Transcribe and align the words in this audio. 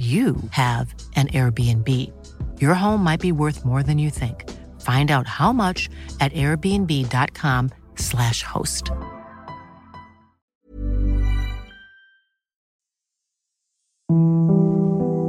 you 0.00 0.36
have 0.52 0.94
an 1.14 1.28
Airbnb. 1.28 1.86
Your 2.58 2.72
home 2.72 3.04
might 3.04 3.20
be 3.20 3.32
worth 3.32 3.66
more 3.66 3.82
than 3.82 3.98
you 3.98 4.08
think. 4.08 4.48
Find 4.80 5.10
out 5.10 5.26
how 5.26 5.52
much 5.52 5.90
at 6.20 6.32
airbnb.com/slash 6.32 8.42
host. 8.42 8.90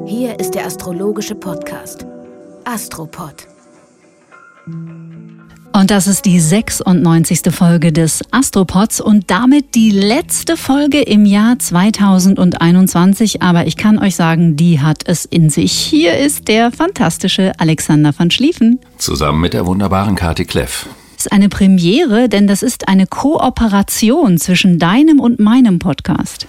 Hier 0.06 0.40
ist 0.40 0.56
der 0.56 0.66
astrologische 0.66 1.36
Podcast 1.36 2.06
Astropod. 2.64 3.46
Und 5.74 5.90
das 5.90 6.08
ist 6.08 6.26
die 6.26 6.40
96. 6.40 7.44
Folge 7.50 7.94
des 7.94 8.22
Astropods 8.32 9.00
und 9.00 9.32
damit 9.32 9.74
die 9.74 9.92
letzte 9.92 10.58
Folge 10.58 11.02
im 11.02 11.26
Jahr 11.26 11.58
2021. 11.58 13.42
Aber 13.42 13.66
ich 13.66 13.78
kann 13.78 13.98
euch 13.98 14.18
sagen, 14.18 14.58
die 14.58 14.82
hat 14.82 15.04
es 15.08 15.24
in 15.24 15.50
sich. 15.50 15.72
Hier 15.72 16.18
ist 16.18 16.50
der 16.50 16.72
fantastische 16.72 17.54
Alexander 17.58 18.14
van 18.18 18.32
Schlieffen. 18.32 18.80
Zusammen 18.98 19.40
mit 19.40 19.54
der 19.54 19.66
wunderbaren 19.66 20.16
Kati 20.16 20.44
Kleff. 20.44 20.88
Das 21.16 21.28
ist 21.28 21.32
eine 21.32 21.48
Premiere, 21.48 22.28
denn 22.28 22.48
das 22.48 22.64
ist 22.64 22.90
eine 22.90 23.08
Kooperation 23.08 24.38
zwischen 24.40 24.78
deinem 24.78 25.22
und 25.22 25.40
meinem 25.40 25.80
Podcast. 25.80 26.48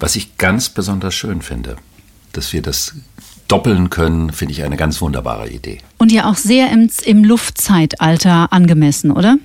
Was 0.00 0.16
ich 0.16 0.36
ganz 0.36 0.68
besonders 0.68 1.14
schön 1.14 1.42
finde, 1.42 1.76
dass 2.32 2.52
wir 2.52 2.60
das 2.60 2.94
doppeln 3.48 3.90
können, 3.90 4.32
finde 4.32 4.52
ich 4.52 4.62
eine 4.64 4.76
ganz 4.76 5.00
wunderbare 5.00 5.48
Idee. 5.48 5.78
Und 5.98 6.12
ja 6.12 6.30
auch 6.30 6.36
sehr 6.36 6.70
im, 6.70 6.90
im 7.04 7.24
Luftzeitalter 7.24 8.52
angemessen, 8.52 9.10
oder? 9.10 9.38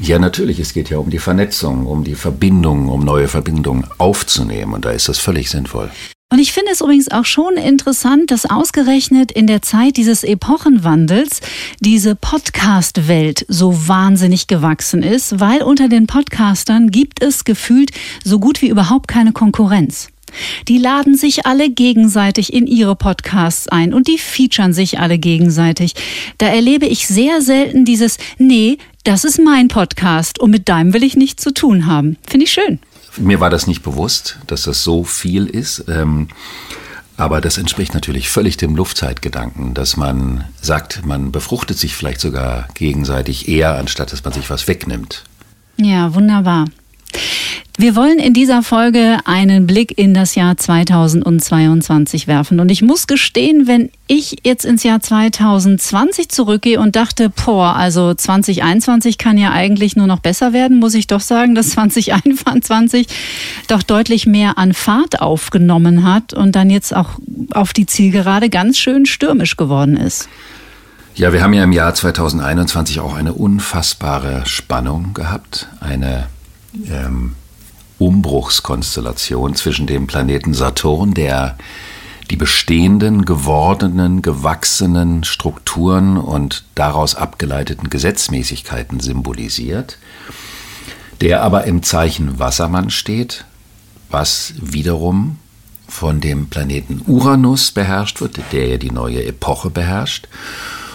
Ja, 0.00 0.18
natürlich. 0.18 0.58
Es 0.58 0.72
geht 0.72 0.90
ja 0.90 0.98
um 0.98 1.10
die 1.10 1.18
Vernetzung, 1.18 1.86
um 1.86 2.04
die 2.04 2.14
Verbindung, 2.14 2.88
um 2.88 3.04
neue 3.04 3.28
Verbindungen 3.28 3.86
aufzunehmen. 3.98 4.74
Und 4.74 4.84
da 4.84 4.90
ist 4.90 5.08
das 5.08 5.18
völlig 5.18 5.50
sinnvoll. 5.50 5.90
Und 6.32 6.40
ich 6.40 6.52
finde 6.52 6.72
es 6.72 6.80
übrigens 6.80 7.12
auch 7.12 7.24
schon 7.24 7.54
interessant, 7.54 8.32
dass 8.32 8.44
ausgerechnet 8.44 9.30
in 9.30 9.46
der 9.46 9.62
Zeit 9.62 9.96
dieses 9.96 10.24
Epochenwandels 10.24 11.40
diese 11.78 12.16
Podcast-Welt 12.16 13.46
so 13.46 13.86
wahnsinnig 13.86 14.48
gewachsen 14.48 15.04
ist, 15.04 15.38
weil 15.38 15.62
unter 15.62 15.88
den 15.88 16.08
Podcastern 16.08 16.90
gibt 16.90 17.22
es 17.22 17.44
gefühlt 17.44 17.92
so 18.24 18.40
gut 18.40 18.62
wie 18.62 18.68
überhaupt 18.68 19.06
keine 19.06 19.32
Konkurrenz. 19.32 20.08
Die 20.68 20.78
laden 20.78 21.16
sich 21.16 21.46
alle 21.46 21.70
gegenseitig 21.70 22.52
in 22.52 22.66
ihre 22.66 22.96
Podcasts 22.96 23.68
ein 23.68 23.94
und 23.94 24.08
die 24.08 24.18
featuren 24.18 24.72
sich 24.72 24.98
alle 24.98 25.18
gegenseitig. 25.18 25.94
Da 26.38 26.46
erlebe 26.46 26.86
ich 26.86 27.06
sehr 27.06 27.42
selten 27.42 27.84
dieses, 27.84 28.18
nee, 28.38 28.78
das 29.04 29.24
ist 29.24 29.38
mein 29.38 29.68
Podcast 29.68 30.38
und 30.38 30.50
mit 30.50 30.68
deinem 30.68 30.92
will 30.94 31.04
ich 31.04 31.16
nichts 31.16 31.42
zu 31.42 31.52
tun 31.52 31.86
haben. 31.86 32.16
Finde 32.26 32.44
ich 32.44 32.52
schön. 32.52 32.78
Mir 33.16 33.38
war 33.38 33.50
das 33.50 33.66
nicht 33.66 33.82
bewusst, 33.82 34.38
dass 34.46 34.62
das 34.62 34.82
so 34.82 35.04
viel 35.04 35.46
ist. 35.46 35.84
Ähm 35.88 36.28
aber 37.16 37.40
das 37.40 37.58
entspricht 37.58 37.94
natürlich 37.94 38.28
völlig 38.28 38.56
dem 38.56 38.74
Luftzeitgedanken, 38.74 39.72
dass 39.72 39.96
man 39.96 40.44
sagt, 40.60 41.06
man 41.06 41.30
befruchtet 41.30 41.78
sich 41.78 41.94
vielleicht 41.94 42.20
sogar 42.20 42.66
gegenseitig 42.74 43.48
eher, 43.48 43.76
anstatt 43.76 44.12
dass 44.12 44.24
man 44.24 44.32
sich 44.32 44.50
was 44.50 44.66
wegnimmt. 44.66 45.22
Ja, 45.76 46.14
wunderbar. 46.14 46.66
Wir 47.76 47.96
wollen 47.96 48.20
in 48.20 48.34
dieser 48.34 48.62
Folge 48.62 49.18
einen 49.24 49.66
Blick 49.66 49.98
in 49.98 50.14
das 50.14 50.36
Jahr 50.36 50.56
2022 50.56 52.28
werfen. 52.28 52.60
Und 52.60 52.70
ich 52.70 52.82
muss 52.82 53.08
gestehen, 53.08 53.66
wenn 53.66 53.90
ich 54.06 54.36
jetzt 54.44 54.64
ins 54.64 54.84
Jahr 54.84 55.00
2020 55.00 56.28
zurückgehe 56.28 56.78
und 56.78 56.94
dachte, 56.94 57.30
boah, 57.30 57.74
also 57.74 58.14
2021 58.14 59.18
kann 59.18 59.38
ja 59.38 59.50
eigentlich 59.50 59.96
nur 59.96 60.06
noch 60.06 60.20
besser 60.20 60.52
werden, 60.52 60.78
muss 60.78 60.94
ich 60.94 61.08
doch 61.08 61.20
sagen, 61.20 61.56
dass 61.56 61.70
2021 61.70 63.08
doch 63.66 63.82
deutlich 63.82 64.24
mehr 64.24 64.56
an 64.56 64.72
Fahrt 64.72 65.20
aufgenommen 65.20 66.04
hat 66.04 66.32
und 66.32 66.54
dann 66.54 66.70
jetzt 66.70 66.94
auch 66.94 67.18
auf 67.50 67.72
die 67.72 67.86
Zielgerade 67.86 68.50
ganz 68.50 68.78
schön 68.78 69.04
stürmisch 69.04 69.56
geworden 69.56 69.96
ist. 69.96 70.28
Ja, 71.16 71.32
wir 71.32 71.42
haben 71.42 71.54
ja 71.54 71.64
im 71.64 71.72
Jahr 71.72 71.92
2021 71.92 73.00
auch 73.00 73.14
eine 73.14 73.32
unfassbare 73.32 74.46
Spannung 74.46 75.12
gehabt, 75.12 75.68
eine 75.80 76.28
ähm, 76.90 77.34
Umbruchskonstellation 77.98 79.54
zwischen 79.54 79.86
dem 79.86 80.06
Planeten 80.06 80.54
Saturn, 80.54 81.14
der 81.14 81.56
die 82.30 82.36
bestehenden, 82.36 83.24
gewordenen, 83.24 84.22
gewachsenen 84.22 85.24
Strukturen 85.24 86.16
und 86.16 86.64
daraus 86.74 87.14
abgeleiteten 87.14 87.90
Gesetzmäßigkeiten 87.90 89.00
symbolisiert, 89.00 89.98
der 91.20 91.42
aber 91.42 91.64
im 91.64 91.82
Zeichen 91.82 92.38
Wassermann 92.38 92.90
steht, 92.90 93.44
was 94.10 94.54
wiederum 94.60 95.38
von 95.86 96.20
dem 96.20 96.48
Planeten 96.48 97.02
Uranus 97.06 97.70
beherrscht 97.70 98.20
wird, 98.20 98.40
der 98.52 98.68
ja 98.68 98.76
die 98.78 98.90
neue 98.90 99.24
Epoche 99.24 99.70
beherrscht. 99.70 100.28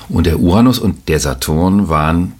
Und 0.09 0.25
der 0.25 0.39
Uranus 0.39 0.79
und 0.79 1.07
der 1.07 1.19
Saturn 1.19 1.89
waren 1.89 2.33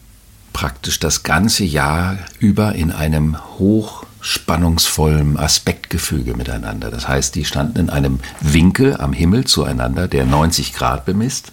praktisch 0.54 1.00
das 1.00 1.24
ganze 1.24 1.64
Jahr 1.64 2.18
über 2.40 2.76
in 2.76 2.92
einem 2.92 3.38
hochspannungsvollen 3.58 5.38
Aspektgefüge 5.38 6.36
miteinander. 6.36 6.92
Das 6.92 7.08
heißt, 7.08 7.36
die 7.36 7.46
standen 7.46 7.80
in 7.80 7.90
einem 7.90 8.20
Winkel 8.42 8.98
am 8.98 9.14
Himmel 9.14 9.46
zueinander, 9.46 10.08
der 10.08 10.26
90 10.26 10.74
Grad 10.74 11.06
bemisst. 11.06 11.52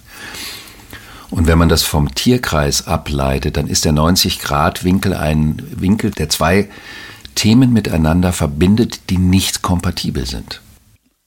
Und 1.29 1.47
wenn 1.47 1.57
man 1.57 1.69
das 1.69 1.83
vom 1.83 2.15
Tierkreis 2.15 2.87
ableitet, 2.87 3.57
dann 3.57 3.67
ist 3.67 3.85
der 3.85 3.91
90 3.91 4.39
Grad 4.39 4.83
Winkel 4.83 5.13
ein 5.13 5.61
Winkel, 5.75 6.11
der 6.11 6.29
zwei 6.29 6.69
Themen 7.35 7.73
miteinander 7.73 8.33
verbindet, 8.33 9.09
die 9.09 9.17
nicht 9.17 9.61
kompatibel 9.61 10.25
sind. 10.25 10.61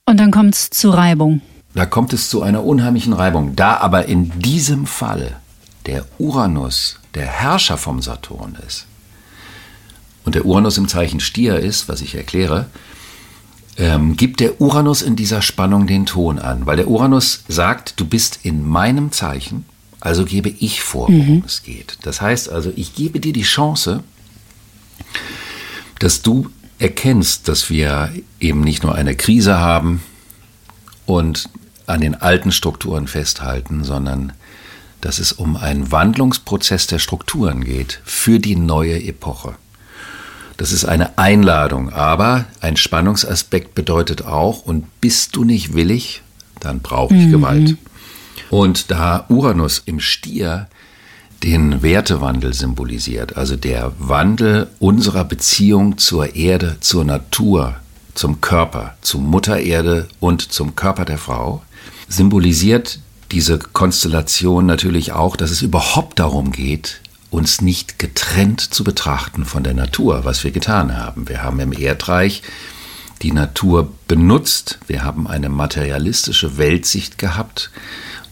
Und 0.06 0.18
dann 0.18 0.30
kommt 0.30 0.54
es 0.54 0.70
zu 0.70 0.90
Reibung. 0.90 1.40
Da 1.74 1.86
kommt 1.86 2.12
es 2.12 2.30
zu 2.30 2.42
einer 2.42 2.64
unheimlichen 2.64 3.12
Reibung. 3.12 3.54
Da 3.54 3.76
aber 3.76 4.06
in 4.06 4.40
diesem 4.40 4.86
Fall 4.86 5.36
der 5.86 6.04
Uranus 6.18 6.99
der 7.14 7.26
Herrscher 7.26 7.76
vom 7.76 8.02
Saturn 8.02 8.56
ist 8.66 8.86
und 10.24 10.34
der 10.34 10.46
Uranus 10.46 10.78
im 10.78 10.88
Zeichen 10.88 11.20
Stier 11.20 11.58
ist, 11.58 11.88
was 11.88 12.00
ich 12.00 12.14
erkläre, 12.14 12.66
ähm, 13.76 14.16
gibt 14.16 14.40
der 14.40 14.60
Uranus 14.60 15.02
in 15.02 15.16
dieser 15.16 15.42
Spannung 15.42 15.86
den 15.86 16.06
Ton 16.06 16.38
an, 16.38 16.66
weil 16.66 16.76
der 16.76 16.88
Uranus 16.88 17.44
sagt, 17.48 17.98
du 17.98 18.04
bist 18.04 18.40
in 18.42 18.66
meinem 18.66 19.12
Zeichen, 19.12 19.64
also 20.00 20.24
gebe 20.24 20.48
ich 20.48 20.82
vor, 20.82 21.08
worum 21.08 21.36
mhm. 21.36 21.44
es 21.46 21.62
geht. 21.62 21.98
Das 22.02 22.20
heißt 22.20 22.50
also, 22.50 22.72
ich 22.74 22.94
gebe 22.94 23.20
dir 23.20 23.32
die 23.32 23.42
Chance, 23.42 24.02
dass 25.98 26.22
du 26.22 26.50
erkennst, 26.78 27.48
dass 27.48 27.68
wir 27.70 28.12
eben 28.38 28.62
nicht 28.62 28.82
nur 28.82 28.94
eine 28.94 29.14
Krise 29.14 29.58
haben 29.58 30.02
und 31.06 31.48
an 31.86 32.00
den 32.00 32.14
alten 32.14 32.52
Strukturen 32.52 33.06
festhalten, 33.06 33.84
sondern 33.84 34.32
dass 35.00 35.18
es 35.18 35.32
um 35.32 35.56
einen 35.56 35.90
Wandlungsprozess 35.92 36.86
der 36.86 36.98
Strukturen 36.98 37.64
geht 37.64 38.00
für 38.04 38.38
die 38.38 38.56
neue 38.56 39.02
Epoche. 39.02 39.54
Das 40.56 40.72
ist 40.72 40.84
eine 40.84 41.16
Einladung, 41.16 41.90
aber 41.90 42.44
ein 42.60 42.76
Spannungsaspekt 42.76 43.74
bedeutet 43.74 44.26
auch, 44.26 44.62
und 44.62 45.00
bist 45.00 45.36
du 45.36 45.44
nicht 45.44 45.74
willig, 45.74 46.22
dann 46.60 46.80
brauche 46.80 47.14
ich 47.14 47.26
mhm. 47.26 47.32
Gewalt. 47.32 47.76
Und 48.50 48.90
da 48.90 49.24
Uranus 49.28 49.82
im 49.86 50.00
Stier 50.00 50.68
den 51.42 51.82
Wertewandel 51.82 52.52
symbolisiert, 52.52 53.36
also 53.36 53.56
der 53.56 53.92
Wandel 53.98 54.68
unserer 54.78 55.24
Beziehung 55.24 55.96
zur 55.96 56.36
Erde, 56.36 56.76
zur 56.80 57.04
Natur, 57.04 57.76
zum 58.14 58.40
Körper, 58.42 58.96
zur 59.00 59.22
Mutter 59.22 59.58
Erde 59.58 60.08
und 60.20 60.52
zum 60.52 60.76
Körper 60.76 61.06
der 61.06 61.16
Frau, 61.16 61.62
symbolisiert 62.08 62.98
diese 63.32 63.58
Konstellation 63.58 64.66
natürlich 64.66 65.12
auch, 65.12 65.36
dass 65.36 65.50
es 65.50 65.62
überhaupt 65.62 66.18
darum 66.18 66.52
geht, 66.52 67.00
uns 67.30 67.60
nicht 67.60 67.98
getrennt 67.98 68.60
zu 68.60 68.82
betrachten 68.82 69.44
von 69.44 69.62
der 69.62 69.74
Natur, 69.74 70.24
was 70.24 70.42
wir 70.42 70.50
getan 70.50 70.96
haben. 70.96 71.28
Wir 71.28 71.42
haben 71.42 71.60
im 71.60 71.72
Erdreich 71.72 72.42
die 73.22 73.32
Natur 73.32 73.92
benutzt, 74.08 74.78
wir 74.86 75.04
haben 75.04 75.28
eine 75.28 75.48
materialistische 75.48 76.58
Weltsicht 76.58 77.18
gehabt 77.18 77.70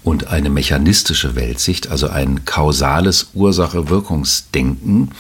und 0.03 0.29
eine 0.29 0.51
mechanistische 0.51 1.35
Weltsicht, 1.37 1.91
also 1.91 2.09
ein 2.09 2.45
kausales 2.45 3.29
Ursache-Wirkungsdenken. 3.35 5.11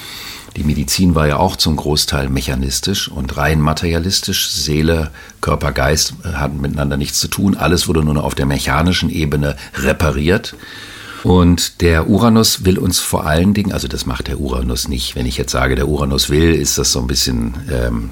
Die 0.56 0.64
Medizin 0.64 1.14
war 1.14 1.28
ja 1.28 1.36
auch 1.36 1.56
zum 1.56 1.76
Großteil 1.76 2.28
mechanistisch 2.28 3.08
und 3.08 3.36
rein 3.36 3.60
materialistisch. 3.60 4.50
Seele, 4.50 5.10
Körper, 5.40 5.72
Geist 5.72 6.14
hatten 6.24 6.60
miteinander 6.60 6.96
nichts 6.96 7.20
zu 7.20 7.28
tun. 7.28 7.56
Alles 7.56 7.86
wurde 7.86 8.02
nur 8.02 8.14
noch 8.14 8.24
auf 8.24 8.34
der 8.34 8.46
mechanischen 8.46 9.10
Ebene 9.10 9.56
repariert. 9.74 10.54
Und 11.24 11.80
der 11.80 12.08
Uranus 12.08 12.64
will 12.64 12.78
uns 12.78 13.00
vor 13.00 13.26
allen 13.26 13.54
Dingen, 13.54 13.72
also 13.72 13.88
das 13.88 14.06
macht 14.06 14.28
der 14.28 14.40
Uranus 14.40 14.88
nicht. 14.88 15.16
Wenn 15.16 15.26
ich 15.26 15.36
jetzt 15.36 15.52
sage, 15.52 15.74
der 15.74 15.88
Uranus 15.88 16.30
will, 16.30 16.54
ist 16.54 16.78
das 16.78 16.92
so 16.92 17.00
ein 17.00 17.06
bisschen, 17.06 17.54
ähm, 17.70 18.10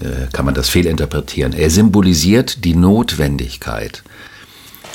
äh, 0.00 0.30
kann 0.32 0.44
man 0.44 0.54
das 0.54 0.68
fehlinterpretieren. 0.68 1.52
Er 1.52 1.70
symbolisiert 1.70 2.64
die 2.64 2.74
Notwendigkeit, 2.74 4.02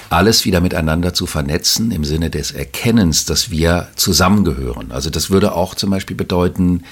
alles 0.09 0.45
wieder 0.45 0.61
miteinander 0.61 1.13
zu 1.13 1.25
vernetzen 1.25 1.91
im 1.91 2.03
Sinne 2.03 2.29
des 2.29 2.51
Erkennens, 2.51 3.25
dass 3.25 3.51
wir 3.51 3.87
zusammengehören. 3.95 4.91
Also 4.91 5.09
das 5.09 5.29
würde 5.29 5.53
auch 5.53 5.75
zum 5.75 5.91
Beispiel 5.91 6.15
bedeuten, 6.15 6.83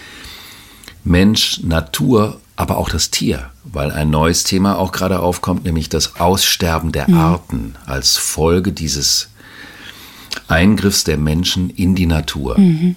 Mensch, 1.03 1.61
Natur, 1.63 2.39
aber 2.55 2.77
auch 2.77 2.89
das 2.89 3.11
Tier, 3.11 3.49
weil 3.63 3.91
ein 3.91 4.09
neues 4.09 4.43
Thema 4.43 4.77
auch 4.77 4.91
gerade 4.91 5.19
aufkommt, 5.19 5.63
nämlich 5.63 5.89
das 5.89 6.19
Aussterben 6.19 6.91
der 6.91 7.09
mhm. 7.09 7.17
Arten 7.17 7.75
als 7.85 8.17
Folge 8.17 8.71
dieses 8.71 9.29
Eingriffs 10.47 11.03
der 11.03 11.17
Menschen 11.17 11.69
in 11.69 11.95
die 11.95 12.05
Natur. 12.07 12.59
Mhm. 12.59 12.95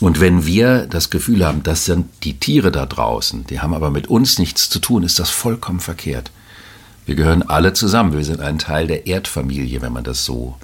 Und 0.00 0.20
wenn 0.20 0.46
wir 0.46 0.86
das 0.86 1.10
Gefühl 1.10 1.46
haben, 1.46 1.62
das 1.62 1.84
sind 1.84 2.06
die 2.24 2.38
Tiere 2.38 2.72
da 2.72 2.86
draußen, 2.86 3.46
die 3.46 3.60
haben 3.60 3.74
aber 3.74 3.90
mit 3.90 4.08
uns 4.08 4.38
nichts 4.38 4.68
zu 4.68 4.78
tun, 4.78 5.02
ist 5.02 5.18
das 5.18 5.30
vollkommen 5.30 5.80
verkehrt. 5.80 6.30
Wir 7.04 7.14
gehören 7.14 7.42
alle 7.42 7.72
zusammen. 7.72 8.16
Wir 8.16 8.24
sind 8.24 8.40
ein 8.40 8.58
Teil 8.58 8.86
der 8.86 9.06
Erdfamilie, 9.06 9.82
wenn 9.82 9.92
man 9.92 10.04
das 10.04 10.24
so 10.24 10.56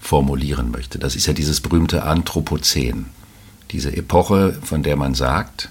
formulieren 0.00 0.70
möchte. 0.70 0.98
Das 0.98 1.16
ist 1.16 1.26
ja 1.26 1.32
dieses 1.32 1.60
berühmte 1.60 2.02
Anthropozän. 2.02 3.06
Diese 3.70 3.96
Epoche, 3.96 4.58
von 4.62 4.82
der 4.82 4.96
man 4.96 5.14
sagt, 5.14 5.70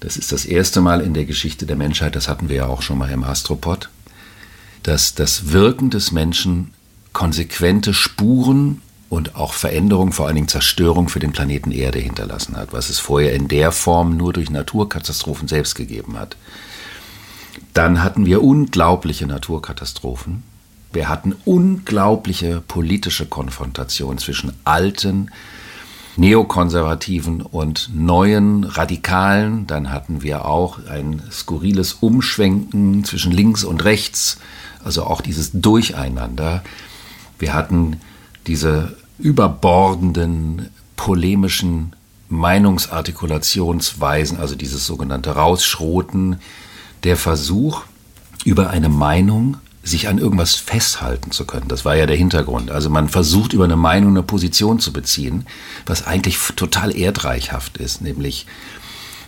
das 0.00 0.16
ist 0.16 0.32
das 0.32 0.44
erste 0.44 0.80
Mal 0.80 1.00
in 1.00 1.14
der 1.14 1.24
Geschichte 1.24 1.66
der 1.66 1.76
Menschheit, 1.76 2.16
das 2.16 2.28
hatten 2.28 2.48
wir 2.48 2.56
ja 2.56 2.66
auch 2.66 2.82
schon 2.82 2.98
mal 2.98 3.10
im 3.10 3.24
Astropod, 3.24 3.88
dass 4.82 5.14
das 5.14 5.52
Wirken 5.52 5.90
des 5.90 6.12
Menschen 6.12 6.72
konsequente 7.12 7.94
Spuren 7.94 8.82
und 9.08 9.36
auch 9.36 9.54
Veränderung, 9.54 10.12
vor 10.12 10.26
allen 10.26 10.36
Dingen 10.36 10.48
Zerstörung 10.48 11.08
für 11.08 11.18
den 11.18 11.32
Planeten 11.32 11.70
Erde 11.70 11.98
hinterlassen 11.98 12.56
hat, 12.56 12.72
was 12.72 12.90
es 12.90 12.98
vorher 12.98 13.32
in 13.32 13.48
der 13.48 13.72
Form 13.72 14.16
nur 14.16 14.32
durch 14.32 14.50
Naturkatastrophen 14.50 15.48
selbst 15.48 15.74
gegeben 15.74 16.18
hat. 16.18 16.36
Dann 17.74 18.02
hatten 18.02 18.26
wir 18.26 18.42
unglaubliche 18.42 19.26
Naturkatastrophen. 19.26 20.42
Wir 20.92 21.08
hatten 21.08 21.34
unglaubliche 21.44 22.62
politische 22.66 23.26
Konfrontationen 23.26 24.18
zwischen 24.18 24.52
alten, 24.64 25.30
neokonservativen 26.16 27.42
und 27.42 27.90
neuen 27.94 28.64
Radikalen. 28.64 29.66
Dann 29.66 29.92
hatten 29.92 30.22
wir 30.22 30.46
auch 30.46 30.78
ein 30.88 31.22
skurriles 31.30 31.94
Umschwenken 31.94 33.04
zwischen 33.04 33.32
links 33.32 33.64
und 33.64 33.84
rechts, 33.84 34.38
also 34.82 35.04
auch 35.04 35.20
dieses 35.20 35.50
Durcheinander. 35.52 36.62
Wir 37.38 37.54
hatten 37.54 38.00
diese 38.46 38.96
überbordenden 39.18 40.70
polemischen 40.96 41.92
Meinungsartikulationsweisen, 42.28 44.38
also 44.38 44.54
dieses 44.54 44.86
sogenannte 44.86 45.30
Rausschroten, 45.30 46.40
der 47.04 47.16
Versuch, 47.16 47.82
über 48.44 48.70
eine 48.70 48.88
Meinung 48.88 49.58
sich 49.82 50.08
an 50.08 50.18
irgendwas 50.18 50.54
festhalten 50.54 51.30
zu 51.30 51.44
können. 51.44 51.68
Das 51.68 51.84
war 51.84 51.96
ja 51.96 52.06
der 52.06 52.16
Hintergrund. 52.16 52.70
Also 52.70 52.90
man 52.90 53.08
versucht 53.08 53.52
über 53.52 53.64
eine 53.64 53.76
Meinung 53.76 54.10
eine 54.10 54.22
Position 54.22 54.80
zu 54.80 54.92
beziehen, 54.92 55.46
was 55.86 56.06
eigentlich 56.06 56.38
total 56.56 56.94
erdreichhaft 56.96 57.78
ist, 57.78 58.02
nämlich 58.02 58.46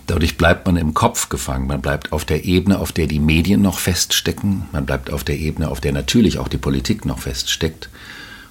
dadurch 0.07 0.37
bleibt 0.37 0.67
man 0.67 0.77
im 0.77 0.93
Kopf 0.93 1.29
gefangen, 1.29 1.67
man 1.67 1.81
bleibt 1.81 2.13
auf 2.13 2.25
der 2.25 2.45
Ebene, 2.45 2.79
auf 2.79 2.93
der 2.93 3.07
die 3.07 3.21
Medien 3.21 3.63
noch 3.63 3.79
feststecken, 3.79 4.65
man 4.73 4.87
bleibt 4.87 5.11
auf 5.11 5.25
der 5.25 5.39
Ebene, 5.39 5.69
auf 5.69 5.81
der 5.81 5.93
natürlich 5.93 6.39
auch 6.39 6.49
die 6.49 6.59
Politik 6.59 7.05
noch 7.05 7.21
feststeckt 7.21 7.89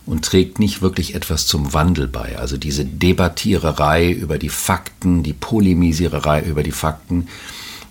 und 0.05 0.25
trägt 0.25 0.57
nicht 0.57 0.81
wirklich 0.81 1.15
etwas 1.15 1.45
zum 1.45 1.73
Wandel 1.73 2.07
bei. 2.07 2.39
Also 2.39 2.57
diese 2.57 2.85
Debattiererei 2.85 4.09
über 4.09 4.39
die 4.39 4.49
Fakten, 4.49 5.21
die 5.21 5.33
Polemisiererei 5.33 6.41
über 6.41 6.63
die 6.63 6.71
Fakten, 6.71 7.27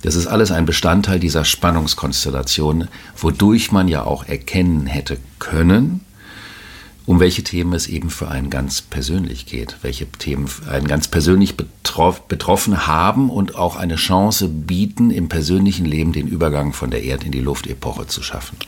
das 0.03 0.15
ist 0.15 0.27
alles 0.27 0.51
ein 0.51 0.67
Bestandteil 0.67 1.19
dieser 1.19 1.45
Spannungskonstellation, 1.45 2.89
wodurch 3.17 3.73
man 3.73 3.89
ja 3.89 4.05
auch 4.05 4.25
erkennen 4.27 4.87
hätte 4.87 5.19
können, 5.39 6.01
um 7.09 7.21
welche 7.21 7.43
Themen 7.43 7.73
es 7.73 7.87
eben 7.87 8.11
für 8.11 8.29
einen 8.29 8.51
ganz 8.51 8.83
persönlich 8.83 9.47
geht, 9.47 9.77
welche 9.81 10.05
Themen 10.13 10.47
einen 10.71 10.87
ganz 10.87 11.09
persönlich 11.09 11.57
betroff, 11.57 12.29
betroffen 12.29 12.87
haben 12.87 13.31
und 13.31 13.57
auch 13.57 13.77
eine 13.77 13.97
Chance 13.97 14.47
bieten, 14.47 15.11
im 15.11 15.31
persönlichen 15.31 15.87
Leben 15.87 16.13
den 16.13 16.29
Übergang 16.29 16.75
von 16.75 16.91
der 16.91 17.03
Erd- 17.05 17.25
in 17.25 17.33
die 17.33 17.41
Luftepoche 17.41 18.07
zu 18.09 18.23
schaffen. 18.23 18.59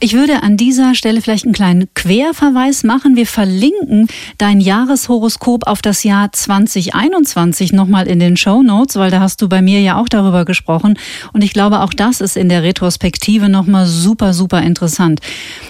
Ich 0.00 0.12
würde 0.12 0.42
an 0.42 0.56
dieser 0.56 0.96
Stelle 0.96 1.22
vielleicht 1.22 1.44
einen 1.44 1.54
kleinen 1.54 1.88
Querverweis 1.94 2.82
machen. 2.82 3.14
Wir 3.14 3.28
verlinken 3.28 4.08
dein 4.38 4.60
Jahreshoroskop 4.60 5.68
auf 5.68 5.80
das 5.80 6.02
Jahr 6.02 6.32
2021 6.32 7.72
nochmal 7.72 8.08
in 8.08 8.18
den 8.18 8.36
Show 8.36 8.64
Notes, 8.64 8.96
weil 8.96 9.12
da 9.12 9.20
hast 9.20 9.40
du 9.40 9.48
bei 9.48 9.62
mir 9.62 9.80
ja 9.80 10.00
auch 10.00 10.08
darüber 10.08 10.44
gesprochen. 10.44 10.98
Und 11.32 11.44
ich 11.44 11.52
glaube, 11.52 11.78
auch 11.78 11.94
das 11.94 12.20
ist 12.20 12.36
in 12.36 12.48
der 12.48 12.64
Retrospektive 12.64 13.48
nochmal 13.48 13.86
super, 13.86 14.34
super 14.34 14.62
interessant. 14.62 15.20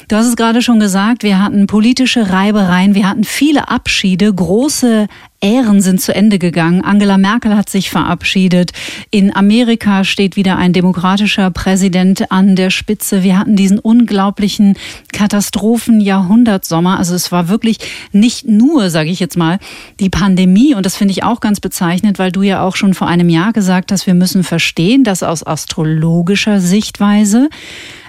Du 0.09 0.17
hast 0.17 0.27
es 0.27 0.37
gerade 0.37 0.62
schon 0.62 0.81
gesagt, 0.81 1.23
wir 1.23 1.38
hatten 1.38 1.67
politische 1.67 2.14
politische 2.15 2.33
Reibereien. 2.33 2.95
Wir 2.95 3.09
hatten 3.09 3.25
viele 3.25 3.69
Abschiede, 3.69 4.33
große 4.33 5.09
Ähren 5.41 5.83
sind 5.83 6.01
zu 6.01 6.15
Ende 6.15 6.39
gegangen. 6.39 6.83
Angela 6.83 7.19
Merkel 7.19 7.57
hat 7.57 7.69
sich 7.69 7.91
verabschiedet. 7.91 8.73
In 9.11 9.35
Amerika 9.35 10.05
steht 10.05 10.37
wieder 10.37 10.57
ein 10.57 10.73
demokratischer 10.73 11.51
Präsident 11.51 12.31
an 12.31 12.57
der 12.57 12.71
Spitze. 12.71 13.23
Wir 13.23 13.39
hatten 13.39 13.57
diesen 13.57 13.79
unglaublichen 13.79 14.77
Katastrophen-Jahrhundertsommer. 15.13 16.99
Also 16.99 17.15
es 17.15 17.31
war 17.31 17.49
wirklich 17.49 17.79
nicht 18.13 18.47
nur, 18.47 18.89
sage 18.91 19.11
ich 19.11 19.21
jetzt 19.21 19.37
mal, 19.37 19.59
die 20.01 20.09
Pandemie. 20.09 20.75
Und 20.75 20.87
das 20.87 20.97
finde 20.97 21.13
ich 21.13 21.25
auch 21.25 21.41
ganz 21.41 21.61
bezeichnend, 21.61 22.19
weil 22.19 22.33
du 22.33 22.43
ja 22.43 22.63
auch 22.63 22.77
schon 22.77 22.95
vor 22.95 23.09
einem 23.09 23.29
Jahr 23.29 23.53
gesagt 23.53 23.93
hast, 23.93 24.07
wir 24.07 24.15
müssen 24.15 24.45
verstehen, 24.45 25.05
dass 25.05 25.23
aus 25.23 25.47
astrologischer 25.47 26.61
Sichtweise 26.61 27.51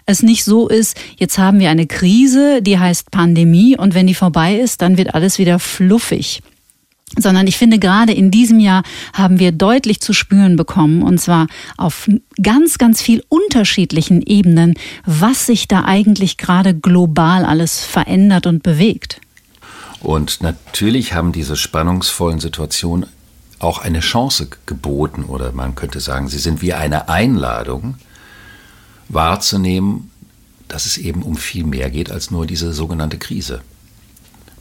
es 0.05 0.21
nicht 0.23 0.43
so 0.43 0.67
ist, 0.67 0.97
jetzt 1.17 1.37
haben 1.37 1.59
wir 1.59 1.69
eine 1.69 1.87
Krise, 1.87 2.61
die 2.61 2.79
heißt 2.79 3.11
Pandemie 3.11 3.77
und 3.77 3.93
wenn 3.95 4.07
die 4.07 4.13
vorbei 4.13 4.55
ist, 4.55 4.81
dann 4.81 4.97
wird 4.97 5.15
alles 5.15 5.39
wieder 5.39 5.59
fluffig 5.59 6.41
sondern 7.17 7.47
ich 7.47 7.57
finde, 7.57 7.79
gerade 7.79 8.13
in 8.13 8.31
diesem 8.31 8.59
Jahr 8.59 8.83
haben 9.13 9.39
wir 9.39 9.51
deutlich 9.51 10.01
zu 10.01 10.13
spüren 10.13 10.55
bekommen, 10.55 11.01
und 11.01 11.19
zwar 11.19 11.47
auf 11.77 12.09
ganz, 12.41 12.77
ganz 12.77 13.01
viel 13.01 13.23
unterschiedlichen 13.29 14.21
Ebenen, 14.21 14.73
was 15.05 15.45
sich 15.45 15.67
da 15.67 15.85
eigentlich 15.85 16.37
gerade 16.37 16.73
global 16.73 17.45
alles 17.45 17.83
verändert 17.83 18.47
und 18.47 18.63
bewegt. 18.63 19.21
Und 20.01 20.41
natürlich 20.41 21.13
haben 21.13 21.31
diese 21.31 21.55
spannungsvollen 21.55 22.39
Situationen 22.39 23.05
auch 23.59 23.79
eine 23.79 24.01
Chance 24.01 24.49
geboten, 24.65 25.23
oder 25.23 25.51
man 25.51 25.75
könnte 25.75 25.99
sagen, 25.99 26.27
sie 26.27 26.37
sind 26.37 26.61
wie 26.61 26.73
eine 26.73 27.07
Einladung, 27.07 27.95
wahrzunehmen, 29.09 30.11
dass 30.67 30.85
es 30.85 30.97
eben 30.97 31.21
um 31.21 31.37
viel 31.37 31.63
mehr 31.63 31.89
geht 31.89 32.11
als 32.11 32.31
nur 32.31 32.45
diese 32.45 32.73
sogenannte 32.73 33.17
Krise. 33.17 33.61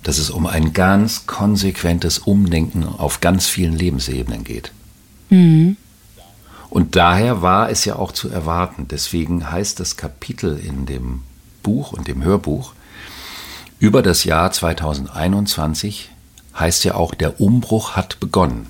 Dass 0.03 0.19
es 0.19 0.31
um 0.31 0.47
ein 0.47 0.73
ganz 0.73 1.27
konsequentes 1.27 2.19
Umdenken 2.19 2.85
auf 2.85 3.21
ganz 3.21 3.47
vielen 3.47 3.75
Lebensebenen 3.75 4.45
geht. 4.45 4.73
Mhm. 5.31 5.77
Und 6.69 6.97
daher 6.97 7.41
war 7.41 7.71
es 7.71 7.85
ja 7.85 7.97
auch 7.97 8.13
zu 8.13 8.29
erwarten. 8.29 8.87
Deswegen 8.89 9.51
heißt 9.51 9.81
das 9.81 9.97
Kapitel 9.97 10.59
in 10.59 10.87
dem 10.87 11.23
Buch 11.63 11.93
und 11.93 12.09
dem 12.09 12.23
Hörbuch 12.23 12.75
über 13.79 14.03
das 14.03 14.25
Jahr 14.25 14.51
2021 14.51 16.11
heißt 16.59 16.85
ja 16.85 16.95
auch, 16.95 17.15
der 17.15 17.41
Umbruch 17.41 17.97
hat 17.97 18.19
begonnen. 18.21 18.67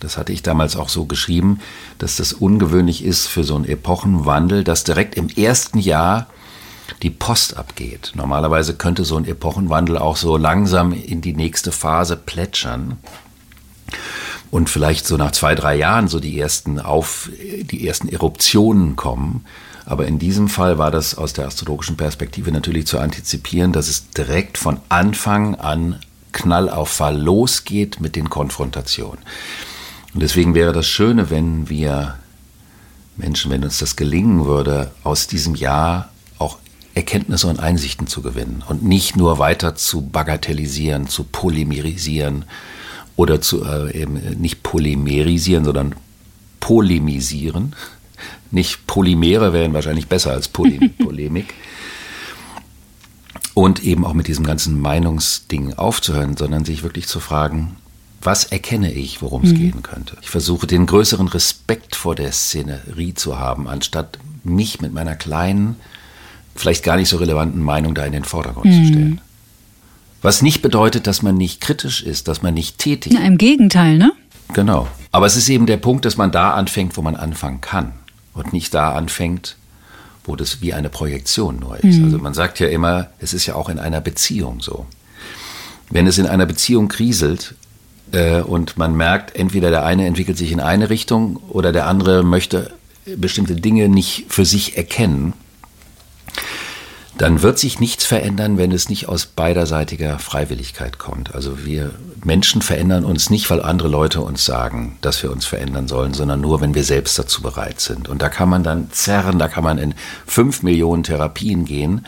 Das 0.00 0.18
hatte 0.18 0.32
ich 0.32 0.42
damals 0.42 0.76
auch 0.76 0.88
so 0.88 1.06
geschrieben, 1.06 1.60
dass 1.98 2.16
das 2.16 2.32
ungewöhnlich 2.32 3.04
ist 3.04 3.26
für 3.26 3.44
so 3.44 3.56
einen 3.56 3.64
Epochenwandel, 3.64 4.64
dass 4.64 4.84
direkt 4.84 5.14
im 5.16 5.28
ersten 5.28 5.78
Jahr 5.78 6.26
die 7.02 7.10
Post 7.10 7.56
abgeht. 7.56 8.12
Normalerweise 8.14 8.74
könnte 8.74 9.04
so 9.04 9.16
ein 9.16 9.26
Epochenwandel 9.26 9.98
auch 9.98 10.16
so 10.16 10.36
langsam 10.36 10.92
in 10.92 11.20
die 11.20 11.34
nächste 11.34 11.72
Phase 11.72 12.16
plätschern 12.16 12.98
und 14.50 14.70
vielleicht 14.70 15.06
so 15.06 15.16
nach 15.16 15.32
zwei, 15.32 15.54
drei 15.54 15.76
Jahren 15.76 16.08
so 16.08 16.20
die 16.20 16.38
ersten 16.38 16.78
auf, 16.78 17.30
die 17.38 17.86
ersten 17.86 18.08
Eruptionen 18.08 18.96
kommen. 18.96 19.44
Aber 19.84 20.06
in 20.06 20.18
diesem 20.18 20.48
Fall 20.48 20.78
war 20.78 20.90
das 20.90 21.16
aus 21.16 21.32
der 21.32 21.46
astrologischen 21.46 21.96
Perspektive 21.96 22.50
natürlich 22.50 22.86
zu 22.86 22.98
antizipieren, 22.98 23.72
dass 23.72 23.88
es 23.88 24.10
direkt 24.10 24.58
von 24.58 24.80
Anfang 24.88 25.54
an 25.54 26.00
Knall 26.32 26.68
auf 26.68 26.88
Fall 26.90 27.20
losgeht 27.20 28.00
mit 28.00 28.16
den 28.16 28.28
Konfrontationen. 28.28 29.18
Und 30.16 30.22
deswegen 30.22 30.54
wäre 30.54 30.72
das 30.72 30.86
Schöne, 30.86 31.28
wenn 31.28 31.68
wir 31.68 32.14
Menschen, 33.18 33.50
wenn 33.50 33.62
uns 33.62 33.80
das 33.80 33.96
gelingen 33.96 34.46
würde, 34.46 34.90
aus 35.04 35.26
diesem 35.26 35.54
Jahr 35.54 36.10
auch 36.38 36.56
Erkenntnisse 36.94 37.48
und 37.48 37.60
Einsichten 37.60 38.06
zu 38.06 38.22
gewinnen 38.22 38.64
und 38.66 38.82
nicht 38.82 39.18
nur 39.18 39.38
weiter 39.38 39.74
zu 39.74 40.00
bagatellisieren, 40.00 41.06
zu 41.06 41.24
polemisieren 41.24 42.46
oder 43.16 43.42
zu 43.42 43.62
äh, 43.62 43.94
eben 43.94 44.14
nicht 44.40 44.62
polymerisieren, 44.62 45.66
sondern 45.66 45.94
polemisieren. 46.60 47.76
Nicht 48.50 48.86
Polymere 48.86 49.52
wären 49.52 49.74
wahrscheinlich 49.74 50.06
besser 50.08 50.30
als 50.30 50.48
Poly 50.48 50.88
Polemik. 50.98 51.52
Und 53.52 53.84
eben 53.84 54.06
auch 54.06 54.14
mit 54.14 54.28
diesem 54.28 54.46
ganzen 54.46 54.80
Meinungsding 54.80 55.74
aufzuhören, 55.74 56.38
sondern 56.38 56.64
sich 56.64 56.82
wirklich 56.82 57.06
zu 57.06 57.20
fragen, 57.20 57.76
was 58.26 58.44
erkenne 58.44 58.92
ich, 58.92 59.22
worum 59.22 59.44
es 59.44 59.52
mhm. 59.52 59.56
gehen 59.56 59.82
könnte. 59.82 60.16
Ich 60.20 60.30
versuche 60.30 60.66
den 60.66 60.84
größeren 60.84 61.28
Respekt 61.28 61.96
vor 61.96 62.14
der 62.14 62.32
Szenerie 62.32 63.14
zu 63.14 63.38
haben, 63.38 63.68
anstatt 63.68 64.18
mich 64.44 64.80
mit 64.80 64.92
meiner 64.92 65.14
kleinen, 65.14 65.76
vielleicht 66.54 66.84
gar 66.84 66.96
nicht 66.96 67.08
so 67.08 67.16
relevanten 67.16 67.62
Meinung 67.62 67.94
da 67.94 68.04
in 68.04 68.12
den 68.12 68.24
Vordergrund 68.24 68.66
mhm. 68.66 68.84
zu 68.84 68.92
stellen. 68.92 69.20
Was 70.22 70.42
nicht 70.42 70.60
bedeutet, 70.60 71.06
dass 71.06 71.22
man 71.22 71.36
nicht 71.36 71.60
kritisch 71.60 72.02
ist, 72.02 72.26
dass 72.26 72.42
man 72.42 72.52
nicht 72.52 72.78
tätig 72.78 73.12
ist. 73.12 73.20
Im 73.20 73.38
Gegenteil, 73.38 73.96
ne? 73.96 74.12
Genau. 74.52 74.88
Aber 75.12 75.26
es 75.26 75.36
ist 75.36 75.48
eben 75.48 75.66
der 75.66 75.76
Punkt, 75.76 76.04
dass 76.04 76.16
man 76.16 76.32
da 76.32 76.54
anfängt, 76.54 76.96
wo 76.96 77.02
man 77.02 77.16
anfangen 77.16 77.60
kann 77.60 77.92
und 78.34 78.52
nicht 78.52 78.74
da 78.74 78.92
anfängt, 78.92 79.56
wo 80.24 80.34
das 80.34 80.60
wie 80.60 80.74
eine 80.74 80.88
Projektion 80.88 81.60
nur 81.60 81.76
ist. 81.76 81.98
Mhm. 81.98 82.04
Also 82.04 82.18
man 82.18 82.34
sagt 82.34 82.58
ja 82.58 82.66
immer, 82.68 83.08
es 83.20 83.34
ist 83.34 83.46
ja 83.46 83.54
auch 83.54 83.68
in 83.68 83.78
einer 83.78 84.00
Beziehung 84.00 84.60
so. 84.60 84.86
Wenn 85.90 86.08
es 86.08 86.18
in 86.18 86.26
einer 86.26 86.46
Beziehung 86.46 86.88
kriselt 86.88 87.54
und 88.12 88.76
man 88.78 88.96
merkt, 88.96 89.34
entweder 89.36 89.70
der 89.70 89.84
eine 89.84 90.06
entwickelt 90.06 90.38
sich 90.38 90.52
in 90.52 90.60
eine 90.60 90.90
Richtung 90.90 91.36
oder 91.48 91.72
der 91.72 91.86
andere 91.86 92.22
möchte 92.22 92.70
bestimmte 93.04 93.56
Dinge 93.56 93.88
nicht 93.88 94.26
für 94.28 94.44
sich 94.44 94.76
erkennen, 94.76 95.34
dann 97.18 97.40
wird 97.40 97.58
sich 97.58 97.80
nichts 97.80 98.04
verändern, 98.04 98.58
wenn 98.58 98.72
es 98.72 98.90
nicht 98.90 99.08
aus 99.08 99.24
beiderseitiger 99.24 100.18
Freiwilligkeit 100.18 100.98
kommt. 100.98 101.34
Also 101.34 101.64
wir 101.64 101.92
Menschen 102.24 102.60
verändern 102.60 103.04
uns 103.04 103.30
nicht, 103.30 103.48
weil 103.48 103.62
andere 103.62 103.88
Leute 103.88 104.20
uns 104.20 104.44
sagen, 104.44 104.98
dass 105.00 105.22
wir 105.22 105.32
uns 105.32 105.46
verändern 105.46 105.88
sollen, 105.88 106.12
sondern 106.12 106.42
nur, 106.42 106.60
wenn 106.60 106.74
wir 106.74 106.84
selbst 106.84 107.18
dazu 107.18 107.40
bereit 107.40 107.80
sind. 107.80 108.08
Und 108.08 108.20
da 108.20 108.28
kann 108.28 108.50
man 108.50 108.62
dann 108.62 108.90
zerren, 108.90 109.38
da 109.38 109.48
kann 109.48 109.64
man 109.64 109.78
in 109.78 109.94
fünf 110.26 110.62
Millionen 110.62 111.04
Therapien 111.04 111.64
gehen. 111.64 112.06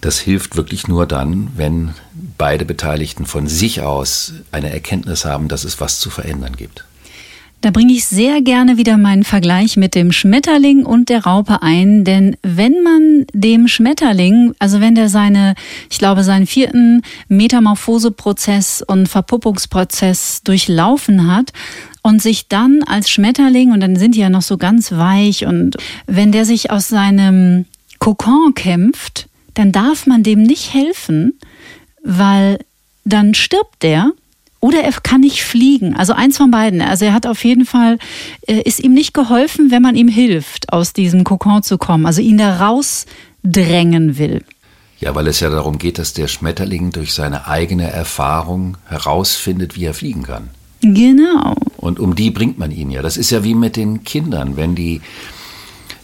Das 0.00 0.20
hilft 0.20 0.56
wirklich 0.56 0.86
nur 0.86 1.06
dann, 1.06 1.50
wenn 1.56 1.94
beide 2.40 2.64
Beteiligten 2.64 3.26
von 3.26 3.46
sich 3.46 3.82
aus 3.82 4.32
eine 4.50 4.72
Erkenntnis 4.72 5.26
haben, 5.26 5.48
dass 5.48 5.64
es 5.64 5.78
was 5.78 6.00
zu 6.00 6.08
verändern 6.08 6.56
gibt. 6.56 6.86
Da 7.60 7.70
bringe 7.70 7.92
ich 7.92 8.06
sehr 8.06 8.40
gerne 8.40 8.78
wieder 8.78 8.96
meinen 8.96 9.24
Vergleich 9.24 9.76
mit 9.76 9.94
dem 9.94 10.10
Schmetterling 10.10 10.86
und 10.86 11.10
der 11.10 11.24
Raupe 11.24 11.60
ein, 11.60 12.02
denn 12.04 12.38
wenn 12.42 12.82
man 12.82 13.26
dem 13.34 13.68
Schmetterling, 13.68 14.54
also 14.58 14.80
wenn 14.80 14.94
der 14.94 15.10
seine, 15.10 15.54
ich 15.90 15.98
glaube, 15.98 16.24
seinen 16.24 16.46
vierten 16.46 17.02
Metamorphoseprozess 17.28 18.82
und 18.86 19.06
Verpuppungsprozess 19.06 20.40
durchlaufen 20.42 21.30
hat 21.30 21.52
und 22.00 22.22
sich 22.22 22.48
dann 22.48 22.82
als 22.84 23.10
Schmetterling, 23.10 23.72
und 23.72 23.80
dann 23.80 23.96
sind 23.96 24.14
die 24.14 24.20
ja 24.20 24.30
noch 24.30 24.40
so 24.40 24.56
ganz 24.56 24.92
weich, 24.92 25.44
und 25.44 25.76
wenn 26.06 26.32
der 26.32 26.46
sich 26.46 26.70
aus 26.70 26.88
seinem 26.88 27.66
Kokon 27.98 28.54
kämpft, 28.54 29.28
dann 29.52 29.72
darf 29.72 30.06
man 30.06 30.22
dem 30.22 30.42
nicht 30.42 30.72
helfen, 30.72 31.34
weil 32.02 32.58
dann 33.04 33.34
stirbt 33.34 33.82
der 33.82 34.12
oder 34.60 34.82
er 34.82 34.92
kann 34.92 35.22
nicht 35.22 35.42
fliegen. 35.42 35.96
Also 35.96 36.12
eins 36.12 36.36
von 36.36 36.50
beiden. 36.50 36.82
Also 36.82 37.06
er 37.06 37.14
hat 37.14 37.26
auf 37.26 37.44
jeden 37.44 37.64
Fall, 37.64 37.98
äh, 38.46 38.60
ist 38.60 38.80
ihm 38.80 38.92
nicht 38.92 39.14
geholfen, 39.14 39.70
wenn 39.70 39.82
man 39.82 39.96
ihm 39.96 40.08
hilft, 40.08 40.72
aus 40.72 40.92
diesem 40.92 41.24
Kokon 41.24 41.62
zu 41.62 41.78
kommen. 41.78 42.06
Also 42.06 42.20
ihn 42.20 42.38
da 42.38 42.58
rausdrängen 42.58 44.18
will. 44.18 44.44
Ja, 45.00 45.14
weil 45.14 45.26
es 45.28 45.40
ja 45.40 45.48
darum 45.48 45.78
geht, 45.78 45.98
dass 45.98 46.12
der 46.12 46.28
Schmetterling 46.28 46.90
durch 46.90 47.14
seine 47.14 47.46
eigene 47.46 47.90
Erfahrung 47.90 48.76
herausfindet, 48.84 49.76
wie 49.76 49.86
er 49.86 49.94
fliegen 49.94 50.24
kann. 50.24 50.50
Genau. 50.82 51.54
Und 51.78 51.98
um 51.98 52.14
die 52.14 52.30
bringt 52.30 52.58
man 52.58 52.70
ihn 52.70 52.90
ja. 52.90 53.00
Das 53.00 53.16
ist 53.16 53.30
ja 53.30 53.42
wie 53.42 53.54
mit 53.54 53.76
den 53.76 54.04
Kindern. 54.04 54.58
Wenn 54.58 54.74
die, 54.74 55.00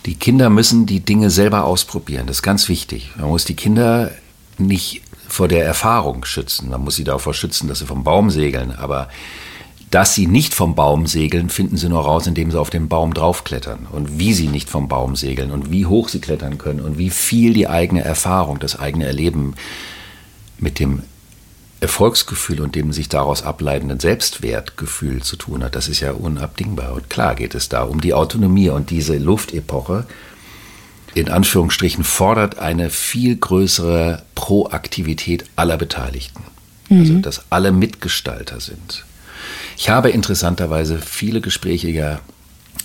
die 0.07 0.15
Kinder 0.15 0.49
müssen 0.49 0.87
die 0.87 1.01
Dinge 1.01 1.29
selber 1.29 1.65
ausprobieren. 1.65 2.27
Das 2.27 2.39
ist 2.39 2.43
ganz 2.43 2.71
wichtig. 2.71 3.11
Man 3.19 3.29
muss 3.29 3.45
die 3.45 3.55
Kinder 3.55 4.13
nicht 4.57 5.03
vor 5.37 5.49
der 5.49 5.65
Erfahrung 5.65 6.25
schützen. 6.25 6.71
Man 6.71 6.83
muss 6.83 6.97
sie 6.97 7.05
davor 7.05 7.35
schützen, 7.35 7.69
dass 7.69 7.81
sie 7.81 7.87
vom 7.87 8.05
Baum 8.05 8.31
segeln. 8.31 8.73
Aber 8.73 9.09
dass 9.91 10.15
sie 10.15 10.27
nicht 10.27 10.55
vom 10.55 10.75
Baum 10.75 11.07
segeln, 11.07 11.51
finden 11.51 11.77
sie 11.77 11.89
nur 11.89 12.01
raus, 12.01 12.27
indem 12.27 12.51
sie 12.51 12.59
auf 12.59 12.71
den 12.71 12.89
Baum 12.89 13.13
draufklettern. 13.13 13.87
Und 13.93 14.19
wie 14.19 14.33
sie 14.33 14.49
nicht 14.49 14.71
vom 14.71 14.89
Baum 14.89 15.15
segeln 15.15 15.51
und 15.51 15.71
wie 15.71 15.87
hoch 15.87 16.09
sie 16.09 16.21
klettern 16.21 16.57
können 16.57 16.81
und 16.81 16.97
wie 16.97 17.11
viel 17.11 17.53
die 17.53 17.69
eigene 17.69 18.03
Erfahrung, 18.03 18.59
das 18.59 18.79
eigene 18.79 19.07
Erleben 19.07 19.55
mit 20.59 20.79
dem 20.79 21.03
Erfolgsgefühl 21.81 22.63
und 22.63 22.75
dem 22.75 22.95
sich 22.95 23.11
daraus 23.11 23.43
ableitenden 23.43 24.01
Selbstwertgefühl 24.01 25.23
zu 25.23 25.37
tun 25.37 25.63
hat, 25.63 25.77
das 25.77 25.89
ist 25.89 26.01
ja 26.01 26.13
unabdingbar. 26.13 26.95
Und 26.95 27.11
klar 27.11 27.35
geht 27.35 27.55
es 27.55 27.69
da 27.69 27.83
um 27.83 28.01
die 28.01 28.15
Autonomie 28.15 28.71
und 28.71 28.89
diese 28.89 29.19
Luftepoche 29.19 30.07
in 31.17 31.31
Anführungsstrichen 31.31 32.05
fordert 32.05 32.59
eine 32.59 32.91
viel 32.91 33.37
größere 33.37 34.23
Proaktivität 34.35 35.47
aller 35.57 35.79
Beteiligten. 35.79 36.43
Mhm. 36.91 37.01
Also, 37.01 37.19
dass 37.21 37.45
alle 37.49 37.73
Mitgestalter 37.73 38.61
sind. 38.61 39.07
Ich 39.79 39.89
habe 39.89 40.11
interessanterweise 40.11 40.99
viele 40.99 41.41
Gespräche 41.41 41.89
ja 41.89 42.21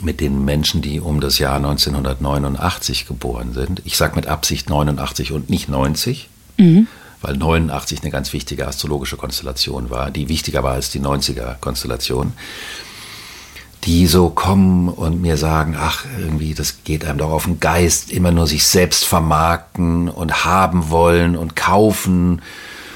mit 0.01 0.21
den 0.21 0.45
Menschen, 0.45 0.81
die 0.81 1.01
um 1.01 1.19
das 1.19 1.39
Jahr 1.39 1.57
1989 1.57 3.05
geboren 3.05 3.51
sind. 3.51 3.81
Ich 3.83 3.97
sage 3.97 4.15
mit 4.15 4.27
Absicht 4.27 4.69
89 4.69 5.33
und 5.33 5.49
nicht 5.49 5.67
90, 5.67 6.29
mhm. 6.57 6.87
weil 7.21 7.35
89 7.35 8.01
eine 8.01 8.11
ganz 8.11 8.31
wichtige 8.31 8.65
astrologische 8.65 9.17
Konstellation 9.17 9.89
war, 9.89 10.09
die 10.09 10.29
wichtiger 10.29 10.63
war 10.63 10.73
als 10.75 10.89
die 10.89 11.01
90er-Konstellation 11.01 12.31
die 13.83 14.05
so 14.05 14.29
kommen 14.29 14.89
und 14.89 15.21
mir 15.21 15.37
sagen, 15.37 15.75
ach, 15.77 16.05
irgendwie, 16.19 16.53
das 16.53 16.83
geht 16.83 17.03
einem 17.03 17.17
doch 17.17 17.31
auf 17.31 17.45
den 17.45 17.59
Geist, 17.59 18.11
immer 18.11 18.31
nur 18.31 18.45
sich 18.45 18.65
selbst 18.65 19.05
vermarkten 19.05 20.07
und 20.07 20.45
haben 20.45 20.89
wollen 20.89 21.35
und 21.35 21.55
kaufen 21.55 22.41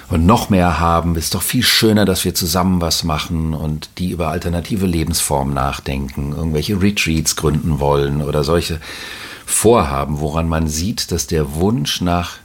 und 0.10 0.26
noch 0.28 0.50
mehr 0.50 0.80
haben. 0.80 1.16
Ist 1.16 1.34
doch 1.34 1.42
viel 1.42 1.64
schöner, 1.64 2.06
dass 2.06 2.24
wir 2.24 2.36
zusammen 2.36 2.82
was 2.82 3.04
machen 3.04 3.56
und 3.56 3.90
die 3.98 4.12
über 4.12 4.28
alternative 4.28 4.86
Lebensformen 4.86 5.56
nachdenken, 5.56 6.34
irgendwelche 6.34 6.80
Retreats 6.80 7.36
gründen 7.36 7.80
wollen 7.80 8.22
oder 8.22 8.44
solche 8.44 8.80
Vorhaben, 9.48 10.20
woran 10.20 10.48
man 10.48 10.68
sieht, 10.68 11.12
dass 11.12 11.26
der 11.26 11.56
Wunsch 11.56 12.02
nach 12.02 12.38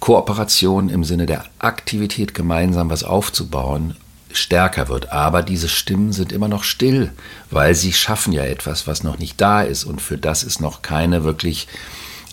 Kooperation 0.00 0.88
im 0.88 1.04
Sinne 1.04 1.26
der 1.26 1.44
Aktivität 1.58 2.34
gemeinsam 2.34 2.90
was 2.90 3.04
aufzubauen 3.04 3.96
stärker 4.36 4.88
wird. 4.88 5.12
Aber 5.12 5.42
diese 5.42 5.68
Stimmen 5.68 6.12
sind 6.12 6.32
immer 6.32 6.48
noch 6.48 6.64
still, 6.64 7.12
weil 7.50 7.74
sie 7.74 7.92
schaffen 7.92 8.32
ja 8.32 8.44
etwas, 8.44 8.86
was 8.86 9.02
noch 9.02 9.18
nicht 9.18 9.40
da 9.40 9.62
ist 9.62 9.84
und 9.84 10.00
für 10.00 10.18
das 10.18 10.42
es 10.42 10.60
noch 10.60 10.82
keine 10.82 11.24
wirklich 11.24 11.68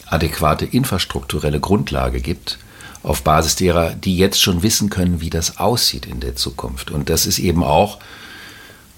adäquate 0.08 0.66
infrastrukturelle 0.66 1.60
Grundlage 1.60 2.22
gibt, 2.22 2.60
auf 3.04 3.24
Basis 3.24 3.56
derer 3.56 3.92
die 3.92 4.18
jetzt 4.18 4.42
schon 4.42 4.64
wissen 4.64 4.90
können, 4.90 5.22
wie 5.22 5.30
das 5.30 5.58
aussieht 5.58 6.06
in 6.06 6.20
der 6.20 6.36
Zukunft. 6.36 6.92
Und 6.92 7.10
das 7.10 7.26
ist 7.26 7.40
eben 7.40 7.64
auch, 7.64 8.00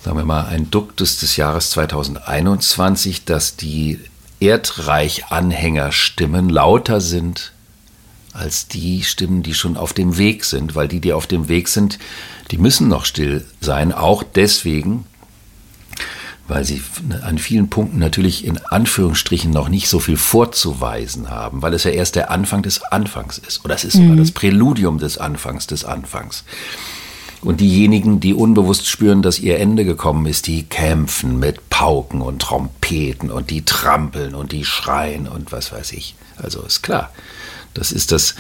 sagen 0.03 0.17
wir 0.17 0.25
mal, 0.25 0.48
ein 0.48 0.72
Duktus 0.72 1.19
des 1.19 1.38
Jahres 1.38 1.69
2021, 1.69 3.25
dass 3.25 3.55
die 3.55 4.00
Erdreich-Anhängerstimmen 4.39 6.50
lauter 6.50 7.00
sind 7.00 7.53
als 8.34 8.68
die 8.68 9.04
Stimmen, 9.04 9.44
die 9.44 9.54
schon 9.54 9.78
auf 9.78 9.94
dem 9.94 10.18
Weg 10.18 10.44
sind, 10.44 10.75
weil 10.75 10.88
die, 10.88 11.00
die 11.00 11.13
auf 11.13 11.28
dem 11.28 11.48
Weg 11.48 11.68
sind, 11.68 12.00
die 12.52 12.58
müssen 12.58 12.88
noch 12.88 13.06
still 13.06 13.46
sein, 13.62 13.92
auch 13.92 14.24
deswegen, 14.24 15.06
weil 16.48 16.66
sie 16.66 16.82
an 17.22 17.38
vielen 17.38 17.70
Punkten 17.70 18.00
natürlich 18.00 18.46
in 18.46 18.58
Anführungsstrichen 18.58 19.52
noch 19.52 19.70
nicht 19.70 19.88
so 19.88 20.00
viel 20.00 20.18
vorzuweisen 20.18 21.30
haben, 21.30 21.62
weil 21.62 21.74
es 21.74 21.86
ja 21.86 21.92
erst 21.92 22.16
der 22.16 22.32
Anfang 22.32 22.63
des 22.63 22.84
Anfangs 22.84 23.38
ist. 23.38 23.63
Oder 23.63 23.75
es 23.75 23.86
ist 23.86 23.94
sogar 23.94 24.10
mhm. 24.10 24.18
das 24.18 24.32
Präludium 24.32 24.98
des 24.98 25.18
Anfangs 25.18 25.68
des 25.68 25.86
Anfangs. 25.86 26.44
Und 27.42 27.60
diejenigen, 27.60 28.20
die 28.20 28.34
unbewusst 28.34 28.88
spüren, 28.88 29.22
dass 29.22 29.40
ihr 29.40 29.60
Ende 29.60 29.84
gekommen 29.84 30.25
ist, 30.25 30.48
die 30.48 30.63
kämpfen 30.63 31.40
mit 31.40 31.70
Pauken 31.70 32.22
und 32.22 32.42
Trompeten 32.42 33.32
und 33.32 33.50
die 33.50 33.63
trampeln 33.63 34.34
und 34.34 34.54
die 34.54 34.63
schreien 34.63 35.28
und 35.28 35.52
was 35.52 35.72
weiß 35.72 35.92
ich. 35.92 36.16
Also 36.38 36.62
ist 36.62 36.84
klar. 36.84 37.12
Das 37.74 37.92
ist 37.92 38.12
das, 38.12 38.36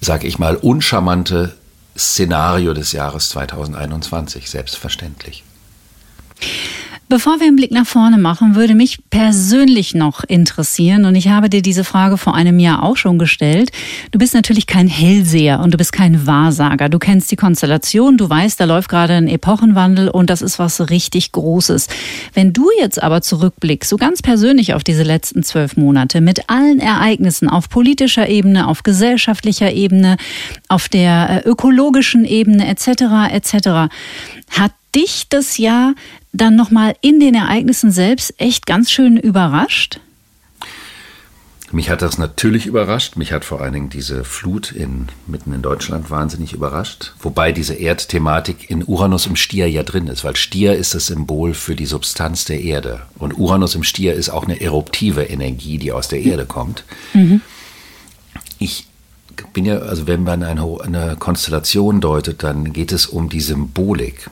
sage 0.00 0.26
ich 0.26 0.38
mal, 0.38 0.56
uncharmante 0.56 1.56
Szenario 1.96 2.74
des 2.74 2.92
Jahres 2.92 3.28
2021, 3.30 4.48
selbstverständlich. 4.48 5.44
Bevor 7.12 7.40
wir 7.40 7.46
einen 7.46 7.56
Blick 7.56 7.72
nach 7.72 7.84
vorne 7.84 8.16
machen, 8.16 8.54
würde 8.54 8.74
mich 8.74 9.00
persönlich 9.10 9.94
noch 9.94 10.24
interessieren, 10.24 11.04
und 11.04 11.14
ich 11.14 11.28
habe 11.28 11.50
dir 11.50 11.60
diese 11.60 11.84
Frage 11.84 12.16
vor 12.16 12.34
einem 12.34 12.58
Jahr 12.58 12.82
auch 12.82 12.96
schon 12.96 13.18
gestellt. 13.18 13.70
Du 14.12 14.18
bist 14.18 14.32
natürlich 14.32 14.66
kein 14.66 14.88
Hellseher 14.88 15.60
und 15.60 15.74
du 15.74 15.76
bist 15.76 15.92
kein 15.92 16.26
Wahrsager. 16.26 16.88
Du 16.88 16.98
kennst 16.98 17.30
die 17.30 17.36
Konstellation, 17.36 18.16
du 18.16 18.30
weißt, 18.30 18.58
da 18.58 18.64
läuft 18.64 18.88
gerade 18.88 19.12
ein 19.12 19.28
Epochenwandel 19.28 20.08
und 20.08 20.30
das 20.30 20.40
ist 20.40 20.58
was 20.58 20.88
richtig 20.88 21.32
Großes. 21.32 21.88
Wenn 22.32 22.54
du 22.54 22.70
jetzt 22.80 23.02
aber 23.02 23.20
zurückblickst, 23.20 23.90
so 23.90 23.98
ganz 23.98 24.22
persönlich 24.22 24.72
auf 24.72 24.82
diese 24.82 25.02
letzten 25.02 25.42
zwölf 25.42 25.76
Monate, 25.76 26.22
mit 26.22 26.48
allen 26.48 26.80
Ereignissen 26.80 27.50
auf 27.50 27.68
politischer 27.68 28.30
Ebene, 28.30 28.66
auf 28.66 28.84
gesellschaftlicher 28.84 29.70
Ebene, 29.70 30.16
auf 30.68 30.88
der 30.88 31.44
äh, 31.44 31.46
ökologischen 31.46 32.24
Ebene 32.24 32.66
etc. 32.68 33.02
etc., 33.30 33.92
hat 34.48 34.72
dich 34.94 35.28
das 35.28 35.58
Jahr 35.58 35.94
dann 36.32 36.56
nochmal 36.56 36.94
in 37.00 37.20
den 37.20 37.34
Ereignissen 37.34 37.90
selbst 37.90 38.34
echt 38.38 38.66
ganz 38.66 38.90
schön 38.90 39.16
überrascht? 39.16 40.00
Mich 41.72 41.88
hat 41.88 42.02
das 42.02 42.18
natürlich 42.18 42.66
überrascht. 42.66 43.16
Mich 43.16 43.32
hat 43.32 43.46
vor 43.46 43.62
allen 43.62 43.72
Dingen 43.72 43.88
diese 43.88 44.24
Flut 44.24 44.72
in, 44.72 45.08
mitten 45.26 45.54
in 45.54 45.62
Deutschland 45.62 46.10
wahnsinnig 46.10 46.52
überrascht. 46.52 47.14
Wobei 47.18 47.50
diese 47.50 47.72
Erdthematik 47.72 48.68
in 48.70 48.84
Uranus 48.84 49.26
im 49.26 49.36
Stier 49.36 49.70
ja 49.70 49.82
drin 49.82 50.06
ist, 50.06 50.22
weil 50.22 50.36
Stier 50.36 50.76
ist 50.76 50.94
das 50.94 51.06
Symbol 51.06 51.54
für 51.54 51.74
die 51.74 51.86
Substanz 51.86 52.44
der 52.44 52.60
Erde. 52.60 53.00
Und 53.18 53.38
Uranus 53.38 53.74
im 53.74 53.84
Stier 53.84 54.12
ist 54.12 54.28
auch 54.28 54.44
eine 54.44 54.60
eruptive 54.60 55.22
Energie, 55.22 55.78
die 55.78 55.92
aus 55.92 56.08
der 56.08 56.20
Erde 56.20 56.44
kommt. 56.44 56.84
Mhm. 57.14 57.40
Ich 58.58 58.86
bin 59.54 59.64
ja, 59.64 59.78
also 59.78 60.06
wenn 60.06 60.24
man 60.24 60.42
eine, 60.42 60.78
eine 60.82 61.16
Konstellation 61.16 62.02
deutet, 62.02 62.42
dann 62.42 62.74
geht 62.74 62.92
es 62.92 63.06
um 63.06 63.30
die 63.30 63.40
Symbolik. 63.40 64.28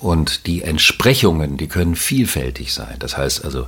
Und 0.00 0.46
die 0.46 0.62
Entsprechungen, 0.62 1.56
die 1.56 1.68
können 1.68 1.94
vielfältig 1.94 2.72
sein. 2.72 2.96
Das 2.98 3.16
heißt 3.16 3.44
also, 3.44 3.66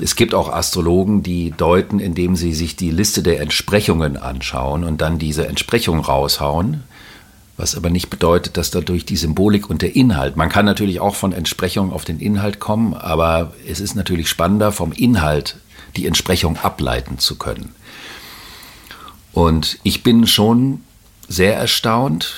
es 0.00 0.14
gibt 0.14 0.34
auch 0.34 0.48
Astrologen, 0.48 1.22
die 1.22 1.50
deuten, 1.50 1.98
indem 1.98 2.36
sie 2.36 2.54
sich 2.54 2.76
die 2.76 2.90
Liste 2.90 3.22
der 3.22 3.40
Entsprechungen 3.40 4.16
anschauen 4.16 4.84
und 4.84 5.00
dann 5.00 5.18
diese 5.18 5.48
Entsprechung 5.48 5.98
raushauen, 6.00 6.84
was 7.56 7.74
aber 7.74 7.90
nicht 7.90 8.08
bedeutet, 8.08 8.56
dass 8.56 8.70
dadurch 8.70 9.04
die 9.04 9.16
Symbolik 9.16 9.68
und 9.68 9.82
der 9.82 9.96
Inhalt, 9.96 10.36
man 10.36 10.48
kann 10.48 10.64
natürlich 10.64 11.00
auch 11.00 11.16
von 11.16 11.32
Entsprechung 11.32 11.92
auf 11.92 12.04
den 12.04 12.20
Inhalt 12.20 12.60
kommen, 12.60 12.94
aber 12.94 13.52
es 13.66 13.80
ist 13.80 13.96
natürlich 13.96 14.28
spannender, 14.28 14.70
vom 14.70 14.92
Inhalt 14.92 15.56
die 15.96 16.06
Entsprechung 16.06 16.56
ableiten 16.58 17.18
zu 17.18 17.36
können. 17.36 17.74
Und 19.32 19.78
ich 19.82 20.04
bin 20.04 20.28
schon 20.28 20.82
sehr 21.26 21.56
erstaunt 21.56 22.36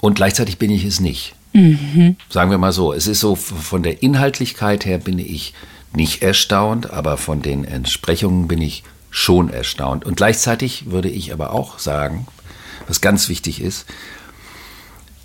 und 0.00 0.14
gleichzeitig 0.14 0.58
bin 0.58 0.70
ich 0.70 0.84
es 0.84 1.00
nicht. 1.00 1.35
Mhm. 1.56 2.16
Sagen 2.28 2.50
wir 2.50 2.58
mal 2.58 2.72
so, 2.72 2.92
es 2.92 3.06
ist 3.06 3.20
so, 3.20 3.34
von 3.34 3.82
der 3.82 4.02
Inhaltlichkeit 4.02 4.84
her 4.84 4.98
bin 4.98 5.18
ich 5.18 5.54
nicht 5.94 6.22
erstaunt, 6.22 6.90
aber 6.90 7.16
von 7.16 7.40
den 7.40 7.64
Entsprechungen 7.64 8.46
bin 8.46 8.60
ich 8.60 8.82
schon 9.10 9.48
erstaunt. 9.48 10.04
Und 10.04 10.18
gleichzeitig 10.18 10.90
würde 10.90 11.08
ich 11.08 11.32
aber 11.32 11.54
auch 11.54 11.78
sagen, 11.78 12.26
was 12.86 13.00
ganz 13.00 13.30
wichtig 13.30 13.62
ist, 13.62 13.86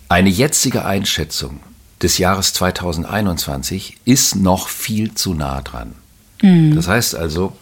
eine 0.07 0.29
jetzige 0.29 0.85
Einschätzung 0.85 1.59
des 2.01 2.17
Jahres 2.17 2.53
2021 2.53 3.97
ist 4.05 4.37
noch 4.37 4.69
viel 4.69 5.13
zu 5.13 5.33
nah 5.33 5.61
dran. 5.61 5.95
Mhm. 6.41 6.75
Das 6.75 6.87
heißt 6.87 7.13
also, 7.13 7.57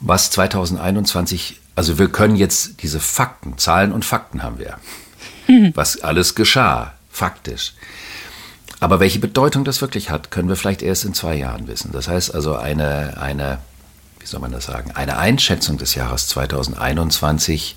was 0.00 0.30
2021, 0.30 1.60
also 1.74 1.98
wir 1.98 2.08
können 2.08 2.36
jetzt 2.36 2.82
diese 2.82 3.00
Fakten, 3.00 3.58
Zahlen 3.58 3.92
und 3.92 4.06
Fakten 4.06 4.42
haben 4.42 4.58
wir, 4.58 4.78
mhm. 5.46 5.72
was 5.74 6.00
alles 6.00 6.34
geschah, 6.34 6.94
faktisch. 7.18 7.74
Aber 8.80 9.00
welche 9.00 9.18
Bedeutung 9.18 9.64
das 9.64 9.80
wirklich 9.80 10.10
hat, 10.10 10.30
können 10.30 10.48
wir 10.48 10.56
vielleicht 10.56 10.82
erst 10.82 11.04
in 11.04 11.12
zwei 11.12 11.34
Jahren 11.34 11.66
wissen. 11.66 11.90
Das 11.92 12.08
heißt 12.08 12.32
also 12.34 12.54
eine, 12.56 13.20
eine 13.20 13.58
wie 14.20 14.26
soll 14.26 14.40
man 14.40 14.52
das 14.52 14.66
sagen, 14.66 14.92
eine 14.92 15.18
Einschätzung 15.18 15.78
des 15.78 15.94
Jahres 15.94 16.28
2021 16.28 17.76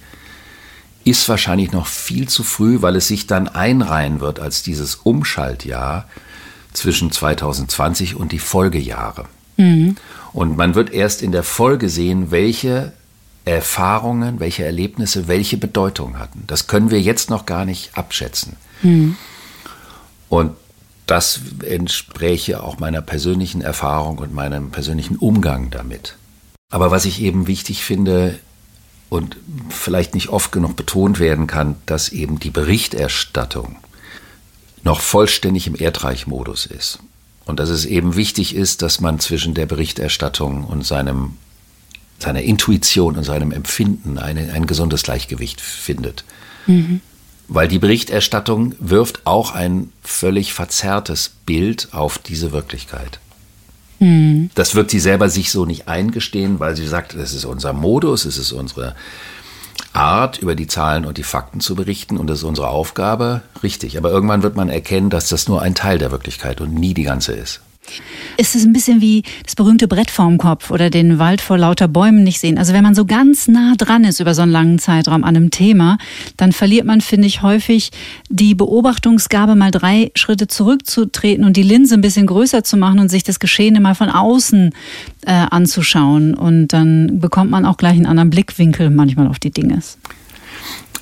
ist 1.04 1.28
wahrscheinlich 1.28 1.72
noch 1.72 1.88
viel 1.88 2.30
zu 2.30 2.44
früh, 2.44 2.82
weil 2.84 2.96
es 2.96 3.08
sich 3.08 3.26
dann 3.26 3.48
einreihen 3.48 4.20
wird 4.20 4.40
als 4.40 4.62
dieses 4.62 4.96
Umschaltjahr 4.96 6.08
zwischen 6.74 7.12
2020 7.12 8.16
und 8.16 8.32
die 8.32 8.40
Folgejahre. 8.40 9.26
Mhm. 9.58 9.96
Und 10.34 10.56
man 10.56 10.76
wird 10.76 10.92
erst 10.92 11.24
in 11.24 11.32
der 11.32 11.44
Folge 11.44 11.90
sehen, 11.90 12.30
welche 12.30 12.94
Erfahrungen, 13.46 14.40
welche 14.40 14.64
Erlebnisse, 14.64 15.28
welche 15.28 15.58
Bedeutung 15.58 16.20
hatten. 16.20 16.44
Das 16.46 16.68
können 16.68 16.92
wir 16.92 17.02
jetzt 17.02 17.30
noch 17.32 17.48
gar 17.48 17.66
nicht 17.66 17.98
abschätzen. 17.98 18.56
Mhm. 18.84 19.18
Und 20.32 20.54
das 21.08 21.42
entspräche 21.66 22.64
auch 22.64 22.80
meiner 22.80 23.02
persönlichen 23.02 23.60
Erfahrung 23.60 24.18
und 24.20 24.34
meinem 24.34 24.72
persönlichen 24.72 25.18
Umgang 25.18 25.72
damit. 25.72 26.16
Aber 26.70 26.90
was 26.90 27.04
ich 27.04 27.22
eben 27.22 27.48
wichtig 27.48 27.84
finde 27.84 28.40
und 29.10 29.36
vielleicht 29.68 30.14
nicht 30.14 30.30
oft 30.30 30.54
genug 30.54 30.78
betont 30.78 31.20
werden 31.20 31.48
kann, 31.48 31.76
dass 31.86 32.08
eben 32.08 32.40
die 32.40 32.50
Berichterstattung 32.50 33.76
noch 34.84 35.02
vollständig 35.02 35.68
im 35.68 35.76
Erdreichmodus 35.76 36.66
ist. 36.66 37.00
Und 37.44 37.60
dass 37.60 37.68
es 37.68 37.84
eben 37.84 38.16
wichtig 38.16 38.56
ist, 38.56 38.82
dass 38.84 39.02
man 39.02 39.20
zwischen 39.20 39.54
der 39.54 39.66
Berichterstattung 39.66 40.64
und 40.64 40.86
seinem, 40.86 41.34
seiner 42.20 42.42
Intuition 42.42 43.18
und 43.18 43.26
seinem 43.26 43.52
Empfinden 43.52 44.18
eine, 44.18 44.54
ein 44.54 44.66
gesundes 44.66 45.04
Gleichgewicht 45.04 45.60
findet. 45.60 46.24
Mhm 46.68 47.02
weil 47.54 47.68
die 47.68 47.80
Berichterstattung 47.80 48.76
wirft 48.80 49.28
auch 49.28 49.54
ein 49.54 49.92
völlig 50.02 50.54
verzerrtes 50.54 51.34
Bild 51.46 51.90
auf 51.92 52.18
diese 52.18 52.54
Wirklichkeit. 52.54 53.20
Mhm. 54.00 54.50
Das 54.56 54.74
wird 54.74 54.90
sie 54.90 55.02
selber 55.02 55.30
sich 55.30 55.52
so 55.52 55.66
nicht 55.66 55.90
eingestehen, 55.90 56.62
weil 56.62 56.78
sie 56.78 56.88
sagt, 56.88 57.14
das 57.14 57.34
ist 57.34 57.44
unser 57.44 57.74
Modus, 57.74 58.24
es 58.24 58.38
ist 58.38 58.54
unsere 58.54 58.96
Art, 59.92 60.38
über 60.38 60.56
die 60.56 60.68
Zahlen 60.68 61.04
und 61.04 61.18
die 61.18 61.24
Fakten 61.24 61.60
zu 61.60 61.76
berichten 61.76 62.18
und 62.18 62.28
das 62.28 62.38
ist 62.38 62.46
unsere 62.46 62.70
Aufgabe, 62.70 63.42
richtig. 63.62 63.98
Aber 63.98 64.12
irgendwann 64.12 64.44
wird 64.44 64.56
man 64.56 64.70
erkennen, 64.70 65.10
dass 65.10 65.28
das 65.28 65.50
nur 65.50 65.62
ein 65.62 65.76
Teil 65.76 65.98
der 65.98 66.12
Wirklichkeit 66.12 66.62
und 66.62 66.74
nie 66.74 66.94
die 66.94 67.04
ganze 67.04 67.34
ist. 67.34 67.60
Ist 68.38 68.56
es 68.56 68.64
ein 68.64 68.74
bisschen 68.74 69.02
wie 69.02 69.24
das 69.44 69.56
berühmte 69.56 69.88
Brett 69.88 70.10
vorm 70.10 70.38
Kopf 70.38 70.72
oder 70.72 70.90
den 70.90 71.20
Wald 71.20 71.42
vor 71.42 71.58
lauter 71.58 71.88
Bäumen 71.88 72.24
nicht 72.24 72.40
sehen? 72.40 72.58
Also 72.58 72.74
wenn 72.74 72.84
man 72.84 72.96
so 72.96 73.06
ganz 73.06 73.48
nah 73.48 73.76
dran 73.78 74.04
ist 74.04 74.20
über 74.20 74.34
so 74.34 74.42
einen 74.42 74.52
langen 74.52 74.80
Zeitraum 74.80 75.24
an 75.24 75.36
einem 75.36 75.52
Thema, 75.52 75.98
dann 76.38 76.52
verliert 76.52 76.86
man, 76.86 77.02
finde 77.02 77.28
ich, 77.28 77.42
häufig 77.42 77.92
die 78.30 78.56
Beobachtungsgabe, 78.56 79.56
mal 79.56 79.72
drei 79.72 80.12
Schritte 80.16 80.48
zurückzutreten 80.48 81.44
und 81.44 81.58
die 81.58 81.64
Linse 81.64 81.96
ein 81.96 82.02
bisschen 82.02 82.28
größer 82.28 82.64
zu 82.64 82.78
machen 82.78 83.00
und 83.00 83.10
sich 83.10 83.24
das 83.24 83.40
Geschehene 83.40 83.80
mal 83.80 83.96
von 83.96 84.10
außen 84.10 84.72
äh, 85.26 85.32
anzuschauen. 85.32 86.34
Und 86.34 86.70
dann 86.70 87.20
bekommt 87.20 87.52
man 87.52 87.66
auch 87.66 87.78
gleich 87.78 87.96
einen 87.96 88.06
anderen 88.06 88.30
Blickwinkel 88.30 88.90
manchmal 88.90 89.28
auf 89.28 89.40
die 89.40 89.52
Dinge. 89.52 89.82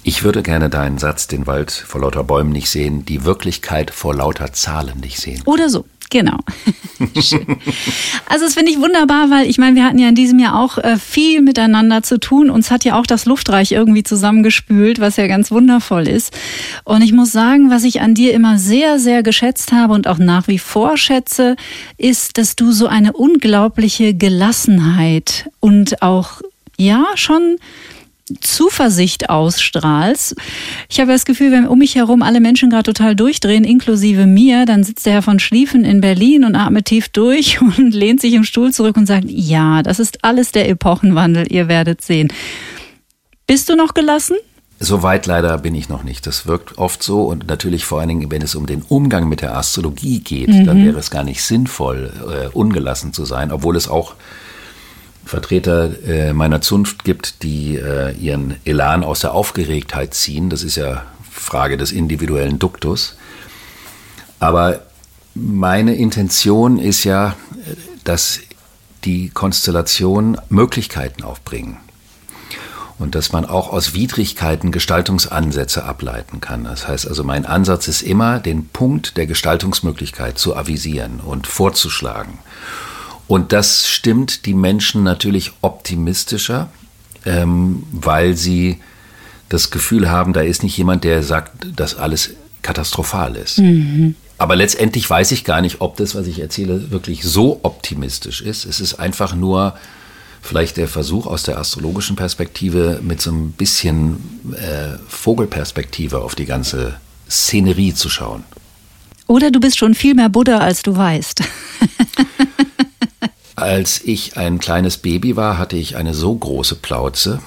Ich 0.03 0.23
würde 0.23 0.41
gerne 0.41 0.69
deinen 0.69 0.97
Satz, 0.97 1.27
den 1.27 1.45
Wald 1.45 1.71
vor 1.71 2.01
lauter 2.01 2.23
Bäumen 2.23 2.51
nicht 2.51 2.69
sehen, 2.69 3.05
die 3.05 3.25
Wirklichkeit 3.25 3.91
vor 3.91 4.15
lauter 4.15 4.53
Zahlen 4.53 4.99
nicht 5.01 5.19
sehen. 5.19 5.41
Oder 5.45 5.69
so. 5.69 5.85
Genau. 6.11 6.39
also 8.25 8.45
das 8.45 8.55
finde 8.55 8.71
ich 8.71 8.79
wunderbar, 8.79 9.29
weil 9.29 9.47
ich 9.47 9.59
meine, 9.59 9.75
wir 9.75 9.85
hatten 9.85 9.99
ja 9.99 10.09
in 10.09 10.15
diesem 10.15 10.39
Jahr 10.39 10.59
auch 10.59 10.79
äh, 10.79 10.97
viel 10.97 11.41
miteinander 11.41 12.01
zu 12.01 12.19
tun. 12.19 12.49
Uns 12.49 12.71
hat 12.71 12.83
ja 12.83 12.99
auch 12.99 13.05
das 13.05 13.25
Luftreich 13.25 13.71
irgendwie 13.71 14.01
zusammengespült, 14.01 14.99
was 14.99 15.17
ja 15.17 15.27
ganz 15.27 15.51
wundervoll 15.51 16.07
ist. 16.07 16.35
Und 16.83 17.03
ich 17.03 17.13
muss 17.13 17.31
sagen, 17.31 17.69
was 17.69 17.83
ich 17.83 18.01
an 18.01 18.15
dir 18.15 18.33
immer 18.33 18.57
sehr, 18.57 18.97
sehr 18.97 19.21
geschätzt 19.21 19.71
habe 19.71 19.93
und 19.93 20.07
auch 20.07 20.17
nach 20.17 20.47
wie 20.47 20.59
vor 20.59 20.97
schätze, 20.97 21.55
ist, 21.97 22.39
dass 22.39 22.55
du 22.55 22.71
so 22.71 22.87
eine 22.87 23.13
unglaubliche 23.13 24.15
Gelassenheit 24.15 25.49
und 25.59 26.01
auch 26.01 26.41
ja 26.77 27.05
schon 27.15 27.57
Zuversicht 28.41 29.29
ausstrahlst. 29.29 30.35
Ich 30.89 30.99
habe 30.99 31.11
das 31.11 31.25
Gefühl, 31.25 31.51
wenn 31.51 31.67
um 31.67 31.79
mich 31.79 31.95
herum 31.95 32.21
alle 32.21 32.39
Menschen 32.39 32.69
gerade 32.69 32.83
total 32.83 33.15
durchdrehen, 33.15 33.63
inklusive 33.63 34.25
mir, 34.25 34.65
dann 34.65 34.83
sitzt 34.83 35.05
der 35.05 35.13
Herr 35.13 35.21
von 35.21 35.39
Schlieffen 35.39 35.85
in 35.85 36.01
Berlin 36.01 36.43
und 36.43 36.55
atmet 36.55 36.85
tief 36.85 37.09
durch 37.09 37.61
und 37.77 37.93
lehnt 37.93 38.21
sich 38.21 38.33
im 38.33 38.43
Stuhl 38.43 38.71
zurück 38.71 38.97
und 38.97 39.05
sagt, 39.05 39.25
ja, 39.27 39.83
das 39.83 39.99
ist 39.99 40.23
alles 40.23 40.51
der 40.51 40.69
Epochenwandel, 40.69 41.51
ihr 41.51 41.67
werdet 41.67 42.01
sehen. 42.01 42.31
Bist 43.47 43.69
du 43.69 43.75
noch 43.75 43.93
gelassen? 43.93 44.35
So 44.81 45.03
weit 45.03 45.25
leider 45.25 45.57
bin 45.57 45.75
ich 45.75 45.89
noch 45.89 46.03
nicht. 46.03 46.25
Das 46.25 46.47
wirkt 46.47 46.77
oft 46.77 47.03
so 47.03 47.23
und 47.23 47.47
natürlich 47.47 47.83
vor 47.83 47.99
allen 47.99 48.07
Dingen, 48.07 48.31
wenn 48.31 48.41
es 48.41 48.55
um 48.55 48.65
den 48.65 48.81
Umgang 48.83 49.27
mit 49.27 49.41
der 49.41 49.57
Astrologie 49.57 50.19
geht, 50.19 50.47
mhm. 50.47 50.65
dann 50.65 50.85
wäre 50.85 50.97
es 50.99 51.11
gar 51.11 51.25
nicht 51.25 51.43
sinnvoll, 51.43 52.13
äh, 52.29 52.47
ungelassen 52.47 53.11
zu 53.11 53.25
sein, 53.25 53.51
obwohl 53.51 53.75
es 53.75 53.89
auch 53.89 54.15
Vertreter 55.29 55.91
äh, 56.07 56.33
meiner 56.33 56.59
Zunft 56.59 57.03
gibt, 57.03 57.43
die 57.43 57.75
äh, 57.75 58.13
ihren 58.17 58.55
Elan 58.65 59.03
aus 59.03 59.19
der 59.19 59.33
Aufgeregtheit 59.33 60.15
ziehen. 60.15 60.49
Das 60.49 60.63
ist 60.63 60.75
ja 60.75 61.05
Frage 61.29 61.77
des 61.77 61.91
individuellen 61.91 62.57
Duktus. 62.57 63.15
Aber 64.39 64.81
meine 65.35 65.95
Intention 65.95 66.79
ist 66.79 67.03
ja, 67.03 67.35
dass 68.03 68.39
die 69.05 69.29
Konstellation 69.29 70.37
Möglichkeiten 70.49 71.23
aufbringen. 71.23 71.77
und 72.97 73.15
dass 73.15 73.31
man 73.31 73.45
auch 73.45 73.71
aus 73.71 73.93
Widrigkeiten 73.93 74.73
Gestaltungsansätze 74.73 75.85
ableiten 75.85 76.41
kann. 76.41 76.65
Das 76.65 76.85
heißt 76.85 77.07
also, 77.07 77.23
mein 77.23 77.45
Ansatz 77.45 77.87
ist 77.87 78.01
immer, 78.01 78.39
den 78.39 78.67
Punkt 78.67 79.15
der 79.15 79.25
Gestaltungsmöglichkeit 79.25 80.37
zu 80.37 80.53
avisieren 80.53 81.21
und 81.21 81.47
vorzuschlagen. 81.47 82.39
Und 83.29 83.53
das 83.53 83.87
stimmt 83.87 84.47
die 84.47 84.55
Menschen 84.55 85.03
natürlich 85.03 85.51
optimistischer, 85.61 86.71
ähm, 87.27 87.83
weil 87.91 88.35
sie 88.35 88.79
das 89.49 89.69
Gefühl 89.69 90.09
haben, 90.09 90.33
da 90.33 90.41
ist 90.41 90.63
nicht 90.63 90.75
jemand, 90.75 91.03
der 91.03 91.21
sagt, 91.21 91.51
dass 91.75 91.95
alles 91.95 92.31
katastrophal 92.63 93.35
ist. 93.35 93.59
Mhm. 93.59 94.15
Aber 94.39 94.55
letztendlich 94.55 95.07
weiß 95.07 95.31
ich 95.31 95.43
gar 95.43 95.61
nicht, 95.61 95.79
ob 95.79 95.95
das, 95.97 96.15
was 96.15 96.25
ich 96.25 96.39
erzähle, 96.39 96.89
wirklich 96.89 97.21
so 97.21 97.59
optimistisch 97.61 98.41
ist. 98.41 98.65
Es 98.65 98.79
ist 98.79 98.95
einfach 98.95 99.35
nur 99.35 99.75
vielleicht 100.41 100.77
der 100.77 100.87
Versuch 100.87 101.27
aus 101.27 101.43
der 101.43 101.59
astrologischen 101.59 102.15
Perspektive 102.15 102.99
mit 103.03 103.21
so 103.21 103.29
ein 103.29 103.51
bisschen 103.51 104.17
äh, 104.53 104.97
Vogelperspektive 105.07 106.19
auf 106.23 106.33
die 106.33 106.45
ganze 106.45 106.95
Szenerie 107.29 107.93
zu 107.93 108.09
schauen. 108.09 108.43
Oder 109.27 109.51
du 109.51 109.59
bist 109.59 109.77
schon 109.77 109.93
viel 109.93 110.15
mehr 110.15 110.29
Buddha, 110.29 110.57
als 110.57 110.81
du 110.81 110.97
weißt. 110.97 111.43
als 113.61 114.01
ich 114.03 114.37
ein 114.37 114.59
kleines 114.59 114.97
Baby 114.97 115.35
war, 115.35 115.57
hatte 115.57 115.77
ich 115.77 115.95
eine 115.95 116.13
so 116.13 116.35
große 116.35 116.75
Plauze, 116.75 117.41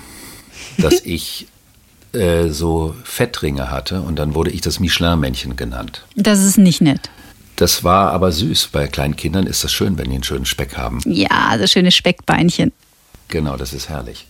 dass 0.79 1.01
ich 1.05 1.47
äh, 2.13 2.49
so 2.49 2.95
Fettringe 3.05 3.71
hatte 3.71 4.03
und 4.03 4.19
dann 4.19 4.35
wurde 4.35 4.51
ich 4.51 4.61
das 4.61 4.81
Michelin-Männchen 4.81 5.57
genannt. 5.57 6.05
Das 6.17 6.43
ist 6.43 6.59
nicht 6.59 6.81
nett. 6.81 7.11
Das 7.57 7.85
war 7.85 8.13
aber 8.13 8.33
süß. 8.33 8.69
Bei 8.73 8.87
kleinen 8.87 9.17
Kindern 9.17 9.47
ist 9.47 9.63
das 9.65 9.73
schön, 9.73 9.99
wenn 9.99 10.09
die 10.09 10.15
einen 10.15 10.25
schönen 10.25 10.47
Speck 10.47 10.77
haben. 10.77 11.01
Ja, 11.07 11.57
das 11.57 11.71
schöne 11.71 11.91
Speckbeinchen. 11.91 12.73
Genau, 13.29 13.57
das 13.57 13.73
ist 13.73 13.89
herrlich. 13.89 14.27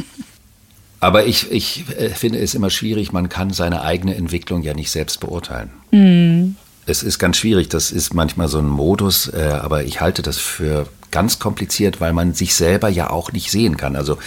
aber 1.00 1.26
ich, 1.26 1.50
ich 1.50 1.84
äh, 1.96 2.10
finde 2.10 2.38
es 2.38 2.54
immer 2.54 2.70
schwierig, 2.70 3.12
man 3.12 3.28
kann 3.28 3.50
seine 3.50 3.82
eigene 3.82 4.14
Entwicklung 4.14 4.62
ja 4.62 4.74
nicht 4.74 4.90
selbst 4.90 5.20
beurteilen. 5.20 5.70
Mm. 5.90 6.56
Es 6.84 7.02
ist 7.02 7.18
ganz 7.18 7.36
schwierig, 7.36 7.68
das 7.68 7.92
ist 7.92 8.12
manchmal 8.12 8.48
so 8.48 8.58
ein 8.58 8.68
Modus, 8.68 9.28
äh, 9.28 9.58
aber 9.62 9.84
ich 9.84 10.00
halte 10.00 10.22
das 10.22 10.38
für 10.38 10.88
ganz 11.12 11.38
kompliziert, 11.38 12.00
weil 12.00 12.12
man 12.12 12.34
sich 12.34 12.54
selber 12.54 12.88
ja 12.88 13.10
auch 13.10 13.32
nicht 13.32 13.50
sehen 13.50 13.76
kann. 13.76 13.94
Also 13.94 14.18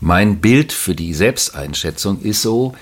mein 0.00 0.40
Bild 0.40 0.72
für 0.72 0.96
die 0.96 1.14
Selbsteinschätzung 1.14 2.20
ist 2.22 2.42
so, 2.42 2.74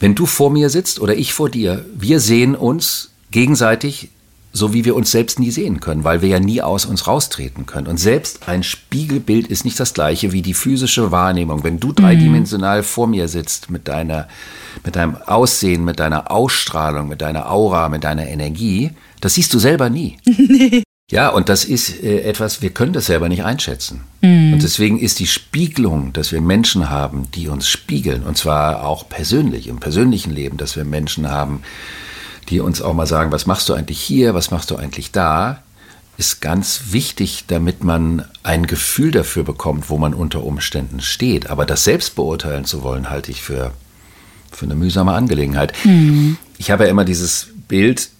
wenn 0.00 0.16
du 0.16 0.26
vor 0.26 0.50
mir 0.50 0.70
sitzt 0.70 0.98
oder 0.98 1.14
ich 1.14 1.32
vor 1.32 1.48
dir, 1.48 1.84
wir 1.94 2.18
sehen 2.18 2.56
uns 2.56 3.12
gegenseitig 3.30 4.10
so 4.56 4.72
wie 4.72 4.84
wir 4.84 4.94
uns 4.94 5.10
selbst 5.10 5.40
nie 5.40 5.50
sehen 5.50 5.80
können, 5.80 6.04
weil 6.04 6.22
wir 6.22 6.28
ja 6.28 6.38
nie 6.38 6.62
aus 6.62 6.86
uns 6.86 7.08
raustreten 7.08 7.66
können. 7.66 7.88
Und 7.88 7.98
selbst 7.98 8.48
ein 8.48 8.62
Spiegelbild 8.62 9.48
ist 9.48 9.64
nicht 9.64 9.78
das 9.80 9.94
gleiche 9.94 10.30
wie 10.30 10.42
die 10.42 10.54
physische 10.54 11.10
Wahrnehmung. 11.10 11.64
Wenn 11.64 11.80
du 11.80 11.92
dreidimensional 11.92 12.78
mhm. 12.78 12.84
vor 12.84 13.08
mir 13.08 13.26
sitzt 13.26 13.68
mit 13.68 13.88
deiner, 13.88 14.28
mit 14.84 14.94
deinem 14.94 15.16
Aussehen, 15.16 15.84
mit 15.84 15.98
deiner 15.98 16.30
Ausstrahlung, 16.30 17.08
mit 17.08 17.20
deiner 17.20 17.50
Aura, 17.50 17.88
mit 17.88 18.04
deiner 18.04 18.28
Energie, 18.28 18.92
das 19.20 19.34
siehst 19.34 19.52
du 19.52 19.58
selber 19.58 19.90
nie. 19.90 20.16
nee. 20.24 20.82
Ja, 21.10 21.28
und 21.28 21.50
das 21.50 21.66
ist 21.66 22.02
äh, 22.02 22.22
etwas, 22.22 22.62
wir 22.62 22.70
können 22.70 22.94
das 22.94 23.06
selber 23.06 23.28
nicht 23.28 23.44
einschätzen. 23.44 24.04
Mhm. 24.22 24.54
Und 24.54 24.62
deswegen 24.62 24.98
ist 24.98 25.20
die 25.20 25.26
Spiegelung, 25.26 26.14
dass 26.14 26.32
wir 26.32 26.40
Menschen 26.40 26.88
haben, 26.88 27.30
die 27.34 27.48
uns 27.48 27.68
spiegeln, 27.68 28.22
und 28.22 28.38
zwar 28.38 28.86
auch 28.86 29.06
persönlich, 29.06 29.68
im 29.68 29.80
persönlichen 29.80 30.30
Leben, 30.30 30.56
dass 30.56 30.76
wir 30.76 30.84
Menschen 30.86 31.30
haben, 31.30 31.62
die 32.48 32.60
uns 32.60 32.82
auch 32.82 32.94
mal 32.94 33.06
sagen, 33.06 33.32
was 33.32 33.46
machst 33.46 33.68
du 33.68 33.74
eigentlich 33.74 34.00
hier, 34.00 34.34
was 34.34 34.50
machst 34.50 34.70
du 34.70 34.76
eigentlich 34.76 35.12
da, 35.12 35.62
ist 36.16 36.40
ganz 36.40 36.82
wichtig, 36.90 37.44
damit 37.48 37.82
man 37.82 38.24
ein 38.42 38.66
Gefühl 38.66 39.10
dafür 39.10 39.42
bekommt, 39.42 39.90
wo 39.90 39.98
man 39.98 40.14
unter 40.14 40.44
Umständen 40.44 41.00
steht. 41.00 41.50
Aber 41.50 41.66
das 41.66 41.84
selbst 41.84 42.14
beurteilen 42.14 42.64
zu 42.64 42.82
wollen, 42.82 43.10
halte 43.10 43.30
ich 43.30 43.42
für, 43.42 43.72
für 44.52 44.66
eine 44.66 44.76
mühsame 44.76 45.12
Angelegenheit. 45.12 45.72
Mhm. 45.84 46.36
Ich 46.58 46.70
habe 46.70 46.84
ja 46.84 46.90
immer 46.90 47.04
dieses 47.04 47.48
Bild, 47.66 48.10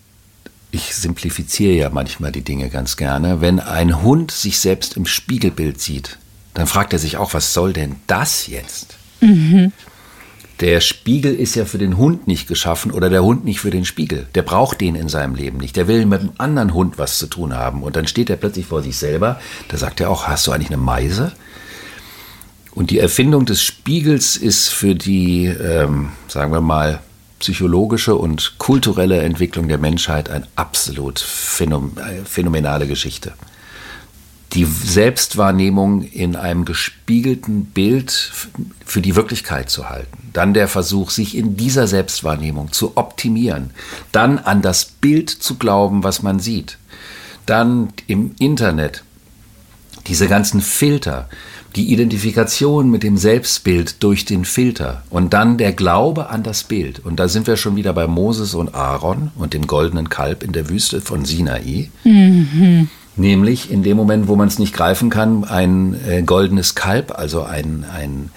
ich 0.72 0.94
simplifiziere 0.94 1.74
ja 1.74 1.90
manchmal 1.90 2.32
die 2.32 2.42
Dinge 2.42 2.68
ganz 2.68 2.96
gerne, 2.96 3.40
wenn 3.40 3.60
ein 3.60 4.02
Hund 4.02 4.32
sich 4.32 4.58
selbst 4.58 4.96
im 4.96 5.06
Spiegelbild 5.06 5.80
sieht, 5.80 6.18
dann 6.52 6.66
fragt 6.66 6.92
er 6.92 6.98
sich 6.98 7.16
auch, 7.16 7.32
was 7.32 7.52
soll 7.52 7.72
denn 7.72 7.96
das 8.08 8.48
jetzt? 8.48 8.96
Mhm. 9.20 9.72
Der 10.61 10.81
Spiegel 10.81 11.35
ist 11.35 11.57
ja 11.57 11.64
für 11.64 11.79
den 11.79 11.97
Hund 11.97 12.29
nicht 12.29 12.47
geschaffen 12.47 12.93
oder 12.93 13.11
der 13.11 13.25
Hund 13.25 13.45
nicht 13.45 13.61
für 13.61 13.71
den 13.71 13.85
Spiegel. 13.85 14.27
Der 14.35 14.43
braucht 14.43 14.81
den 14.81 14.95
in 14.95 15.09
seinem 15.09 15.35
Leben 15.35 15.59
nicht. 15.59 15.77
Der 15.77 15.88
will 15.88 16.07
mit 16.07 16.21
einem 16.21 16.33
anderen 16.38 16.75
Hund 16.75 16.97
was 16.97 17.19
zu 17.19 17.27
tun 17.27 17.55
haben. 17.55 17.83
Und 17.83 17.97
dann 17.97 18.07
steht 18.07 18.31
er 18.31 18.37
plötzlich 18.37 18.67
vor 18.67 18.83
sich 18.83 18.97
selber. 18.97 19.40
Da 19.69 19.77
sagt 19.77 20.01
er 20.01 20.11
auch, 20.11 20.29
hast 20.29 20.47
du 20.47 20.53
eigentlich 20.53 20.69
eine 20.69 20.77
Meise? 20.77 21.33
Und 22.73 22.90
die 22.90 22.99
Erfindung 22.99 23.47
des 23.47 23.62
Spiegels 23.62 24.37
ist 24.37 24.69
für 24.69 24.95
die, 24.95 25.47
ähm, 25.47 26.11
sagen 26.29 26.53
wir 26.53 26.61
mal, 26.61 27.01
psychologische 27.40 28.14
und 28.14 28.55
kulturelle 28.59 29.21
Entwicklung 29.23 29.69
der 29.69 29.79
Menschheit 29.79 30.31
eine 30.31 30.47
absolut 30.57 31.21
äh, 31.21 32.25
phänomenale 32.25 32.87
Geschichte. 32.87 33.35
Die 34.55 34.64
Selbstwahrnehmung 34.64 36.03
in 36.03 36.37
einem 36.37 36.64
gespiegelten 36.64 37.64
Bild 37.67 38.33
für 38.85 39.03
die 39.03 39.17
Wirklichkeit 39.17 39.69
zu 39.69 39.88
halten. 39.88 40.31
Dann 40.33 40.55
der 40.55 40.69
Versuch, 40.69 41.11
sich 41.11 41.37
in 41.37 41.57
dieser 41.57 41.87
Selbstwahrnehmung 41.87 42.73
zu 42.73 42.97
optimieren. 42.97 43.71
Dann 44.12 44.38
an 44.38 44.62
das 44.62 44.85
Bild 44.85 45.31
zu 45.31 45.57
glauben, 45.57 46.05
was 46.05 46.23
man 46.23 46.38
sieht. 46.38 46.79
Dann 47.47 47.88
im 48.07 48.35
Internet 48.38 49.03
diese 50.07 50.29
ganzen 50.29 50.61
Filter, 50.61 51.29
die 51.77 51.93
Identifikation 51.93 52.90
mit 52.90 53.03
dem 53.03 53.17
Selbstbild 53.17 54.03
durch 54.03 54.25
den 54.25 54.45
Filter 54.45 55.03
und 55.11 55.33
dann 55.33 55.59
der 55.59 55.73
Glaube 55.73 56.31
an 56.31 56.43
das 56.43 56.62
Bild. 56.62 57.05
Und 57.05 57.17
da 57.17 57.27
sind 57.27 57.47
wir 57.47 57.57
schon 57.57 57.75
wieder 57.75 57.93
bei 57.93 58.07
Moses 58.07 58.55
und 58.55 58.75
Aaron 58.75 59.33
und 59.37 59.55
dem 59.55 59.67
goldenen 59.67 60.09
Kalb 60.09 60.43
in 60.43 60.53
der 60.53 60.69
Wüste 60.69 61.01
von 61.01 61.25
Sinai. 61.25 61.90
Mhm. 62.05 62.88
Nämlich 63.16 63.70
in 63.70 63.83
dem 63.83 63.96
Moment, 63.96 64.29
wo 64.29 64.37
man 64.37 64.48
es 64.48 64.59
nicht 64.59 64.74
greifen 64.74 65.09
kann, 65.09 65.44
ein 65.44 65.96
äh, 66.07 66.22
goldenes 66.22 66.74
Kalb, 66.74 67.16
also 67.16 67.42
ein, 67.42 67.85
ein 67.92 68.31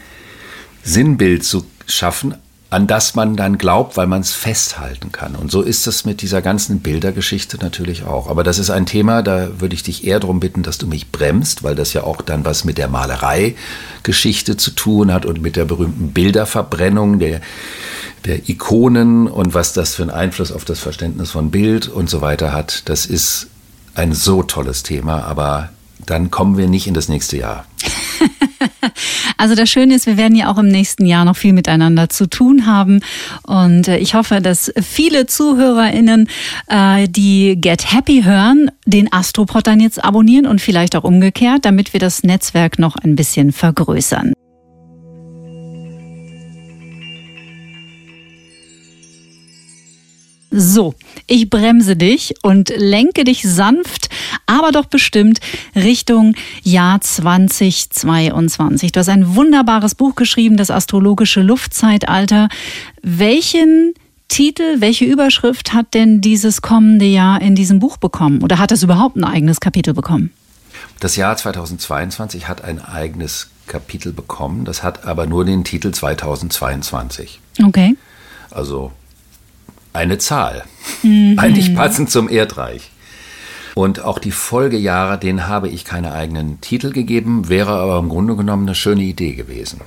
Sinnbild 0.83 1.43
zu 1.43 1.65
schaffen, 1.87 2.35
an 2.69 2.85
das 2.85 3.15
man 3.15 3.37
dann 3.37 3.57
glaubt, 3.57 3.95
weil 3.95 4.07
man 4.07 4.21
es 4.21 4.33
festhalten 4.33 5.11
kann. 5.13 5.35
Und 5.35 5.49
so 5.49 5.61
ist 5.61 5.87
es 5.87 6.03
mit 6.03 6.21
dieser 6.21 6.41
ganzen 6.41 6.81
Bildergeschichte 6.81 7.57
natürlich 7.57 8.03
auch. 8.03 8.29
Aber 8.29 8.43
das 8.43 8.59
ist 8.59 8.69
ein 8.69 8.85
Thema, 8.85 9.23
da 9.23 9.59
würde 9.59 9.73
ich 9.73 9.83
dich 9.83 10.05
eher 10.05 10.19
darum 10.19 10.41
bitten, 10.41 10.63
dass 10.63 10.77
du 10.77 10.85
mich 10.85 11.11
bremst, 11.11 11.63
weil 11.63 11.75
das 11.75 11.93
ja 11.93 12.03
auch 12.03 12.21
dann 12.21 12.43
was 12.43 12.65
mit 12.65 12.77
der 12.77 12.89
Malereigeschichte 12.89 14.57
zu 14.57 14.71
tun 14.71 15.13
hat 15.13 15.25
und 15.25 15.41
mit 15.41 15.55
der 15.55 15.63
berühmten 15.63 16.11
Bilderverbrennung 16.11 17.19
der, 17.19 17.39
der 18.25 18.49
Ikonen 18.49 19.27
und 19.27 19.53
was 19.53 19.71
das 19.71 19.95
für 19.95 20.03
einen 20.03 20.11
Einfluss 20.11 20.51
auf 20.51 20.65
das 20.65 20.79
Verständnis 20.81 21.31
von 21.31 21.51
Bild 21.51 21.87
und 21.87 22.09
so 22.09 22.19
weiter 22.19 22.51
hat. 22.51 22.89
Das 22.89 23.05
ist 23.05 23.47
ein 23.97 24.13
so 24.13 24.43
tolles 24.43 24.83
Thema, 24.83 25.23
aber 25.23 25.69
dann 26.05 26.31
kommen 26.31 26.57
wir 26.57 26.67
nicht 26.67 26.87
in 26.87 26.93
das 26.93 27.09
nächste 27.09 27.37
Jahr. 27.37 27.65
Also 29.39 29.53
das 29.53 29.69
Schöne 29.69 29.93
ist, 29.93 30.07
wir 30.07 30.17
werden 30.17 30.35
ja 30.35 30.51
auch 30.51 30.57
im 30.57 30.67
nächsten 30.67 31.05
Jahr 31.05 31.23
noch 31.23 31.37
viel 31.37 31.53
miteinander 31.53 32.09
zu 32.09 32.27
tun 32.27 32.65
haben. 32.65 33.01
Und 33.43 33.87
äh, 33.87 33.97
ich 33.97 34.15
hoffe, 34.15 34.41
dass 34.41 34.73
viele 34.81 35.27
ZuhörerInnen, 35.27 36.27
äh, 36.67 37.07
die 37.07 37.55
Get 37.61 37.93
Happy 37.93 38.23
hören, 38.23 38.71
den 38.85 39.13
Astropod 39.13 39.67
dann 39.67 39.79
jetzt 39.79 40.03
abonnieren 40.03 40.47
und 40.47 40.59
vielleicht 40.59 40.95
auch 40.95 41.03
umgekehrt, 41.03 41.65
damit 41.65 41.93
wir 41.93 41.99
das 41.99 42.23
Netzwerk 42.23 42.79
noch 42.79 42.95
ein 42.95 43.15
bisschen 43.15 43.51
vergrößern. 43.51 44.33
So, 50.49 50.95
ich 51.27 51.49
bremse 51.49 51.97
dich 51.97 52.35
und 52.41 52.71
lenke 52.75 53.25
dich 53.25 53.43
sanft, 53.43 54.09
aber 54.45 54.71
doch 54.71 54.85
bestimmt 54.85 55.39
Richtung 55.75 56.35
Jahr 56.63 57.01
2022. 57.01 58.93
Du 58.93 58.99
hast 58.99 59.09
ein 59.09 59.35
wunderbares 59.35 59.95
Buch 59.95 60.15
geschrieben, 60.15 60.55
das 60.55 60.71
astrologische 60.71 61.41
Luftzeitalter. 61.41 62.47
Welchen 63.01 63.93
Titel, 64.29 64.79
welche 64.79 65.05
Überschrift 65.05 65.73
hat 65.73 65.93
denn 65.93 66.21
dieses 66.21 66.61
kommende 66.61 67.05
Jahr 67.05 67.41
in 67.41 67.55
diesem 67.55 67.79
Buch 67.79 67.97
bekommen? 67.97 68.41
Oder 68.41 68.57
hat 68.57 68.71
es 68.71 68.83
überhaupt 68.83 69.17
ein 69.17 69.25
eigenes 69.25 69.59
Kapitel 69.59 69.93
bekommen? 69.93 70.31
Das 70.99 71.15
Jahr 71.15 71.35
2022 71.35 72.47
hat 72.47 72.63
ein 72.63 72.83
eigenes 72.83 73.49
Kapitel 73.67 74.13
bekommen. 74.13 74.63
Das 74.63 74.81
hat 74.81 75.05
aber 75.05 75.25
nur 75.25 75.43
den 75.45 75.63
Titel 75.63 75.91
2022. 75.91 77.39
Okay. 77.65 77.95
Also 78.49 78.91
eine 79.97 80.17
Zahl. 80.17 80.63
Mhm. 81.03 81.37
Eigentlich 81.37 81.75
passend 81.75 82.09
zum 82.09 82.29
Erdreich. 82.29 82.91
Und 83.75 83.99
auch 83.99 84.17
die 84.17 84.31
Folgejahre, 84.31 85.19
denen 85.19 85.47
habe 85.47 85.69
ich 85.69 85.85
keine 85.85 86.11
eigenen 86.11 86.61
Titel 86.61 86.91
gegeben, 86.91 87.49
wäre 87.49 87.73
aber 87.73 87.99
im 87.99 88.09
Grunde 88.09 88.35
genommen 88.35 88.67
eine 88.67 88.75
schöne 88.75 89.03
Idee 89.03 89.33
gewesen. 89.33 89.81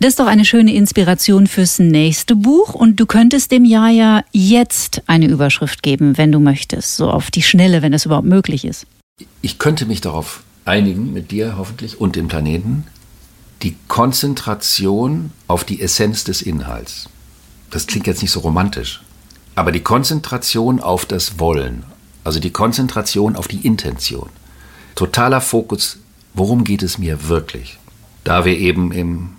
Das 0.00 0.10
ist 0.10 0.20
doch 0.20 0.26
eine 0.26 0.44
schöne 0.44 0.74
Inspiration 0.74 1.48
fürs 1.48 1.80
nächste 1.80 2.36
Buch 2.36 2.74
und 2.74 3.00
du 3.00 3.06
könntest 3.06 3.50
dem 3.50 3.64
Jahr 3.64 3.90
ja 3.90 4.22
jetzt 4.32 5.02
eine 5.06 5.26
Überschrift 5.26 5.82
geben, 5.82 6.16
wenn 6.16 6.30
du 6.30 6.38
möchtest, 6.38 6.96
so 6.96 7.10
auf 7.10 7.32
die 7.32 7.42
Schnelle, 7.42 7.82
wenn 7.82 7.92
es 7.92 8.06
überhaupt 8.06 8.26
möglich 8.26 8.64
ist. 8.64 8.86
Ich 9.42 9.58
könnte 9.58 9.86
mich 9.86 10.00
darauf 10.00 10.42
einigen, 10.64 11.12
mit 11.12 11.32
dir 11.32 11.56
hoffentlich 11.58 12.00
und 12.00 12.14
dem 12.14 12.28
Planeten, 12.28 12.86
die 13.62 13.74
Konzentration 13.88 15.32
auf 15.48 15.64
die 15.64 15.80
Essenz 15.80 16.22
des 16.22 16.42
Inhalts. 16.42 17.08
Das 17.70 17.86
klingt 17.88 18.06
jetzt 18.06 18.22
nicht 18.22 18.30
so 18.30 18.40
romantisch, 18.40 19.00
aber 19.58 19.72
die 19.72 19.80
Konzentration 19.80 20.78
auf 20.78 21.04
das 21.04 21.40
Wollen, 21.40 21.82
also 22.22 22.38
die 22.38 22.52
Konzentration 22.52 23.34
auf 23.34 23.48
die 23.48 23.66
Intention. 23.66 24.28
Totaler 24.94 25.40
Fokus, 25.40 25.98
worum 26.32 26.62
geht 26.62 26.84
es 26.84 26.96
mir 26.96 27.26
wirklich? 27.26 27.76
Da 28.22 28.44
wir 28.44 28.56
eben 28.56 28.92
im 28.92 29.30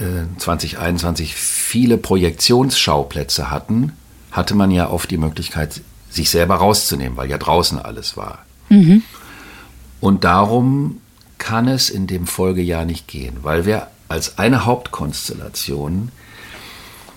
äh, 0.00 0.38
2021 0.38 1.34
viele 1.34 1.98
Projektionsschauplätze 1.98 3.50
hatten, 3.50 3.92
hatte 4.30 4.54
man 4.54 4.70
ja 4.70 4.88
oft 4.88 5.10
die 5.10 5.18
Möglichkeit, 5.18 5.82
sich 6.08 6.30
selber 6.30 6.54
rauszunehmen, 6.54 7.18
weil 7.18 7.28
ja 7.28 7.36
draußen 7.36 7.78
alles 7.78 8.16
war. 8.16 8.46
Mhm. 8.70 9.02
Und 10.00 10.24
darum 10.24 11.02
kann 11.36 11.68
es 11.68 11.90
in 11.90 12.06
dem 12.06 12.26
Folgejahr 12.26 12.86
nicht 12.86 13.06
gehen, 13.06 13.36
weil 13.42 13.66
wir 13.66 13.88
als 14.08 14.38
eine 14.38 14.64
Hauptkonstellation 14.64 16.10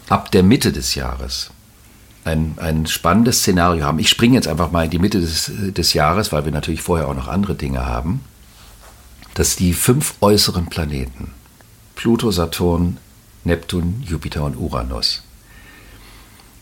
ab 0.09 0.31
der 0.31 0.43
Mitte 0.43 0.73
des 0.73 0.95
Jahres 0.95 1.51
ein, 2.23 2.55
ein 2.57 2.85
spannendes 2.85 3.39
Szenario 3.39 3.83
haben. 3.83 3.99
Ich 3.99 4.09
springe 4.09 4.35
jetzt 4.35 4.47
einfach 4.47 4.71
mal 4.71 4.85
in 4.85 4.91
die 4.91 4.99
Mitte 4.99 5.19
des, 5.19 5.51
des 5.55 5.93
Jahres, 5.93 6.31
weil 6.31 6.45
wir 6.45 6.51
natürlich 6.51 6.81
vorher 6.81 7.07
auch 7.07 7.15
noch 7.15 7.27
andere 7.27 7.55
Dinge 7.55 7.85
haben, 7.85 8.21
dass 9.33 9.55
die 9.55 9.73
fünf 9.73 10.15
äußeren 10.21 10.67
Planeten, 10.67 11.33
Pluto, 11.95 12.31
Saturn, 12.31 12.97
Neptun, 13.43 14.03
Jupiter 14.05 14.43
und 14.43 14.55
Uranus, 14.55 15.23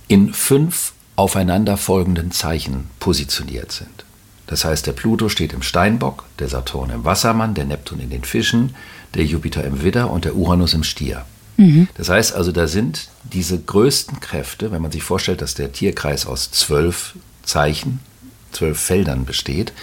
in 0.07 0.33
fünf 0.33 0.93
aufeinanderfolgenden 1.15 2.31
Zeichen 2.31 2.89
positioniert 2.99 3.71
sind. 3.71 4.05
Das 4.47 4.65
heißt, 4.65 4.87
der 4.87 4.93
Pluto 4.93 5.29
steht 5.29 5.53
im 5.53 5.61
Steinbock, 5.61 6.23
der 6.39 6.47
Saturn 6.47 6.89
im 6.89 7.05
Wassermann, 7.05 7.53
der 7.53 7.65
Neptun 7.65 7.99
in 7.99 8.09
den 8.09 8.23
Fischen, 8.23 8.75
der 9.13 9.25
Jupiter 9.25 9.63
im 9.63 9.83
Widder 9.83 10.09
und 10.09 10.25
der 10.25 10.35
Uranus 10.35 10.73
im 10.73 10.83
Stier. 10.83 11.25
Mhm. 11.59 11.87
Das 11.95 12.09
heißt 12.09 12.33
also, 12.35 12.51
da 12.51 12.67
sind 12.67 13.09
diese 13.23 13.59
größten 13.59 14.19
Kräfte, 14.19 14.71
wenn 14.71 14.81
man 14.81 14.91
sich 14.91 15.03
vorstellt, 15.03 15.41
dass 15.41 15.55
der 15.55 15.71
Tierkreis 15.71 16.25
aus 16.25 16.51
zwölf 16.51 17.15
Zeichen, 17.43 17.99
zwölf 18.51 18.79
Feldern 18.79 19.25
besteht, 19.25 19.73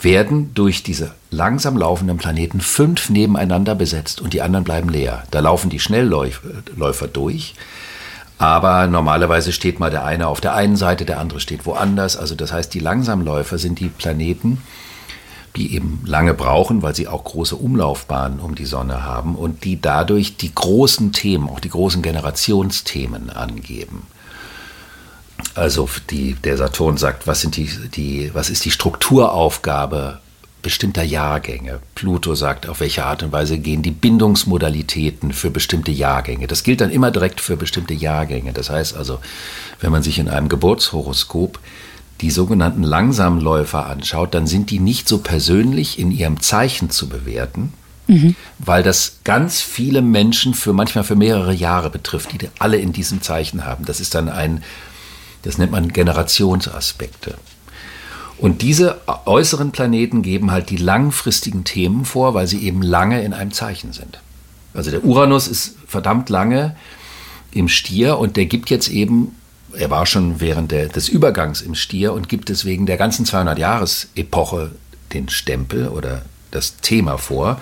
werden 0.00 0.54
durch 0.54 0.82
diese 0.82 1.14
langsam 1.30 1.76
laufenden 1.76 2.18
Planeten 2.18 2.60
fünf 2.60 3.10
nebeneinander 3.10 3.74
besetzt 3.74 4.20
und 4.20 4.34
die 4.34 4.42
anderen 4.42 4.64
bleiben 4.64 4.88
leer. 4.88 5.24
Da 5.30 5.40
laufen 5.40 5.70
die 5.70 5.80
Schnellläufer 5.80 7.08
durch 7.08 7.54
aber 8.38 8.88
normalerweise 8.88 9.52
steht 9.52 9.78
mal 9.78 9.90
der 9.90 10.04
eine 10.04 10.26
auf 10.26 10.40
der 10.40 10.54
einen 10.54 10.76
Seite, 10.76 11.04
der 11.04 11.20
andere 11.20 11.40
steht 11.40 11.66
woanders. 11.66 12.16
Also 12.16 12.34
das 12.34 12.52
heißt, 12.52 12.74
die 12.74 12.80
Langsamläufer 12.80 13.58
sind 13.58 13.78
die 13.78 13.88
Planeten, 13.88 14.60
die 15.56 15.74
eben 15.74 16.02
lange 16.04 16.34
brauchen, 16.34 16.82
weil 16.82 16.94
sie 16.94 17.06
auch 17.06 17.24
große 17.24 17.54
Umlaufbahnen 17.56 18.40
um 18.40 18.54
die 18.54 18.64
Sonne 18.64 19.04
haben 19.04 19.36
und 19.36 19.64
die 19.64 19.80
dadurch 19.80 20.36
die 20.36 20.54
großen 20.54 21.12
Themen, 21.12 21.48
auch 21.48 21.60
die 21.60 21.70
großen 21.70 22.02
Generationsthemen 22.02 23.30
angeben. 23.30 24.06
Also 25.54 25.88
die, 26.10 26.34
der 26.34 26.56
Saturn 26.56 26.96
sagt, 26.96 27.26
was, 27.26 27.40
sind 27.40 27.56
die, 27.56 27.70
die, 27.94 28.30
was 28.34 28.50
ist 28.50 28.64
die 28.64 28.70
Strukturaufgabe 28.70 30.20
bestimmter 30.64 31.02
Jahrgänge. 31.02 31.80
Pluto 31.94 32.34
sagt, 32.34 32.68
auf 32.68 32.80
welche 32.80 33.04
Art 33.04 33.22
und 33.22 33.32
Weise 33.32 33.58
gehen 33.58 33.82
die 33.82 33.90
Bindungsmodalitäten 33.90 35.32
für 35.32 35.50
bestimmte 35.50 35.92
Jahrgänge. 35.92 36.46
Das 36.46 36.64
gilt 36.64 36.80
dann 36.80 36.90
immer 36.90 37.10
direkt 37.10 37.40
für 37.40 37.56
bestimmte 37.56 37.92
Jahrgänge. 37.94 38.52
Das 38.54 38.70
heißt 38.70 38.96
also, 38.96 39.18
wenn 39.80 39.92
man 39.92 40.02
sich 40.02 40.18
in 40.18 40.28
einem 40.28 40.48
Geburtshoroskop 40.48 41.60
die 42.20 42.30
sogenannten 42.30 42.82
Langsamläufer 42.82 43.86
anschaut, 43.86 44.34
dann 44.34 44.46
sind 44.46 44.70
die 44.70 44.78
nicht 44.78 45.08
so 45.08 45.18
persönlich 45.18 45.98
in 45.98 46.10
ihrem 46.10 46.40
Zeichen 46.40 46.90
zu 46.90 47.08
bewerten, 47.08 47.72
mhm. 48.06 48.36
weil 48.58 48.82
das 48.82 49.20
ganz 49.24 49.60
viele 49.60 50.00
Menschen 50.00 50.54
für 50.54 50.72
manchmal 50.72 51.04
für 51.04 51.16
mehrere 51.16 51.52
Jahre 51.52 51.90
betrifft, 51.90 52.32
die 52.32 52.48
alle 52.58 52.76
in 52.76 52.92
diesem 52.92 53.20
Zeichen 53.20 53.64
haben. 53.64 53.84
Das 53.84 54.00
ist 54.00 54.14
dann 54.14 54.28
ein, 54.28 54.62
das 55.42 55.58
nennt 55.58 55.72
man 55.72 55.92
Generationsaspekte. 55.92 57.34
Und 58.38 58.62
diese 58.62 59.00
äußeren 59.26 59.70
Planeten 59.70 60.22
geben 60.22 60.50
halt 60.50 60.70
die 60.70 60.76
langfristigen 60.76 61.64
Themen 61.64 62.04
vor, 62.04 62.34
weil 62.34 62.46
sie 62.46 62.64
eben 62.64 62.82
lange 62.82 63.22
in 63.22 63.32
einem 63.32 63.52
Zeichen 63.52 63.92
sind. 63.92 64.20
Also 64.74 64.90
der 64.90 65.04
Uranus 65.04 65.46
ist 65.46 65.76
verdammt 65.86 66.28
lange 66.30 66.74
im 67.52 67.68
Stier 67.68 68.18
und 68.18 68.36
der 68.36 68.46
gibt 68.46 68.70
jetzt 68.70 68.88
eben, 68.88 69.36
er 69.76 69.90
war 69.90 70.06
schon 70.06 70.40
während 70.40 70.72
der, 70.72 70.88
des 70.88 71.08
Übergangs 71.08 71.60
im 71.60 71.74
Stier 71.74 72.12
und 72.12 72.28
gibt 72.28 72.48
deswegen 72.48 72.86
der 72.86 72.96
ganzen 72.96 73.26
200-Jahres-Epoche 73.26 74.72
den 75.12 75.28
Stempel 75.28 75.88
oder 75.88 76.22
das 76.50 76.76
Thema 76.76 77.18
vor 77.18 77.60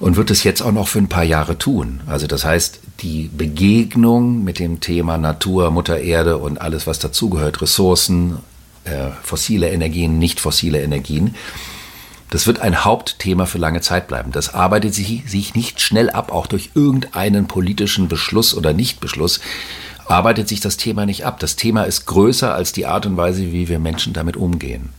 und 0.00 0.16
wird 0.16 0.30
es 0.30 0.44
jetzt 0.44 0.62
auch 0.62 0.72
noch 0.72 0.88
für 0.88 0.98
ein 0.98 1.08
paar 1.08 1.24
Jahre 1.24 1.58
tun. 1.58 2.00
Also 2.06 2.26
das 2.26 2.44
heißt, 2.44 2.80
die 3.00 3.30
Begegnung 3.36 4.44
mit 4.44 4.58
dem 4.58 4.80
Thema 4.80 5.18
Natur, 5.18 5.70
Mutter 5.70 6.00
Erde 6.00 6.38
und 6.38 6.60
alles, 6.60 6.86
was 6.86 6.98
dazugehört, 6.98 7.62
Ressourcen, 7.62 8.38
äh, 8.84 9.10
fossile 9.22 9.70
Energien, 9.70 10.18
nicht 10.18 10.40
fossile 10.40 10.80
Energien. 10.80 11.34
Das 12.30 12.46
wird 12.46 12.60
ein 12.60 12.84
Hauptthema 12.84 13.46
für 13.46 13.58
lange 13.58 13.80
Zeit 13.80 14.06
bleiben. 14.06 14.32
Das 14.32 14.52
arbeitet 14.52 14.94
sich, 14.94 15.22
sich 15.26 15.54
nicht 15.54 15.80
schnell 15.80 16.10
ab, 16.10 16.30
auch 16.30 16.46
durch 16.46 16.70
irgendeinen 16.74 17.48
politischen 17.48 18.08
Beschluss 18.08 18.54
oder 18.54 18.72
Nichtbeschluss 18.74 19.40
arbeitet 20.08 20.48
sich 20.48 20.60
das 20.60 20.76
Thema 20.76 21.06
nicht 21.06 21.24
ab. 21.24 21.38
Das 21.40 21.56
Thema 21.56 21.84
ist 21.84 22.06
größer 22.06 22.54
als 22.54 22.72
die 22.72 22.86
Art 22.86 23.06
und 23.06 23.16
Weise, 23.16 23.52
wie 23.52 23.68
wir 23.68 23.78
Menschen 23.78 24.12
damit 24.12 24.36
umgehen. 24.36 24.90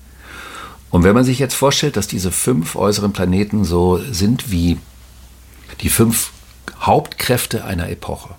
Und 0.92 1.04
wenn 1.04 1.14
man 1.14 1.24
sich 1.24 1.40
jetzt 1.40 1.56
vorstellt, 1.56 1.98
dass 1.98 2.08
diese 2.08 2.32
fünf 2.32 2.76
äußeren 2.76 3.14
Planeten 3.14 3.64
so 3.64 4.00
sind 4.12 4.52
wie 4.52 4.78
die 5.82 5.90
fünf 5.90 6.32
Hauptkräfte 6.82 7.64
einer 7.64 7.90
Epoche, 7.90 8.36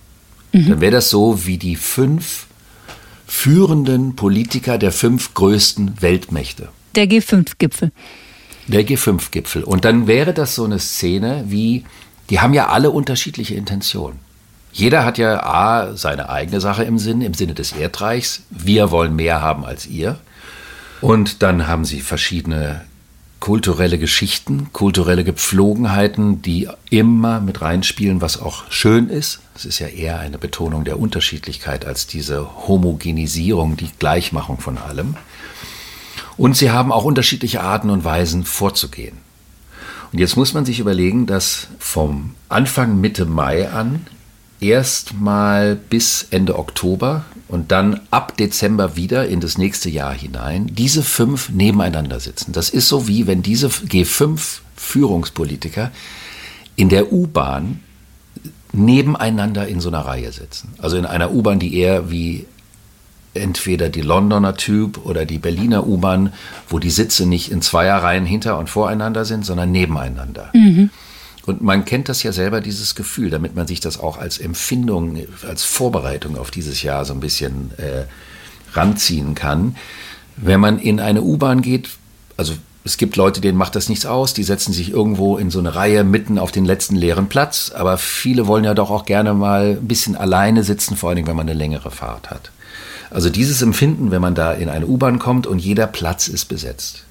mhm. 0.53 0.69
dann 0.69 0.81
wäre 0.81 0.93
das 0.93 1.11
so 1.11 1.47
wie 1.47 1.59
die 1.59 1.77
fünf 1.77 2.47
führenden 3.27 4.17
Politiker 4.17 4.79
der 4.79 4.91
fünf 4.91 5.35
größten 5.35 6.03
Weltmächte. 6.03 6.69
Der 6.97 7.09
G5-Gipfel. 7.09 7.93
Der 8.67 8.85
G5-Gipfel. 8.87 9.63
Und 9.63 9.85
dann 9.85 10.09
wäre 10.09 10.35
das 10.35 10.57
so 10.57 10.65
eine 10.65 10.81
Szene 10.81 11.45
wie, 11.47 11.85
die 12.29 12.41
haben 12.41 12.55
ja 12.55 12.69
alle 12.69 12.91
unterschiedliche 12.91 13.55
Intentionen. 13.55 14.19
Jeder 14.73 15.05
hat 15.05 15.19
ja 15.19 15.43
A, 15.43 15.97
seine 15.97 16.29
eigene 16.29 16.61
Sache 16.61 16.85
im 16.85 16.99
Sinn, 16.99 17.23
im 17.23 17.35
Sinne 17.35 17.55
des 17.55 17.73
Erdreichs. 17.73 18.43
Wir 18.51 18.91
wollen 18.91 19.17
mehr 19.17 19.43
haben 19.43 19.65
als 19.65 19.87
ihr. 19.87 20.19
Und 21.01 21.43
dann 21.43 21.67
haben 21.67 21.85
sie 21.85 22.01
verschiedene 22.01 22.83
kulturelle 23.41 23.99
Geschichten, 23.99 24.69
kulturelle 24.73 25.25
Gepflogenheiten, 25.25 26.43
die 26.43 26.69
immer 26.91 27.41
mit 27.41 27.63
reinspielen, 27.63 28.21
was 28.21 28.41
auch 28.41 28.71
schön 28.71 29.09
ist. 29.09 29.41
Es 29.57 29.65
ist 29.65 29.79
ja 29.79 29.89
eher 29.89 30.21
eine 30.21 30.37
Betonung 30.37 30.85
der 30.85 31.01
Unterschiedlichkeit 31.01 31.87
als 31.87 32.07
diese 32.07 32.67
Homogenisierung, 32.69 33.79
die 33.79 33.91
Gleichmachung 33.99 34.59
von 34.59 34.77
allem. 34.77 35.17
Und 36.37 36.57
sie 36.57 36.71
haben 36.71 36.93
auch 36.93 37.05
unterschiedliche 37.05 37.63
Arten 37.63 37.91
und 37.91 38.05
Weisen 38.05 38.45
vorzugehen. 38.45 39.17
Und 40.13 40.19
jetzt 40.19 40.37
muss 40.37 40.55
man 40.55 40.67
sich 40.67 40.79
überlegen, 40.79 41.27
dass 41.27 41.69
vom 41.79 42.35
Anfang 42.49 43.01
Mitte 43.01 43.25
Mai 43.25 43.71
an 43.71 44.07
erstmal 44.61 45.75
bis 45.77 46.27
Ende 46.31 46.59
Oktober 46.59 47.25
und 47.49 47.73
dann 47.73 48.01
ab 48.11 48.37
Dezember 48.37 48.97
wieder 48.97 49.27
in 49.27 49.41
das 49.41 49.59
nächste 49.59 49.91
Jahr 49.91 50.15
hinein 50.15 50.67
diese 50.73 51.03
fünf 51.03 51.49
nebeneinander 51.49 52.21
sitzen. 52.21 52.53
Das 52.53 52.71
ist 52.71 52.89
so 52.89 53.09
wie 53.09 53.27
wenn 53.27 53.43
diese 53.43 53.69
G5 53.69 54.61
Führungspolitiker 54.77 55.91
in 56.77 56.89
der 56.89 57.13
U-Bahn 57.13 57.81
nebeneinander 58.73 59.67
in 59.67 59.81
so 59.81 59.89
einer 59.89 60.01
Reihe 60.01 60.33
sitzen. 60.33 60.75
Also 60.79 60.97
in 60.97 61.07
einer 61.07 61.33
U-Bahn, 61.33 61.59
die 61.59 61.75
eher 61.77 62.11
wie 62.11 62.47
entweder 63.35 63.89
die 63.89 64.01
Londoner 64.01 64.57
Typ 64.57 65.05
oder 65.05 65.25
die 65.25 65.39
Berliner 65.39 65.87
U-Bahn, 65.87 66.33
wo 66.69 66.79
die 66.79 66.91
Sitze 66.91 67.27
nicht 67.27 67.51
in 67.51 67.63
Zweierreihen 67.63 68.27
hinter 68.27 68.59
und 68.59 68.69
voreinander 68.69 69.25
sind, 69.25 69.45
sondern 69.45 69.71
nebeneinander. 69.71 70.51
Mhm. 70.53 70.91
Und 71.47 71.63
man 71.63 71.85
kennt 71.85 72.09
das 72.09 72.23
ja 72.23 72.33
selber, 72.33 72.61
dieses 72.61 72.95
Gefühl, 72.95 73.31
damit 73.31 73.57
man 73.57 73.67
sich 73.67 73.81
das 73.81 73.99
auch 73.99 74.19
als 74.19 74.39
Empfindung, 74.39 75.19
als 75.47 75.65
Vorbereitung 75.65 76.37
auf 76.37 76.51
dieses 76.51 76.83
Jahr 76.83 77.05
so 77.05 77.15
ein 77.15 77.21
bisschen 77.21 77.71
äh, 77.79 78.05
ranziehen 78.75 79.35
kann. 79.35 79.77
Wenn 80.37 80.61
man 80.61 80.79
in 80.79 81.01
eine 81.01 81.23
U-Bahn 81.23 81.63
geht, 81.63 81.89
also 82.37 82.55
es 82.85 82.97
gibt 82.97 83.17
Leute, 83.17 83.41
denen 83.41 83.59
macht 83.59 83.77
das 83.77 83.89
nichts 83.89 84.07
aus, 84.07 84.33
die 84.33 84.43
setzen 84.43 84.73
sich 84.73 84.91
irgendwo 84.91 85.37
in 85.37 85.51
so 85.51 85.59
eine 85.59 85.75
Reihe 85.75 86.03
mitten 86.03 86.39
auf 86.39 86.51
den 86.51 86.65
letzten 86.65 86.97
leeren 86.97 87.29
Platz, 87.29 87.73
aber 87.75 87.99
viele 87.99 88.47
wollen 88.47 88.65
ja 88.65 88.75
doch 88.75 88.91
auch 88.91 89.05
gerne 89.05 89.35
mal 89.35 89.77
ein 89.81 89.89
bisschen 89.89 90.17
alleine 90.17 90.65
sitzen, 90.65 90.97
vor 90.97 91.11
allem 91.11 91.27
wenn 91.27 91.37
man 91.37 91.49
eine 91.49 91.59
längere 91.59 91.91
Fahrt 91.91 92.31
hat. 92.31 92.51
Also 93.11 93.29
dieses 93.29 93.61
Empfinden, 93.61 94.11
wenn 94.11 94.23
man 94.23 94.35
da 94.35 94.53
in 94.53 94.69
eine 94.69 94.87
U-Bahn 94.87 95.19
kommt 95.19 95.47
und 95.47 95.59
jeder 95.59 95.87
Platz 95.87 96.29
ist 96.29 96.47
besetzt. 96.47 97.05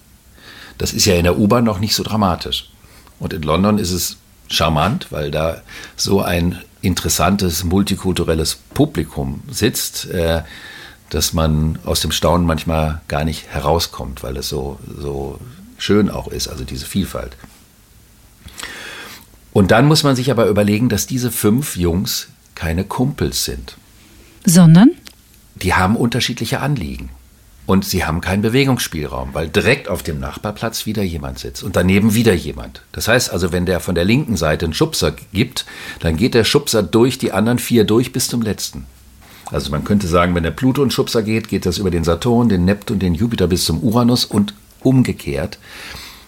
Das 0.77 0.93
ist 0.93 1.05
ja 1.05 1.15
in 1.15 1.25
der 1.25 1.37
U-Bahn 1.37 1.65
noch 1.65 1.79
nicht 1.79 1.93
so 1.93 2.03
dramatisch. 2.03 2.69
Und 3.19 3.33
in 3.33 3.41
London 3.41 3.77
ist 3.77 3.91
es 3.91 4.17
charmant, 4.47 5.11
weil 5.11 5.31
da 5.31 5.61
so 5.95 6.21
ein 6.21 6.59
interessantes, 6.81 7.63
multikulturelles 7.63 8.55
Publikum 8.73 9.41
sitzt, 9.49 10.09
äh, 10.09 10.43
dass 11.09 11.33
man 11.33 11.79
aus 11.85 12.01
dem 12.01 12.11
Staunen 12.11 12.45
manchmal 12.45 13.01
gar 13.07 13.23
nicht 13.25 13.47
herauskommt, 13.47 14.23
weil 14.23 14.37
es 14.37 14.49
so, 14.49 14.79
so 14.97 15.39
schön 15.77 16.09
auch 16.09 16.27
ist, 16.27 16.47
also 16.47 16.63
diese 16.63 16.85
Vielfalt. 16.85 17.35
Und 19.51 19.71
dann 19.71 19.87
muss 19.87 20.03
man 20.03 20.15
sich 20.15 20.29
aber 20.31 20.45
überlegen, 20.47 20.89
dass 20.89 21.07
diese 21.07 21.31
fünf 21.31 21.75
Jungs 21.75 22.27
keine 22.55 22.83
Kumpels 22.83 23.45
sind. 23.45 23.75
Sondern? 24.45 24.91
Die 25.55 25.73
haben 25.73 25.95
unterschiedliche 25.95 26.59
Anliegen. 26.59 27.09
Und 27.69 27.85
sie 27.85 28.03
haben 28.03 28.19
keinen 28.19 28.41
Bewegungsspielraum, 28.41 29.35
weil 29.35 29.47
direkt 29.47 29.89
auf 29.89 30.01
dem 30.01 30.19
Nachbarplatz 30.19 30.87
wieder 30.87 31.03
jemand 31.03 31.37
sitzt 31.37 31.61
und 31.61 31.75
daneben 31.75 32.15
wieder 32.15 32.33
jemand. 32.33 32.81
Das 32.93 33.07
heißt 33.07 33.31
also, 33.31 33.51
wenn 33.51 33.67
der 33.67 33.79
von 33.79 33.93
der 33.93 34.05
linken 34.05 34.37
Seite 34.37 34.65
einen 34.65 34.73
Schubser 34.73 35.13
gibt, 35.33 35.67
dann 35.99 36.17
geht 36.17 36.33
der 36.33 36.45
Schubser 36.45 36.81
durch 36.81 37.19
die 37.19 37.31
anderen 37.31 37.59
vier 37.59 37.83
durch 37.83 38.11
bis 38.11 38.27
zum 38.27 38.41
letzten. 38.41 38.87
Also 39.51 39.69
man 39.69 39.83
könnte 39.83 40.07
sagen, 40.07 40.33
wenn 40.33 40.41
der 40.41 40.49
Pluto 40.49 40.81
einen 40.81 40.89
Schubser 40.89 41.21
geht, 41.21 41.47
geht 41.47 41.67
das 41.67 41.77
über 41.77 41.91
den 41.91 42.03
Saturn, 42.03 42.49
den 42.49 42.65
Neptun, 42.65 42.97
den 42.97 43.13
Jupiter 43.13 43.45
bis 43.45 43.65
zum 43.65 43.83
Uranus 43.83 44.25
und 44.25 44.55
umgekehrt. 44.79 45.59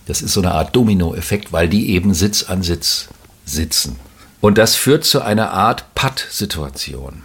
Das 0.06 0.22
ist 0.22 0.34
so 0.34 0.42
eine 0.42 0.52
Art 0.52 0.76
Dominoeffekt, 0.76 1.52
weil 1.52 1.68
die 1.68 1.90
eben 1.90 2.14
Sitz 2.14 2.44
an 2.44 2.62
Sitz 2.62 3.08
sitzen. 3.46 3.96
Und 4.42 4.60
das 4.60 4.76
führt 4.76 5.06
zu 5.06 5.22
einer 5.24 5.50
Art 5.50 5.96
Patt-Situation 5.96 7.24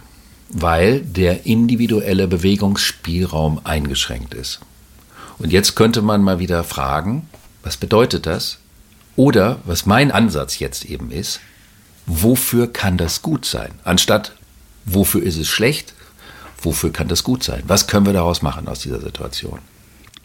weil 0.49 1.01
der 1.01 1.45
individuelle 1.45 2.27
Bewegungsspielraum 2.27 3.61
eingeschränkt 3.63 4.33
ist. 4.33 4.59
Und 5.39 5.51
jetzt 5.51 5.75
könnte 5.75 6.01
man 6.01 6.21
mal 6.21 6.39
wieder 6.39 6.63
fragen, 6.63 7.27
was 7.63 7.77
bedeutet 7.77 8.25
das? 8.25 8.59
Oder, 9.15 9.59
was 9.65 9.85
mein 9.85 10.11
Ansatz 10.11 10.59
jetzt 10.59 10.85
eben 10.85 11.11
ist, 11.11 11.39
wofür 12.05 12.71
kann 12.71 12.97
das 12.97 13.21
gut 13.21 13.45
sein? 13.45 13.71
Anstatt, 13.83 14.33
wofür 14.85 15.21
ist 15.21 15.37
es 15.37 15.47
schlecht? 15.47 15.93
Wofür 16.61 16.91
kann 16.91 17.07
das 17.07 17.23
gut 17.23 17.43
sein? 17.43 17.63
Was 17.67 17.87
können 17.87 18.05
wir 18.05 18.13
daraus 18.13 18.41
machen 18.41 18.67
aus 18.67 18.79
dieser 18.79 18.99
Situation? 18.99 19.59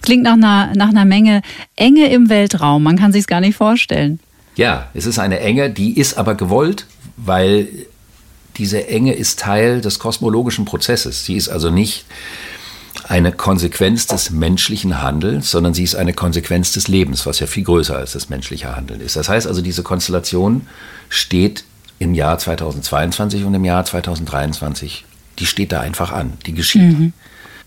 Klingt 0.00 0.22
nach 0.24 0.32
einer, 0.32 0.72
nach 0.74 0.88
einer 0.88 1.04
Menge 1.04 1.42
Enge 1.76 2.10
im 2.10 2.28
Weltraum. 2.28 2.82
Man 2.82 2.98
kann 2.98 3.12
sich 3.12 3.20
es 3.20 3.26
gar 3.26 3.40
nicht 3.40 3.56
vorstellen. 3.56 4.18
Ja, 4.56 4.88
es 4.94 5.06
ist 5.06 5.18
eine 5.18 5.40
Enge, 5.40 5.70
die 5.70 5.98
ist 5.98 6.18
aber 6.18 6.34
gewollt, 6.34 6.86
weil 7.16 7.68
diese 8.56 8.86
Enge 8.88 9.14
ist 9.14 9.38
Teil 9.38 9.80
des 9.80 9.98
kosmologischen 9.98 10.64
Prozesses. 10.64 11.24
Sie 11.24 11.36
ist 11.36 11.48
also 11.48 11.70
nicht 11.70 12.04
eine 13.08 13.32
Konsequenz 13.32 14.06
des 14.06 14.30
menschlichen 14.30 15.02
Handelns, 15.02 15.50
sondern 15.50 15.74
sie 15.74 15.82
ist 15.82 15.94
eine 15.94 16.12
Konsequenz 16.12 16.72
des 16.72 16.88
Lebens, 16.88 17.26
was 17.26 17.40
ja 17.40 17.46
viel 17.46 17.64
größer 17.64 17.96
als 17.96 18.12
das 18.12 18.28
menschliche 18.28 18.76
Handeln 18.76 19.00
ist. 19.00 19.16
Das 19.16 19.28
heißt 19.28 19.46
also, 19.46 19.62
diese 19.62 19.82
Konstellation 19.82 20.66
steht 21.08 21.64
im 21.98 22.14
Jahr 22.14 22.38
2022 22.38 23.44
und 23.44 23.54
im 23.54 23.64
Jahr 23.64 23.84
2023, 23.84 25.04
die 25.38 25.46
steht 25.46 25.72
da 25.72 25.80
einfach 25.80 26.12
an, 26.12 26.34
die 26.46 26.52
geschieht. 26.52 26.98
Mhm. 26.98 27.12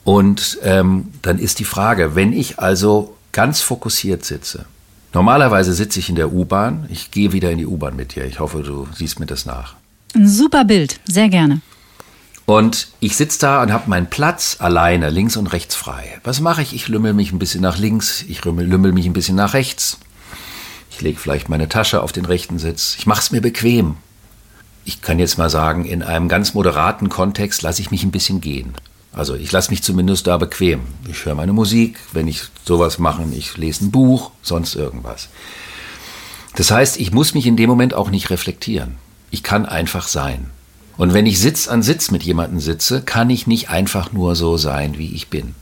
Und 0.04 0.60
ähm, 0.64 1.08
dann 1.22 1.40
ist 1.40 1.60
die 1.60 1.66
Frage, 1.66 2.16
wenn 2.16 2.32
ich 2.32 2.60
also 2.60 3.16
ganz 3.32 3.62
fokussiert 3.62 4.24
sitze, 4.24 4.66
normalerweise 5.14 5.74
sitze 5.74 6.00
ich 6.00 6.10
in 6.10 6.16
der 6.16 6.32
U-Bahn, 6.32 6.86
ich 6.90 7.12
gehe 7.12 7.32
wieder 7.32 7.50
in 7.50 7.58
die 7.58 7.66
U-Bahn 7.66 7.96
mit 7.96 8.16
dir, 8.16 8.26
ich 8.26 8.40
hoffe, 8.40 8.62
du 8.62 8.88
siehst 8.96 9.20
mir 9.20 9.26
das 9.26 9.46
nach. 9.46 9.76
Ein 10.16 10.30
super 10.30 10.64
Bild, 10.64 11.02
sehr 11.06 11.28
gerne. 11.28 11.60
Und 12.46 12.88
ich 13.02 13.18
sitze 13.18 13.40
da 13.40 13.62
und 13.62 13.74
habe 13.74 13.90
meinen 13.90 14.10
Platz 14.10 14.58
alleine, 14.60 15.10
links 15.10 15.36
und 15.36 15.48
rechts 15.48 15.76
frei. 15.76 16.20
Was 16.24 16.40
mache 16.40 16.62
ich? 16.62 16.74
Ich 16.74 16.88
lümmel 16.88 17.14
mich 17.14 17.34
ein 17.34 17.40
bisschen 17.40 17.62
nach 17.62 17.78
links, 17.78 18.24
ich 18.28 18.46
lümmel 18.46 18.94
mich 18.94 19.06
ein 19.08 19.14
bisschen 19.14 19.36
nach 19.36 19.54
rechts. 19.54 19.98
Ich 20.90 21.02
lege 21.02 21.20
vielleicht 21.20 21.50
meine 21.50 21.68
Tasche 21.68 22.02
auf 22.02 22.14
den 22.14 22.24
rechten 22.24 22.60
Sitz. 22.60 22.96
Ich 22.98 23.06
mache 23.06 23.20
es 23.20 23.32
mir 23.32 23.42
bequem. 23.42 23.98
Ich 24.86 25.02
kann 25.02 25.20
jetzt 25.20 25.38
mal 25.38 25.50
sagen, 25.50 25.84
in 25.84 26.02
einem 26.02 26.30
ganz 26.30 26.54
moderaten 26.54 27.10
Kontext 27.10 27.62
lasse 27.64 27.82
ich 27.82 27.92
mich 27.92 28.04
ein 28.04 28.12
bisschen 28.12 28.40
gehen. 28.40 28.74
Also 29.12 29.36
ich 29.36 29.52
lasse 29.52 29.72
mich 29.72 29.84
zumindest 29.84 30.28
da 30.28 30.38
bequem. 30.38 30.82
Ich 31.10 31.26
höre 31.26 31.36
meine 31.36 31.52
Musik, 31.52 32.00
wenn 32.14 32.28
ich 32.30 32.44
sowas 32.64 33.00
mache, 33.00 33.26
ich 33.34 33.58
lese 33.58 33.86
ein 33.86 33.92
Buch, 33.92 34.32
sonst 34.42 34.76
irgendwas. 34.76 35.28
Das 36.56 36.72
heißt, 36.72 37.02
ich 37.02 37.12
muss 37.12 37.34
mich 37.34 37.48
in 37.48 37.58
dem 37.58 37.70
Moment 37.70 37.94
auch 37.94 38.10
nicht 38.10 38.30
reflektieren. 38.30 38.96
Ich 39.32 39.44
kann 39.44 39.66
einfach 39.66 40.08
sein. 40.08 40.50
Und 40.98 41.14
wenn 41.14 41.26
ich 41.26 41.40
Sitz 41.40 41.68
an 41.68 41.84
Sitz 41.84 42.12
mit 42.12 42.24
jemandem 42.24 42.60
sitze, 42.60 43.02
kann 43.02 43.30
ich 43.30 43.48
nicht 43.48 43.70
einfach 43.70 44.14
nur 44.14 44.36
so 44.36 44.58
sein, 44.58 44.98
wie 44.98 45.14
ich 45.14 45.28
bin. 45.30 45.56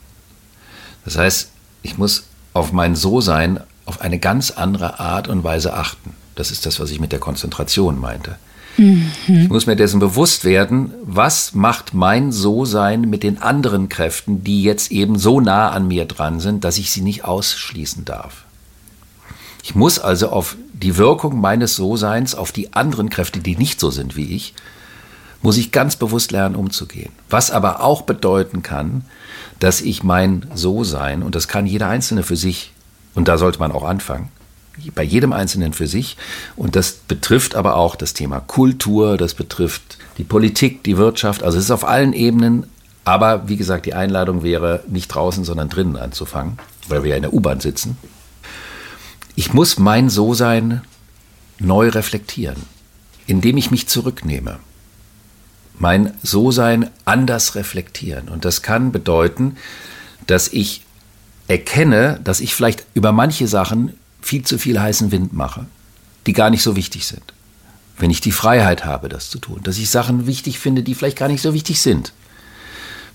Das 1.05 1.17
heißt, 1.17 1.49
ich 1.81 1.97
muss 1.97 2.25
auf 2.53 2.71
mein 2.71 2.95
So-Sein 2.95 3.59
auf 3.85 4.01
eine 4.01 4.19
ganz 4.19 4.51
andere 4.51 4.99
Art 4.99 5.27
und 5.27 5.43
Weise 5.43 5.73
achten. 5.73 6.11
Das 6.35 6.51
ist 6.51 6.65
das, 6.65 6.79
was 6.79 6.91
ich 6.91 6.99
mit 6.99 7.11
der 7.11 7.19
Konzentration 7.19 7.99
meinte. 7.99 8.37
Mhm. 8.77 9.11
Ich 9.27 9.49
muss 9.49 9.65
mir 9.65 9.75
dessen 9.75 9.99
bewusst 9.99 10.45
werden, 10.45 10.93
was 11.03 11.53
macht 11.53 11.93
mein 11.93 12.31
So-Sein 12.31 13.01
mit 13.01 13.23
den 13.23 13.41
anderen 13.41 13.89
Kräften, 13.89 14.43
die 14.43 14.63
jetzt 14.63 14.91
eben 14.91 15.17
so 15.19 15.39
nah 15.39 15.69
an 15.69 15.87
mir 15.87 16.05
dran 16.05 16.39
sind, 16.39 16.63
dass 16.63 16.77
ich 16.77 16.91
sie 16.91 17.01
nicht 17.01 17.25
ausschließen 17.25 18.05
darf. 18.05 18.45
Ich 19.63 19.75
muss 19.75 19.99
also 19.99 20.29
auf 20.29 20.55
die 20.73 20.97
Wirkung 20.97 21.39
meines 21.39 21.75
So-Seins 21.75 22.35
auf 22.35 22.51
die 22.51 22.73
anderen 22.73 23.09
Kräfte, 23.09 23.39
die 23.39 23.55
nicht 23.55 23.79
so 23.79 23.91
sind 23.91 24.15
wie 24.15 24.35
ich, 24.35 24.53
muss 25.41 25.57
ich 25.57 25.71
ganz 25.71 25.95
bewusst 25.95 26.31
lernen, 26.31 26.55
umzugehen. 26.55 27.11
Was 27.29 27.51
aber 27.51 27.83
auch 27.83 28.01
bedeuten 28.03 28.63
kann, 28.63 29.05
dass 29.59 29.81
ich 29.81 30.03
mein 30.03 30.47
So-Sein, 30.55 31.21
und 31.21 31.35
das 31.35 31.47
kann 31.47 31.67
jeder 31.67 31.87
Einzelne 31.87 32.23
für 32.23 32.35
sich, 32.35 32.71
und 33.13 33.27
da 33.27 33.37
sollte 33.37 33.59
man 33.59 33.71
auch 33.71 33.83
anfangen, 33.83 34.29
bei 34.95 35.03
jedem 35.03 35.33
Einzelnen 35.33 35.73
für 35.73 35.85
sich, 35.85 36.17
und 36.55 36.75
das 36.75 36.93
betrifft 36.93 37.55
aber 37.55 37.75
auch 37.75 37.95
das 37.95 38.13
Thema 38.13 38.39
Kultur, 38.39 39.17
das 39.17 39.35
betrifft 39.35 39.99
die 40.17 40.23
Politik, 40.23 40.83
die 40.83 40.97
Wirtschaft, 40.97 41.43
also 41.43 41.57
es 41.57 41.65
ist 41.65 41.71
auf 41.71 41.85
allen 41.85 42.13
Ebenen, 42.13 42.65
aber 43.05 43.47
wie 43.47 43.57
gesagt, 43.57 43.85
die 43.85 43.93
Einladung 43.93 44.43
wäre 44.43 44.83
nicht 44.87 45.09
draußen, 45.09 45.43
sondern 45.43 45.69
drinnen 45.69 45.97
anzufangen, 45.97 46.57
weil 46.87 47.03
wir 47.03 47.11
ja 47.11 47.17
in 47.17 47.23
der 47.23 47.33
U-Bahn 47.33 47.59
sitzen 47.59 47.97
ich 49.35 49.53
muss 49.53 49.79
mein 49.79 50.09
So-Sein 50.09 50.81
neu 51.59 51.89
reflektieren, 51.89 52.57
indem 53.25 53.57
ich 53.57 53.71
mich 53.71 53.87
zurücknehme. 53.87 54.59
Mein 55.79 56.13
So-Sein 56.21 56.89
anders 57.05 57.55
reflektieren. 57.55 58.29
Und 58.29 58.45
das 58.45 58.61
kann 58.61 58.91
bedeuten, 58.91 59.57
dass 60.27 60.47
ich 60.47 60.83
erkenne, 61.47 62.19
dass 62.23 62.39
ich 62.39 62.55
vielleicht 62.55 62.85
über 62.93 63.11
manche 63.11 63.47
Sachen 63.47 63.93
viel 64.21 64.43
zu 64.43 64.57
viel 64.57 64.79
heißen 64.79 65.11
Wind 65.11 65.33
mache, 65.33 65.65
die 66.25 66.33
gar 66.33 66.49
nicht 66.49 66.63
so 66.63 66.75
wichtig 66.75 67.05
sind. 67.07 67.33
Wenn 67.97 68.11
ich 68.11 68.21
die 68.21 68.31
Freiheit 68.31 68.85
habe, 68.85 69.09
das 69.09 69.29
zu 69.29 69.39
tun, 69.39 69.59
dass 69.63 69.77
ich 69.77 69.89
Sachen 69.89 70.25
wichtig 70.25 70.59
finde, 70.59 70.83
die 70.83 70.95
vielleicht 70.95 71.17
gar 71.17 71.27
nicht 71.27 71.41
so 71.41 71.53
wichtig 71.53 71.81
sind. 71.81 72.13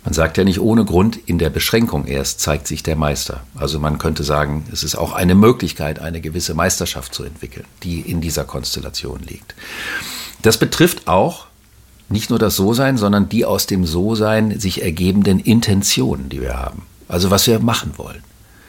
Man 0.08 0.14
sagt 0.14 0.38
ja 0.38 0.44
nicht 0.44 0.58
ohne 0.58 0.86
Grund, 0.86 1.18
in 1.26 1.36
der 1.36 1.50
Beschränkung 1.50 2.06
erst 2.06 2.40
zeigt 2.40 2.66
sich 2.66 2.82
der 2.82 2.96
Meister. 2.96 3.42
Also 3.54 3.78
man 3.78 3.98
könnte 3.98 4.24
sagen, 4.24 4.64
es 4.72 4.82
ist 4.82 4.94
auch 4.94 5.12
eine 5.12 5.34
Möglichkeit, 5.34 5.98
eine 5.98 6.22
gewisse 6.22 6.54
Meisterschaft 6.54 7.12
zu 7.12 7.24
entwickeln, 7.24 7.66
die 7.82 8.00
in 8.00 8.22
dieser 8.22 8.44
Konstellation 8.44 9.20
liegt. 9.20 9.54
Das 10.40 10.56
betrifft 10.56 11.08
auch 11.08 11.44
nicht 12.08 12.30
nur 12.30 12.38
das 12.38 12.56
So-Sein, 12.56 12.96
sondern 12.96 13.28
die 13.28 13.44
aus 13.44 13.66
dem 13.66 13.84
So-Sein 13.84 14.58
sich 14.58 14.80
ergebenden 14.80 15.40
Intentionen, 15.40 16.30
die 16.30 16.40
wir 16.40 16.56
haben. 16.56 16.86
Also 17.06 17.30
was 17.30 17.46
wir 17.46 17.58
machen 17.58 17.92
wollen. 17.98 18.24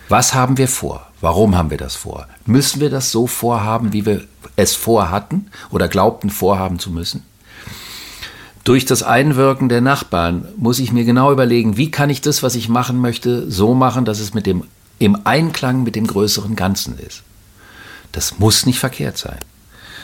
Was 0.09 0.33
haben 0.33 0.57
wir 0.57 0.67
vor? 0.67 1.07
Warum 1.21 1.55
haben 1.55 1.69
wir 1.69 1.77
das 1.77 1.95
vor? 1.95 2.27
Müssen 2.47 2.81
wir 2.81 2.89
das 2.89 3.11
so 3.11 3.27
vorhaben, 3.27 3.93
wie 3.93 4.05
wir 4.05 4.25
es 4.57 4.75
vorhatten 4.75 5.49
oder 5.71 5.87
glaubten 5.87 6.31
vorhaben 6.31 6.79
zu 6.79 6.91
müssen? 6.91 7.23
Durch 8.69 8.85
das 8.85 9.01
Einwirken 9.01 9.67
der 9.67 9.81
Nachbarn 9.81 10.47
muss 10.55 10.77
ich 10.77 10.91
mir 10.91 11.03
genau 11.03 11.31
überlegen, 11.31 11.75
wie 11.75 11.89
kann 11.89 12.11
ich 12.11 12.21
das, 12.21 12.43
was 12.43 12.53
ich 12.53 12.69
machen 12.69 13.01
möchte, 13.01 13.49
so 13.49 13.73
machen, 13.73 14.05
dass 14.05 14.19
es 14.19 14.35
mit 14.35 14.45
dem, 14.45 14.63
im 14.99 15.17
Einklang 15.23 15.81
mit 15.81 15.95
dem 15.95 16.05
größeren 16.05 16.55
Ganzen 16.55 16.95
ist. 16.99 17.23
Das 18.11 18.37
muss 18.37 18.67
nicht 18.67 18.77
verkehrt 18.77 19.17
sein. 19.17 19.39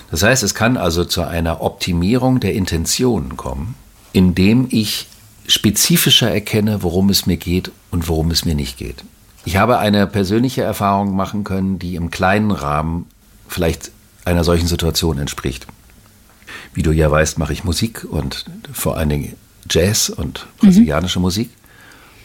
Das 0.10 0.23
heißt, 0.23 0.41
es 0.41 0.56
kann 0.56 0.78
also 0.78 1.06
zu 1.06 1.21
einer 1.21 1.62
Optimierung 1.62 2.39
der 2.39 2.56
Intentionen 2.56 3.38
kommen, 3.38 3.75
indem 4.13 4.65
ich 4.71 5.10
spezifischer 5.45 6.32
erkenne, 6.32 6.82
worum 6.82 7.12
es 7.12 7.28
mir 7.28 7.38
geht 7.38 7.69
und 7.91 8.08
worum 8.08 8.32
es 8.32 8.45
mir 8.45 8.56
nicht 8.56 8.80
geht. 8.80 9.04
Ich 9.45 9.58
habe 9.58 9.78
eine 9.78 10.08
persönliche 10.08 10.63
Erfahrung 10.63 11.15
machen 11.15 11.43
können, 11.43 11.78
die 11.78 11.93
im 11.93 12.10
kleinen 12.10 12.49
Rahmen 12.49 13.06
vielleicht 13.47 13.91
einer 14.25 14.43
solchen 14.43 14.65
Situation 14.65 15.19
entspricht. 15.19 15.67
Wie 16.74 16.84
du 16.84 16.91
ja 16.91 17.10
weißt, 17.10 17.38
mache 17.38 17.54
ich 17.54 17.63
Musik 17.63 18.04
und 18.04 18.46
vor 18.74 18.98
allen 18.98 19.10
Dingen 19.10 19.36
Jazz 19.70 20.10
und 20.10 20.48
brasilianische 20.60 21.20
mhm. 21.20 21.24
Musik. 21.24 21.50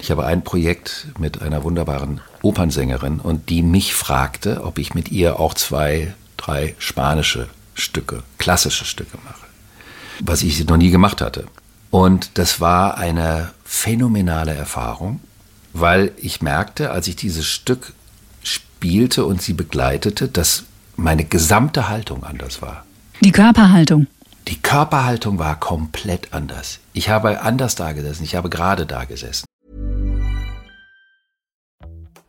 Ich 0.01 0.11
habe 0.11 0.25
ein 0.25 0.43
Projekt 0.43 1.09
mit 1.19 1.43
einer 1.43 1.63
wunderbaren 1.63 2.21
Opernsängerin 2.43 3.21
und 3.21 3.51
die 3.51 3.63
mich 3.63 3.95
fragte, 3.95 4.65
ob 4.65 4.79
ich 4.79 4.95
mit 4.95 5.11
ihr 5.11 5.39
auch 5.39 5.55
zwei, 5.55 6.15
drei 6.37 6.75
spanische 6.79 7.49
Stücke, 7.75 8.23
klassische 8.39 8.85
Stücke 8.85 9.19
mache, 9.25 9.47
was 10.21 10.43
ich 10.43 10.67
noch 10.67 10.79
nie 10.79 10.91
gemacht 10.91 11.21
hatte. 11.21 11.45
Und 11.91 12.39
das 12.39 12.61
war 12.61 12.99
eine 12.99 13.51
phänomenale 13.65 14.55
Erfahrung, 14.55 15.21
weil 15.73 16.13
ich 16.17 16.41
merkte, 16.41 16.91
als 16.91 17.09
ich 17.09 17.17
dieses 17.17 17.47
Stück 17.47 17.93
spielte 18.43 19.25
und 19.25 19.43
sie 19.43 19.53
begleitete, 19.53 20.29
dass 20.29 20.65
meine 20.97 21.25
gesamte 21.25 21.89
Haltung 21.89 22.25
anders 22.25 22.63
war. 22.63 22.85
Die 23.23 23.33
Körperhaltung. 23.33 24.07
Die 24.51 24.61
Körperhaltung 24.61 25.39
war 25.39 25.61
komplett 25.61 26.35
anders. 26.35 26.81
Ich 26.93 27.09
habe 27.09 27.41
anders 27.41 27.77
da 27.77 27.93
gesessen, 27.93 28.25
ich 28.25 28.35
habe 28.35 28.51
gerade 28.51 28.85
da 28.85 29.05
gesessen. 29.05 29.45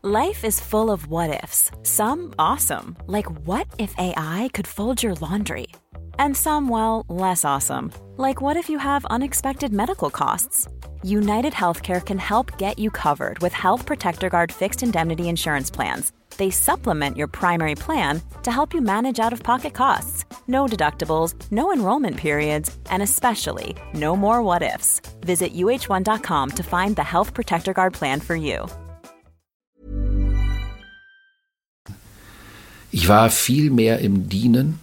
Life 0.04 0.46
is 0.46 0.60
full 0.60 0.88
of 0.90 1.08
what 1.08 1.30
ifs. 1.42 1.72
Some 1.82 2.30
awesome, 2.38 2.96
like 3.08 3.26
what 3.44 3.66
if 3.76 3.92
AI 3.98 4.48
could 4.52 4.68
fold 4.68 5.02
your 5.02 5.16
laundry? 5.16 5.66
And 6.16 6.36
some, 6.36 6.68
well, 6.68 7.04
less 7.08 7.44
awesome, 7.44 7.90
like 8.16 8.40
what 8.40 8.56
if 8.56 8.68
you 8.68 8.78
have 8.78 9.04
unexpected 9.06 9.72
medical 9.72 10.08
costs? 10.08 10.68
United 11.02 11.52
Healthcare 11.52 12.04
can 12.04 12.18
help 12.18 12.56
get 12.56 12.78
you 12.78 12.90
covered 12.90 13.40
with 13.40 13.52
Health 13.52 13.84
Protector 13.84 14.30
Guard 14.30 14.52
fixed 14.52 14.84
indemnity 14.84 15.28
insurance 15.28 15.72
plans. 15.72 16.12
They 16.36 16.50
supplement 16.50 17.16
your 17.16 17.28
primary 17.28 17.74
plan 17.74 18.20
to 18.42 18.50
help 18.50 18.74
you 18.74 18.80
manage 18.80 19.20
out 19.20 19.32
of 19.32 19.42
pocket 19.42 19.74
costs. 19.74 20.24
No 20.48 20.66
deductibles, 20.66 21.34
no 21.50 21.72
enrollment 21.72 22.16
periods, 22.16 22.76
and 22.90 23.02
especially 23.02 23.76
no 23.94 24.16
more 24.16 24.42
what 24.42 24.62
ifs. 24.62 25.00
Visit 25.20 25.54
uh1.com 25.54 26.50
to 26.50 26.62
find 26.62 26.96
the 26.96 27.04
Health 27.04 27.32
Protector 27.34 27.72
Guard 27.72 27.92
plan 27.92 28.20
for 28.20 28.36
you. 28.36 28.66
Ich 32.94 33.08
war 33.08 33.30
viel 33.30 33.70
mehr 33.70 34.00
im 34.00 34.28
Dienen, 34.28 34.78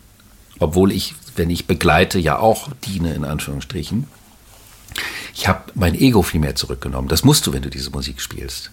obwohl 0.58 0.92
ich, 0.92 1.14
wenn 1.36 1.52
ich 1.52 1.68
begleite, 1.68 2.18
ja 2.18 2.40
auch 2.40 2.70
diene, 2.84 3.14
in 3.14 3.24
Anführungsstrichen. 3.24 4.08
Ich 5.36 5.48
habe 5.48 5.72
mein 5.76 5.94
Ego 5.94 6.24
viel 6.24 6.40
mehr 6.40 6.56
zurückgenommen. 6.56 7.08
Das 7.08 7.24
musst 7.24 7.46
du, 7.46 7.54
wenn 7.54 7.62
du 7.62 7.70
diese 7.70 7.92
Musik 7.92 8.20
spielst. 8.20 8.72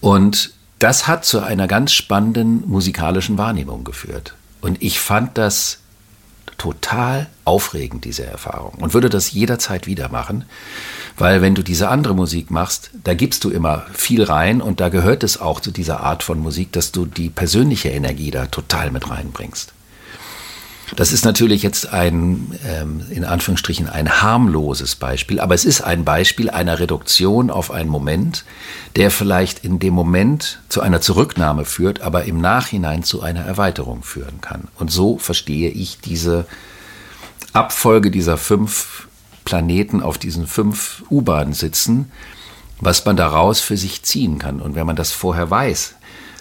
Und 0.00 0.52
das 0.78 1.06
hat 1.06 1.24
zu 1.24 1.40
einer 1.40 1.68
ganz 1.68 1.92
spannenden 1.92 2.68
musikalischen 2.68 3.38
Wahrnehmung 3.38 3.84
geführt. 3.84 4.34
Und 4.60 4.82
ich 4.82 5.00
fand 5.00 5.38
das 5.38 5.78
total 6.58 7.28
aufregend, 7.44 8.04
diese 8.04 8.24
Erfahrung. 8.24 8.74
Und 8.80 8.94
würde 8.94 9.08
das 9.08 9.32
jederzeit 9.32 9.86
wieder 9.86 10.08
machen. 10.08 10.44
Weil 11.16 11.40
wenn 11.42 11.54
du 11.54 11.62
diese 11.62 11.88
andere 11.88 12.14
Musik 12.14 12.50
machst, 12.50 12.90
da 13.04 13.14
gibst 13.14 13.44
du 13.44 13.50
immer 13.50 13.86
viel 13.92 14.22
rein 14.22 14.60
und 14.60 14.80
da 14.80 14.88
gehört 14.88 15.22
es 15.22 15.40
auch 15.40 15.60
zu 15.60 15.70
dieser 15.70 16.00
Art 16.00 16.22
von 16.22 16.38
Musik, 16.38 16.72
dass 16.72 16.92
du 16.92 17.06
die 17.06 17.30
persönliche 17.30 17.88
Energie 17.90 18.30
da 18.30 18.46
total 18.46 18.90
mit 18.90 19.08
reinbringst. 19.08 19.72
Das 20.94 21.12
ist 21.12 21.24
natürlich 21.24 21.64
jetzt 21.64 21.92
ein, 21.92 22.56
ähm, 22.64 23.04
in 23.10 23.24
Anführungsstrichen, 23.24 23.88
ein 23.88 24.22
harmloses 24.22 24.94
Beispiel, 24.94 25.40
aber 25.40 25.54
es 25.54 25.64
ist 25.64 25.80
ein 25.80 26.04
Beispiel 26.04 26.48
einer 26.48 26.78
Reduktion 26.78 27.50
auf 27.50 27.72
einen 27.72 27.90
Moment, 27.90 28.44
der 28.94 29.10
vielleicht 29.10 29.64
in 29.64 29.80
dem 29.80 29.94
Moment 29.94 30.60
zu 30.68 30.80
einer 30.82 31.00
Zurücknahme 31.00 31.64
führt, 31.64 32.02
aber 32.02 32.24
im 32.24 32.40
Nachhinein 32.40 33.02
zu 33.02 33.20
einer 33.20 33.40
Erweiterung 33.40 34.04
führen 34.04 34.40
kann. 34.40 34.68
Und 34.76 34.92
so 34.92 35.18
verstehe 35.18 35.70
ich 35.70 35.98
diese 35.98 36.46
Abfolge 37.52 38.12
dieser 38.12 38.36
fünf 38.36 39.08
Planeten 39.44 40.02
auf 40.02 40.18
diesen 40.18 40.46
fünf 40.46 41.02
U-Bahnen 41.10 41.52
sitzen, 41.52 42.12
was 42.80 43.04
man 43.04 43.16
daraus 43.16 43.60
für 43.60 43.76
sich 43.76 44.02
ziehen 44.02 44.38
kann. 44.38 44.60
Und 44.60 44.74
wenn 44.74 44.86
man 44.86 44.96
das 44.96 45.10
vorher 45.10 45.50
weiß, 45.50 45.94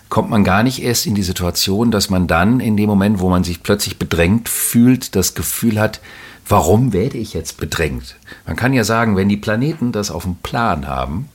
kommt 0.09 0.29
man 0.29 0.43
gar 0.43 0.63
nicht 0.63 0.81
erst 0.81 1.05
in 1.05 1.15
die 1.15 1.23
Situation, 1.23 1.91
dass 1.91 2.09
man 2.09 2.27
dann 2.27 2.59
in 2.59 2.77
dem 2.77 2.87
Moment, 2.87 3.19
wo 3.19 3.29
man 3.29 3.43
sich 3.43 3.63
plötzlich 3.63 3.97
bedrängt 3.97 4.49
fühlt, 4.49 5.15
das 5.15 5.33
Gefühl 5.33 5.79
hat, 5.79 5.99
warum 6.47 6.93
werde 6.93 7.17
ich 7.17 7.33
jetzt 7.33 7.57
bedrängt? 7.57 8.15
Man 8.45 8.55
kann 8.55 8.73
ja 8.73 8.83
sagen, 8.83 9.15
wenn 9.15 9.29
die 9.29 9.37
Planeten 9.37 9.91
das 9.91 10.11
auf 10.11 10.23
dem 10.23 10.35
Plan 10.35 10.87
haben, 10.87 11.29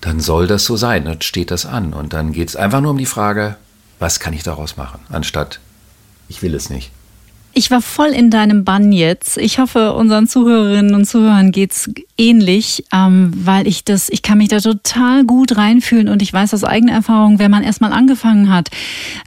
dann 0.00 0.20
soll 0.20 0.46
das 0.46 0.64
so 0.64 0.76
sein, 0.76 1.04
dann 1.04 1.22
steht 1.22 1.50
das 1.50 1.66
an. 1.66 1.92
Und 1.92 2.12
dann 2.12 2.32
geht 2.32 2.48
es 2.48 2.56
einfach 2.56 2.80
nur 2.80 2.90
um 2.90 2.98
die 2.98 3.06
Frage, 3.06 3.56
was 3.98 4.20
kann 4.20 4.34
ich 4.34 4.42
daraus 4.42 4.76
machen, 4.76 5.00
anstatt 5.08 5.60
ich 6.28 6.42
will 6.42 6.54
es 6.54 6.70
nicht. 6.70 6.90
Ich 7.58 7.70
war 7.70 7.80
voll 7.80 8.08
in 8.08 8.28
deinem 8.28 8.64
Bann 8.64 8.92
jetzt. 8.92 9.38
Ich 9.38 9.58
hoffe, 9.58 9.94
unseren 9.94 10.26
Zuhörerinnen 10.28 10.94
und 10.94 11.06
Zuhörern 11.06 11.52
geht's 11.52 11.88
ähnlich, 12.18 12.84
ähm, 12.92 13.32
weil 13.34 13.66
ich 13.66 13.82
das, 13.82 14.10
ich 14.10 14.20
kann 14.20 14.36
mich 14.36 14.48
da 14.48 14.60
total 14.60 15.24
gut 15.24 15.56
reinfühlen 15.56 16.10
und 16.10 16.20
ich 16.20 16.30
weiß 16.30 16.52
aus 16.52 16.64
eigener 16.64 16.92
Erfahrung, 16.92 17.38
wenn 17.38 17.50
man 17.50 17.62
erstmal 17.62 17.94
angefangen 17.94 18.50
hat, 18.52 18.68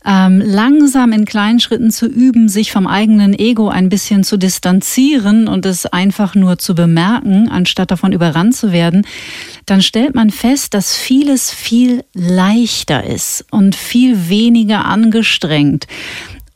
ähm, 0.05 0.43
langsam 0.45 1.11
in 1.11 1.25
kleinen 1.25 1.59
Schritten 1.59 1.89
zu 1.89 2.05
üben, 2.05 2.49
sich 2.49 2.71
vom 2.71 2.85
eigenen 2.85 3.33
Ego 3.33 3.69
ein 3.69 3.89
bisschen 3.89 4.23
zu 4.23 4.37
distanzieren 4.37 5.47
und 5.47 5.65
es 5.65 5.87
einfach 5.87 6.35
nur 6.35 6.59
zu 6.59 6.75
bemerken, 6.75 7.49
anstatt 7.49 7.89
davon 7.89 8.13
überrannt 8.13 8.55
zu 8.55 8.71
werden, 8.71 9.07
dann 9.65 9.81
stellt 9.81 10.13
man 10.13 10.29
fest, 10.29 10.75
dass 10.75 10.95
vieles 10.95 11.49
viel 11.49 12.03
leichter 12.13 13.03
ist 13.03 13.45
und 13.49 13.75
viel 13.75 14.29
weniger 14.29 14.85
angestrengt. 14.85 15.87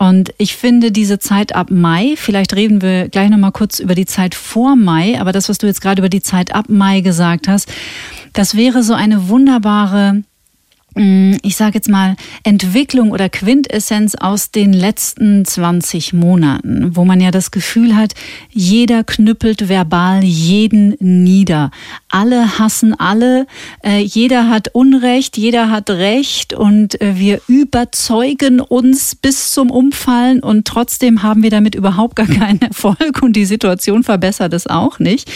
Und 0.03 0.33
ich 0.37 0.57
finde 0.57 0.91
diese 0.91 1.17
Zeit 1.17 1.55
ab 1.55 1.71
Mai, 1.71 2.15
vielleicht 2.17 2.53
reden 2.57 2.81
wir 2.81 3.07
gleich 3.07 3.29
nochmal 3.29 3.53
kurz 3.53 3.79
über 3.79 3.95
die 3.95 4.05
Zeit 4.05 4.35
vor 4.35 4.75
Mai, 4.75 5.17
aber 5.17 5.31
das, 5.31 5.47
was 5.47 5.59
du 5.59 5.65
jetzt 5.65 5.79
gerade 5.79 6.01
über 6.01 6.09
die 6.09 6.21
Zeit 6.21 6.53
ab 6.53 6.65
Mai 6.67 6.99
gesagt 6.99 7.47
hast, 7.47 7.71
das 8.33 8.57
wäre 8.57 8.83
so 8.83 8.95
eine 8.95 9.29
wunderbare 9.29 10.23
ich 10.95 11.55
sage 11.55 11.75
jetzt 11.75 11.89
mal, 11.89 12.15
Entwicklung 12.43 13.11
oder 13.11 13.27
Quintessenz 13.27 14.15
aus 14.15 14.51
den 14.51 14.73
letzten 14.73 15.43
20 15.43 16.13
Monaten, 16.13 16.95
wo 16.95 17.03
man 17.03 17.19
ja 17.19 17.31
das 17.31 17.49
Gefühl 17.49 17.95
hat, 17.95 18.13
jeder 18.51 19.03
knüppelt 19.03 19.69
verbal 19.69 20.23
jeden 20.23 20.95
nieder. 20.99 21.71
Alle 22.09 22.59
hassen 22.59 22.93
alle, 22.93 23.47
äh, 23.83 23.99
jeder 23.99 24.49
hat 24.49 24.69
Unrecht, 24.73 25.37
jeder 25.37 25.71
hat 25.71 25.89
Recht 25.89 26.53
und 26.53 27.01
äh, 27.01 27.17
wir 27.17 27.41
überzeugen 27.47 28.59
uns 28.59 29.15
bis 29.15 29.51
zum 29.51 29.71
Umfallen 29.71 30.41
und 30.41 30.67
trotzdem 30.67 31.23
haben 31.23 31.41
wir 31.41 31.49
damit 31.49 31.73
überhaupt 31.73 32.15
gar 32.15 32.27
keinen 32.27 32.61
Erfolg 32.73 33.21
und 33.21 33.33
die 33.35 33.45
Situation 33.45 34.03
verbessert 34.03 34.53
es 34.53 34.67
auch 34.67 34.99
nicht. 34.99 35.29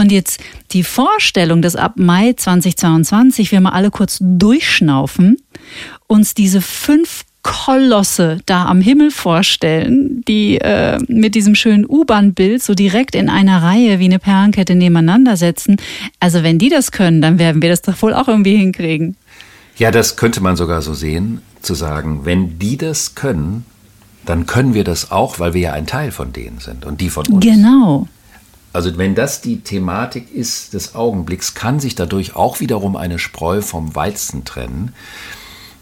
Und 0.00 0.10
jetzt 0.10 0.40
die 0.72 0.82
Vorstellung, 0.82 1.60
dass 1.60 1.76
ab 1.76 1.92
Mai 1.96 2.32
2022 2.32 3.52
wir 3.52 3.60
mal 3.60 3.72
alle 3.72 3.90
kurz 3.90 4.16
durchschnaufen, 4.18 5.36
uns 6.06 6.32
diese 6.32 6.62
fünf 6.62 7.24
Kolosse 7.42 8.38
da 8.46 8.64
am 8.64 8.80
Himmel 8.80 9.10
vorstellen, 9.10 10.22
die 10.26 10.58
äh, 10.58 10.98
mit 11.08 11.34
diesem 11.34 11.54
schönen 11.54 11.84
U-Bahn-Bild 11.86 12.62
so 12.62 12.74
direkt 12.74 13.14
in 13.14 13.28
einer 13.28 13.62
Reihe 13.62 13.98
wie 13.98 14.06
eine 14.06 14.18
Perlenkette 14.18 14.74
nebeneinander 14.74 15.36
setzen. 15.36 15.76
Also 16.18 16.42
wenn 16.42 16.58
die 16.58 16.70
das 16.70 16.92
können, 16.92 17.20
dann 17.20 17.38
werden 17.38 17.60
wir 17.60 17.68
das 17.68 17.82
doch 17.82 18.00
wohl 18.00 18.14
auch 18.14 18.28
irgendwie 18.28 18.56
hinkriegen. 18.56 19.16
Ja, 19.76 19.90
das 19.90 20.16
könnte 20.16 20.42
man 20.42 20.56
sogar 20.56 20.80
so 20.80 20.94
sehen, 20.94 21.42
zu 21.60 21.74
sagen, 21.74 22.24
wenn 22.24 22.58
die 22.58 22.78
das 22.78 23.14
können, 23.14 23.66
dann 24.24 24.46
können 24.46 24.72
wir 24.72 24.84
das 24.84 25.10
auch, 25.10 25.38
weil 25.38 25.52
wir 25.52 25.60
ja 25.60 25.72
ein 25.74 25.86
Teil 25.86 26.10
von 26.10 26.32
denen 26.32 26.58
sind 26.58 26.86
und 26.86 27.02
die 27.02 27.10
von 27.10 27.26
uns. 27.26 27.44
Genau. 27.44 28.08
Also 28.72 28.96
wenn 28.98 29.14
das 29.14 29.40
die 29.40 29.60
Thematik 29.60 30.32
ist 30.32 30.74
des 30.74 30.94
Augenblicks, 30.94 31.54
kann 31.54 31.80
sich 31.80 31.94
dadurch 31.94 32.36
auch 32.36 32.60
wiederum 32.60 32.96
eine 32.96 33.18
Spreu 33.18 33.62
vom 33.62 33.94
Weizen 33.94 34.44
trennen. 34.44 34.92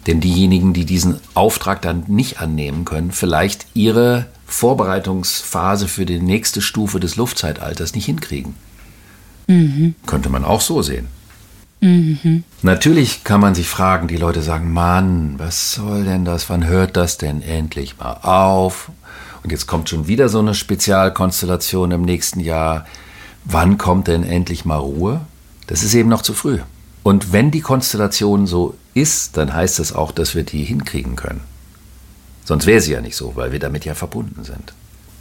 Denn 0.07 0.21
diejenigen, 0.21 0.73
die 0.73 0.85
diesen 0.85 1.19
Auftrag 1.33 1.81
dann 1.81 2.05
nicht 2.07 2.39
annehmen 2.39 2.85
können, 2.85 3.11
vielleicht 3.11 3.67
ihre 3.73 4.27
Vorbereitungsphase 4.47 5.87
für 5.87 6.05
die 6.05 6.19
nächste 6.19 6.61
Stufe 6.61 6.99
des 6.99 7.15
Luftzeitalters 7.15 7.93
nicht 7.93 8.05
hinkriegen. 8.05 8.55
Mhm. 9.47 9.93
Könnte 10.05 10.29
man 10.29 10.43
auch 10.43 10.61
so 10.61 10.81
sehen. 10.81 11.07
Mhm. 11.81 12.43
Natürlich 12.61 13.23
kann 13.23 13.39
man 13.39 13.55
sich 13.55 13.67
fragen, 13.67 14.07
die 14.07 14.17
Leute 14.17 14.41
sagen, 14.41 14.73
Mann, 14.73 15.35
was 15.37 15.73
soll 15.73 16.03
denn 16.03 16.25
das? 16.25 16.49
Wann 16.49 16.65
hört 16.65 16.97
das 16.97 17.17
denn 17.17 17.41
endlich 17.41 17.97
mal 17.97 18.13
auf? 18.21 18.91
Und 19.43 19.51
jetzt 19.51 19.67
kommt 19.67 19.89
schon 19.89 20.07
wieder 20.07 20.29
so 20.29 20.39
eine 20.39 20.53
Spezialkonstellation 20.53 21.91
im 21.91 22.01
nächsten 22.01 22.39
Jahr. 22.39 22.85
Wann 23.45 23.77
kommt 23.77 24.07
denn 24.07 24.23
endlich 24.23 24.65
mal 24.65 24.77
Ruhe? 24.77 25.21
Das 25.67 25.83
ist 25.83 25.93
eben 25.93 26.09
noch 26.09 26.21
zu 26.21 26.33
früh. 26.33 26.59
Und 27.03 27.31
wenn 27.31 27.51
die 27.51 27.61
Konstellation 27.61 28.47
so 28.47 28.75
ist, 28.93 29.37
dann 29.37 29.53
heißt 29.53 29.79
das 29.79 29.93
auch, 29.93 30.11
dass 30.11 30.35
wir 30.35 30.43
die 30.43 30.63
hinkriegen 30.63 31.15
können. 31.15 31.41
Sonst 32.43 32.65
wäre 32.65 32.81
sie 32.81 32.93
ja 32.93 33.01
nicht 33.01 33.15
so, 33.15 33.35
weil 33.35 33.51
wir 33.51 33.59
damit 33.59 33.85
ja 33.85 33.93
verbunden 33.93 34.43
sind. 34.43 34.73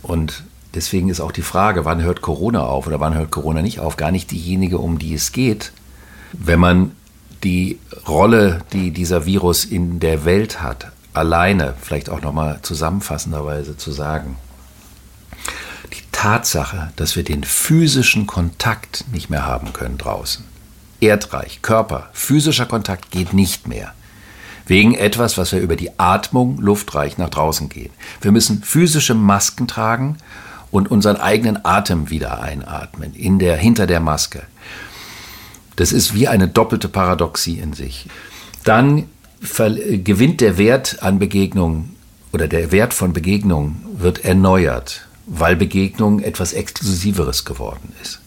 Und 0.02 0.44
deswegen 0.74 1.08
ist 1.08 1.20
auch 1.20 1.32
die 1.32 1.42
Frage, 1.42 1.84
wann 1.84 2.02
hört 2.02 2.22
Corona 2.22 2.62
auf 2.62 2.86
oder 2.86 3.00
wann 3.00 3.14
hört 3.14 3.30
Corona 3.30 3.62
nicht 3.62 3.80
auf, 3.80 3.96
gar 3.96 4.10
nicht 4.10 4.30
diejenige, 4.30 4.78
um 4.78 4.98
die 4.98 5.14
es 5.14 5.32
geht. 5.32 5.72
Wenn 6.32 6.60
man 6.60 6.92
die 7.44 7.78
Rolle, 8.06 8.62
die 8.72 8.90
dieser 8.90 9.26
Virus 9.26 9.64
in 9.64 10.00
der 10.00 10.24
Welt 10.24 10.62
hat, 10.62 10.90
alleine, 11.18 11.74
vielleicht 11.80 12.08
auch 12.10 12.22
nochmal 12.22 12.60
zusammenfassenderweise 12.62 13.76
zu 13.76 13.92
sagen, 13.92 14.36
die 15.92 16.02
Tatsache, 16.12 16.92
dass 16.96 17.16
wir 17.16 17.24
den 17.24 17.44
physischen 17.44 18.26
Kontakt 18.26 19.04
nicht 19.12 19.30
mehr 19.30 19.44
haben 19.44 19.72
können 19.72 19.98
draußen. 19.98 20.44
Erdreich, 21.00 21.62
Körper, 21.62 22.08
physischer 22.12 22.66
Kontakt 22.66 23.10
geht 23.10 23.32
nicht 23.32 23.68
mehr. 23.68 23.92
Wegen 24.66 24.94
etwas, 24.94 25.38
was 25.38 25.52
wir 25.52 25.60
über 25.60 25.76
die 25.76 25.98
Atmung 25.98 26.58
luftreich 26.58 27.16
nach 27.16 27.30
draußen 27.30 27.68
gehen. 27.68 27.90
Wir 28.20 28.32
müssen 28.32 28.62
physische 28.62 29.14
Masken 29.14 29.66
tragen 29.66 30.18
und 30.70 30.90
unseren 30.90 31.16
eigenen 31.16 31.64
Atem 31.64 32.10
wieder 32.10 32.42
einatmen, 32.42 33.14
in 33.14 33.38
der, 33.38 33.56
hinter 33.56 33.86
der 33.86 34.00
Maske. 34.00 34.42
Das 35.76 35.92
ist 35.92 36.14
wie 36.14 36.28
eine 36.28 36.48
doppelte 36.48 36.88
Paradoxie 36.88 37.58
in 37.58 37.72
sich. 37.72 38.08
Dann 38.64 39.08
gewinnt 39.41 40.41
der 40.41 40.59
Wert 40.59 41.03
an 41.03 41.18
Begegnungen 41.18 41.95
oder 42.32 42.49
der 42.49 42.72
Wert 42.72 42.95
von 42.95 43.12
Begegnungen 43.12 43.84
wird 43.97 44.24
erneuert, 44.24 45.07
weil 45.26 45.57
Begegnung 45.57 46.20
etwas 46.20 46.53
Exklusiveres 46.53 47.45
geworden 47.45 47.93
ist. 48.03 48.20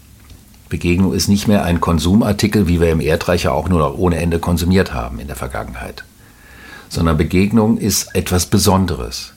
Begegnung 0.69 1.13
ist 1.13 1.27
nicht 1.27 1.47
mehr 1.47 1.65
ein 1.65 1.81
Konsumartikel, 1.81 2.67
wie 2.67 2.79
wir 2.79 2.91
im 2.91 3.01
Erdreich 3.01 3.43
ja 3.43 3.51
auch 3.51 3.67
nur 3.67 3.79
noch 3.79 3.97
ohne 3.97 4.17
Ende 4.17 4.39
konsumiert 4.39 4.93
haben 4.93 5.19
in 5.19 5.27
der 5.27 5.35
Vergangenheit, 5.35 6.05
sondern 6.87 7.17
Begegnung 7.17 7.77
ist 7.77 8.15
etwas 8.15 8.45
Besonderes. 8.45 9.33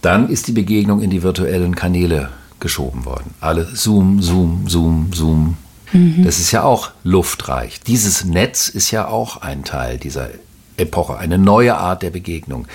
Dann 0.00 0.28
ist 0.28 0.46
die 0.46 0.52
Begegnung 0.52 1.02
in 1.02 1.10
die 1.10 1.24
virtuellen 1.24 1.74
Kanäle 1.74 2.30
geschoben 2.60 3.04
worden. 3.04 3.34
Alle 3.40 3.66
Zoom, 3.74 4.22
Zoom, 4.22 4.68
Zoom, 4.68 5.12
Zoom. 5.12 5.56
Mhm. 5.92 6.24
Das 6.24 6.38
ist 6.38 6.52
ja 6.52 6.62
auch 6.62 6.92
luftreich. 7.02 7.80
Dieses 7.80 8.24
Netz 8.24 8.68
ist 8.68 8.92
ja 8.92 9.08
auch 9.08 9.38
ein 9.38 9.64
Teil 9.64 9.98
dieser 9.98 10.28
Epoche, 10.78 11.18
eine 11.18 11.38
neue 11.38 11.76
Art 11.76 12.02
der 12.02 12.10
Begegnung. 12.10 12.66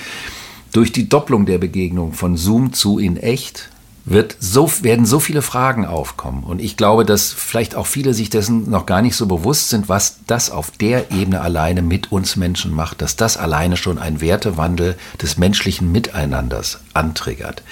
Durch 0.72 0.92
die 0.92 1.10
Doppelung 1.10 1.46
der 1.46 1.58
Begegnung 1.58 2.14
von 2.14 2.36
Zoom 2.38 2.74
zu 2.74 3.00
in 3.00 3.18
echt 3.18 3.70
wird 4.06 4.36
so, 4.40 4.70
werden 4.82 5.06
so 5.06 5.20
viele 5.20 5.42
Fragen 5.42 5.86
aufkommen. 5.86 6.44
Und 6.44 6.60
ich 6.60 6.76
glaube, 6.76 7.06
dass 7.06 7.32
vielleicht 7.32 7.76
auch 7.76 7.88
viele 7.88 8.14
sich 8.14 8.30
dessen 8.30 8.70
noch 8.70 8.86
gar 8.86 9.02
nicht 9.02 9.16
so 9.16 9.28
bewusst 9.28 9.70
sind, 9.70 9.88
was 9.88 10.20
das 10.28 10.50
auf 10.50 10.72
der 10.72 11.12
Ebene 11.12 11.42
alleine 11.42 11.82
mit 11.82 12.12
uns 12.12 12.36
Menschen 12.36 12.74
macht, 12.74 13.02
dass 13.02 13.16
das 13.16 13.38
alleine 13.38 13.78
schon 13.78 13.98
ein 13.98 14.20
Wertewandel 14.20 14.98
des 15.22 15.38
menschlichen 15.38 15.92
Miteinanders 15.92 16.80
antriggert. 16.94 17.64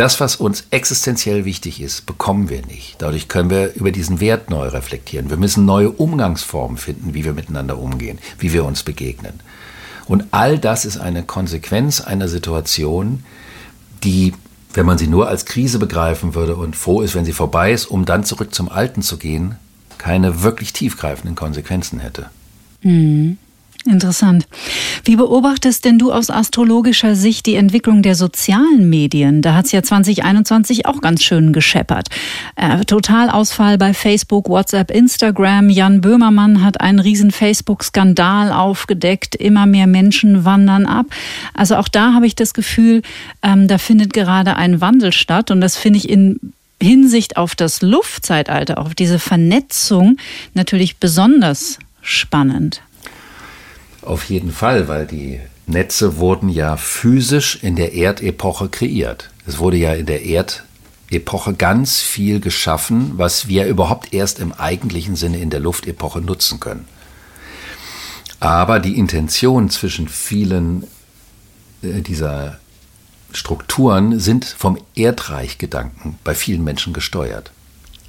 Das, 0.00 0.18
was 0.18 0.36
uns 0.36 0.64
existenziell 0.70 1.44
wichtig 1.44 1.78
ist, 1.78 2.06
bekommen 2.06 2.48
wir 2.48 2.64
nicht. 2.64 2.96
Dadurch 3.02 3.28
können 3.28 3.50
wir 3.50 3.74
über 3.74 3.92
diesen 3.92 4.18
Wert 4.18 4.48
neu 4.48 4.68
reflektieren. 4.68 5.28
Wir 5.28 5.36
müssen 5.36 5.66
neue 5.66 5.90
Umgangsformen 5.90 6.78
finden, 6.78 7.12
wie 7.12 7.26
wir 7.26 7.34
miteinander 7.34 7.76
umgehen, 7.76 8.18
wie 8.38 8.54
wir 8.54 8.64
uns 8.64 8.82
begegnen. 8.82 9.34
Und 10.06 10.24
all 10.30 10.58
das 10.58 10.86
ist 10.86 10.96
eine 10.96 11.22
Konsequenz 11.22 12.00
einer 12.00 12.28
Situation, 12.28 13.24
die 14.02 14.32
wenn 14.72 14.86
man 14.86 14.96
sie 14.96 15.06
nur 15.06 15.28
als 15.28 15.44
Krise 15.44 15.78
begreifen 15.78 16.34
würde 16.34 16.56
und 16.56 16.76
froh 16.76 17.02
ist, 17.02 17.14
wenn 17.14 17.26
sie 17.26 17.34
vorbei 17.34 17.70
ist, 17.70 17.84
um 17.84 18.06
dann 18.06 18.24
zurück 18.24 18.54
zum 18.54 18.70
Alten 18.70 19.02
zu 19.02 19.18
gehen, 19.18 19.56
keine 19.98 20.42
wirklich 20.42 20.72
tiefgreifenden 20.72 21.34
Konsequenzen 21.34 22.00
hätte. 22.00 22.30
Mhm. 22.80 23.36
Interessant. 23.86 24.46
Wie 25.04 25.16
beobachtest 25.16 25.86
denn 25.86 25.98
du 25.98 26.12
aus 26.12 26.28
astrologischer 26.28 27.14
Sicht 27.14 27.46
die 27.46 27.54
Entwicklung 27.54 28.02
der 28.02 28.14
sozialen 28.14 28.90
Medien? 28.90 29.40
Da 29.40 29.54
hat 29.54 29.66
es 29.66 29.72
ja 29.72 29.82
2021 29.82 30.84
auch 30.84 31.00
ganz 31.00 31.22
schön 31.22 31.54
gescheppert. 31.54 32.08
Äh, 32.56 32.84
Totalausfall 32.84 33.78
bei 33.78 33.94
Facebook, 33.94 34.50
WhatsApp, 34.50 34.90
Instagram. 34.90 35.70
Jan 35.70 36.02
Böhmermann 36.02 36.62
hat 36.62 36.78
einen 36.82 36.98
riesen 36.98 37.30
Facebook-Skandal 37.30 38.52
aufgedeckt. 38.52 39.34
Immer 39.34 39.64
mehr 39.64 39.86
Menschen 39.86 40.44
wandern 40.44 40.84
ab. 40.84 41.06
Also 41.54 41.76
auch 41.76 41.88
da 41.88 42.12
habe 42.12 42.26
ich 42.26 42.36
das 42.36 42.52
Gefühl, 42.52 43.00
ähm, 43.42 43.66
da 43.66 43.78
findet 43.78 44.12
gerade 44.12 44.56
ein 44.56 44.82
Wandel 44.82 45.12
statt. 45.12 45.50
Und 45.50 45.62
das 45.62 45.78
finde 45.78 45.98
ich 46.00 46.10
in 46.10 46.52
Hinsicht 46.82 47.38
auf 47.38 47.54
das 47.54 47.80
Luftzeitalter, 47.80 48.76
auf 48.76 48.94
diese 48.94 49.18
Vernetzung 49.18 50.18
natürlich 50.52 50.98
besonders 50.98 51.78
spannend. 52.02 52.82
Auf 54.02 54.24
jeden 54.24 54.52
Fall, 54.52 54.88
weil 54.88 55.06
die 55.06 55.40
Netze 55.66 56.16
wurden 56.16 56.48
ja 56.48 56.76
physisch 56.76 57.58
in 57.62 57.76
der 57.76 57.92
Erdepoche 57.94 58.68
kreiert. 58.68 59.30
Es 59.46 59.58
wurde 59.58 59.76
ja 59.76 59.94
in 59.94 60.06
der 60.06 60.24
Erdepoche 60.24 61.54
ganz 61.54 62.00
viel 62.00 62.40
geschaffen, 62.40 63.12
was 63.16 63.46
wir 63.48 63.66
überhaupt 63.66 64.12
erst 64.12 64.38
im 64.38 64.52
eigentlichen 64.52 65.16
Sinne 65.16 65.38
in 65.38 65.50
der 65.50 65.60
Luftepoche 65.60 66.20
nutzen 66.20 66.60
können. 66.60 66.86
Aber 68.40 68.80
die 68.80 68.96
Intention 68.96 69.68
zwischen 69.68 70.08
vielen 70.08 70.84
äh, 71.82 72.00
dieser 72.00 72.58
Strukturen 73.32 74.18
sind 74.18 74.44
vom 74.44 74.78
Erdreichgedanken 74.94 76.18
bei 76.24 76.34
vielen 76.34 76.64
Menschen 76.64 76.92
gesteuert. 76.92 77.52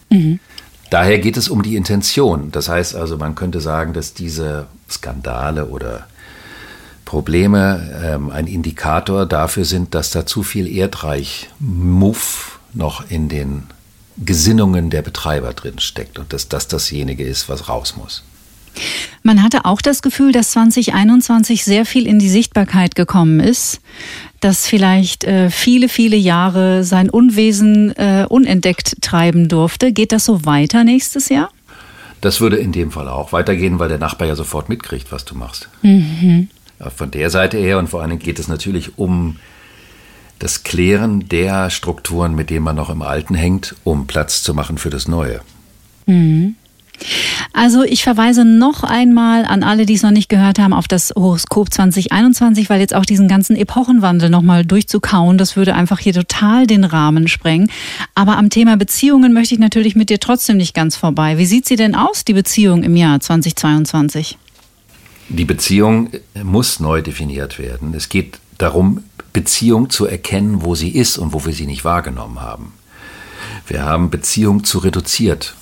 Mhm. 0.10 0.40
Daher 0.92 1.20
geht 1.20 1.38
es 1.38 1.48
um 1.48 1.64
die 1.64 1.78
Intention. 1.78 2.52
Das 2.52 2.68
heißt 2.68 2.96
also, 2.96 3.18
man 3.18 3.34
könnte 3.34 3.62
sagen, 3.62 3.94
dass 3.94 4.14
diese 4.14 4.68
Skandale 4.90 5.68
oder 5.68 6.06
Probleme 7.06 8.02
ähm, 8.04 8.30
ein 8.30 8.46
Indikator 8.46 9.26
dafür 9.26 9.64
sind, 9.64 9.96
dass 9.96 10.12
da 10.12 10.26
zu 10.26 10.44
viel 10.44 10.68
Erdreich-Muff 10.68 12.60
noch 12.74 13.10
in 13.10 13.30
den 13.30 13.64
Gesinnungen 14.18 14.90
der 14.90 15.02
Betreiber 15.02 15.54
drin 15.54 15.80
steckt 15.80 16.20
und 16.20 16.34
dass 16.34 16.50
das 16.50 16.68
dasjenige 16.68 17.24
ist, 17.24 17.48
was 17.48 17.70
raus 17.70 17.96
muss. 17.96 18.24
Man 19.24 19.44
hatte 19.44 19.64
auch 19.64 19.82
das 19.82 20.02
Gefühl, 20.02 20.34
dass 20.34 20.52
2021 20.52 21.64
sehr 21.64 21.86
viel 21.86 22.06
in 22.06 22.20
die 22.20 22.30
Sichtbarkeit 22.30 22.96
gekommen 22.96 23.40
ist, 23.40 23.80
dass 24.42 24.68
vielleicht 24.68 25.24
äh, 25.24 25.50
viele, 25.50 25.88
viele 25.90 26.18
Jahre 26.18 26.84
sein 26.84 27.10
Unwesen 27.10 27.96
äh, 27.98 28.26
unentdeckt 28.28 29.02
treiben 29.02 29.48
durfte. 29.48 29.92
Geht 29.92 30.12
das 30.12 30.26
so 30.26 30.46
weiter 30.46 30.84
nächstes 30.84 31.30
Jahr? 31.30 31.50
Das 32.20 32.42
würde 32.42 32.58
in 32.58 32.72
dem 32.72 32.92
Fall 32.92 33.08
auch 33.08 33.32
weitergehen, 33.32 33.80
weil 33.80 33.90
der 33.90 33.98
Nachbar 33.98 34.28
ja 34.28 34.36
sofort 34.36 34.70
mitkriegt, 34.70 35.12
was 35.12 35.26
du 35.26 35.36
machst. 35.36 35.70
Mhm. 35.82 36.50
Von 36.96 37.12
der 37.12 37.30
Seite 37.30 37.58
her 37.58 37.80
und 37.80 37.88
vor 37.88 38.02
allen 38.02 38.12
Dingen 38.12 38.22
geht 38.22 38.40
es 38.40 38.48
natürlich 38.48 38.98
um 38.98 39.38
das 40.40 40.64
Klären 40.64 41.28
der 41.30 41.70
Strukturen, 41.70 42.34
mit 42.34 42.50
denen 42.50 42.64
man 42.64 42.76
noch 42.76 42.90
im 42.90 43.04
Alten 43.04 43.36
hängt, 43.36 43.76
um 43.84 44.08
Platz 44.08 44.42
zu 44.42 44.54
machen 44.54 44.78
für 44.78 44.90
das 44.90 45.08
Neue. 45.08 45.42
Mhm. 46.08 46.56
Also 47.54 47.84
ich 47.84 48.04
verweise 48.04 48.46
noch 48.46 48.84
einmal 48.84 49.46
an 49.46 49.64
alle, 49.64 49.86
die 49.86 49.94
es 49.94 50.04
noch 50.04 50.12
nicht 50.12 50.30
gehört 50.30 50.60
haben, 50.60 50.74
auf 50.74 50.88
das 50.88 51.14
Horoskop 51.16 51.74
2021, 51.74 52.70
weil 52.70 52.80
jetzt 52.80 52.96
auch 52.96 53.06
diesen 53.06 53.28
ganzen 53.28 53.56
Epochenwandel 53.56 54.30
nochmal 54.30 54.66
durchzukauen, 54.66 55.38
das 55.38 55.56
würde 55.56 55.76
einfach 55.76 56.00
hier 56.00 56.14
total 56.14 56.68
den 56.68 56.84
Rahmen 56.84 57.28
sprengen. 57.28 57.70
Aber 58.16 58.38
am 58.38 58.50
Thema 58.50 58.78
Beziehungen 58.78 59.34
möchte 59.34 59.54
ich 59.54 59.60
natürlich 59.60 59.96
mit 59.96 60.10
dir 60.10 60.20
trotzdem 60.20 60.58
nicht 60.58 60.74
ganz 60.74 60.96
vorbei. 60.96 61.38
Wie 61.38 61.46
sieht 61.46 61.68
sie 61.68 61.76
denn 61.76 61.96
aus, 61.96 62.26
die 62.26 62.34
Beziehung 62.34 62.84
im 62.84 62.96
Jahr 62.96 63.20
2022? 63.20 64.38
Die 65.30 65.46
Beziehung 65.46 66.10
muss 66.44 66.80
neu 66.80 67.02
definiert 67.02 67.58
werden. 67.58 67.94
Es 67.94 68.10
geht 68.10 68.40
darum, 68.58 69.04
Beziehung 69.34 69.90
zu 69.90 70.06
erkennen, 70.06 70.64
wo 70.64 70.76
sie 70.76 70.90
ist 70.90 71.18
und 71.18 71.34
wo 71.34 71.46
wir 71.46 71.54
sie 71.54 71.66
nicht 71.66 71.86
wahrgenommen 71.86 72.42
haben. 72.42 72.74
Wir 73.68 73.84
haben 73.84 74.10
Beziehung 74.10 74.64
zu 74.64 74.80
reduziert 74.80 75.56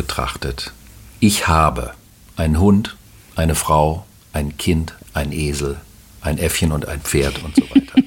betrachtet. 0.00 0.72
Ich 1.20 1.46
habe 1.46 1.92
einen 2.34 2.58
Hund, 2.58 2.96
eine 3.36 3.54
Frau, 3.54 4.06
ein 4.32 4.56
Kind, 4.56 4.94
ein 5.12 5.30
Esel, 5.30 5.76
ein 6.22 6.38
Äffchen 6.38 6.72
und 6.72 6.88
ein 6.88 7.02
Pferd 7.02 7.44
und 7.44 7.54
so 7.54 7.62
weiter. 7.68 8.02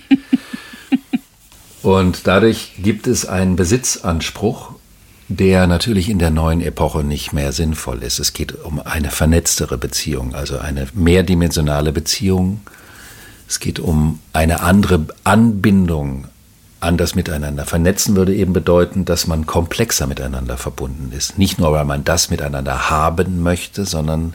und 1.83 2.25
dadurch 2.25 2.71
gibt 2.79 3.05
es 3.05 3.27
einen 3.27 3.55
Besitzanspruch, 3.55 4.71
der 5.27 5.67
natürlich 5.67 6.09
in 6.09 6.17
der 6.17 6.31
neuen 6.31 6.61
Epoche 6.61 7.03
nicht 7.03 7.31
mehr 7.31 7.51
sinnvoll 7.51 8.01
ist. 8.01 8.17
Es 8.17 8.33
geht 8.33 8.55
um 8.63 8.79
eine 8.79 9.11
vernetztere 9.11 9.77
Beziehung, 9.77 10.33
also 10.33 10.57
eine 10.57 10.87
mehrdimensionale 10.95 11.91
Beziehung. 11.91 12.61
Es 13.47 13.59
geht 13.59 13.77
um 13.77 14.19
eine 14.33 14.61
andere 14.61 15.05
Anbindung 15.23 16.27
anders 16.84 17.15
miteinander. 17.15 17.65
Vernetzen 17.65 18.15
würde 18.15 18.36
eben 18.36 18.53
bedeuten, 18.53 19.05
dass 19.05 19.27
man 19.27 19.45
komplexer 19.45 20.07
miteinander 20.07 20.57
verbunden 20.57 21.11
ist. 21.15 21.38
Nicht 21.38 21.59
nur, 21.59 21.71
weil 21.71 21.86
man 21.86 22.03
das 22.03 22.29
miteinander 22.29 22.89
haben 22.89 23.41
möchte, 23.41 23.86
sondern 23.86 24.34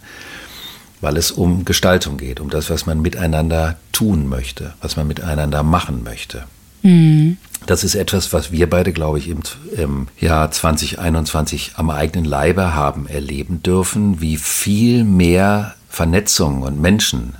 weil 1.01 1.17
es 1.17 1.31
um 1.31 1.65
Gestaltung 1.65 2.17
geht, 2.17 2.41
um 2.41 2.51
das, 2.51 2.71
was 2.71 2.87
man 2.87 3.01
miteinander 3.01 3.77
tun 3.93 4.29
möchte, 4.29 4.75
was 4.81 4.97
man 4.97 5.07
miteinander 5.07 5.63
machen 5.63 6.03
möchte. 6.03 6.45
Mhm. 6.83 7.37
Das 7.67 7.85
ist 7.85 7.95
etwas, 7.95 8.33
was 8.33 8.53
wir 8.53 8.69
beide, 8.69 8.93
glaube 8.93 9.19
ich, 9.19 9.29
im, 9.29 9.41
im, 9.77 10.09
Jahr 10.19 10.51
2021 10.51 11.73
am 11.77 11.91
eigenen 11.91 12.25
Leibe 12.25 12.75
haben 12.75 13.07
erleben 13.07 13.63
dürfen, 13.63 14.21
wie 14.21 14.37
viel 14.37 15.05
mehr 15.05 15.75
Vernetzung 15.89 16.63
und 16.63 16.81
Menschen 16.81 17.35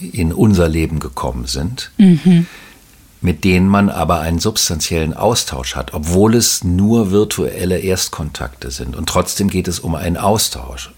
in 0.00 0.32
unser 0.32 0.68
Leben 0.68 1.00
gekommen 1.00 1.46
sind. 1.46 1.90
Mhm 1.96 2.46
mit 3.26 3.42
denen 3.42 3.66
man 3.66 3.90
aber 3.90 4.20
einen 4.20 4.38
substanziellen 4.38 5.12
Austausch 5.12 5.74
hat, 5.74 5.94
obwohl 5.94 6.36
es 6.36 6.62
nur 6.62 7.10
virtuelle 7.10 7.76
Erstkontakte 7.76 8.70
sind. 8.70 8.94
Und 8.94 9.08
trotzdem 9.08 9.50
geht 9.50 9.66
es 9.66 9.80
um 9.80 9.96
einen 9.96 10.16
Austausch. 10.16 10.92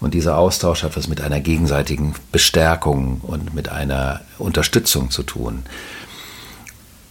Und 0.00 0.14
dieser 0.14 0.38
Austausch 0.38 0.82
hat 0.82 0.96
was 0.96 1.08
mit 1.08 1.20
einer 1.20 1.40
gegenseitigen 1.40 2.14
Bestärkung 2.32 3.20
und 3.20 3.52
mit 3.52 3.68
einer 3.68 4.22
Unterstützung 4.38 5.10
zu 5.10 5.24
tun. 5.24 5.64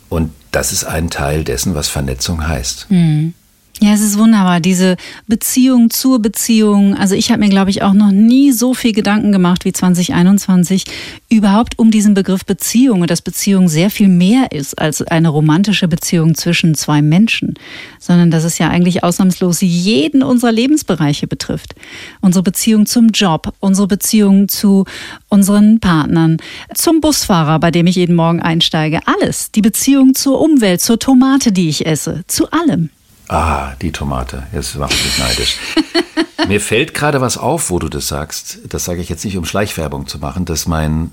Und 0.10 0.34
das 0.50 0.72
ist 0.72 0.86
ein 0.86 1.12
Teil 1.12 1.44
dessen, 1.44 1.76
was 1.76 1.88
Vernetzung 1.88 2.48
heißt. 2.48 2.88
Mhm. 2.89 3.36
Ja, 3.80 3.94
es 3.94 4.02
ist 4.02 4.20
wunderbar, 4.20 4.60
diese 4.60 4.96
Beziehung 5.26 5.90
zur 5.90 6.22
Beziehung. 6.22 6.96
Also 6.96 7.16
ich 7.16 7.32
habe 7.32 7.40
mir, 7.40 7.50
glaube 7.50 7.72
ich, 7.72 7.82
auch 7.82 7.94
noch 7.94 8.12
nie 8.12 8.52
so 8.52 8.76
viel 8.76 8.92
Gedanken 8.92 9.32
gemacht 9.32 9.66
wie 9.66 9.74
2021 9.74 10.84
überhaupt 11.30 11.80
um 11.80 11.90
diesen 11.90 12.14
Begriff 12.14 12.46
Beziehung 12.46 13.02
und 13.02 13.10
dass 13.10 13.24
Beziehung 13.24 13.70
sehr 13.70 13.90
viel 13.90 14.08
mehr 14.08 14.52
ist 14.52 14.78
als 14.78 15.02
eine 15.02 15.30
romantische 15.30 15.88
Beziehung 15.88 16.36
zwischen 16.36 16.76
zwei 16.76 17.02
Menschen, 17.02 17.56
sondern 17.98 18.30
dass 18.30 18.44
es 18.44 18.60
ja 18.60 18.70
eigentlich 18.70 19.04
ausnahmslos 19.04 19.62
jeden 19.62 20.22
unserer 20.22 20.52
Lebensbereiche 20.52 21.26
betrifft. 21.26 21.74
Unsere 22.20 22.44
Beziehung 22.44 22.86
zum 22.86 23.10
Job, 23.10 23.52
unsere 23.62 23.88
Beziehung 23.88 24.48
zu 24.48 24.86
unseren 25.28 25.80
Partnern, 25.80 26.38
zum 26.76 27.02
Busfahrer, 27.02 27.60
bei 27.60 27.72
dem 27.72 27.88
ich 27.88 27.96
jeden 27.96 28.16
Morgen 28.16 28.42
einsteige, 28.42 29.00
alles. 29.08 29.52
Die 29.52 29.62
Beziehung 29.62 30.14
zur 30.14 30.40
Umwelt, 30.40 30.82
zur 30.82 31.00
Tomate, 31.00 31.52
die 31.52 31.70
ich 31.70 31.88
esse, 31.88 32.22
zu 32.28 32.52
allem. 32.52 32.92
Ah, 33.32 33.76
die 33.82 33.94
Tomate. 33.94 34.44
Jetzt 34.52 34.76
macht 34.76 34.92
mich 34.92 35.18
neidisch. 35.18 35.58
Mir 36.50 36.60
fällt 36.60 36.94
gerade 36.94 37.22
was 37.22 37.38
auf, 37.38 37.70
wo 37.70 37.80
du 37.80 37.88
das 37.88 38.10
sagst. 38.10 38.60
Das 38.68 38.84
sage 38.84 39.00
ich 39.00 39.08
jetzt 39.08 39.24
nicht, 39.24 39.38
um 39.38 39.46
Schleichwerbung 39.46 40.06
zu 40.06 40.20
machen, 40.20 40.44
dass 40.44 40.68
mein 40.68 41.12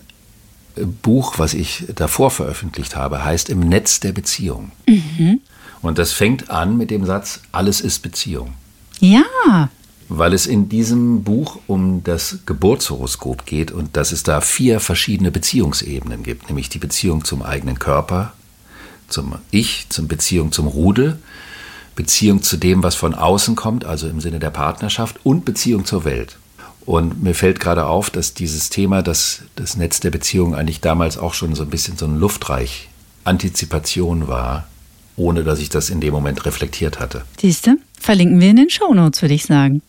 Buch, 0.75 1.39
was 1.39 1.55
ich 1.55 1.85
davor 1.95 2.33
veröffentlicht 2.33 2.97
habe, 2.97 3.25
heißt 3.25 3.49
Im 3.51 3.61
Netz 3.61 4.01
der 4.01 4.11
Beziehung. 4.11 4.73
Mhm. 4.89 5.41
Und 5.81 5.99
das 5.99 6.11
fängt 6.13 6.51
an 6.51 6.77
mit 6.77 6.91
dem 6.91 7.07
Satz, 7.07 7.41
alles 7.53 7.81
ist 7.81 8.01
Beziehung. 8.01 8.55
Ja. 8.99 9.71
Weil 10.09 10.33
es 10.33 10.49
in 10.49 10.69
diesem 10.69 11.23
Buch 11.23 11.61
um 11.69 12.03
das 12.03 12.39
Geburtshoroskop 12.47 13.47
geht 13.47 13.71
und 13.71 13.97
dass 13.97 14.11
es 14.11 14.25
da 14.25 14.41
vier 14.41 14.81
verschiedene 14.81 15.31
Beziehungsebenen 15.31 16.25
gibt, 16.25 16.49
nämlich 16.49 16.69
die 16.69 16.81
Beziehung 16.81 17.25
zum 17.25 17.45
eigenen 17.45 17.79
Körper, 17.79 18.33
zum 19.07 19.37
Ich, 19.53 19.87
zum 19.89 20.09
Beziehung 20.09 20.51
zum 20.51 20.67
Rudel, 20.67 21.21
Beziehung 21.99 22.43
zu 22.43 22.57
dem, 22.57 22.85
was 22.85 22.95
von 22.95 23.13
außen 23.13 23.57
kommt, 23.57 23.85
also 23.85 24.07
im 24.07 24.21
Sinne 24.21 24.39
der 24.39 24.51
Partnerschaft 24.51 25.17
und 25.25 25.45
Beziehung 25.45 25.85
zur 25.85 26.05
Welt. 26.05 26.39
Und 26.87 27.25
mir 27.25 27.35
fällt 27.35 27.59
gerade 27.59 27.87
auf, 27.87 28.09
dass 28.09 28.35
dieses 28.35 28.71
Thema, 28.71 29.03
das, 29.03 29.41
das 29.57 29.77
Netz 29.77 29.99
der 29.99 30.13
Beziehung 30.13 30.55
eigentlich 30.55 30.81
damals 30.81 31.19
auch 31.19 31.35
schon 31.35 31.57
so 31.57 31.65
ein 31.65 31.71
bisschen 31.71 31.97
so 31.97 32.07
ein 32.07 32.21
Luftreich 32.21 32.89
Antizipation 33.25 34.29
war, 34.29 34.69
ohne 35.17 35.43
dass 35.43 35.59
ich 35.59 35.71
das 35.71 35.91
in 35.91 36.01
dem 36.01 36.15
Moment 36.15 36.47
reflektiert 36.47 37.01
hatte. 37.01 37.25
Siehste, 37.41 37.79
verlinken 37.99 38.41
wir 38.41 38.51
in 38.51 38.57
den 38.57 38.71
Shownotes, 38.71 39.21
würde 39.21 39.35
ich 39.35 39.45
sagen. 39.45 39.83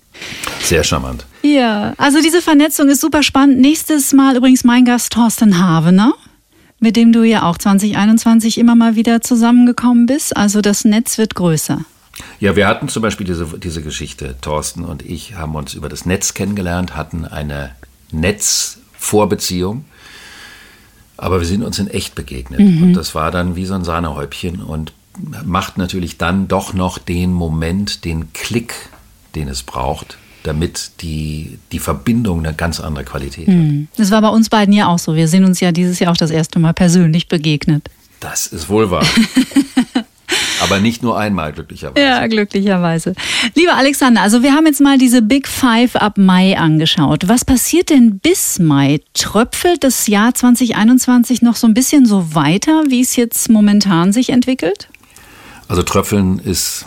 Sehr 0.63 0.83
charmant. 0.83 1.27
Ja, 1.43 1.93
also 1.97 2.23
diese 2.23 2.41
Vernetzung 2.41 2.89
ist 2.89 3.01
super 3.01 3.21
spannend. 3.21 3.59
Nächstes 3.59 4.13
Mal 4.13 4.35
übrigens 4.35 4.63
mein 4.63 4.83
Gast 4.83 5.13
Thorsten 5.13 5.63
Havener, 5.63 6.15
mit 6.79 6.95
dem 6.95 7.13
du 7.13 7.21
ja 7.21 7.43
auch 7.43 7.59
2021 7.59 8.57
immer 8.57 8.73
mal 8.73 8.95
wieder 8.95 9.21
zusammengekommen 9.21 10.07
bist. 10.07 10.35
Also 10.35 10.61
das 10.61 10.85
Netz 10.85 11.19
wird 11.19 11.35
größer. 11.35 11.85
Ja, 12.39 12.55
wir 12.55 12.67
hatten 12.67 12.89
zum 12.89 13.01
Beispiel 13.01 13.25
diese, 13.25 13.45
diese 13.59 13.81
Geschichte. 13.81 14.35
Thorsten 14.41 14.85
und 14.85 15.03
ich 15.05 15.35
haben 15.35 15.55
uns 15.55 15.73
über 15.73 15.89
das 15.89 16.05
Netz 16.05 16.33
kennengelernt, 16.33 16.95
hatten 16.95 17.25
eine 17.25 17.71
Netzvorbeziehung, 18.11 19.85
aber 21.17 21.39
wir 21.39 21.47
sind 21.47 21.63
uns 21.63 21.79
in 21.79 21.87
echt 21.87 22.15
begegnet. 22.15 22.59
Mhm. 22.59 22.83
Und 22.83 22.93
das 22.93 23.15
war 23.15 23.31
dann 23.31 23.55
wie 23.55 23.65
so 23.65 23.73
ein 23.73 23.83
Sahnehäubchen 23.83 24.61
und 24.61 24.93
macht 25.43 25.77
natürlich 25.77 26.17
dann 26.17 26.47
doch 26.47 26.73
noch 26.73 26.97
den 26.97 27.33
Moment, 27.33 28.05
den 28.05 28.31
Klick, 28.33 28.73
den 29.35 29.47
es 29.47 29.63
braucht, 29.63 30.17
damit 30.43 30.91
die, 31.01 31.59
die 31.71 31.79
Verbindung 31.79 32.39
eine 32.39 32.53
ganz 32.53 32.79
andere 32.79 33.03
Qualität 33.03 33.47
mhm. 33.47 33.87
hat. 33.91 33.99
Das 33.99 34.11
war 34.11 34.21
bei 34.21 34.29
uns 34.29 34.49
beiden 34.49 34.73
ja 34.73 34.87
auch 34.87 34.99
so. 34.99 35.15
Wir 35.15 35.27
sind 35.27 35.43
uns 35.43 35.59
ja 35.59 35.71
dieses 35.71 35.99
Jahr 35.99 36.11
auch 36.11 36.17
das 36.17 36.31
erste 36.31 36.59
Mal 36.59 36.73
persönlich 36.73 37.27
begegnet. 37.27 37.89
Das 38.19 38.47
ist 38.47 38.69
wohl 38.69 38.91
wahr. 38.91 39.05
Aber 40.61 40.79
nicht 40.79 41.03
nur 41.03 41.17
einmal, 41.17 41.53
glücklicherweise. 41.53 42.05
Ja, 42.05 42.27
glücklicherweise. 42.27 43.13
Lieber 43.55 43.75
Alexander, 43.75 44.21
also 44.21 44.43
wir 44.43 44.53
haben 44.53 44.65
jetzt 44.65 44.81
mal 44.81 44.97
diese 44.97 45.21
Big 45.21 45.47
Five 45.47 45.95
ab 45.95 46.17
Mai 46.17 46.57
angeschaut. 46.57 47.27
Was 47.27 47.45
passiert 47.45 47.89
denn 47.89 48.19
bis 48.19 48.59
Mai? 48.59 49.01
Tröpfelt 49.13 49.83
das 49.83 50.07
Jahr 50.07 50.33
2021 50.33 51.41
noch 51.41 51.55
so 51.55 51.67
ein 51.67 51.73
bisschen 51.73 52.05
so 52.05 52.35
weiter, 52.35 52.83
wie 52.89 53.01
es 53.01 53.15
jetzt 53.15 53.49
momentan 53.49 54.11
sich 54.11 54.29
entwickelt? 54.29 54.89
Also 55.67 55.83
Tröpfeln 55.83 56.39
ist. 56.39 56.85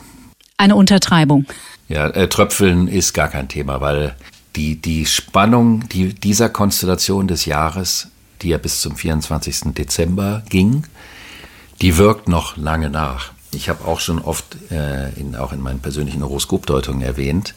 Eine 0.59 0.77
Untertreibung. 0.77 1.47
Ja, 1.89 2.09
äh, 2.09 2.29
Tröpfeln 2.29 2.89
ist 2.89 3.13
gar 3.13 3.29
kein 3.29 3.49
Thema, 3.49 3.81
weil 3.81 4.15
die, 4.57 4.77
die 4.81 5.07
Spannung 5.07 5.89
die, 5.89 6.15
dieser 6.15 6.49
Konstellation 6.49 7.27
des 7.27 7.47
Jahres, 7.47 8.09
die 8.43 8.49
ja 8.49 8.59
bis 8.59 8.81
zum 8.81 8.97
24. 8.97 9.75
Dezember 9.75 10.43
ging, 10.49 10.85
die 11.81 11.97
wirkt 11.97 12.29
noch 12.29 12.57
lange 12.57 12.91
nach. 12.91 13.33
Ich 13.55 13.69
habe 13.69 13.85
auch 13.85 14.01
schon 14.01 14.19
oft, 14.19 14.57
äh, 14.71 15.13
in, 15.13 15.37
auch 15.37 15.53
in 15.53 15.61
meinen 15.61 15.81
persönlichen 15.81 16.23
Horoskopdeutungen 16.23 17.03
erwähnt, 17.03 17.55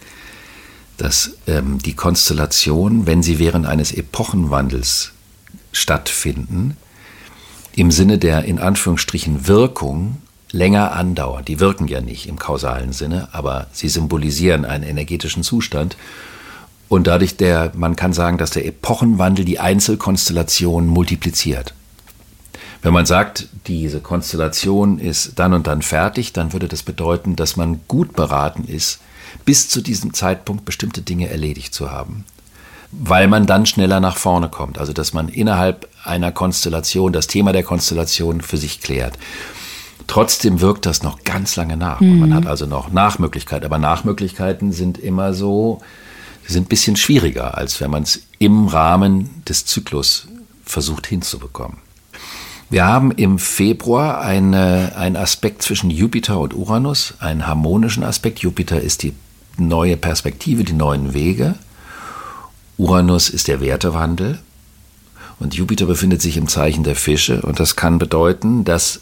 dass 0.98 1.38
ähm, 1.48 1.80
die 1.80 1.94
Konstellationen, 1.94 3.06
wenn 3.06 3.24
sie 3.24 3.40
während 3.40 3.66
eines 3.66 3.92
Epochenwandels 3.92 5.12
stattfinden, 5.72 6.78
im 7.76 7.92
Sinne 7.92 8.18
der 8.18 8.46
in 8.46 8.60
Anführungsstrichen 8.60 9.48
Wirkung 9.48 10.22
länger 10.52 10.94
andauern. 10.94 11.44
Die 11.46 11.60
wirken 11.60 11.88
ja 11.88 12.02
nicht 12.02 12.28
im 12.28 12.40
kausalen 12.40 12.94
Sinne, 12.94 13.30
aber 13.34 13.68
sie 13.74 13.90
symbolisieren 13.90 14.64
einen 14.66 14.84
energetischen 14.84 15.44
Zustand. 15.44 15.98
Und 16.88 17.08
dadurch 17.08 17.36
der, 17.36 17.72
man 17.76 17.96
kann 17.96 18.14
sagen, 18.14 18.38
dass 18.38 18.52
der 18.52 18.66
Epochenwandel 18.66 19.44
die 19.44 19.60
Einzelkonstellation 19.60 20.88
multipliziert. 20.88 21.74
Wenn 22.86 22.94
man 22.94 23.08
sagt, 23.08 23.48
diese 23.66 24.00
Konstellation 24.00 25.00
ist 25.00 25.40
dann 25.40 25.54
und 25.54 25.66
dann 25.66 25.82
fertig, 25.82 26.34
dann 26.34 26.54
würde 26.54 26.68
das 26.68 26.84
bedeuten, 26.84 27.36
dass 27.36 27.56
man 27.56 27.80
gut 27.88 28.14
beraten 28.14 28.64
ist, 28.64 29.00
bis 29.44 29.70
zu 29.70 29.82
diesem 29.82 30.14
Zeitpunkt 30.14 30.66
bestimmte 30.66 31.02
Dinge 31.02 31.28
erledigt 31.30 31.74
zu 31.74 31.90
haben. 31.90 32.26
Weil 32.92 33.28
man 33.28 33.48
dann 33.48 33.66
schneller 33.66 34.00
nach 34.00 34.18
vorne 34.18 34.50
kommt. 34.50 34.78
Also 34.78 34.94
dass 34.94 35.14
man 35.14 35.30
innerhalb 35.30 35.90
einer 36.04 36.32
Konstellation 36.32 37.12
das 37.12 37.26
Thema 37.26 37.54
der 37.54 37.64
Konstellation 37.64 38.42
für 38.42 38.58
sich 38.58 38.82
klärt. 38.82 39.18
Trotzdem 40.06 40.62
wirkt 40.62 40.86
das 40.86 41.02
noch 41.02 41.24
ganz 41.24 41.56
lange 41.56 41.78
nach. 41.78 42.02
Mhm. 42.02 42.12
Und 42.12 42.20
man 42.20 42.34
hat 42.36 42.46
also 42.46 42.68
noch 42.68 42.92
Nachmöglichkeiten. 42.92 43.66
Aber 43.66 43.80
Nachmöglichkeiten 43.80 44.72
sind 44.72 45.00
immer 45.00 45.34
so, 45.34 45.82
sind 46.46 46.66
ein 46.66 46.70
bisschen 46.70 46.98
schwieriger, 46.98 47.58
als 47.58 47.82
wenn 47.82 47.90
man 47.90 48.04
es 48.04 48.28
im 48.38 48.68
Rahmen 48.68 49.42
des 49.50 49.66
Zyklus 49.66 50.28
versucht 50.64 51.08
hinzubekommen. 51.08 51.84
Wir 52.70 52.86
haben 52.86 53.12
im 53.12 53.38
Februar 53.38 54.22
eine, 54.22 54.94
einen 54.96 55.18
Aspekt 55.18 55.62
zwischen 55.62 55.92
Jupiter 55.92 56.40
und 56.40 56.56
Uranus, 56.56 57.14
einen 57.20 57.46
harmonischen 57.46 58.04
Aspekt. 58.04 58.40
Jupiter 58.40 58.82
ist 58.82 59.04
die 59.04 59.14
neue 59.58 59.98
Perspektive, 59.98 60.64
die 60.64 60.74
neuen 60.74 61.14
Wege. 61.14 61.56
Uranus 62.78 63.30
ist 63.30 63.48
der 63.48 63.62
Wertewandel. 63.62 64.40
Und 65.40 65.54
Jupiter 65.54 65.86
befindet 65.86 66.22
sich 66.22 66.38
im 66.38 66.48
Zeichen 66.48 66.84
der 66.84 66.96
Fische. 66.96 67.42
Und 67.42 67.60
das 67.60 67.76
kann 67.76 68.00
bedeuten, 68.00 68.64
dass 68.64 69.02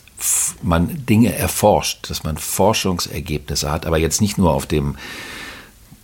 man 0.62 1.06
Dinge 1.06 1.36
erforscht, 1.36 2.10
dass 2.10 2.24
man 2.24 2.38
Forschungsergebnisse 2.38 3.72
hat, 3.72 3.86
aber 3.86 3.98
jetzt 3.98 4.22
nicht 4.22 4.38
nur 4.38 4.52
auf 4.52 4.66
dem 4.66 4.96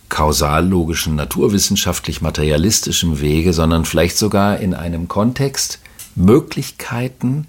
kausallogischen, 0.08 1.14
naturwissenschaftlich-materialistischen 1.14 3.20
Wege, 3.20 3.52
sondern 3.52 3.84
vielleicht 3.84 4.18
sogar 4.18 4.58
in 4.58 4.74
einem 4.74 5.08
Kontext, 5.08 5.79
Möglichkeiten 6.14 7.46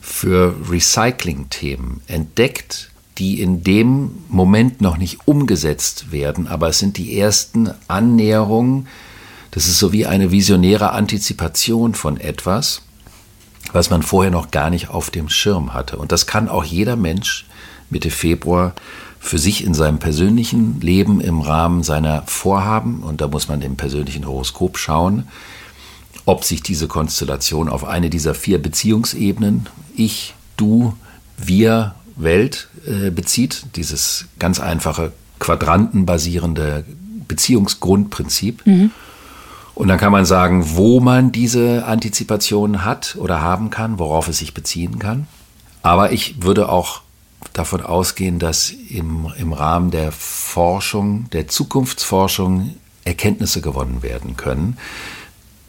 für 0.00 0.54
Recycling-Themen 0.68 2.02
entdeckt, 2.06 2.90
die 3.18 3.40
in 3.40 3.62
dem 3.62 4.12
Moment 4.28 4.80
noch 4.80 4.96
nicht 4.96 5.26
umgesetzt 5.26 6.10
werden, 6.10 6.46
aber 6.46 6.68
es 6.68 6.78
sind 6.78 6.96
die 6.96 7.18
ersten 7.18 7.70
Annäherungen. 7.86 8.88
Das 9.50 9.66
ist 9.66 9.78
so 9.78 9.92
wie 9.92 10.06
eine 10.06 10.30
visionäre 10.30 10.92
Antizipation 10.92 11.94
von 11.94 12.18
etwas, 12.18 12.82
was 13.72 13.90
man 13.90 14.02
vorher 14.02 14.30
noch 14.30 14.50
gar 14.50 14.70
nicht 14.70 14.88
auf 14.88 15.10
dem 15.10 15.28
Schirm 15.28 15.74
hatte. 15.74 15.98
Und 15.98 16.12
das 16.12 16.26
kann 16.26 16.48
auch 16.48 16.64
jeder 16.64 16.96
Mensch 16.96 17.46
Mitte 17.90 18.10
Februar 18.10 18.74
für 19.18 19.38
sich 19.38 19.64
in 19.64 19.74
seinem 19.74 19.98
persönlichen 19.98 20.80
Leben 20.80 21.20
im 21.20 21.40
Rahmen 21.40 21.82
seiner 21.82 22.22
Vorhaben, 22.22 23.02
und 23.02 23.20
da 23.20 23.28
muss 23.28 23.48
man 23.48 23.60
im 23.60 23.76
persönlichen 23.76 24.26
Horoskop 24.26 24.78
schauen, 24.78 25.28
ob 26.26 26.44
sich 26.44 26.62
diese 26.62 26.88
Konstellation 26.88 27.68
auf 27.68 27.84
eine 27.84 28.10
dieser 28.10 28.34
vier 28.34 28.60
Beziehungsebenen, 28.60 29.66
ich, 29.96 30.34
du, 30.56 30.94
wir, 31.36 31.94
Welt, 32.16 32.68
äh, 32.86 33.10
bezieht, 33.10 33.64
dieses 33.76 34.26
ganz 34.38 34.60
einfache 34.60 35.12
quadrantenbasierende 35.38 36.84
Beziehungsgrundprinzip. 37.26 38.66
Mhm. 38.66 38.90
Und 39.74 39.88
dann 39.88 39.98
kann 39.98 40.12
man 40.12 40.26
sagen, 40.26 40.76
wo 40.76 41.00
man 41.00 41.32
diese 41.32 41.86
Antizipation 41.86 42.84
hat 42.84 43.16
oder 43.18 43.40
haben 43.40 43.70
kann, 43.70 43.98
worauf 43.98 44.28
es 44.28 44.38
sich 44.38 44.52
beziehen 44.52 44.98
kann. 44.98 45.26
Aber 45.82 46.12
ich 46.12 46.42
würde 46.42 46.68
auch 46.68 47.00
davon 47.54 47.80
ausgehen, 47.80 48.38
dass 48.38 48.70
im, 48.70 49.32
im 49.38 49.52
Rahmen 49.52 49.90
der 49.90 50.12
Forschung, 50.12 51.30
der 51.30 51.48
Zukunftsforschung 51.48 52.74
Erkenntnisse 53.04 53.62
gewonnen 53.62 54.02
werden 54.02 54.36
können, 54.36 54.76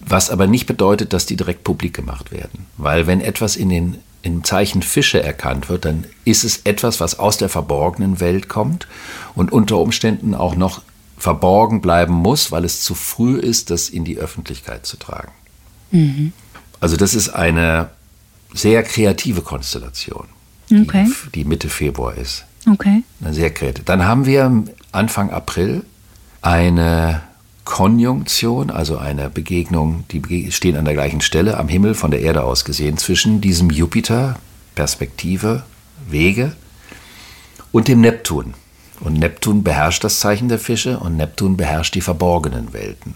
was 0.06 0.30
aber 0.30 0.47
nicht 0.47 0.66
bedeutet, 0.66 1.14
dass 1.14 1.26
die 1.26 1.36
direkt 1.36 1.64
publik 1.64 1.93
gemacht 1.93 2.32
werden. 2.32 2.66
Weil 2.78 3.08
wenn 3.08 3.22
etwas 3.22 3.56
in 3.56 3.70
den 3.70 3.97
im 4.24 4.43
Zeichen 4.43 4.82
Fische 4.82 5.22
erkannt 5.22 5.70
wird, 5.70 5.86
dann 5.86 6.06
ist 6.26 6.43
es 6.43 6.62
etwas, 6.64 6.99
was 6.99 7.18
aus 7.18 7.38
der 7.38 7.49
verborgenen 7.49 8.20
Welt 8.20 8.49
kommt 8.49 8.88
und 9.36 9.52
unter 9.52 9.78
Umständen 9.78 10.36
auch 10.36 10.56
noch 10.56 10.82
verborgen 11.18 11.82
bleiben 11.82 12.14
muss, 12.14 12.52
weil 12.52 12.66
es 12.66 12.82
zu 12.82 12.95
früh 12.95 13.38
ist, 13.38 13.70
das 13.70 13.89
in 13.89 14.06
die 14.06 14.18
Öffentlichkeit 14.18 14.86
zu 14.86 14.97
tragen. 14.97 15.32
Mhm. 15.91 16.34
Also 16.80 16.97
das 16.97 17.14
ist 17.14 17.30
eine 17.30 17.89
sehr 18.54 18.84
kreative 18.84 19.41
Konstellation, 19.41 20.28
okay. 20.72 21.08
die, 21.28 21.43
die, 21.43 21.45
Mitte 21.45 21.70
Februar 21.70 22.16
ist. 22.16 22.45
Okay. 22.70 23.04
Eine 23.22 23.34
sehr 23.34 23.52
kreativ. 23.52 23.86
Dann 23.86 24.06
haben 24.06 24.26
wir 24.26 24.64
Anfang 24.91 25.30
April 25.30 25.84
eine 26.41 27.22
Konjunktion, 27.64 28.70
also 28.70 28.97
eine 28.97 29.30
Begegnung, 29.30 30.03
die 30.12 30.51
stehen 30.51 30.78
an 30.78 30.86
der 30.86 30.93
gleichen 30.93 31.22
Stelle 31.22 31.57
am 31.57 31.68
Himmel 31.68 31.93
von 31.93 32.12
der 32.12 32.22
Erde 32.22 32.43
aus 32.43 32.66
gesehen, 32.66 32.97
zwischen 32.97 33.41
diesem 33.41 33.70
Jupiter, 33.70 34.38
Perspektive, 34.76 35.64
Wege 36.09 36.55
und 37.72 37.88
dem 37.88 38.01
Neptun. 38.01 38.53
Und 38.99 39.14
Neptun 39.14 39.64
beherrscht 39.64 40.03
das 40.03 40.20
Zeichen 40.20 40.47
der 40.47 40.59
Fische 40.59 40.99
und 40.99 41.18
Neptun 41.18 41.57
beherrscht 41.57 41.95
die 41.95 42.01
verborgenen 42.01 42.74
Welten. 42.74 43.16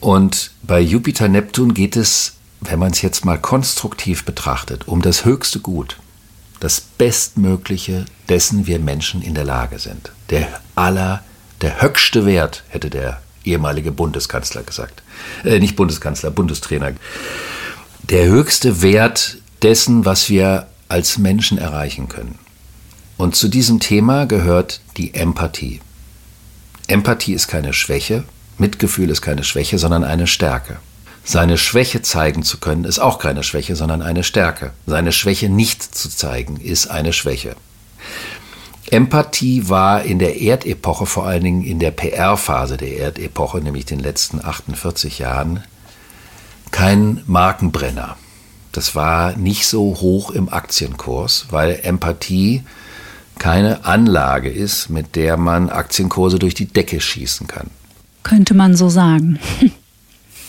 Und 0.00 0.52
bei 0.62 0.80
Jupiter-Neptun 0.80 1.74
geht 1.74 1.96
es, 1.96 2.34
wenn 2.60 2.78
man 2.78 2.92
es 2.92 3.02
jetzt 3.02 3.24
mal 3.24 3.38
konstruktiv 3.38 4.24
betrachtet, 4.24 4.86
um 4.86 5.02
das 5.02 5.24
höchste 5.24 5.60
Gut, 5.60 5.98
das 6.60 6.80
Bestmögliche, 6.80 8.04
dessen 8.28 8.66
wir 8.66 8.78
Menschen 8.78 9.22
in 9.22 9.34
der 9.34 9.44
Lage 9.44 9.78
sind. 9.78 10.12
Der 10.30 10.60
aller, 10.74 11.22
der 11.60 11.80
höchste 11.80 12.26
Wert, 12.26 12.64
hätte 12.68 12.90
der 12.90 13.20
ehemalige 13.48 13.92
Bundeskanzler 13.92 14.62
gesagt. 14.62 15.02
Äh, 15.44 15.58
nicht 15.58 15.76
Bundeskanzler, 15.76 16.30
Bundestrainer. 16.30 16.92
Der 18.02 18.26
höchste 18.26 18.82
Wert 18.82 19.38
dessen, 19.62 20.04
was 20.04 20.28
wir 20.28 20.68
als 20.88 21.18
Menschen 21.18 21.58
erreichen 21.58 22.08
können. 22.08 22.38
Und 23.16 23.34
zu 23.36 23.48
diesem 23.48 23.80
Thema 23.80 24.26
gehört 24.26 24.80
die 24.96 25.14
Empathie. 25.14 25.80
Empathie 26.86 27.34
ist 27.34 27.48
keine 27.48 27.72
Schwäche, 27.72 28.24
Mitgefühl 28.56 29.10
ist 29.10 29.22
keine 29.22 29.44
Schwäche, 29.44 29.78
sondern 29.78 30.04
eine 30.04 30.26
Stärke. 30.26 30.78
Seine 31.24 31.58
Schwäche 31.58 32.00
zeigen 32.00 32.42
zu 32.42 32.58
können, 32.58 32.84
ist 32.84 32.98
auch 33.00 33.18
keine 33.18 33.42
Schwäche, 33.42 33.76
sondern 33.76 34.00
eine 34.00 34.24
Stärke. 34.24 34.72
Seine 34.86 35.12
Schwäche 35.12 35.50
nicht 35.50 35.82
zu 35.94 36.08
zeigen, 36.08 36.56
ist 36.56 36.86
eine 36.86 37.12
Schwäche. 37.12 37.54
Empathie 38.92 39.68
war 39.68 40.02
in 40.02 40.18
der 40.18 40.40
Erdepoche, 40.40 41.06
vor 41.06 41.26
allen 41.26 41.44
Dingen 41.44 41.62
in 41.62 41.78
der 41.78 41.90
PR-Phase 41.90 42.76
der 42.76 42.96
Erdepoche, 42.98 43.58
nämlich 43.58 43.86
den 43.86 44.00
letzten 44.00 44.44
48 44.44 45.18
Jahren, 45.18 45.62
kein 46.70 47.22
Markenbrenner. 47.26 48.16
Das 48.72 48.94
war 48.94 49.36
nicht 49.36 49.66
so 49.66 49.96
hoch 50.00 50.30
im 50.30 50.48
Aktienkurs, 50.48 51.46
weil 51.50 51.80
Empathie 51.82 52.62
keine 53.38 53.84
Anlage 53.84 54.50
ist, 54.50 54.88
mit 54.88 55.16
der 55.16 55.36
man 55.36 55.70
Aktienkurse 55.70 56.38
durch 56.38 56.54
die 56.54 56.66
Decke 56.66 57.00
schießen 57.00 57.46
kann. 57.46 57.68
Könnte 58.22 58.54
man 58.54 58.76
so 58.76 58.88
sagen. 58.88 59.38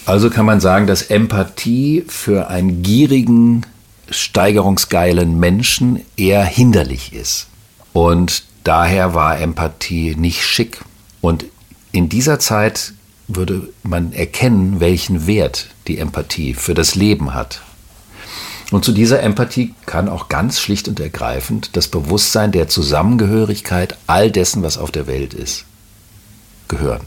Also 0.05 0.31
kann 0.31 0.45
man 0.45 0.59
sagen, 0.59 0.87
dass 0.87 1.03
Empathie 1.03 2.03
für 2.07 2.47
einen 2.47 2.81
gierigen, 2.81 3.65
steigerungsgeilen 4.09 5.39
Menschen 5.39 6.01
eher 6.17 6.43
hinderlich 6.43 7.13
ist. 7.13 7.49
Und 7.93 8.43
daher 8.63 9.13
war 9.13 9.39
Empathie 9.39 10.15
nicht 10.15 10.43
schick. 10.43 10.81
Und 11.21 11.45
in 11.91 12.09
dieser 12.09 12.39
Zeit 12.39 12.93
würde 13.27 13.69
man 13.83 14.13
erkennen, 14.13 14.79
welchen 14.79 15.27
Wert 15.27 15.69
die 15.87 15.97
Empathie 15.97 16.53
für 16.53 16.73
das 16.73 16.95
Leben 16.95 17.33
hat. 17.33 17.61
Und 18.71 18.85
zu 18.85 18.91
dieser 18.91 19.21
Empathie 19.23 19.73
kann 19.85 20.09
auch 20.09 20.29
ganz 20.29 20.59
schlicht 20.59 20.87
und 20.87 20.99
ergreifend 20.99 21.75
das 21.75 21.87
Bewusstsein 21.87 22.51
der 22.51 22.67
Zusammengehörigkeit 22.67 23.97
all 24.05 24.31
dessen, 24.31 24.61
was 24.61 24.77
auf 24.77 24.91
der 24.91 25.07
Welt 25.07 25.33
ist, 25.33 25.65
gehören. 26.67 27.01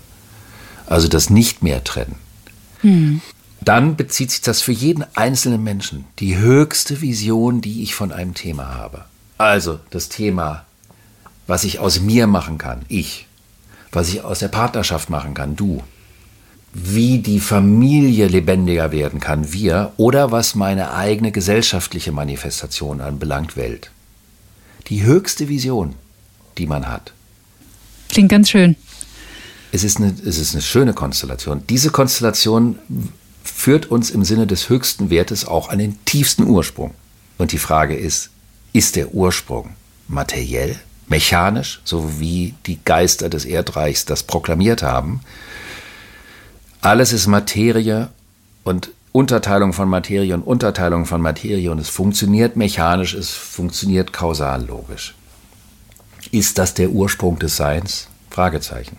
Also 0.87 1.07
das 1.07 1.31
nicht 1.31 1.63
mehr 1.63 1.85
trennen. 1.85 2.17
Hm. 2.81 3.21
Dann 3.61 3.95
bezieht 3.95 4.33
sich 4.33 4.41
das 4.41 4.61
für 4.61 4.73
jeden 4.73 5.05
einzelnen 5.15 5.63
Menschen 5.63 6.05
die 6.19 6.37
höchste 6.37 7.01
Vision, 7.01 7.61
die 7.61 7.85
ich 7.85 7.95
von 7.95 8.11
einem 8.11 8.35
Thema 8.35 8.75
habe. 8.75 9.05
Also 9.39 9.79
das 9.91 10.09
Thema, 10.09 10.65
was 11.53 11.65
ich 11.65 11.81
aus 11.81 12.01
mir 12.01 12.27
machen 12.27 12.57
kann, 12.57 12.81
ich. 12.89 13.27
Was 13.91 14.09
ich 14.09 14.25
aus 14.25 14.39
der 14.39 14.49
Partnerschaft 14.49 15.11
machen 15.11 15.35
kann, 15.35 15.55
du 15.55 15.83
wie 16.73 17.19
die 17.19 17.41
Familie 17.41 18.27
lebendiger 18.27 18.91
werden 18.91 19.21
kann, 19.21 19.53
wir, 19.53 19.93
oder 19.99 20.33
was 20.33 20.55
meine 20.55 20.95
eigene 20.95 21.31
gesellschaftliche 21.31 22.11
Manifestation 22.11 23.03
anbelangt, 23.03 23.55
Welt. 23.59 23.91
Die 24.87 25.03
höchste 25.03 25.51
Vision, 25.51 25.95
die 26.57 26.67
man 26.67 26.89
hat. 26.89 27.13
Klingt 28.09 28.31
ganz 28.31 28.49
schön. 28.49 28.75
Es 29.73 29.85
ist 29.85 29.99
eine, 29.99 30.17
es 30.25 30.39
ist 30.39 30.55
eine 30.55 30.63
schöne 30.63 30.95
Konstellation. 30.95 31.65
Diese 31.69 31.91
Konstellation 31.91 32.79
führt 33.45 33.91
uns 33.91 34.09
im 34.09 34.25
Sinne 34.25 34.47
des 34.47 34.71
höchsten 34.71 35.11
Wertes 35.11 35.45
auch 35.45 35.69
an 35.69 35.81
den 35.81 36.03
tiefsten 36.07 36.45
Ursprung. 36.45 36.95
Und 37.37 37.53
die 37.53 37.59
Frage 37.59 37.95
ist, 37.95 38.31
ist 38.73 38.97
der 38.97 39.13
Ursprung 39.13 39.75
materiell, 40.09 40.81
mechanisch, 41.13 41.83
so 41.85 42.19
wie 42.21 42.55
die 42.65 42.81
Geister 42.83 43.29
des 43.29 43.45
Erdreichs 43.45 44.07
das 44.07 44.23
proklamiert 44.23 44.83
haben, 44.83 45.21
alles 46.81 47.13
ist 47.13 47.27
Materie 47.27 48.09
und 48.65 48.91
Unterteilung 49.13 49.75
von 49.75 49.91
Materie 49.91 50.33
und 50.35 50.43
Unterteilung 50.43 51.05
von 51.05 51.21
Materie 51.21 51.71
und 51.71 51.79
es 51.79 51.91
funktioniert 51.91 52.57
mechanisch, 52.57 53.13
es 53.13 53.31
funktioniert 53.31 54.15
kausal 54.15 54.65
logisch. 54.65 55.15
Ist 56.31 56.57
das 56.57 56.73
der 56.73 56.89
Ursprung 56.89 57.39
des 57.39 57.57
Seins? 57.57 58.09
Fragezeichen. 58.31 58.97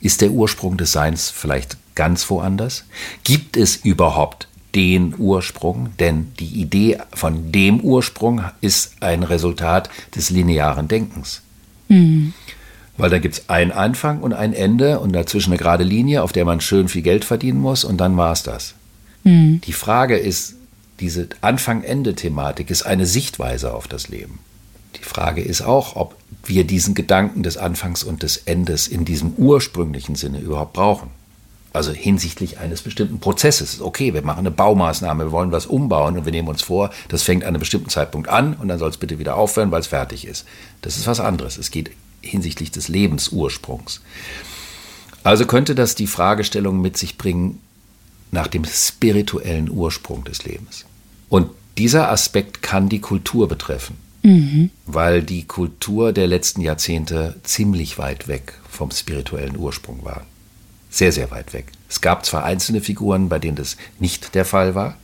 Ist 0.00 0.20
der 0.20 0.30
Ursprung 0.30 0.76
des 0.76 0.92
Seins 0.92 1.28
vielleicht 1.28 1.76
ganz 1.96 2.30
woanders? 2.30 2.84
Gibt 3.24 3.56
es 3.56 3.74
überhaupt 3.74 4.46
den 4.76 5.12
Ursprung? 5.18 5.88
Denn 5.98 6.32
die 6.38 6.60
Idee 6.60 6.98
von 7.12 7.50
dem 7.50 7.80
Ursprung 7.80 8.44
ist 8.60 9.02
ein 9.02 9.24
Resultat 9.24 9.90
des 10.14 10.30
linearen 10.30 10.86
Denkens. 10.86 11.42
Mhm. 11.88 12.32
Weil 12.96 13.10
da 13.10 13.18
gibt 13.18 13.34
es 13.34 13.48
einen 13.48 13.70
Anfang 13.70 14.20
und 14.20 14.32
ein 14.32 14.52
Ende 14.52 14.98
und 14.98 15.12
dazwischen 15.12 15.50
eine 15.52 15.58
gerade 15.58 15.84
Linie, 15.84 16.22
auf 16.22 16.32
der 16.32 16.44
man 16.44 16.60
schön 16.60 16.88
viel 16.88 17.02
Geld 17.02 17.24
verdienen 17.24 17.60
muss 17.60 17.84
und 17.84 17.98
dann 17.98 18.16
war 18.16 18.32
es 18.32 18.42
das. 18.42 18.74
Mhm. 19.24 19.60
Die 19.64 19.72
Frage 19.72 20.16
ist, 20.16 20.56
diese 21.00 21.28
Anfang-Ende-Thematik 21.40 22.70
ist 22.70 22.82
eine 22.82 23.06
Sichtweise 23.06 23.72
auf 23.72 23.86
das 23.86 24.08
Leben. 24.08 24.40
Die 24.96 25.04
Frage 25.04 25.42
ist 25.42 25.62
auch, 25.62 25.94
ob 25.94 26.16
wir 26.44 26.64
diesen 26.64 26.94
Gedanken 26.94 27.42
des 27.42 27.56
Anfangs 27.56 28.02
und 28.02 28.22
des 28.22 28.36
Endes 28.38 28.88
in 28.88 29.04
diesem 29.04 29.34
ursprünglichen 29.36 30.16
Sinne 30.16 30.40
überhaupt 30.40 30.72
brauchen. 30.72 31.10
Also 31.72 31.92
hinsichtlich 31.92 32.58
eines 32.58 32.82
bestimmten 32.82 33.20
Prozesses. 33.20 33.80
Okay, 33.80 34.14
wir 34.14 34.22
machen 34.22 34.40
eine 34.40 34.50
Baumaßnahme, 34.50 35.26
wir 35.26 35.32
wollen 35.32 35.52
was 35.52 35.66
umbauen 35.66 36.16
und 36.16 36.24
wir 36.24 36.32
nehmen 36.32 36.48
uns 36.48 36.62
vor, 36.62 36.90
das 37.08 37.22
fängt 37.22 37.44
an 37.44 37.48
einem 37.48 37.60
bestimmten 37.60 37.90
Zeitpunkt 37.90 38.28
an 38.28 38.54
und 38.54 38.68
dann 38.68 38.78
soll 38.78 38.90
es 38.90 38.96
bitte 38.96 39.18
wieder 39.18 39.36
aufhören, 39.36 39.70
weil 39.70 39.80
es 39.80 39.86
fertig 39.86 40.26
ist. 40.26 40.46
Das 40.82 40.96
ist 40.96 41.06
was 41.06 41.20
anderes. 41.20 41.58
Es 41.58 41.70
geht 41.70 41.90
hinsichtlich 42.22 42.70
des 42.70 42.88
Lebensursprungs. 42.88 44.00
Also 45.24 45.46
könnte 45.46 45.74
das 45.74 45.94
die 45.94 46.06
Fragestellung 46.06 46.80
mit 46.80 46.96
sich 46.96 47.18
bringen 47.18 47.60
nach 48.30 48.46
dem 48.46 48.64
spirituellen 48.64 49.70
Ursprung 49.70 50.24
des 50.24 50.44
Lebens. 50.44 50.84
Und 51.28 51.50
dieser 51.76 52.10
Aspekt 52.10 52.62
kann 52.62 52.88
die 52.88 53.00
Kultur 53.00 53.48
betreffen, 53.48 53.96
mhm. 54.22 54.70
weil 54.86 55.22
die 55.22 55.44
Kultur 55.44 56.12
der 56.12 56.26
letzten 56.26 56.60
Jahrzehnte 56.60 57.36
ziemlich 57.42 57.98
weit 57.98 58.28
weg 58.28 58.54
vom 58.68 58.90
spirituellen 58.90 59.56
Ursprung 59.56 60.04
war. 60.04 60.26
Sehr, 60.90 61.12
sehr 61.12 61.30
weit 61.30 61.52
weg. 61.52 61.66
Es 61.88 62.00
gab 62.00 62.24
zwar 62.24 62.44
einzelne 62.44 62.80
Figuren, 62.80 63.28
bei 63.28 63.38
denen 63.38 63.56
das 63.56 63.76
nicht 63.98 64.34
der 64.34 64.44
Fall 64.44 64.74
war. 64.74 64.96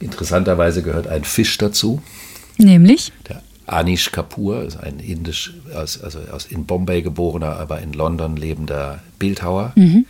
Interessanterweise 0.00 0.82
gehört 0.82 1.06
ein 1.06 1.24
Fisch 1.24 1.58
dazu. 1.58 2.02
Nämlich? 2.56 3.12
Der 3.28 3.42
Anish 3.66 4.12
Kapoor 4.12 4.62
ist 4.62 4.76
ein 4.76 4.98
indisch, 4.98 5.52
aus, 5.74 6.00
also 6.00 6.20
aus 6.32 6.46
in 6.46 6.64
Bombay 6.64 7.02
geborener, 7.02 7.56
aber 7.56 7.80
in 7.80 7.92
London 7.92 8.36
lebender 8.36 9.02
Bildhauer, 9.18 9.72
mhm. 9.76 10.06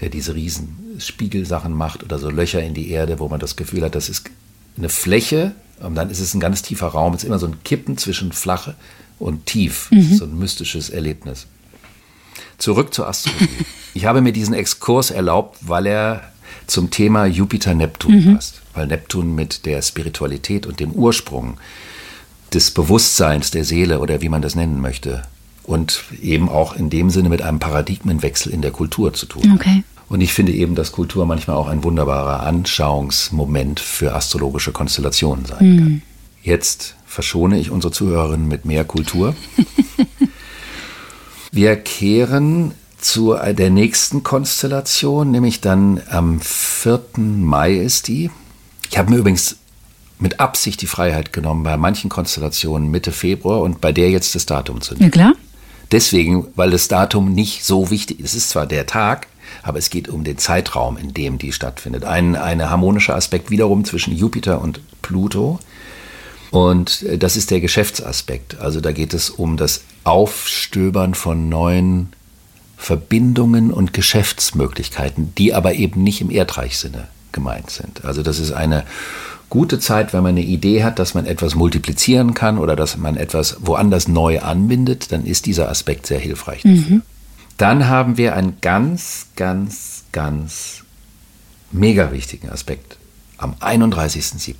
der 0.00 0.08
diese 0.08 0.34
riesen 0.34 0.96
Spiegelsachen 0.98 1.72
macht 1.72 2.02
oder 2.02 2.18
so 2.18 2.28
Löcher 2.28 2.62
in 2.62 2.74
die 2.74 2.90
Erde, 2.90 3.18
wo 3.18 3.28
man 3.28 3.40
das 3.40 3.56
Gefühl 3.56 3.82
hat, 3.82 3.94
das 3.94 4.08
ist 4.08 4.30
eine 4.76 4.88
Fläche 4.88 5.52
und 5.80 5.94
dann 5.94 6.10
ist 6.10 6.20
es 6.20 6.34
ein 6.34 6.40
ganz 6.40 6.62
tiefer 6.62 6.88
Raum. 6.88 7.14
Es 7.14 7.22
ist 7.22 7.28
immer 7.28 7.38
so 7.38 7.46
ein 7.46 7.62
Kippen 7.64 7.98
zwischen 7.98 8.32
flache 8.32 8.74
und 9.18 9.46
tief. 9.46 9.90
Mhm. 9.90 10.14
So 10.14 10.24
ein 10.24 10.38
mystisches 10.38 10.90
Erlebnis. 10.90 11.46
Zurück 12.62 12.94
zur 12.94 13.08
Astrologie. 13.08 13.48
ich 13.94 14.04
habe 14.04 14.20
mir 14.20 14.32
diesen 14.32 14.54
Exkurs 14.54 15.10
erlaubt, 15.10 15.58
weil 15.62 15.86
er 15.86 16.22
zum 16.68 16.90
Thema 16.90 17.26
Jupiter-Neptun 17.26 18.14
mhm. 18.14 18.34
passt. 18.36 18.62
Weil 18.72 18.86
Neptun 18.86 19.34
mit 19.34 19.66
der 19.66 19.82
Spiritualität 19.82 20.64
und 20.66 20.78
dem 20.78 20.92
Ursprung 20.92 21.58
des 22.54 22.70
Bewusstseins 22.70 23.50
der 23.50 23.64
Seele 23.64 23.98
oder 23.98 24.22
wie 24.22 24.28
man 24.28 24.42
das 24.42 24.54
nennen 24.54 24.80
möchte. 24.80 25.22
Und 25.64 26.04
eben 26.22 26.48
auch 26.48 26.76
in 26.76 26.88
dem 26.88 27.10
Sinne 27.10 27.30
mit 27.30 27.42
einem 27.42 27.58
Paradigmenwechsel 27.58 28.52
in 28.52 28.62
der 28.62 28.70
Kultur 28.70 29.12
zu 29.12 29.26
tun. 29.26 29.52
Okay. 29.54 29.82
Und 30.08 30.20
ich 30.20 30.32
finde 30.32 30.52
eben, 30.52 30.76
dass 30.76 30.92
Kultur 30.92 31.26
manchmal 31.26 31.56
auch 31.56 31.66
ein 31.66 31.82
wunderbarer 31.82 32.44
Anschauungsmoment 32.46 33.80
für 33.80 34.14
astrologische 34.14 34.70
Konstellationen 34.70 35.46
sein 35.46 35.68
mhm. 35.68 35.78
kann. 35.78 36.02
Jetzt 36.44 36.94
verschone 37.06 37.58
ich 37.58 37.70
unsere 37.72 37.92
Zuhörerinnen 37.92 38.46
mit 38.46 38.64
mehr 38.64 38.84
Kultur. 38.84 39.34
Wir 41.54 41.76
kehren 41.76 42.72
zu 42.98 43.34
der 43.34 43.68
nächsten 43.68 44.22
Konstellation, 44.22 45.30
nämlich 45.30 45.60
dann 45.60 46.00
am 46.08 46.40
4. 46.40 47.02
Mai 47.16 47.74
ist 47.74 48.08
die. 48.08 48.30
Ich 48.90 48.96
habe 48.96 49.10
mir 49.10 49.18
übrigens 49.18 49.56
mit 50.18 50.40
Absicht 50.40 50.80
die 50.80 50.86
Freiheit 50.86 51.34
genommen, 51.34 51.62
bei 51.62 51.76
manchen 51.76 52.08
Konstellationen 52.08 52.90
Mitte 52.90 53.12
Februar 53.12 53.60
und 53.60 53.82
bei 53.82 53.92
der 53.92 54.08
jetzt 54.08 54.34
das 54.34 54.46
Datum 54.46 54.80
zu 54.80 54.94
nehmen. 54.94 55.04
Ja, 55.04 55.10
klar. 55.10 55.32
Deswegen, 55.90 56.46
weil 56.56 56.70
das 56.70 56.88
Datum 56.88 57.34
nicht 57.34 57.64
so 57.64 57.90
wichtig 57.90 58.20
ist. 58.20 58.30
Es 58.30 58.34
ist 58.44 58.50
zwar 58.50 58.66
der 58.66 58.86
Tag, 58.86 59.26
aber 59.62 59.78
es 59.78 59.90
geht 59.90 60.08
um 60.08 60.24
den 60.24 60.38
Zeitraum, 60.38 60.96
in 60.96 61.12
dem 61.12 61.36
die 61.36 61.52
stattfindet. 61.52 62.04
Ein, 62.04 62.34
ein 62.34 62.70
harmonischer 62.70 63.14
Aspekt 63.14 63.50
wiederum 63.50 63.84
zwischen 63.84 64.16
Jupiter 64.16 64.62
und 64.62 64.80
Pluto. 65.02 65.58
Und 66.50 67.02
äh, 67.02 67.18
das 67.18 67.36
ist 67.36 67.50
der 67.50 67.60
Geschäftsaspekt. 67.60 68.58
Also 68.58 68.80
da 68.80 68.92
geht 68.92 69.12
es 69.12 69.28
um 69.28 69.58
das 69.58 69.82
Aufstöbern 70.04 71.14
von 71.14 71.48
neuen 71.48 72.12
Verbindungen 72.76 73.72
und 73.72 73.92
Geschäftsmöglichkeiten, 73.92 75.34
die 75.36 75.54
aber 75.54 75.74
eben 75.74 76.02
nicht 76.02 76.20
im 76.20 76.30
Erdreichsinne 76.30 77.08
gemeint 77.30 77.70
sind. 77.70 78.04
Also 78.04 78.22
das 78.22 78.38
ist 78.38 78.52
eine 78.52 78.84
gute 79.48 79.78
Zeit, 79.78 80.12
wenn 80.12 80.22
man 80.22 80.30
eine 80.30 80.42
Idee 80.42 80.82
hat, 80.82 80.98
dass 80.98 81.14
man 81.14 81.26
etwas 81.26 81.54
multiplizieren 81.54 82.34
kann 82.34 82.58
oder 82.58 82.74
dass 82.74 82.96
man 82.96 83.16
etwas 83.16 83.58
woanders 83.60 84.08
neu 84.08 84.40
anbindet, 84.40 85.12
dann 85.12 85.24
ist 85.24 85.46
dieser 85.46 85.68
Aspekt 85.68 86.06
sehr 86.06 86.18
hilfreich 86.18 86.62
dafür. 86.62 86.96
Mhm. 86.96 87.02
Dann 87.58 87.86
haben 87.86 88.16
wir 88.16 88.34
einen 88.34 88.56
ganz, 88.60 89.26
ganz, 89.36 90.04
ganz 90.10 90.84
mega 91.70 92.10
wichtigen 92.12 92.50
Aspekt 92.50 92.96
am 93.38 93.54
31.07. 93.60 94.54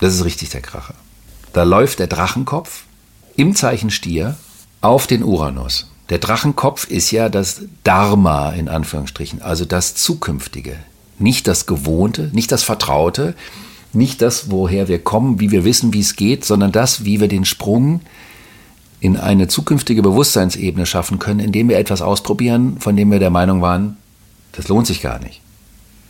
Das 0.00 0.14
ist 0.14 0.24
richtig 0.24 0.50
der 0.50 0.60
Kracher. 0.60 0.94
Da 1.52 1.62
läuft 1.62 1.98
der 1.98 2.06
Drachenkopf 2.06 2.84
im 3.36 3.54
Zeichen 3.54 3.90
Stier 3.90 4.36
auf 4.80 5.06
den 5.06 5.22
Uranus. 5.22 5.90
Der 6.10 6.18
Drachenkopf 6.18 6.86
ist 6.88 7.10
ja 7.10 7.28
das 7.28 7.62
Dharma 7.82 8.50
in 8.50 8.68
Anführungsstrichen, 8.68 9.40
also 9.40 9.64
das 9.64 9.94
Zukünftige, 9.94 10.76
nicht 11.18 11.46
das 11.48 11.66
Gewohnte, 11.66 12.30
nicht 12.32 12.52
das 12.52 12.62
Vertraute, 12.62 13.34
nicht 13.92 14.20
das, 14.20 14.50
woher 14.50 14.88
wir 14.88 14.98
kommen, 14.98 15.40
wie 15.40 15.50
wir 15.50 15.64
wissen, 15.64 15.92
wie 15.92 16.00
es 16.00 16.16
geht, 16.16 16.44
sondern 16.44 16.72
das, 16.72 17.04
wie 17.04 17.20
wir 17.20 17.28
den 17.28 17.44
Sprung 17.44 18.00
in 19.00 19.16
eine 19.16 19.48
zukünftige 19.48 20.02
Bewusstseinsebene 20.02 20.86
schaffen 20.86 21.18
können, 21.18 21.40
indem 21.40 21.68
wir 21.68 21.78
etwas 21.78 22.02
ausprobieren, 22.02 22.78
von 22.80 22.96
dem 22.96 23.10
wir 23.10 23.18
der 23.18 23.30
Meinung 23.30 23.62
waren, 23.62 23.96
das 24.52 24.68
lohnt 24.68 24.86
sich 24.86 25.00
gar 25.00 25.18
nicht. 25.18 25.40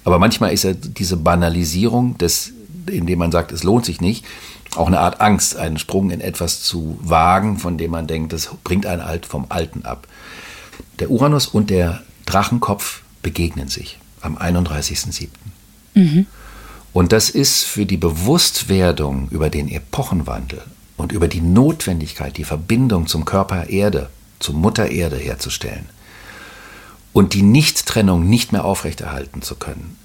Aber 0.04 0.18
manchmal 0.18 0.52
ist 0.52 0.64
ja 0.64 0.72
diese 0.74 1.16
Banalisierung, 1.16 2.18
des, 2.18 2.52
indem 2.88 3.18
man 3.18 3.32
sagt, 3.32 3.52
es 3.52 3.62
lohnt 3.62 3.84
sich 3.84 4.00
nicht, 4.00 4.24
auch 4.76 4.86
eine 4.86 5.00
Art 5.00 5.20
Angst, 5.20 5.56
einen 5.56 5.78
Sprung 5.78 6.10
in 6.10 6.20
etwas 6.20 6.62
zu 6.62 6.98
wagen, 7.00 7.58
von 7.58 7.78
dem 7.78 7.90
man 7.90 8.06
denkt, 8.06 8.32
das 8.32 8.50
bringt 8.64 8.86
einen 8.86 9.02
Alt 9.02 9.26
vom 9.26 9.46
Alten 9.48 9.84
ab. 9.84 10.06
Der 10.98 11.10
Uranus 11.10 11.46
und 11.46 11.70
der 11.70 12.02
Drachenkopf 12.26 13.02
begegnen 13.22 13.68
sich 13.68 13.98
am 14.20 14.36
31.07. 14.36 15.28
Mhm. 15.94 16.26
Und 16.92 17.12
das 17.12 17.30
ist 17.30 17.64
für 17.64 17.86
die 17.86 17.96
Bewusstwerdung 17.96 19.28
über 19.30 19.50
den 19.50 19.68
Epochenwandel 19.68 20.62
und 20.96 21.12
über 21.12 21.28
die 21.28 21.40
Notwendigkeit, 21.40 22.36
die 22.36 22.44
Verbindung 22.44 23.06
zum 23.06 23.24
Körper 23.24 23.68
Erde, 23.68 24.10
zur 24.38 24.54
Mutter 24.54 24.90
Erde 24.90 25.16
herzustellen 25.16 25.88
und 27.12 27.34
die 27.34 27.42
Nichttrennung 27.42 28.28
nicht 28.28 28.52
mehr 28.52 28.64
aufrechterhalten 28.64 29.42
zu 29.42 29.56
können, 29.56 29.96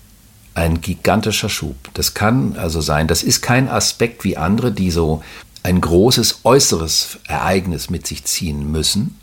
ein 0.53 0.81
gigantischer 0.81 1.49
Schub. 1.49 1.75
Das 1.93 2.13
kann 2.13 2.57
also 2.57 2.81
sein, 2.81 3.07
das 3.07 3.23
ist 3.23 3.41
kein 3.41 3.69
Aspekt 3.69 4.23
wie 4.23 4.37
andere, 4.37 4.71
die 4.71 4.91
so 4.91 5.23
ein 5.63 5.81
großes 5.81 6.41
äußeres 6.43 7.19
Ereignis 7.27 7.89
mit 7.89 8.07
sich 8.07 8.25
ziehen 8.25 8.71
müssen, 8.71 9.19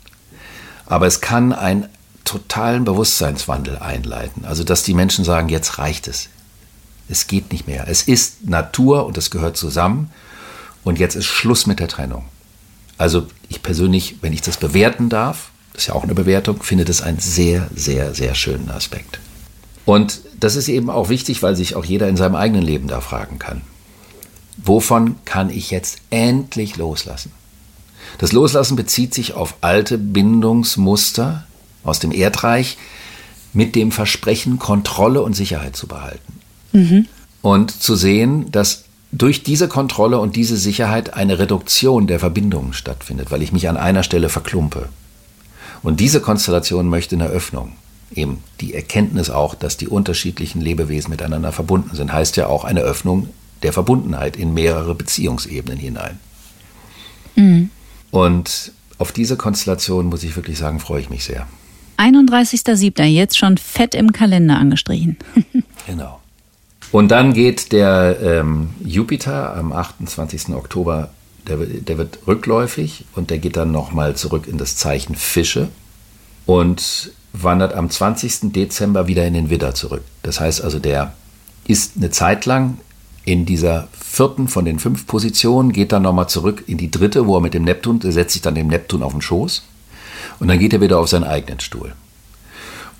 aber 0.85 1.07
es 1.07 1.21
kann 1.21 1.53
einen 1.53 1.87
totalen 2.23 2.83
Bewusstseinswandel 2.83 3.77
einleiten. 3.77 4.45
Also 4.45 4.63
dass 4.63 4.83
die 4.83 4.93
Menschen 4.93 5.25
sagen, 5.25 5.49
jetzt 5.49 5.77
reicht 5.77 6.07
es, 6.07 6.29
es 7.09 7.27
geht 7.27 7.51
nicht 7.51 7.67
mehr. 7.67 7.87
Es 7.87 8.03
ist 8.03 8.47
Natur 8.47 9.05
und 9.05 9.17
es 9.17 9.31
gehört 9.31 9.57
zusammen. 9.57 10.11
Und 10.83 10.99
jetzt 10.99 11.15
ist 11.15 11.25
Schluss 11.25 11.65
mit 11.65 11.79
der 11.79 11.87
Trennung. 11.87 12.25
Also 12.97 13.27
ich 13.49 13.61
persönlich, 13.61 14.17
wenn 14.21 14.33
ich 14.33 14.41
das 14.41 14.57
bewerten 14.57 15.09
darf, 15.09 15.51
das 15.73 15.83
ist 15.83 15.87
ja 15.87 15.93
auch 15.93 16.03
eine 16.03 16.15
Bewertung, 16.15 16.63
finde 16.63 16.85
das 16.85 17.01
einen 17.01 17.19
sehr, 17.19 17.69
sehr, 17.75 18.13
sehr 18.15 18.35
schönen 18.35 18.71
Aspekt. 18.71 19.19
Und 19.87 20.19
das 20.37 20.57
ist 20.57 20.67
eben 20.67 20.89
auch 20.89 21.07
wichtig, 21.07 21.41
weil 21.41 21.55
sich 21.55 21.77
auch 21.77 21.85
jeder 21.85 22.09
in 22.09 22.17
seinem 22.17 22.35
eigenen 22.35 22.61
Leben 22.61 22.89
da 22.89 22.99
fragen 22.99 23.39
kann. 23.39 23.61
Wovon 24.57 25.15
kann 25.23 25.49
ich 25.49 25.71
jetzt 25.71 25.99
endlich 26.09 26.75
loslassen? 26.75 27.31
Das 28.17 28.33
Loslassen 28.33 28.75
bezieht 28.75 29.13
sich 29.13 29.33
auf 29.33 29.55
alte 29.61 29.97
Bindungsmuster 29.97 31.47
aus 31.85 31.99
dem 31.99 32.11
Erdreich 32.11 32.77
mit 33.53 33.75
dem 33.75 33.93
Versprechen, 33.93 34.59
Kontrolle 34.59 35.21
und 35.21 35.37
Sicherheit 35.37 35.77
zu 35.77 35.87
behalten. 35.87 36.33
Mhm. 36.73 37.07
Und 37.41 37.71
zu 37.71 37.95
sehen, 37.95 38.51
dass 38.51 38.83
durch 39.13 39.41
diese 39.41 39.69
Kontrolle 39.69 40.19
und 40.19 40.35
diese 40.35 40.57
Sicherheit 40.57 41.13
eine 41.13 41.39
Reduktion 41.39 42.07
der 42.07 42.19
Verbindungen 42.19 42.73
stattfindet, 42.73 43.31
weil 43.31 43.41
ich 43.41 43.53
mich 43.53 43.69
an 43.69 43.77
einer 43.77 44.03
Stelle 44.03 44.27
verklumpe. 44.27 44.89
Und 45.81 46.01
diese 46.01 46.19
Konstellation 46.19 46.89
möchte 46.89 47.15
eine 47.15 47.27
Öffnung. 47.27 47.71
Eben 48.13 48.41
die 48.61 48.73
Erkenntnis 48.73 49.29
auch, 49.29 49.55
dass 49.55 49.77
die 49.77 49.87
unterschiedlichen 49.87 50.61
Lebewesen 50.61 51.09
miteinander 51.09 51.51
verbunden 51.51 51.95
sind, 51.95 52.13
heißt 52.13 52.37
ja 52.37 52.47
auch 52.47 52.63
eine 52.63 52.81
Öffnung 52.81 53.29
der 53.63 53.73
Verbundenheit 53.73 54.37
in 54.37 54.53
mehrere 54.53 54.95
Beziehungsebenen 54.95 55.77
hinein. 55.77 56.19
Mhm. 57.35 57.69
Und 58.11 58.71
auf 58.97 59.11
diese 59.11 59.35
Konstellation, 59.35 60.07
muss 60.07 60.23
ich 60.23 60.35
wirklich 60.35 60.57
sagen, 60.57 60.79
freue 60.79 61.01
ich 61.01 61.09
mich 61.09 61.25
sehr. 61.25 61.47
31.07. 61.97 63.03
jetzt 63.03 63.37
schon 63.37 63.57
fett 63.57 63.95
im 63.95 64.11
Kalender 64.11 64.57
angestrichen. 64.57 65.17
genau. 65.87 66.19
Und 66.91 67.09
dann 67.09 67.33
geht 67.33 67.71
der 67.71 68.17
ähm, 68.21 68.69
Jupiter 68.83 69.55
am 69.55 69.73
28. 69.73 70.49
Oktober, 70.49 71.09
der, 71.47 71.57
der 71.57 71.97
wird 71.97 72.19
rückläufig 72.27 73.05
und 73.15 73.29
der 73.29 73.39
geht 73.39 73.57
dann 73.57 73.71
nochmal 73.71 74.15
zurück 74.15 74.47
in 74.47 74.57
das 74.57 74.77
Zeichen 74.77 75.15
Fische 75.15 75.69
und 76.45 77.11
wandert 77.43 77.73
am 77.73 77.89
20. 77.89 78.51
Dezember 78.53 79.07
wieder 79.07 79.25
in 79.25 79.33
den 79.33 79.49
Widder 79.49 79.73
zurück. 79.73 80.03
Das 80.23 80.39
heißt 80.39 80.63
also, 80.63 80.79
der 80.79 81.13
ist 81.67 81.93
eine 81.97 82.11
Zeit 82.11 82.45
lang 82.45 82.77
in 83.25 83.45
dieser 83.45 83.89
vierten 83.91 84.47
von 84.47 84.63
den 84.63 84.79
fünf 84.79 85.05
Positionen, 85.05 85.73
geht 85.73 85.91
dann 85.91 86.03
nochmal 86.03 86.29
zurück 86.29 86.63
in 86.67 86.77
die 86.77 86.89
dritte, 86.89 87.27
wo 87.27 87.35
er 87.35 87.41
mit 87.41 87.53
dem 87.53 87.63
Neptun, 87.63 87.99
der 87.99 88.13
setzt 88.13 88.33
sich 88.33 88.41
dann 88.41 88.55
dem 88.55 88.67
Neptun 88.67 89.03
auf 89.03 89.11
den 89.11 89.21
Schoß 89.21 89.63
und 90.39 90.47
dann 90.47 90.59
geht 90.59 90.73
er 90.73 90.81
wieder 90.81 90.97
auf 90.97 91.09
seinen 91.09 91.25
eigenen 91.25 91.59
Stuhl. 91.59 91.93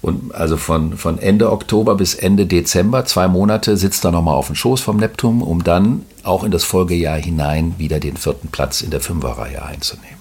Und 0.01 0.35
also 0.35 0.57
von, 0.57 0.97
von 0.97 1.17
Ende 1.17 1.51
Oktober 1.51 1.95
bis 1.95 2.13
Ende 2.13 2.45
Dezember, 2.45 3.05
zwei 3.05 3.27
Monate, 3.27 3.77
sitzt 3.77 4.05
er 4.05 4.11
nochmal 4.11 4.35
auf 4.35 4.47
dem 4.47 4.55
Schoß 4.55 4.81
vom 4.81 4.97
Neptun, 4.97 5.41
um 5.41 5.63
dann 5.63 6.03
auch 6.23 6.43
in 6.43 6.51
das 6.51 6.63
Folgejahr 6.63 7.17
hinein 7.17 7.75
wieder 7.77 7.99
den 7.99 8.15
vierten 8.15 8.49
Platz 8.49 8.81
in 8.81 8.91
der 8.91 9.01
Fünferreihe 9.01 9.63
einzunehmen. 9.65 10.17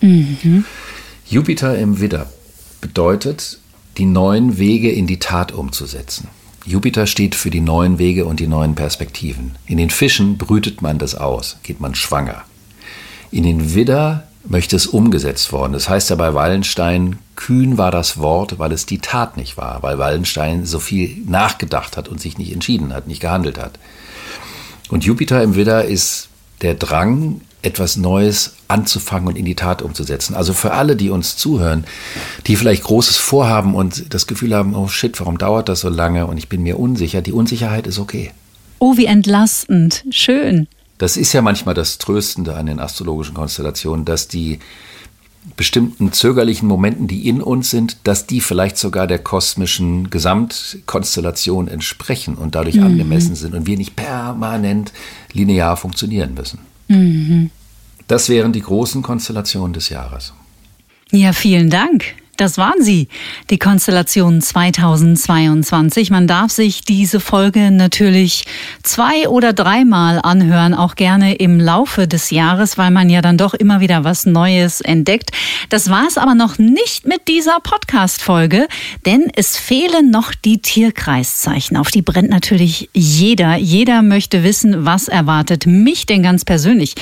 Mhm. 0.00 0.64
Jupiter 1.26 1.78
im 1.78 2.00
Widder 2.00 2.26
bedeutet, 2.84 3.58
die 3.96 4.04
neuen 4.04 4.58
Wege 4.58 4.92
in 4.92 5.06
die 5.06 5.18
Tat 5.18 5.52
umzusetzen. 5.52 6.28
Jupiter 6.66 7.06
steht 7.06 7.34
für 7.34 7.48
die 7.48 7.62
neuen 7.62 7.98
Wege 7.98 8.26
und 8.26 8.40
die 8.40 8.46
neuen 8.46 8.74
Perspektiven. 8.74 9.56
In 9.66 9.78
den 9.78 9.88
Fischen 9.88 10.36
brütet 10.36 10.82
man 10.82 10.98
das 10.98 11.14
aus, 11.14 11.56
geht 11.62 11.80
man 11.80 11.94
schwanger. 11.94 12.44
In 13.30 13.44
den 13.44 13.74
Widder 13.74 14.28
möchte 14.46 14.76
es 14.76 14.86
umgesetzt 14.86 15.50
worden. 15.50 15.72
Das 15.72 15.88
heißt 15.88 16.10
ja 16.10 16.16
bei 16.16 16.34
Wallenstein, 16.34 17.18
kühn 17.36 17.78
war 17.78 17.90
das 17.90 18.18
Wort, 18.18 18.58
weil 18.58 18.72
es 18.72 18.84
die 18.84 18.98
Tat 18.98 19.38
nicht 19.38 19.56
war, 19.56 19.82
weil 19.82 19.98
Wallenstein 19.98 20.66
so 20.66 20.78
viel 20.78 21.22
nachgedacht 21.26 21.96
hat 21.96 22.08
und 22.08 22.20
sich 22.20 22.36
nicht 22.36 22.52
entschieden 22.52 22.92
hat, 22.92 23.08
nicht 23.08 23.20
gehandelt 23.20 23.56
hat. 23.56 23.78
Und 24.90 25.04
Jupiter 25.04 25.42
im 25.42 25.54
Widder 25.54 25.86
ist 25.86 26.28
der 26.60 26.74
Drang, 26.74 27.40
etwas 27.64 27.96
Neues 27.96 28.54
anzufangen 28.68 29.28
und 29.28 29.36
in 29.36 29.44
die 29.44 29.54
Tat 29.54 29.82
umzusetzen. 29.82 30.34
Also 30.34 30.52
für 30.52 30.72
alle, 30.72 30.96
die 30.96 31.10
uns 31.10 31.36
zuhören, 31.36 31.84
die 32.46 32.56
vielleicht 32.56 32.84
Großes 32.84 33.16
vorhaben 33.16 33.74
und 33.74 34.12
das 34.12 34.26
Gefühl 34.26 34.54
haben, 34.54 34.74
oh 34.74 34.88
shit, 34.88 35.18
warum 35.20 35.38
dauert 35.38 35.68
das 35.68 35.80
so 35.80 35.88
lange 35.88 36.26
und 36.26 36.36
ich 36.36 36.48
bin 36.48 36.62
mir 36.62 36.78
unsicher, 36.78 37.22
die 37.22 37.32
Unsicherheit 37.32 37.86
ist 37.86 37.98
okay. 37.98 38.32
Oh, 38.78 38.96
wie 38.96 39.06
entlastend. 39.06 40.04
Schön. 40.10 40.68
Das 40.98 41.16
ist 41.16 41.32
ja 41.32 41.42
manchmal 41.42 41.74
das 41.74 41.98
Tröstende 41.98 42.54
an 42.54 42.66
den 42.66 42.78
astrologischen 42.78 43.34
Konstellationen, 43.34 44.04
dass 44.04 44.28
die 44.28 44.58
bestimmten 45.56 46.12
zögerlichen 46.12 46.66
Momenten, 46.68 47.06
die 47.06 47.28
in 47.28 47.42
uns 47.42 47.70
sind, 47.70 47.98
dass 48.04 48.26
die 48.26 48.40
vielleicht 48.40 48.78
sogar 48.78 49.06
der 49.06 49.18
kosmischen 49.18 50.08
Gesamtkonstellation 50.10 51.68
entsprechen 51.68 52.34
und 52.36 52.54
dadurch 52.54 52.76
mhm. 52.76 52.84
angemessen 52.84 53.34
sind 53.34 53.54
und 53.54 53.66
wir 53.66 53.76
nicht 53.76 53.96
permanent 53.96 54.92
linear 55.32 55.76
funktionieren 55.76 56.34
müssen. 56.34 56.60
Mhm. 56.88 57.50
Das 58.06 58.28
wären 58.28 58.52
die 58.52 58.60
großen 58.60 59.02
Konstellationen 59.02 59.72
des 59.72 59.88
Jahres. 59.88 60.34
Ja, 61.10 61.32
vielen 61.32 61.70
Dank. 61.70 62.14
Das 62.36 62.58
waren 62.58 62.82
sie, 62.82 63.08
die 63.50 63.58
Konstellation 63.58 64.40
2022. 64.40 66.10
Man 66.10 66.26
darf 66.26 66.50
sich 66.50 66.80
diese 66.80 67.20
Folge 67.20 67.70
natürlich 67.70 68.44
zwei 68.82 69.28
oder 69.28 69.52
dreimal 69.52 70.18
anhören, 70.20 70.74
auch 70.74 70.96
gerne 70.96 71.36
im 71.36 71.60
Laufe 71.60 72.08
des 72.08 72.30
Jahres, 72.30 72.76
weil 72.76 72.90
man 72.90 73.08
ja 73.08 73.22
dann 73.22 73.38
doch 73.38 73.54
immer 73.54 73.80
wieder 73.80 74.02
was 74.02 74.26
Neues 74.26 74.80
entdeckt. 74.80 75.30
Das 75.68 75.90
war 75.90 76.06
es 76.08 76.18
aber 76.18 76.34
noch 76.34 76.58
nicht 76.58 77.06
mit 77.06 77.28
dieser 77.28 77.60
Podcast-Folge, 77.60 78.66
denn 79.06 79.30
es 79.36 79.56
fehlen 79.56 80.10
noch 80.10 80.34
die 80.34 80.58
Tierkreiszeichen. 80.58 81.76
Auf 81.76 81.90
die 81.90 82.02
brennt 82.02 82.30
natürlich 82.30 82.90
jeder. 82.92 83.56
Jeder 83.56 84.02
möchte 84.02 84.42
wissen, 84.42 84.84
was 84.84 85.06
erwartet 85.06 85.66
mich 85.66 86.06
denn 86.06 86.22
ganz 86.22 86.44
persönlich 86.44 86.94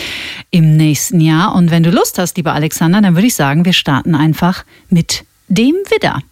im 0.51 0.77
nächsten 0.77 1.21
Jahr. 1.21 1.55
Und 1.55 1.71
wenn 1.71 1.83
du 1.83 1.91
Lust 1.91 2.19
hast, 2.19 2.37
lieber 2.37 2.53
Alexander, 2.53 3.01
dann 3.01 3.15
würde 3.15 3.29
ich 3.29 3.35
sagen, 3.35 3.65
wir 3.65 3.73
starten 3.73 4.15
einfach 4.15 4.65
mit 4.91 5.25
dem 5.53 5.75
Widder. 5.91 6.23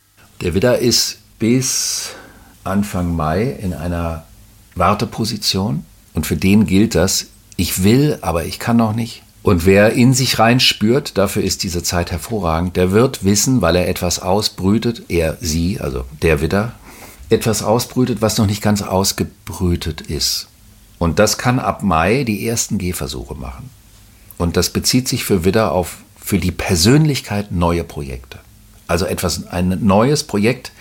Der 0.40 0.54
Widder 0.54 0.78
ist 0.78 1.18
bis 1.38 2.12
Anfang 2.64 3.14
Mai 3.14 3.50
in 3.60 3.74
einer 3.74 4.24
Warteposition 4.74 5.84
und 6.14 6.26
für 6.26 6.36
den 6.36 6.64
gilt 6.64 6.94
das, 6.94 7.26
ich 7.56 7.84
will, 7.84 8.16
aber 8.22 8.46
ich 8.46 8.58
kann 8.58 8.78
noch 8.78 8.94
nicht. 8.94 9.22
Und 9.42 9.66
wer 9.66 9.92
in 9.92 10.14
sich 10.14 10.38
rein 10.38 10.58
spürt, 10.58 11.18
dafür 11.18 11.42
ist 11.42 11.64
diese 11.64 11.82
Zeit 11.82 12.10
hervorragend, 12.10 12.76
der 12.76 12.92
wird 12.92 13.22
wissen, 13.22 13.60
weil 13.60 13.76
er 13.76 13.88
etwas 13.88 14.20
ausbrütet, 14.20 15.02
er, 15.08 15.36
sie, 15.42 15.80
also 15.80 16.04
der 16.22 16.40
Widder, 16.40 16.72
etwas 17.28 17.62
ausbrütet, 17.62 18.22
was 18.22 18.38
noch 18.38 18.46
nicht 18.46 18.62
ganz 18.62 18.80
ausgebrütet 18.80 20.00
ist. 20.00 20.48
Und 20.98 21.18
das 21.18 21.36
kann 21.36 21.58
ab 21.58 21.82
Mai 21.82 22.24
die 22.24 22.46
ersten 22.46 22.78
Gehversuche 22.78 23.34
machen. 23.34 23.68
Und 24.38 24.56
das 24.56 24.70
bezieht 24.70 25.08
sich 25.08 25.24
für 25.24 25.44
Widder 25.44 25.72
auf 25.72 25.98
für 26.22 26.38
die 26.38 26.52
Persönlichkeit 26.52 27.50
neue 27.50 27.84
Projekte. 27.84 28.38
Also 28.90 29.06
etwas, 29.06 29.46
ein 29.48 29.78
neues 29.86 30.24
Projekt, 30.24 30.72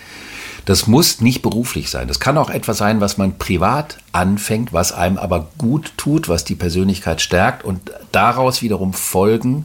das 0.64 0.86
muss 0.86 1.20
nicht 1.20 1.42
beruflich 1.42 1.90
sein. 1.90 2.08
Das 2.08 2.20
kann 2.20 2.36
auch 2.36 2.50
etwas 2.50 2.78
sein, 2.78 3.00
was 3.00 3.16
man 3.16 3.38
privat 3.38 3.98
anfängt, 4.12 4.72
was 4.72 4.92
einem 4.92 5.16
aber 5.16 5.48
gut 5.58 5.92
tut, 5.96 6.28
was 6.28 6.44
die 6.44 6.56
Persönlichkeit 6.56 7.20
stärkt 7.20 7.64
und 7.64 7.92
daraus 8.12 8.62
wiederum 8.62 8.92
Folgen 8.92 9.64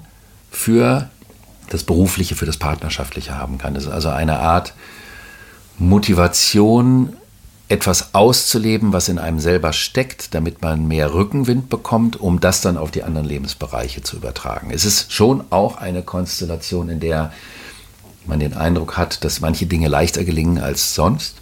für 0.52 1.10
das 1.70 1.84
Berufliche, 1.84 2.36
für 2.36 2.46
das 2.46 2.58
Partnerschaftliche 2.58 3.36
haben 3.36 3.58
kann. 3.58 3.74
Das 3.74 3.86
ist 3.86 3.92
also 3.92 4.10
eine 4.10 4.40
Art 4.40 4.74
Motivation, 5.80 7.18
etwas 7.68 8.14
auszuleben, 8.14 8.94
was 8.94 9.10
in 9.10 9.18
einem 9.18 9.40
selber 9.40 9.74
steckt, 9.74 10.36
damit 10.36 10.62
man 10.62 10.88
mehr 10.88 11.16
Rückenwind 11.16 11.68
bekommt, 11.70 12.20
um 12.22 12.40
das 12.40 12.62
dann 12.62 12.78
auf 12.78 12.92
die 12.92 13.02
anderen 13.02 13.28
Lebensbereiche 13.28 14.04
zu 14.04 14.18
übertragen. 14.18 14.70
Es 14.70 14.86
ist 14.86 15.12
schon 15.12 15.44
auch 15.50 15.78
eine 15.78 16.04
Konstellation, 16.04 16.90
in 16.90 17.00
der 17.00 17.34
man 18.28 18.40
den 18.40 18.54
Eindruck 18.54 18.98
hat, 18.98 19.24
dass 19.24 19.42
manche 19.42 19.66
Dinge 19.66 19.88
leichter 19.88 20.24
gelingen 20.24 20.60
als 20.60 20.96
sonst. 20.96 21.36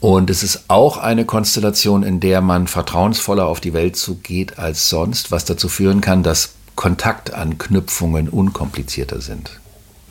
Und 0.00 0.30
es 0.30 0.42
ist 0.42 0.64
auch 0.68 0.96
eine 0.96 1.26
Konstellation, 1.26 2.02
in 2.02 2.20
der 2.20 2.40
man 2.40 2.66
vertrauensvoller 2.66 3.46
auf 3.46 3.60
die 3.60 3.74
Welt 3.74 3.96
zugeht 3.96 4.58
als 4.58 4.88
sonst, 4.88 5.30
was 5.30 5.44
dazu 5.44 5.68
führen 5.68 6.00
kann, 6.00 6.22
dass 6.22 6.54
Kontaktanknüpfungen 6.74 8.28
unkomplizierter 8.30 9.20
sind. 9.20 9.60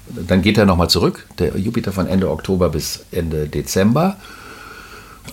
Dann 0.09 0.41
geht 0.41 0.57
er 0.57 0.65
nochmal 0.65 0.89
zurück, 0.89 1.27
der 1.39 1.57
Jupiter 1.57 1.91
von 1.91 2.07
Ende 2.07 2.29
Oktober 2.29 2.69
bis 2.69 3.05
Ende 3.11 3.47
Dezember. 3.47 4.17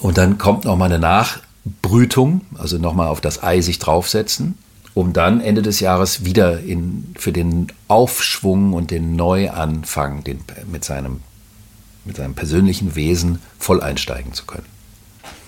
Und 0.01 0.19
dann 0.19 0.39
kommt 0.39 0.65
nochmal 0.65 0.91
eine 0.93 0.99
Nachbrütung, 0.99 2.43
also 2.57 2.79
nochmal 2.79 3.09
auf 3.09 3.21
das 3.21 3.43
Ei 3.43 3.61
sich 3.61 3.79
draufsetzen, 3.79 4.57
um 4.97 5.13
dann 5.13 5.43
Ende 5.43 5.61
des 5.61 5.81
Jahres 5.81 6.25
wieder 6.25 6.61
in, 6.61 7.05
für 7.19 7.31
den 7.31 7.67
Aufschwung 7.87 8.73
und 8.73 8.91
den 8.91 9.15
Neuanfang 9.15 10.25
den, 10.25 10.41
mit, 10.73 10.87
seinem, 10.87 11.21
mit 12.07 12.17
seinem 12.17 12.33
persönlichen 12.33 12.97
Wesen 12.97 13.41
voll 13.59 13.83
einsteigen 13.83 14.33
zu 14.33 14.47
können. 14.47 14.65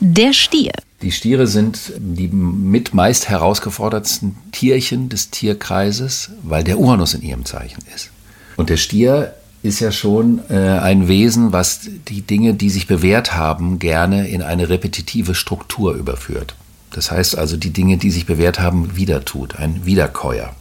Der 0.01 0.35
Stier. 0.35 0.73
Die 1.01 1.13
Stiere 1.13 1.47
sind 1.47 1.95
die 1.97 2.29
mit 2.29 2.93
meist 2.93 3.31
herausgefordertsten 3.31 4.37
Tierchen 4.53 5.09
des 5.09 5.31
Tierkreises, 5.31 6.29
weil 6.43 6.63
der 6.63 6.79
Uranus 6.79 7.15
in 7.15 7.23
ihrem 7.23 7.47
Zeichen 7.47 7.83
ist. 7.95 8.11
Und 8.59 8.69
der 8.69 8.77
Stier 8.77 9.35
ist 9.63 9.81
ja 9.81 9.93
schon 9.93 10.43
äh, 10.51 10.57
ein 10.57 11.09
Wesen, 11.09 11.55
was 11.55 11.89
die 12.09 12.21
Dinge, 12.21 12.53
die 12.53 12.69
sich 12.69 12.87
bewährt 12.87 13.35
haben, 13.35 13.79
gerne 13.79 14.29
in 14.29 14.43
eine 14.43 14.69
repetitive 14.69 15.35
Struktur 15.35 15.95
überführt. 15.95 16.55
Das 16.91 17.11
heißt 17.11 17.37
also, 17.37 17.57
die 17.57 17.73
Dinge, 17.73 17.99
die 17.99 18.11
sich 18.11 18.27
bewährt 18.27 18.61
haben, 18.61 18.97
wieder 18.97 19.25
tut, 19.25 19.57
ein 19.57 19.85
Wiederkäuer. 19.85 20.55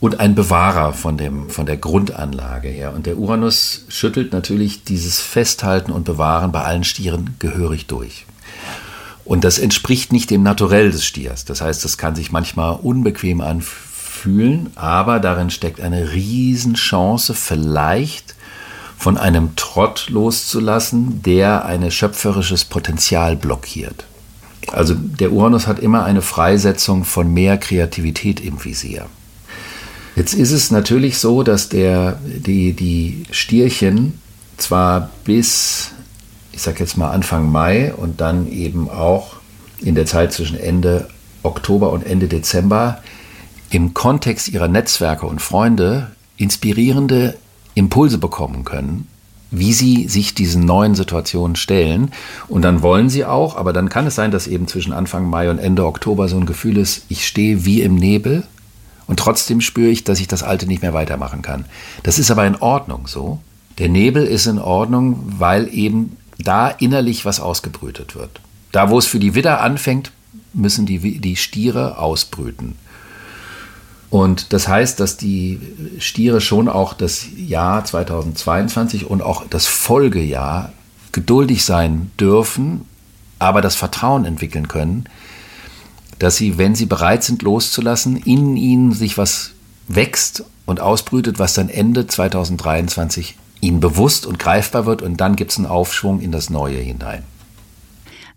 Und 0.00 0.18
ein 0.18 0.34
Bewahrer 0.34 0.94
von, 0.94 1.18
dem, 1.18 1.50
von 1.50 1.66
der 1.66 1.76
Grundanlage 1.76 2.68
her. 2.68 2.94
Und 2.94 3.04
der 3.04 3.18
Uranus 3.18 3.84
schüttelt 3.88 4.32
natürlich 4.32 4.84
dieses 4.84 5.20
Festhalten 5.20 5.92
und 5.92 6.04
Bewahren 6.04 6.52
bei 6.52 6.62
allen 6.62 6.84
Stieren 6.84 7.36
gehörig 7.38 7.86
durch. 7.86 8.24
Und 9.26 9.44
das 9.44 9.58
entspricht 9.58 10.12
nicht 10.12 10.30
dem 10.30 10.42
Naturell 10.42 10.90
des 10.90 11.04
Stiers. 11.04 11.44
Das 11.44 11.60
heißt, 11.60 11.84
das 11.84 11.98
kann 11.98 12.16
sich 12.16 12.32
manchmal 12.32 12.78
unbequem 12.80 13.42
anfühlen, 13.42 14.70
aber 14.74 15.20
darin 15.20 15.50
steckt 15.50 15.80
eine 15.80 16.12
Riesenchance, 16.12 17.34
vielleicht 17.34 18.34
von 18.96 19.16
einem 19.16 19.54
Trott 19.56 20.08
loszulassen, 20.08 21.22
der 21.22 21.64
ein 21.64 21.90
schöpferisches 21.90 22.64
Potenzial 22.64 23.36
blockiert. 23.36 24.04
Also 24.72 24.94
der 24.94 25.32
Uranus 25.32 25.66
hat 25.66 25.78
immer 25.80 26.04
eine 26.04 26.22
Freisetzung 26.22 27.04
von 27.04 27.32
mehr 27.32 27.58
Kreativität 27.58 28.40
im 28.40 28.64
Visier. 28.64 29.06
Jetzt 30.16 30.34
ist 30.34 30.52
es 30.52 30.70
natürlich 30.70 31.18
so, 31.18 31.42
dass 31.42 31.68
der, 31.68 32.18
die, 32.24 32.72
die 32.72 33.24
Stierchen 33.30 34.20
zwar 34.56 35.10
bis, 35.24 35.92
ich 36.52 36.62
sag 36.62 36.80
jetzt 36.80 36.96
mal 36.96 37.10
Anfang 37.10 37.50
Mai 37.50 37.94
und 37.94 38.20
dann 38.20 38.50
eben 38.50 38.90
auch 38.90 39.36
in 39.78 39.94
der 39.94 40.06
Zeit 40.06 40.32
zwischen 40.32 40.58
Ende 40.58 41.08
Oktober 41.42 41.90
und 41.90 42.04
Ende 42.04 42.28
Dezember 42.28 43.02
im 43.70 43.94
Kontext 43.94 44.48
ihrer 44.48 44.68
Netzwerke 44.68 45.26
und 45.26 45.40
Freunde 45.40 46.10
inspirierende 46.36 47.36
Impulse 47.74 48.18
bekommen 48.18 48.64
können, 48.64 49.06
wie 49.50 49.72
sie 49.72 50.08
sich 50.08 50.34
diesen 50.34 50.64
neuen 50.64 50.94
Situationen 50.94 51.56
stellen. 51.56 52.12
Und 52.48 52.62
dann 52.62 52.82
wollen 52.82 53.10
sie 53.10 53.24
auch, 53.24 53.56
aber 53.56 53.72
dann 53.72 53.88
kann 53.88 54.06
es 54.06 54.14
sein, 54.14 54.30
dass 54.30 54.46
eben 54.46 54.68
zwischen 54.68 54.92
Anfang 54.92 55.28
Mai 55.28 55.50
und 55.50 55.58
Ende 55.58 55.86
Oktober 55.86 56.28
so 56.28 56.36
ein 56.36 56.46
Gefühl 56.46 56.76
ist, 56.76 57.04
ich 57.08 57.26
stehe 57.26 57.64
wie 57.64 57.82
im 57.82 57.96
Nebel 57.96 58.44
und 59.06 59.18
trotzdem 59.18 59.60
spüre 59.60 59.90
ich, 59.90 60.04
dass 60.04 60.20
ich 60.20 60.28
das 60.28 60.42
Alte 60.42 60.66
nicht 60.66 60.82
mehr 60.82 60.94
weitermachen 60.94 61.42
kann. 61.42 61.64
Das 62.04 62.18
ist 62.18 62.30
aber 62.30 62.46
in 62.46 62.56
Ordnung 62.56 63.06
so. 63.06 63.40
Der 63.78 63.88
Nebel 63.88 64.24
ist 64.24 64.46
in 64.46 64.58
Ordnung, 64.58 65.20
weil 65.38 65.72
eben 65.72 66.16
da 66.38 66.68
innerlich 66.68 67.24
was 67.24 67.40
ausgebrütet 67.40 68.14
wird. 68.14 68.40
Da, 68.72 68.88
wo 68.88 68.98
es 68.98 69.06
für 69.06 69.18
die 69.18 69.34
Widder 69.34 69.62
anfängt, 69.62 70.12
müssen 70.52 70.86
die, 70.86 71.18
die 71.18 71.36
Stiere 71.36 71.98
ausbrüten. 71.98 72.76
Und 74.10 74.52
das 74.52 74.66
heißt, 74.66 74.98
dass 74.98 75.16
die 75.16 75.60
Stiere 75.98 76.40
schon 76.40 76.68
auch 76.68 76.94
das 76.94 77.26
Jahr 77.36 77.84
2022 77.84 79.06
und 79.08 79.22
auch 79.22 79.44
das 79.48 79.66
Folgejahr 79.66 80.72
geduldig 81.12 81.64
sein 81.64 82.10
dürfen, 82.18 82.86
aber 83.38 83.60
das 83.60 83.76
Vertrauen 83.76 84.24
entwickeln 84.24 84.66
können, 84.66 85.04
dass 86.18 86.36
sie, 86.36 86.58
wenn 86.58 86.74
sie 86.74 86.86
bereit 86.86 87.22
sind 87.22 87.42
loszulassen, 87.42 88.16
in 88.16 88.56
ihnen 88.56 88.92
sich 88.92 89.16
was 89.16 89.52
wächst 89.88 90.44
und 90.66 90.80
ausbrütet, 90.80 91.38
was 91.38 91.54
dann 91.54 91.68
Ende 91.68 92.06
2023 92.06 93.36
ihnen 93.60 93.80
bewusst 93.80 94.26
und 94.26 94.38
greifbar 94.38 94.86
wird 94.86 95.02
und 95.02 95.18
dann 95.18 95.36
gibt 95.36 95.52
es 95.52 95.58
einen 95.58 95.66
Aufschwung 95.66 96.20
in 96.20 96.32
das 96.32 96.50
Neue 96.50 96.78
hinein. 96.78 97.22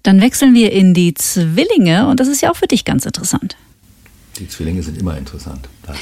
Dann 0.03 0.21
wechseln 0.21 0.53
wir 0.53 0.71
in 0.71 0.93
die 0.93 1.13
Zwillinge 1.13 2.07
und 2.07 2.19
das 2.19 2.28
ist 2.28 2.41
ja 2.41 2.51
auch 2.51 2.57
für 2.57 2.67
dich 2.67 2.86
ganz 2.86 3.05
interessant. 3.05 3.55
Die 4.38 4.47
Zwillinge 4.47 4.84
sind 4.84 4.97
immer 4.97 5.17
interessant. 5.17 5.67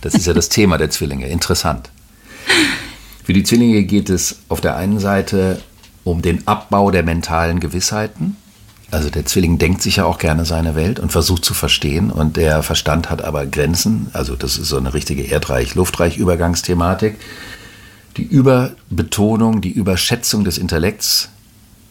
Das 0.00 0.14
ist 0.14 0.26
ja 0.26 0.32
das 0.34 0.48
Thema 0.50 0.76
der 0.76 0.90
Zwillinge. 0.90 1.28
Interessant. 1.28 1.90
Für 3.22 3.32
die 3.32 3.42
Zwillinge 3.42 3.84
geht 3.84 4.10
es 4.10 4.40
auf 4.48 4.60
der 4.60 4.76
einen 4.76 4.98
Seite 4.98 5.60
um 6.04 6.20
den 6.20 6.46
Abbau 6.46 6.90
der 6.90 7.02
mentalen 7.02 7.58
Gewissheiten. 7.60 8.36
Also 8.90 9.08
der 9.10 9.24
Zwilling 9.24 9.58
denkt 9.58 9.82
sich 9.82 9.96
ja 9.96 10.04
auch 10.04 10.18
gerne 10.18 10.44
seine 10.44 10.74
Welt 10.74 11.00
und 11.00 11.10
versucht 11.10 11.44
zu 11.44 11.54
verstehen 11.54 12.10
und 12.10 12.36
der 12.36 12.62
Verstand 12.62 13.10
hat 13.10 13.22
aber 13.22 13.46
Grenzen. 13.46 14.08
Also 14.12 14.36
das 14.36 14.58
ist 14.58 14.68
so 14.68 14.76
eine 14.76 14.92
richtige 14.94 15.22
Erdreich-Luftreich-Übergangsthematik. 15.22 17.16
Die 18.18 18.24
Überbetonung, 18.24 19.60
die 19.60 19.72
Überschätzung 19.72 20.44
des 20.44 20.58
Intellekts 20.58 21.30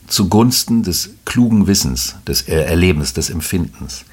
zugunsten 0.07 0.83
des 0.83 1.11
klugen 1.25 1.67
Wissens, 1.67 2.15
des 2.27 2.43
Erlebens, 2.43 3.13
des 3.13 3.29
Empfindens. 3.29 4.05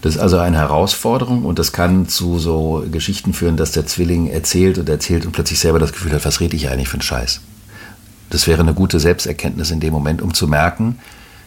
Das 0.00 0.14
ist 0.14 0.20
also 0.20 0.38
eine 0.38 0.58
Herausforderung 0.58 1.44
und 1.44 1.58
das 1.58 1.72
kann 1.72 2.08
zu 2.08 2.38
so 2.38 2.84
Geschichten 2.90 3.32
führen, 3.32 3.56
dass 3.56 3.72
der 3.72 3.86
Zwilling 3.86 4.28
erzählt 4.28 4.78
und 4.78 4.88
erzählt 4.88 5.26
und 5.26 5.32
plötzlich 5.32 5.58
selber 5.58 5.78
das 5.78 5.92
Gefühl 5.92 6.12
hat, 6.12 6.24
was 6.24 6.40
rede 6.40 6.56
ich 6.56 6.70
eigentlich 6.70 6.88
für 6.88 6.94
einen 6.94 7.02
Scheiß. 7.02 7.40
Das 8.30 8.46
wäre 8.46 8.60
eine 8.60 8.74
gute 8.74 9.00
Selbsterkenntnis 9.00 9.70
in 9.70 9.80
dem 9.80 9.92
Moment, 9.92 10.22
um 10.22 10.34
zu 10.34 10.46
merken, 10.46 10.98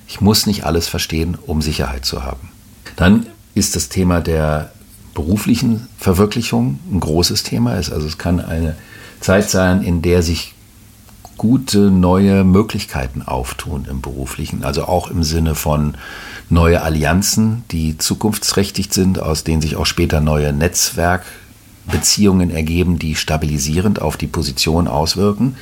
ich 0.08 0.20
muss 0.20 0.46
nicht 0.46 0.66
alles 0.66 0.90
verstehen, 0.90 1.38
um 1.46 1.62
Sicherheit 1.62 2.04
zu 2.04 2.24
haben. 2.24 2.50
Dann 2.98 3.28
ist 3.56 3.76
das 3.78 3.88
Thema 3.88 4.20
der 4.20 4.72
beruflichen 5.14 5.88
Verwirklichung 5.98 6.80
ein 6.92 7.00
großes 7.00 7.44
Thema. 7.44 7.72
Also 7.72 7.96
es 7.96 8.18
kann 8.18 8.40
eine 8.40 8.76
Zeit 9.22 9.50
sein, 9.50 9.84
in 9.84 10.02
der 10.02 10.24
sich 10.24 10.54
gute 11.38 11.90
neue 11.90 12.44
Möglichkeiten 12.44 13.22
auftun 13.22 13.88
im 13.90 14.02
beruflichen, 14.02 14.64
also 14.64 14.86
auch 14.86 15.10
im 15.10 15.24
Sinne 15.24 15.56
von 15.56 15.96
neue 16.52 16.82
Allianzen, 16.82 17.64
die 17.72 17.98
zukunftsträchtig 17.98 18.94
sind, 18.94 19.20
aus 19.20 19.44
denen 19.44 19.62
sich 19.62 19.78
auch 19.78 19.86
später 19.86 20.20
neue 20.20 20.54
Netzwerkbeziehungen 20.54 22.52
ergeben, 22.52 23.00
die 23.00 23.16
stabilisierend 23.16 24.02
auf 24.02 24.18
die 24.18 24.28
Position 24.28 24.88
auswirken. 24.88 25.56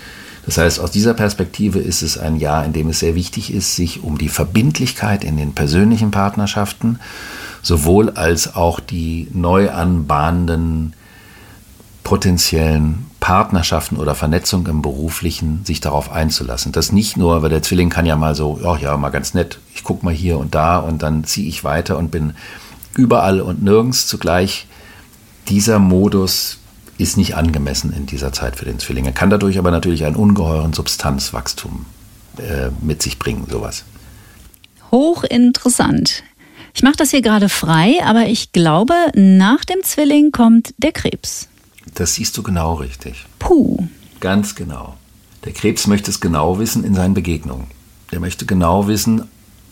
Das 0.46 0.58
heißt, 0.58 0.80
aus 0.80 0.90
dieser 0.92 1.14
Perspektive 1.14 1.80
ist 1.80 2.02
es 2.02 2.18
ein 2.18 2.38
Jahr, 2.38 2.66
in 2.66 2.74
dem 2.74 2.90
es 2.90 3.00
sehr 3.00 3.14
wichtig 3.14 3.54
ist, 3.54 3.76
sich 3.76 4.04
um 4.04 4.18
die 4.18 4.30
Verbindlichkeit 4.30 5.24
in 5.24 5.38
den 5.38 5.54
persönlichen 5.54 6.12
Partnerschaften 6.12 7.00
sowohl 7.62 8.10
als 8.12 8.56
auch 8.56 8.80
die 8.80 9.28
neu 9.32 9.70
anbahnenden 9.70 10.94
potenziellen 12.04 13.06
Partnerschaften 13.30 13.98
oder 13.98 14.16
Vernetzung 14.16 14.66
im 14.66 14.82
Beruflichen 14.82 15.64
sich 15.64 15.80
darauf 15.80 16.12
einzulassen. 16.12 16.72
Das 16.72 16.92
nicht 16.92 17.16
nur, 17.16 17.44
weil 17.44 17.52
der 17.52 17.62
Zwilling 17.62 17.92
kann 17.92 18.08
ja 18.08 18.16
mal 18.16 18.34
so, 18.34 18.60
oh 18.64 18.76
ja, 18.76 18.98
mal 18.98 19.12
ganz 19.12 19.36
nett, 19.36 19.60
ich 19.76 19.84
gucke 19.84 20.04
mal 20.04 20.12
hier 20.12 20.40
und 20.40 20.56
da 20.56 20.80
und 20.80 21.04
dann 21.04 21.24
ziehe 21.26 21.48
ich 21.48 21.64
weiter 21.64 22.00
und 22.00 22.10
bin 22.10 22.34
überall 22.96 23.40
und 23.40 23.62
nirgends 23.62 24.08
zugleich. 24.08 24.66
Dieser 25.48 25.78
Modus 25.78 26.58
ist 26.98 27.18
nicht 27.18 27.36
angemessen 27.36 27.94
in 27.94 28.08
dieser 28.08 28.34
Zeit 28.34 28.56
für 28.56 28.66
den 28.66 28.80
Zwilling. 28.80 29.06
Er 29.06 29.12
kann 29.12 29.30
dadurch 29.30 29.60
aber 29.60 29.70
natürlich 29.70 30.06
einen 30.06 30.16
ungeheuren 30.16 30.74
Substanzwachstum 30.74 31.86
äh, 32.40 32.72
mit 32.82 33.04
sich 33.04 33.20
bringen, 33.20 33.46
sowas. 33.48 33.84
Hochinteressant. 34.90 36.24
Ich 36.74 36.82
mache 36.82 36.98
das 36.98 37.12
hier 37.12 37.22
gerade 37.22 37.50
frei, 37.50 37.98
aber 38.04 38.26
ich 38.26 38.54
glaube, 38.54 38.96
nach 39.14 39.66
dem 39.66 39.84
Zwilling 39.84 40.32
kommt 40.32 40.74
der 40.80 40.94
Krebs. 40.94 41.49
Das 41.96 42.16
siehst 42.16 42.38
du 42.38 42.44
genau 42.44 42.76
richtig. 42.76 43.26
Puh. 43.40 43.88
Ganz 44.20 44.56
genau. 44.56 44.98
Der 45.46 45.54
Krebs 45.54 45.88
möchte 45.88 46.12
es 46.12 46.20
genau 46.20 46.60
wissen 46.60 46.84
in 46.84 46.96
seinen 46.96 47.14
Begegnungen. 47.14 47.68
Der 48.12 48.20
möchte 48.20 48.46
genau 48.46 48.88
wissen, 48.88 49.24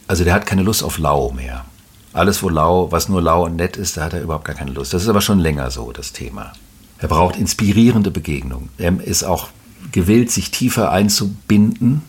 also 0.07 0.23
der 0.23 0.33
hat 0.33 0.45
keine 0.45 0.63
Lust 0.63 0.83
auf 0.83 0.97
lau 0.97 1.31
mehr. 1.31 1.65
Alles, 2.13 2.41
wo 2.41 2.49
lau, 2.49 2.91
was 2.91 3.09
nur 3.09 3.21
lau 3.21 3.45
und 3.45 3.57
nett 3.57 3.77
ist, 3.77 3.97
da 3.97 4.05
hat 4.05 4.13
er 4.13 4.21
überhaupt 4.21 4.45
gar 4.45 4.55
keine 4.55 4.71
Lust. 4.71 4.93
Das 4.93 5.03
ist 5.03 5.09
aber 5.09 5.21
schon 5.21 5.39
länger 5.39 5.69
so, 5.69 5.91
das 5.91 6.13
Thema. 6.13 6.53
Er 6.99 7.07
braucht 7.07 7.35
inspirierende 7.35 8.09
Begegnungen. 8.09 8.69
Er 8.77 8.99
ist 9.01 9.23
auch 9.23 9.49
gewillt, 9.91 10.31
sich 10.31 10.49
tiefer 10.51 10.91
einzubinden, 10.91 12.01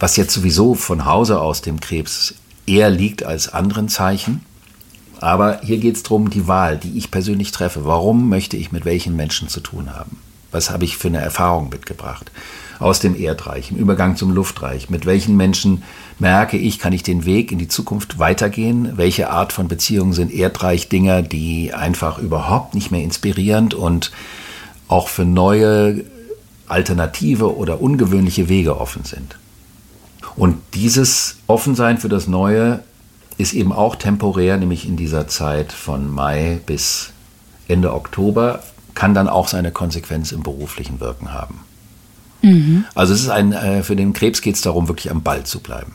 was 0.00 0.16
jetzt 0.16 0.34
sowieso 0.34 0.74
von 0.74 1.04
Hause 1.04 1.40
aus 1.40 1.62
dem 1.62 1.78
Krebs 1.80 2.34
eher 2.66 2.90
liegt 2.90 3.22
als 3.22 3.52
anderen 3.52 3.88
Zeichen. 3.88 4.44
Aber 5.22 5.60
hier 5.62 5.78
geht 5.78 5.94
es 5.94 6.02
darum, 6.02 6.30
die 6.30 6.48
Wahl, 6.48 6.76
die 6.76 6.98
ich 6.98 7.12
persönlich 7.12 7.52
treffe. 7.52 7.84
Warum 7.84 8.28
möchte 8.28 8.56
ich 8.56 8.72
mit 8.72 8.84
welchen 8.84 9.14
Menschen 9.14 9.46
zu 9.46 9.60
tun 9.60 9.94
haben? 9.94 10.18
Was 10.50 10.68
habe 10.68 10.84
ich 10.84 10.96
für 10.96 11.06
eine 11.06 11.20
Erfahrung 11.20 11.68
mitgebracht? 11.68 12.32
Aus 12.80 12.98
dem 12.98 13.14
Erdreich, 13.14 13.70
im 13.70 13.76
Übergang 13.76 14.16
zum 14.16 14.32
Luftreich. 14.32 14.90
Mit 14.90 15.06
welchen 15.06 15.36
Menschen 15.36 15.84
merke 16.18 16.56
ich, 16.56 16.80
kann 16.80 16.92
ich 16.92 17.04
den 17.04 17.24
Weg 17.24 17.52
in 17.52 17.58
die 17.58 17.68
Zukunft 17.68 18.18
weitergehen? 18.18 18.96
Welche 18.96 19.30
Art 19.30 19.52
von 19.52 19.68
Beziehungen 19.68 20.12
sind 20.12 20.32
Erdreich-Dinger, 20.32 21.22
die 21.22 21.72
einfach 21.72 22.18
überhaupt 22.18 22.74
nicht 22.74 22.90
mehr 22.90 23.04
inspirierend 23.04 23.74
und 23.74 24.10
auch 24.88 25.06
für 25.06 25.24
neue, 25.24 26.02
alternative 26.66 27.56
oder 27.56 27.80
ungewöhnliche 27.80 28.48
Wege 28.48 28.76
offen 28.80 29.04
sind? 29.04 29.38
Und 30.34 30.58
dieses 30.74 31.36
Offensein 31.46 31.98
für 31.98 32.08
das 32.08 32.26
Neue 32.26 32.80
ist 33.38 33.52
eben 33.52 33.72
auch 33.72 33.96
temporär, 33.96 34.56
nämlich 34.56 34.86
in 34.86 34.96
dieser 34.96 35.28
Zeit 35.28 35.72
von 35.72 36.10
Mai 36.10 36.60
bis 36.66 37.12
Ende 37.68 37.92
Oktober, 37.94 38.62
kann 38.94 39.14
dann 39.14 39.28
auch 39.28 39.48
seine 39.48 39.72
Konsequenz 39.72 40.32
im 40.32 40.42
beruflichen 40.42 41.00
Wirken 41.00 41.32
haben. 41.32 41.60
Mhm. 42.42 42.84
Also 42.94 43.14
es 43.14 43.22
ist 43.22 43.30
ein, 43.30 43.52
äh, 43.52 43.82
für 43.82 43.96
den 43.96 44.12
Krebs 44.12 44.42
geht 44.42 44.56
es 44.56 44.60
darum, 44.62 44.88
wirklich 44.88 45.10
am 45.10 45.22
Ball 45.22 45.44
zu 45.44 45.60
bleiben. 45.60 45.92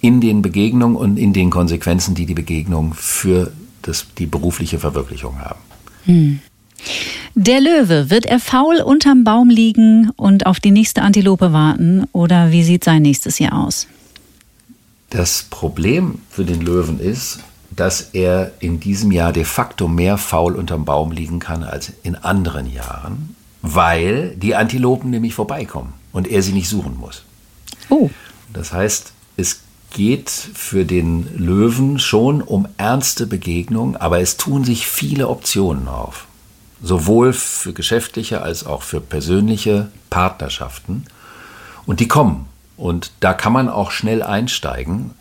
In 0.00 0.20
den 0.20 0.42
Begegnungen 0.42 0.96
und 0.96 1.16
in 1.16 1.32
den 1.32 1.50
Konsequenzen, 1.50 2.14
die 2.14 2.26
die 2.26 2.34
Begegnungen 2.34 2.94
für 2.94 3.52
das, 3.82 4.06
die 4.18 4.26
berufliche 4.26 4.78
Verwirklichung 4.78 5.38
haben. 5.40 5.60
Mhm. 6.06 6.40
Der 7.34 7.60
Löwe, 7.60 8.10
wird 8.10 8.24
er 8.24 8.40
faul 8.40 8.80
unterm 8.80 9.24
Baum 9.24 9.50
liegen 9.50 10.10
und 10.16 10.46
auf 10.46 10.58
die 10.58 10.70
nächste 10.70 11.02
Antilope 11.02 11.52
warten 11.52 12.04
oder 12.12 12.50
wie 12.50 12.62
sieht 12.62 12.84
sein 12.84 13.02
nächstes 13.02 13.38
Jahr 13.38 13.66
aus? 13.66 13.86
Das 15.16 15.44
Problem 15.44 16.20
für 16.30 16.44
den 16.44 16.60
Löwen 16.60 17.00
ist, 17.00 17.38
dass 17.70 18.10
er 18.12 18.52
in 18.60 18.80
diesem 18.80 19.10
Jahr 19.12 19.32
de 19.32 19.44
facto 19.44 19.88
mehr 19.88 20.18
faul 20.18 20.54
unterm 20.54 20.84
Baum 20.84 21.10
liegen 21.10 21.38
kann 21.38 21.64
als 21.64 21.92
in 22.02 22.16
anderen 22.16 22.70
Jahren, 22.70 23.34
weil 23.62 24.36
die 24.36 24.54
Antilopen 24.54 25.10
nämlich 25.10 25.34
vorbeikommen 25.34 25.94
und 26.12 26.28
er 26.28 26.42
sie 26.42 26.52
nicht 26.52 26.68
suchen 26.68 26.98
muss. 26.98 27.24
Oh. 27.88 28.10
Das 28.52 28.72
heißt, 28.72 29.12
es 29.36 29.60
geht 29.90 30.28
für 30.28 30.84
den 30.84 31.28
Löwen 31.36 31.98
schon 31.98 32.42
um 32.42 32.68
ernste 32.76 33.26
Begegnungen, 33.26 33.96
aber 33.96 34.20
es 34.20 34.36
tun 34.36 34.64
sich 34.64 34.86
viele 34.86 35.28
Optionen 35.28 35.88
auf 35.88 36.26
sowohl 36.82 37.32
für 37.32 37.72
geschäftliche 37.72 38.42
als 38.42 38.66
auch 38.66 38.82
für 38.82 39.00
persönliche 39.00 39.88
Partnerschaften. 40.10 41.04
Und 41.86 42.00
die 42.00 42.08
kommen. 42.08 42.46
Und 42.76 43.12
da 43.20 43.32
kann 43.32 43.52
man 43.52 43.68
auch 43.68 43.90
schnell 43.90 44.22
einsteigen. 44.22 45.12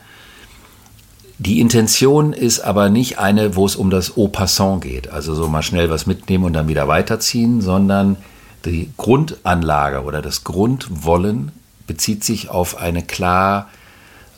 Die 1.38 1.60
Intention 1.60 2.34
ist 2.34 2.62
aber 2.62 2.90
nicht 2.90 3.20
eine, 3.20 3.56
wo 3.56 3.66
es 3.66 3.76
um 3.76 3.90
das 3.90 4.18
Au 4.18 4.28
passant 4.28 4.82
geht, 4.82 5.10
also 5.10 5.36
so 5.36 5.48
mal 5.48 5.64
schnell 5.64 5.90
was 5.90 6.06
mitnehmen 6.06 6.46
und 6.46 6.54
dann 6.54 6.70
wieder 6.70 6.88
weiterziehen, 6.88 7.62
sondern 7.62 8.16
die 8.64 8.90
Grundanlage 8.98 10.04
oder 10.04 10.22
das 10.22 10.44
Grundwollen 10.44 11.52
bezieht 11.88 12.24
sich 12.24 12.50
auf 12.50 12.78
eine 12.78 13.04
klar 13.04 13.70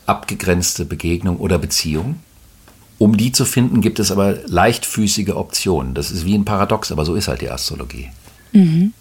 abgegrenzte 0.06 0.84
Begegnung 0.84 1.38
oder 1.38 1.58
Beziehung. 1.58 2.16
Um 2.98 3.16
die 3.16 3.30
zu 3.30 3.44
finden, 3.44 3.80
gibt 3.80 4.00
es 4.00 4.10
aber 4.10 4.38
leichtfüßige 4.46 5.30
Optionen. 5.30 5.94
Das 5.94 6.10
ist 6.10 6.24
wie 6.24 6.34
ein 6.34 6.44
Paradox, 6.44 6.90
aber 6.90 7.04
so 7.04 7.14
ist 7.14 7.28
halt 7.28 7.40
die 7.42 7.50
Astrologie. 7.50 8.10
Mhm. 8.52 8.92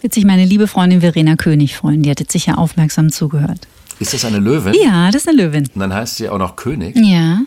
Wird 0.00 0.14
sich 0.14 0.24
meine 0.24 0.44
liebe 0.44 0.66
Freundin 0.66 1.00
Verena 1.00 1.36
König 1.36 1.76
freuen. 1.76 2.02
Die 2.02 2.10
hat 2.10 2.20
jetzt 2.20 2.32
sicher 2.32 2.58
aufmerksam 2.58 3.10
zugehört. 3.10 3.66
Ist 3.98 4.12
das 4.12 4.24
eine 4.24 4.38
Löwin? 4.38 4.74
Ja, 4.74 5.10
das 5.10 5.22
ist 5.22 5.28
eine 5.28 5.42
Löwin. 5.42 5.68
Und 5.74 5.80
dann 5.80 5.94
heißt 5.94 6.16
sie 6.16 6.28
auch 6.28 6.38
noch 6.38 6.56
König? 6.56 6.96
Ja. 6.96 7.40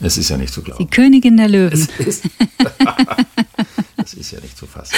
Es 0.00 0.16
ist 0.16 0.30
ja 0.30 0.36
nicht 0.36 0.52
zu 0.52 0.62
glauben. 0.62 0.82
Die 0.82 0.90
Königin 0.90 1.36
der 1.36 1.48
Löwen. 1.48 1.88
Es 1.98 2.06
ist, 2.06 2.24
das 3.96 4.14
ist 4.14 4.30
ja 4.32 4.40
nicht 4.40 4.56
zu 4.56 4.66
fassen. 4.66 4.94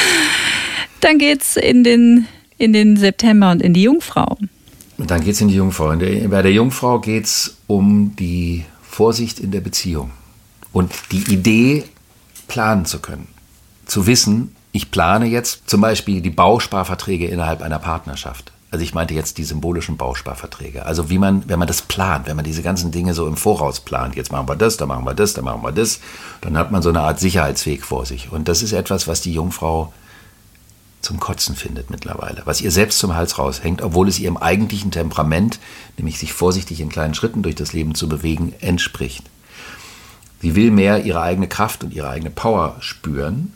Dann 1.01 1.19
geht's 1.19 1.57
in 1.57 1.85
den, 1.85 2.27
in 2.59 2.73
den 2.73 2.97
September 2.97 3.51
und 3.51 3.61
in 3.61 3.75
die 3.75 3.83
Jungfrau. 3.83 4.39
Und 4.97 5.11
dann 5.11 5.23
geht's 5.23 5.41
in 5.41 5.49
die 5.49 5.57
Jungfrau. 5.57 5.95
Bei 5.97 6.43
der 6.43 6.53
Jungfrau 6.53 7.01
geht 7.01 7.25
es 7.25 7.57
um 7.67 8.15
die 8.17 8.65
Vorsicht 8.83 9.41
in 9.41 9.51
der 9.51 9.61
Beziehung. 9.61 10.11
Und 10.73 10.93
die 11.13 11.33
Idee, 11.33 11.85
planen 12.49 12.87
zu 12.87 13.01
können. 13.01 13.27
Zu 13.87 14.07
wissen, 14.07 14.55
ich 14.75 14.91
plane 14.91 15.27
jetzt 15.27 15.71
zum 15.71 15.81
Beispiel 15.81 16.21
die 16.21 16.31
Bausparverträge 16.31 17.29
innerhalb 17.29 17.63
einer 17.63 17.79
Partnerschaft. 17.79 18.51
Also 18.73 18.83
ich 18.83 18.93
meinte 18.93 19.15
jetzt 19.15 19.39
die 19.39 19.45
symbolischen 19.45 19.97
Bausparverträge. 19.97 20.85
Also 20.85 21.09
wie 21.11 21.19
man, 21.19 21.49
wenn 21.49 21.61
man 21.61 21.69
das 21.69 21.83
plant, 21.83 22.27
wenn 22.27 22.35
man 22.35 22.45
diese 22.45 22.63
ganzen 22.63 22.91
Dinge 22.91 23.15
so 23.15 23.29
im 23.29 23.37
Voraus 23.37 23.79
plant, 23.79 24.17
jetzt 24.17 24.33
machen 24.33 24.49
wir 24.49 24.57
das, 24.57 24.77
dann 24.77 24.89
machen 24.89 25.05
wir 25.05 25.15
das, 25.15 25.33
dann 25.33 25.45
machen 25.45 25.63
wir 25.63 25.71
das, 25.71 26.01
dann 26.41 26.59
hat 26.59 26.73
man 26.73 26.83
so 26.83 26.89
eine 26.89 27.03
Art 27.03 27.21
Sicherheitsweg 27.21 27.85
vor 27.85 28.05
sich. 28.05 28.33
Und 28.33 28.49
das 28.49 28.63
ist 28.63 28.73
etwas, 28.73 29.07
was 29.07 29.21
die 29.21 29.33
Jungfrau 29.33 29.93
zum 31.03 31.21
Kotzen 31.21 31.55
findet 31.55 31.91
mittlerweile, 31.91 32.43
was 32.45 32.61
ihr 32.61 32.73
selbst 32.73 32.99
zum 32.99 33.15
Hals 33.15 33.39
raushängt, 33.39 33.81
obwohl 33.81 34.09
es 34.09 34.19
ihrem 34.19 34.39
eigentlichen 34.39 34.91
Temperament, 34.91 35.61
nämlich 35.99 36.19
sich 36.19 36.33
vorsichtig 36.33 36.81
in 36.81 36.89
kleinen 36.89 37.15
Schritten 37.15 37.45
durch 37.45 37.55
das 37.55 37.73
Leben 37.75 37.95
zu 37.95 38.09
bewegen, 38.09 38.53
entspricht. 38.59 39.23
Sie 40.43 40.57
will 40.57 40.73
mehr 40.73 41.05
ihre 41.05 41.21
eigene 41.21 41.47
Kraft 41.47 41.85
und 41.85 41.95
ihre 41.95 42.09
eigene 42.09 42.31
Power 42.31 42.75
spüren 42.81 43.53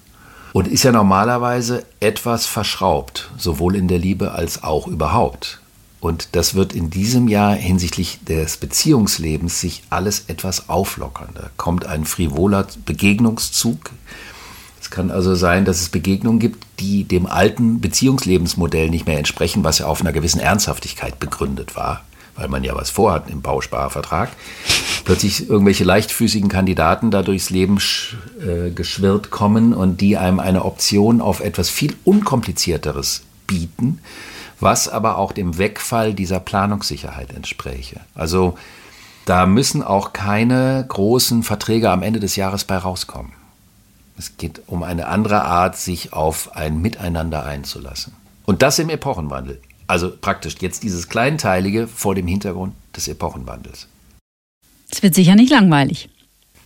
und 0.53 0.68
ist 0.68 0.82
ja 0.82 0.92
normalerweise 0.92 1.84
etwas 2.01 2.46
verschraubt, 2.46 3.30
sowohl 3.36 3.76
in 3.76 3.88
der 3.88 3.99
Liebe 3.99 4.32
als 4.32 4.62
auch 4.62 4.86
überhaupt. 4.86 5.61
Und 6.01 6.36
das 6.36 6.55
wird 6.55 6.74
in 6.74 6.90
diesem 6.90 7.26
Jahr 7.26 7.55
hinsichtlich 7.55 8.20
des 8.24 8.57
Beziehungslebens 8.57 9.61
sich 9.61 9.82
alles 9.90 10.24
etwas 10.28 10.68
auflockern. 10.68 11.30
Da 11.34 11.51
kommt 11.57 11.86
ein 11.86 12.05
frivoler 12.05 12.66
Begegnungszug. 12.84 13.90
Es 14.80 14.90
kann 14.90 15.11
also 15.11 15.34
sein, 15.34 15.64
dass 15.64 15.80
es 15.80 15.88
Begegnungen 15.88 16.38
gibt, 16.38 16.64
die 16.78 17.03
dem 17.05 17.26
alten 17.26 17.80
Beziehungslebensmodell 17.80 18.90
nicht 18.90 19.07
mehr 19.07 19.18
entsprechen, 19.18 19.64
was 19.64 19.80
ja 19.80 19.86
auf 19.86 20.01
einer 20.01 20.12
gewissen 20.12 20.40
Ernsthaftigkeit 20.40 21.18
begründet 21.18 21.74
war 21.74 22.03
weil 22.39 22.49
man 22.49 22.64
ja 22.64 22.74
was 22.74 22.89
vorhat 22.89 23.28
im 23.28 23.43
Bausparvertrag, 23.43 24.30
plötzlich 25.05 25.49
irgendwelche 25.51 25.84
leichtfüßigen 25.84 26.49
Kandidaten 26.49 27.11
da 27.11 27.22
durchs 27.22 27.51
Leben 27.51 27.78
äh, 28.41 28.70
geschwirrt 28.70 29.30
kommen 29.30 29.74
und 29.74 30.01
die 30.01 30.16
einem 30.16 30.39
eine 30.41 30.64
Option 30.64 31.20
auf 31.20 31.41
etwas 31.41 31.68
viel 31.68 31.97
unkomplizierteres 32.05 33.22
bieten, 33.47 34.01
was 34.61 34.89
aber 34.89 35.18
auch 35.18 35.32
dem 35.32 35.59
Wegfall 35.59 36.14
dieser 36.14 36.41
Planungssicherheit 36.41 37.32
entspräche. 37.32 38.01
Also 38.14 38.57
da 39.24 39.47
müssen 39.47 39.82
auch 39.82 40.12
keine 40.12 40.84
großen 40.89 41.43
Verträge 41.43 41.91
am 41.91 42.03
Ende 42.03 42.20
des 42.20 42.36
Jahres 42.36 42.64
bei 42.64 42.78
rauskommen. 42.78 43.32
Es 44.16 44.36
geht 44.36 44.62
um 44.66 44.82
eine 44.82 45.07
andere 45.07 45.43
Art, 45.43 45.76
sich 45.76 46.12
auf 46.12 46.57
ein 46.57 46.80
Miteinander 46.80 47.45
einzulassen. 47.45 48.14
Und 48.47 48.62
das 48.62 48.78
im 48.78 48.89
Epochenwandel. 48.89 49.61
Also 49.89 50.12
praktisch 50.14 50.57
jetzt 50.61 50.83
dieses 50.83 51.08
Kleinteilige 51.08 51.88
vor 51.88 52.14
dem 52.14 52.26
Hintergrund 52.26 52.75
des 52.95 53.08
Epochenwandels. 53.08 53.88
Es 54.91 55.03
wird 55.03 55.14
sicher 55.14 55.34
nicht 55.34 55.50
langweilig. 55.50 56.11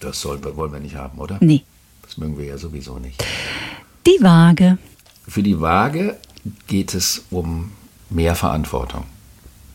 Das 0.00 0.20
sollen 0.20 0.44
wollen 0.56 0.72
wir 0.72 0.80
nicht 0.80 0.96
haben, 0.96 1.18
oder? 1.18 1.38
Nee. 1.40 1.62
Das 2.02 2.16
mögen 2.16 2.36
wir 2.36 2.44
ja 2.44 2.58
sowieso 2.58 2.98
nicht. 2.98 3.24
Die 4.06 4.22
Waage. 4.22 4.76
Für 5.26 5.42
die 5.42 5.60
Waage 5.60 6.18
geht 6.66 6.94
es 6.94 7.24
um 7.30 7.70
mehr 8.10 8.34
Verantwortung. 8.34 9.04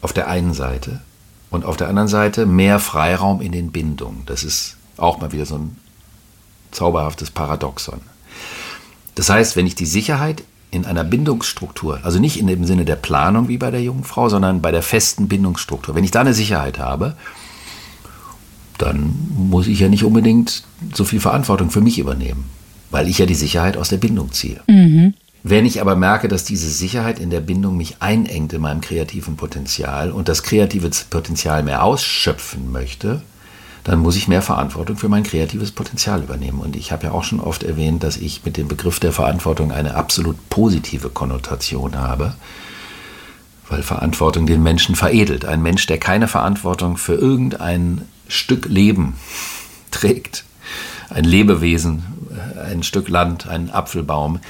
Auf 0.01 0.11
der 0.11 0.27
einen 0.27 0.53
Seite. 0.53 1.01
Und 1.49 1.63
auf 1.63 1.77
der 1.77 1.87
anderen 1.87 2.09
Seite 2.09 2.45
mehr 2.45 2.79
Freiraum 2.79 3.39
in 3.39 3.53
den 3.53 3.71
Bindungen. 3.71 4.23
Das 4.25 4.43
ist 4.43 4.75
auch 4.97 5.21
mal 5.21 5.31
wieder 5.31 5.45
so 5.45 5.57
ein 5.57 5.77
zauberhaftes 6.71 7.31
Paradoxon. 7.31 8.01
Das 9.15 9.29
heißt, 9.29 9.55
wenn 9.55 9.65
ich 9.65 9.75
die 9.75 9.85
Sicherheit 9.85 10.43
in 10.69 10.85
einer 10.85 11.03
Bindungsstruktur, 11.03 11.99
also 12.03 12.19
nicht 12.19 12.39
in 12.39 12.47
dem 12.47 12.65
Sinne 12.65 12.85
der 12.85 12.97
Planung 12.97 13.47
wie 13.47 13.57
bei 13.57 13.71
der 13.71 13.81
jungen 13.81 14.03
Frau, 14.03 14.29
sondern 14.29 14.61
bei 14.61 14.71
der 14.71 14.81
festen 14.81 15.27
Bindungsstruktur. 15.27 15.95
Wenn 15.95 16.03
ich 16.03 16.11
da 16.11 16.21
eine 16.21 16.33
Sicherheit 16.33 16.77
habe, 16.79 17.15
dann 18.77 19.13
muss 19.35 19.67
ich 19.67 19.79
ja 19.79 19.89
nicht 19.89 20.03
unbedingt 20.03 20.63
so 20.93 21.03
viel 21.03 21.19
Verantwortung 21.19 21.71
für 21.71 21.81
mich 21.81 21.99
übernehmen, 21.99 22.45
weil 22.91 23.07
ich 23.07 23.17
ja 23.17 23.25
die 23.25 23.35
Sicherheit 23.35 23.77
aus 23.77 23.89
der 23.89 23.97
Bindung 23.97 24.31
ziehe. 24.31 24.61
Mhm. 24.67 25.13
Wenn 25.43 25.65
ich 25.65 25.79
aber 25.79 25.95
merke, 25.95 26.27
dass 26.27 26.43
diese 26.43 26.69
Sicherheit 26.69 27.19
in 27.19 27.29
der 27.29 27.39
Bindung 27.39 27.77
mich 27.77 28.01
einengt 28.01 28.51
in 28.51 28.61
meinem 28.61 28.81
kreativen 28.81 29.37
Potenzial 29.37 30.11
und 30.11 30.27
das 30.27 30.43
kreative 30.43 30.89
Potenzial 31.09 31.63
mehr 31.63 31.83
ausschöpfen 31.83 32.71
möchte, 32.71 33.21
dann 33.87 33.99
muss 33.99 34.17
ich 34.17 34.27
mehr 34.27 34.41
Verantwortung 34.41 34.97
für 34.97 35.07
mein 35.07 35.23
kreatives 35.23 35.71
Potenzial 35.71 36.21
übernehmen. 36.21 36.59
Und 36.59 36.75
ich 36.75 36.91
habe 36.91 37.05
ja 37.05 37.13
auch 37.13 37.23
schon 37.23 37.39
oft 37.39 37.63
erwähnt, 37.63 38.03
dass 38.03 38.17
ich 38.17 38.43
mit 38.43 38.57
dem 38.57 38.67
Begriff 38.67 38.99
der 38.99 39.13
Verantwortung 39.13 39.71
eine 39.71 39.95
absolut 39.95 40.49
positive 40.49 41.09
Konnotation 41.09 41.95
habe, 41.95 42.35
weil 43.69 43.83
Verantwortung 43.83 44.45
den 44.45 44.61
Menschen 44.61 44.95
veredelt. 44.95 45.45
Ein 45.45 45.61
Mensch, 45.61 45.85
der 45.85 45.99
keine 45.99 46.27
Verantwortung 46.27 46.97
für 46.97 47.13
irgendein 47.13 48.01
Stück 48.27 48.65
Leben 48.65 49.15
trägt, 49.91 50.43
ein 51.09 51.23
Lebewesen, 51.23 52.03
ein 52.61 52.83
Stück 52.83 53.07
Land, 53.07 53.47
ein 53.47 53.71
Apfelbaum, 53.71 54.41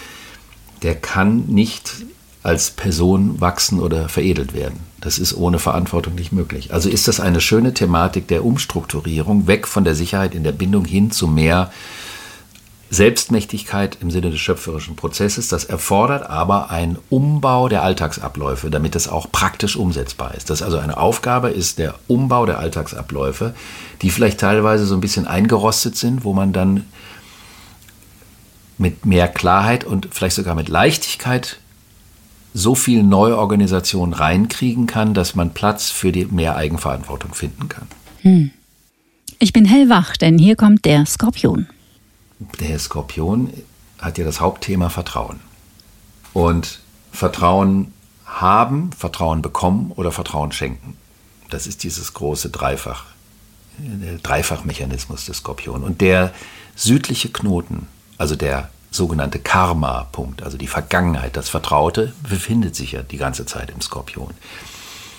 der 0.81 0.95
kann 0.95 1.45
nicht 1.45 1.93
als 2.41 2.71
Person 2.71 3.39
wachsen 3.39 3.81
oder 3.81 4.09
veredelt 4.09 4.55
werden. 4.55 4.79
Das 5.01 5.19
ist 5.19 5.35
ohne 5.35 5.59
Verantwortung 5.59 6.15
nicht 6.15 6.31
möglich. 6.31 6.73
Also 6.73 6.89
ist 6.89 7.07
das 7.07 7.19
eine 7.19 7.39
schöne 7.39 7.73
Thematik 7.73 8.27
der 8.27 8.43
Umstrukturierung, 8.43 9.47
weg 9.47 9.67
von 9.67 9.83
der 9.83 9.95
Sicherheit 9.95 10.33
in 10.33 10.43
der 10.43 10.51
Bindung 10.51 10.85
hin 10.85 11.11
zu 11.11 11.27
mehr 11.27 11.71
Selbstmächtigkeit 12.89 13.97
im 14.01 14.11
Sinne 14.11 14.31
des 14.31 14.39
schöpferischen 14.39 14.95
Prozesses. 14.95 15.49
Das 15.49 15.65
erfordert 15.65 16.29
aber 16.29 16.71
einen 16.71 16.97
Umbau 17.09 17.67
der 17.67 17.83
Alltagsabläufe, 17.83 18.69
damit 18.69 18.95
das 18.95 19.07
auch 19.07 19.31
praktisch 19.31 19.75
umsetzbar 19.75 20.33
ist. 20.35 20.49
Das 20.49 20.61
also 20.61 20.77
eine 20.77 20.97
Aufgabe 20.97 21.49
ist 21.49 21.79
der 21.79 21.95
Umbau 22.07 22.45
der 22.45 22.59
Alltagsabläufe, 22.59 23.53
die 24.01 24.09
vielleicht 24.09 24.39
teilweise 24.39 24.85
so 24.85 24.95
ein 24.95 25.01
bisschen 25.01 25.27
eingerostet 25.27 25.97
sind, 25.97 26.23
wo 26.23 26.33
man 26.33 26.53
dann 26.53 26.85
mit 28.77 29.05
mehr 29.05 29.27
Klarheit 29.27 29.83
und 29.83 30.07
vielleicht 30.11 30.35
sogar 30.35 30.55
mit 30.55 30.69
Leichtigkeit 30.69 31.59
so 32.57 32.73
viel 32.73 33.03
Neuorganisation 33.03 34.13
reinkriegen 34.13 34.87
kann, 34.87 35.13
dass 35.13 35.35
man 35.35 35.53
Platz 35.53 35.91
für 35.91 36.11
die 36.11 36.25
mehr 36.25 36.55
Eigenverantwortung 36.55 37.35
finden 37.35 37.69
kann. 37.69 37.87
Hm. 38.21 38.51
Ich 39.37 39.53
bin 39.53 39.65
hellwach, 39.65 40.17
denn 40.17 40.39
hier 40.39 40.55
kommt 40.55 40.83
der 40.85 41.05
Skorpion. 41.05 41.67
Der 42.59 42.79
Skorpion 42.79 43.53
hat 43.99 44.17
ja 44.17 44.25
das 44.25 44.41
Hauptthema 44.41 44.89
Vertrauen. 44.89 45.39
Und 46.33 46.79
Vertrauen 47.11 47.93
haben, 48.25 48.91
Vertrauen 48.91 49.43
bekommen 49.43 49.91
oder 49.95 50.11
Vertrauen 50.11 50.51
schenken. 50.51 50.97
Das 51.51 51.67
ist 51.67 51.83
dieses 51.83 52.15
große 52.15 52.49
Dreifach, 52.49 53.05
der 53.77 54.17
Dreifachmechanismus 54.17 55.25
des 55.25 55.37
Skorpion. 55.37 55.83
Und 55.83 56.01
der 56.01 56.33
südliche 56.75 57.29
Knoten, 57.29 57.85
also 58.17 58.35
der 58.35 58.71
sogenannte 58.97 59.39
Karma-Punkt, 59.39 60.43
also 60.43 60.57
die 60.57 60.67
Vergangenheit, 60.67 61.37
das 61.37 61.49
Vertraute, 61.49 62.13
befindet 62.27 62.75
sich 62.75 62.93
ja 62.93 63.03
die 63.03 63.17
ganze 63.17 63.45
Zeit 63.45 63.69
im 63.69 63.81
Skorpion. 63.81 64.33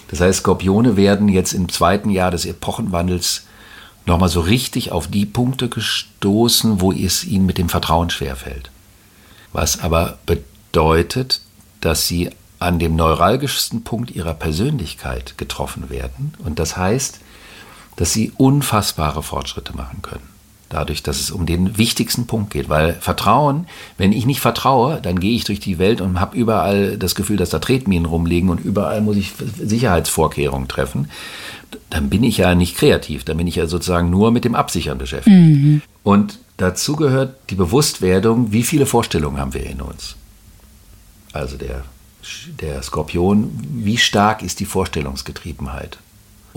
Das 0.09 0.21
heißt, 0.21 0.41
Skorpione 0.41 0.97
werden 0.97 1.29
jetzt 1.29 1.53
im 1.53 1.69
zweiten 1.69 2.11
Jahr 2.11 2.31
des 2.31 2.45
Epochenwandels 2.45 3.47
nochmal 4.07 4.29
so 4.29 4.41
richtig 4.41 4.93
auf 4.93 5.07
die 5.07 5.27
Punkte 5.27 5.69
gestoßen, 5.69 6.81
wo 6.81 6.93
es 6.93 7.25
ihnen 7.25 7.47
mit 7.47 7.59
dem 7.59 7.69
Vertrauen 7.69 8.11
schwerfällt. 8.11 8.71
Was 9.53 9.81
aber 9.81 10.19
bedeutet, 10.27 11.41
dass 11.81 12.07
sie 12.07 12.31
an 12.59 12.79
dem 12.79 12.97
neuralgischsten 12.97 13.85
Punkt 13.85 14.11
ihrer 14.11 14.35
Persönlichkeit 14.35 15.39
getroffen 15.39 15.91
werden. 15.91 16.35
Und 16.45 16.59
das 16.59 16.77
heißt, 16.77 17.21
dass 17.97 18.13
sie 18.13 18.33
unfassbare 18.37 19.23
Fortschritte 19.23 19.77
machen 19.77 20.03
können 20.03 20.28
dadurch, 20.69 21.03
dass 21.03 21.21
es 21.21 21.31
um 21.31 21.47
den 21.47 21.79
wichtigsten 21.79 22.27
Punkt 22.27 22.51
geht. 22.51 22.69
Weil 22.69 22.95
Vertrauen, 22.95 23.67
wenn 23.97 24.13
ich 24.13 24.27
nicht 24.27 24.41
vertraue, 24.41 25.01
dann 25.01 25.21
gehe 25.21 25.35
ich 25.35 25.45
durch 25.45 25.61
die 25.61 25.79
Welt 25.79 26.01
und 26.01 26.21
habe 26.21 26.37
überall 26.37 26.97
das 26.99 27.15
Gefühl, 27.15 27.37
dass 27.37 27.51
da 27.51 27.59
Tretminen 27.59 28.07
rumliegen 28.07 28.51
und 28.51 28.61
überall 28.61 29.01
muss 29.01 29.17
ich 29.17 29.33
Sicherheitsvorkehrungen 29.63 30.69
treffen. 30.69 31.11
Dann 31.91 32.11
bin 32.11 32.23
ich 32.23 32.39
ja 32.39 32.55
nicht 32.55 32.77
kreativ, 32.77 33.25
dann 33.25 33.37
bin 33.37 33.47
ich 33.47 33.57
ja 33.57 33.67
sozusagen 33.67 34.11
nur 34.11 34.31
mit 34.31 34.45
dem 34.45 34.55
Absichern 34.55 34.99
beschäftigt. 34.99 35.37
Mhm. 35.37 35.83
Und 36.03 36.39
dazu 36.57 36.97
gehört 36.97 37.37
die 37.51 37.55
Bewusstwerdung, 37.55 38.53
wie 38.53 38.63
viele 38.63 38.87
Vorstellungen 38.87 39.39
haben 39.39 39.55
wir 39.55 39.65
in 39.65 39.81
uns. 39.81 40.17
Also 41.33 41.57
der, 41.57 41.85
der 42.61 42.83
Skorpion, 42.83 43.51
wie 43.71 43.99
stark 43.99 44.43
ist 44.43 44.61
die 44.61 44.65
Vorstellungsgetriebenheit? 44.65 45.99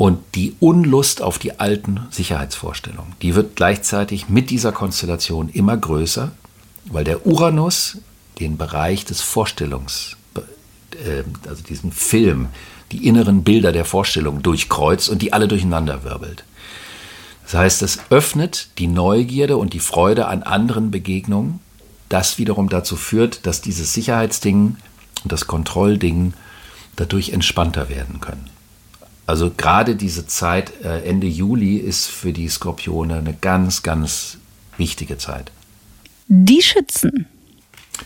Und 0.02 0.34
die 0.34 0.56
Unlust 0.60 1.22
auf 1.22 1.38
die 1.38 1.60
alten 1.60 2.00
Sicherheitsvorstellungen, 2.10 3.14
die 3.22 3.36
wird 3.36 3.56
gleichzeitig 3.56 4.30
mit 4.30 4.50
dieser 4.50 4.72
Konstellation 4.72 5.48
immer 5.48 5.78
größer, 5.78 6.32
weil 6.86 7.04
der 7.04 7.28
Uranus 7.28 8.00
den 8.40 8.58
Bereich 8.58 9.06
des 9.06 9.22
Vorstellungs, 9.22 10.18
äh, 11.06 11.22
also 11.48 11.62
diesen 11.62 11.92
Film, 11.92 12.48
die 12.92 13.06
inneren 13.06 13.44
Bilder 13.44 13.72
der 13.72 13.86
Vorstellung 13.86 14.42
durchkreuzt 14.42 15.08
und 15.08 15.22
die 15.22 15.34
alle 15.34 15.48
durcheinander 15.48 16.04
wirbelt. 16.04 16.46
Das 17.44 17.54
heißt, 17.54 17.84
es 17.84 18.00
öffnet 18.10 18.70
die 18.80 18.88
Neugierde 18.88 19.58
und 19.58 19.74
die 19.74 19.80
Freude 19.80 20.26
an 20.26 20.42
anderen 20.42 20.90
Begegnungen, 20.90 21.60
das 22.10 22.40
wiederum 22.40 22.70
dazu 22.70 22.96
führt, 22.96 23.46
dass 23.46 23.62
dieses 23.62 23.94
Sicherheitsding 23.94 24.78
und 25.24 25.32
das 25.32 25.46
Kontrollding 25.46 26.34
dadurch 26.96 27.30
entspannter 27.30 27.88
werden 27.88 28.20
können. 28.20 28.50
Also 29.26 29.52
gerade 29.56 29.96
diese 29.96 30.28
Zeit, 30.28 30.74
äh, 30.84 31.04
Ende 31.04 31.28
Juli, 31.28 31.78
ist 31.78 32.08
für 32.08 32.34
die 32.34 32.50
Skorpione 32.50 33.16
eine 33.16 33.34
ganz, 33.34 33.84
ganz 33.84 34.38
wichtige 34.78 35.18
Zeit. 35.18 35.52
Die 36.28 36.62
Schützen. 36.62 37.28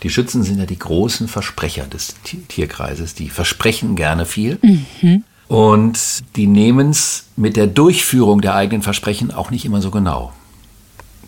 Die 0.03 0.09
Schützen 0.09 0.43
sind 0.43 0.59
ja 0.59 0.65
die 0.65 0.79
großen 0.79 1.27
Versprecher 1.27 1.85
des 1.85 2.15
Tierkreises. 2.47 3.13
Die 3.13 3.29
versprechen 3.29 3.95
gerne 3.95 4.25
viel. 4.25 4.59
Mhm. 4.61 5.23
Und 5.47 6.23
die 6.35 6.47
nehmen 6.47 6.89
es 6.89 7.25
mit 7.35 7.55
der 7.55 7.67
Durchführung 7.67 8.41
der 8.41 8.55
eigenen 8.55 8.81
Versprechen 8.81 9.31
auch 9.31 9.51
nicht 9.51 9.63
immer 9.63 9.81
so 9.81 9.91
genau. 9.91 10.33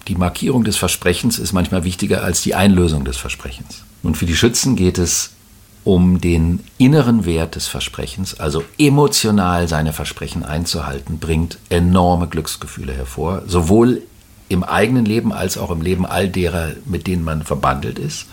Die 0.07 0.15
Markierung 0.15 0.63
des 0.63 0.77
Versprechens 0.77 1.37
ist 1.37 1.53
manchmal 1.53 1.83
wichtiger 1.83 2.23
als 2.23 2.41
die 2.41 2.55
Einlösung 2.55 3.05
des 3.05 3.17
Versprechens. 3.17 3.83
Und 4.03 4.17
für 4.17 4.25
die 4.25 4.35
Schützen 4.35 4.75
geht 4.75 4.97
es 4.97 5.31
um 5.87 6.19
den 6.19 6.65
inneren 6.77 7.23
Wert 7.23 7.55
des 7.55 7.67
Versprechens, 7.67 8.37
also 8.41 8.65
emotional 8.77 9.69
seine 9.69 9.93
Versprechen 9.93 10.43
einzuhalten, 10.43 11.17
bringt 11.17 11.59
enorme 11.69 12.27
Glücksgefühle 12.27 12.91
hervor, 12.91 13.43
sowohl 13.47 14.01
im 14.49 14.65
eigenen 14.65 15.05
Leben 15.05 15.31
als 15.31 15.57
auch 15.57 15.71
im 15.71 15.81
Leben 15.81 16.05
all 16.05 16.27
derer, 16.27 16.71
mit 16.83 17.07
denen 17.07 17.23
man 17.23 17.43
verbandelt 17.43 17.99
ist. 17.99 18.25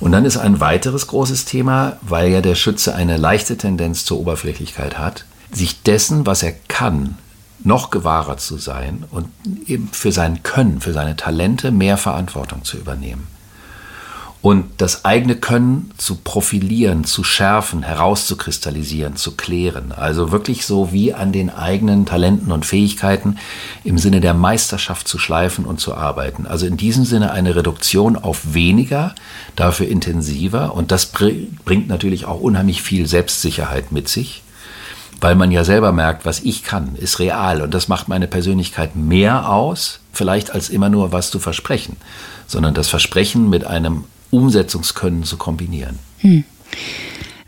Und 0.00 0.12
dann 0.12 0.26
ist 0.26 0.36
ein 0.36 0.60
weiteres 0.60 1.06
großes 1.06 1.46
Thema, 1.46 1.96
weil 2.02 2.30
ja 2.30 2.42
der 2.42 2.54
Schütze 2.54 2.94
eine 2.94 3.16
leichte 3.16 3.56
Tendenz 3.56 4.04
zur 4.04 4.18
Oberflächlichkeit 4.18 4.98
hat, 4.98 5.24
sich 5.50 5.82
dessen, 5.82 6.26
was 6.26 6.42
er 6.42 6.52
kann, 6.68 7.16
noch 7.64 7.88
gewahrer 7.88 8.36
zu 8.36 8.58
sein 8.58 9.04
und 9.10 9.28
eben 9.66 9.88
für 9.92 10.12
sein 10.12 10.42
Können, 10.42 10.82
für 10.82 10.92
seine 10.92 11.16
Talente 11.16 11.70
mehr 11.70 11.96
Verantwortung 11.96 12.64
zu 12.64 12.76
übernehmen 12.76 13.28
und 14.46 14.66
das 14.76 15.04
eigene 15.04 15.34
Können 15.34 15.90
zu 15.96 16.14
profilieren, 16.14 17.02
zu 17.02 17.24
schärfen, 17.24 17.82
herauszukristallisieren, 17.82 19.16
zu 19.16 19.32
klären. 19.32 19.90
Also 19.90 20.30
wirklich 20.30 20.66
so 20.66 20.92
wie 20.92 21.12
an 21.12 21.32
den 21.32 21.50
eigenen 21.50 22.06
Talenten 22.06 22.52
und 22.52 22.64
Fähigkeiten 22.64 23.38
im 23.82 23.98
Sinne 23.98 24.20
der 24.20 24.34
Meisterschaft 24.34 25.08
zu 25.08 25.18
schleifen 25.18 25.64
und 25.64 25.80
zu 25.80 25.96
arbeiten. 25.96 26.46
Also 26.46 26.64
in 26.64 26.76
diesem 26.76 27.04
Sinne 27.04 27.32
eine 27.32 27.56
Reduktion 27.56 28.14
auf 28.14 28.54
weniger, 28.54 29.16
dafür 29.56 29.88
intensiver 29.88 30.74
und 30.74 30.92
das 30.92 31.06
bringt 31.06 31.88
natürlich 31.88 32.26
auch 32.26 32.38
unheimlich 32.40 32.82
viel 32.82 33.08
Selbstsicherheit 33.08 33.90
mit 33.90 34.08
sich 34.08 34.44
weil 35.18 35.34
man 35.34 35.50
ja 35.50 35.64
selber 35.64 35.92
merkt, 35.92 36.26
was 36.26 36.40
ich 36.40 36.62
kann, 36.62 36.94
ist 36.94 37.20
real 37.20 37.62
und 37.62 37.72
das 37.72 37.88
macht 37.88 38.06
meine 38.06 38.26
Persönlichkeit 38.26 38.96
mehr 38.96 39.48
aus, 39.48 40.00
vielleicht 40.12 40.50
als 40.50 40.68
immer 40.68 40.90
nur 40.90 41.10
was 41.10 41.30
zu 41.30 41.38
versprechen, 41.38 41.96
sondern 42.46 42.74
das 42.74 42.90
Versprechen 42.90 43.48
mit 43.48 43.64
einem 43.64 44.04
Umsetzungskönnen 44.30 45.24
zu 45.24 45.36
kombinieren. 45.36 45.98
Hm. 46.18 46.44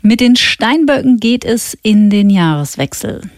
Mit 0.01 0.21
den 0.21 0.35
Steinböcken 0.35 1.19
geht 1.19 1.43
es 1.43 1.77
in 1.81 2.09
den 2.09 2.29
Jahreswechsel. 2.29 3.29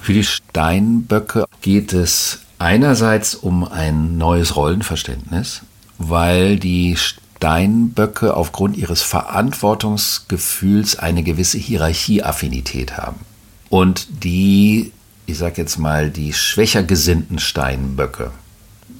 Für 0.00 0.12
die 0.12 0.24
Steinböcke 0.24 1.46
geht 1.62 1.92
es 1.92 2.40
einerseits 2.58 3.34
um 3.34 3.64
ein 3.64 4.16
neues 4.16 4.54
Rollenverständnis, 4.54 5.62
weil 5.98 6.58
die 6.58 6.96
Steinböcke 6.96 8.34
aufgrund 8.36 8.76
ihres 8.76 9.02
Verantwortungsgefühls 9.02 10.96
eine 10.98 11.22
gewisse 11.22 11.58
Hierarchieaffinität 11.58 12.96
haben. 12.96 13.20
Und 13.68 14.24
die, 14.24 14.92
ich 15.26 15.38
sag 15.38 15.58
jetzt 15.58 15.78
mal, 15.78 16.10
die 16.10 16.32
schwächer 16.32 16.82
gesinnten 16.82 17.38
Steinböcke, 17.38 18.30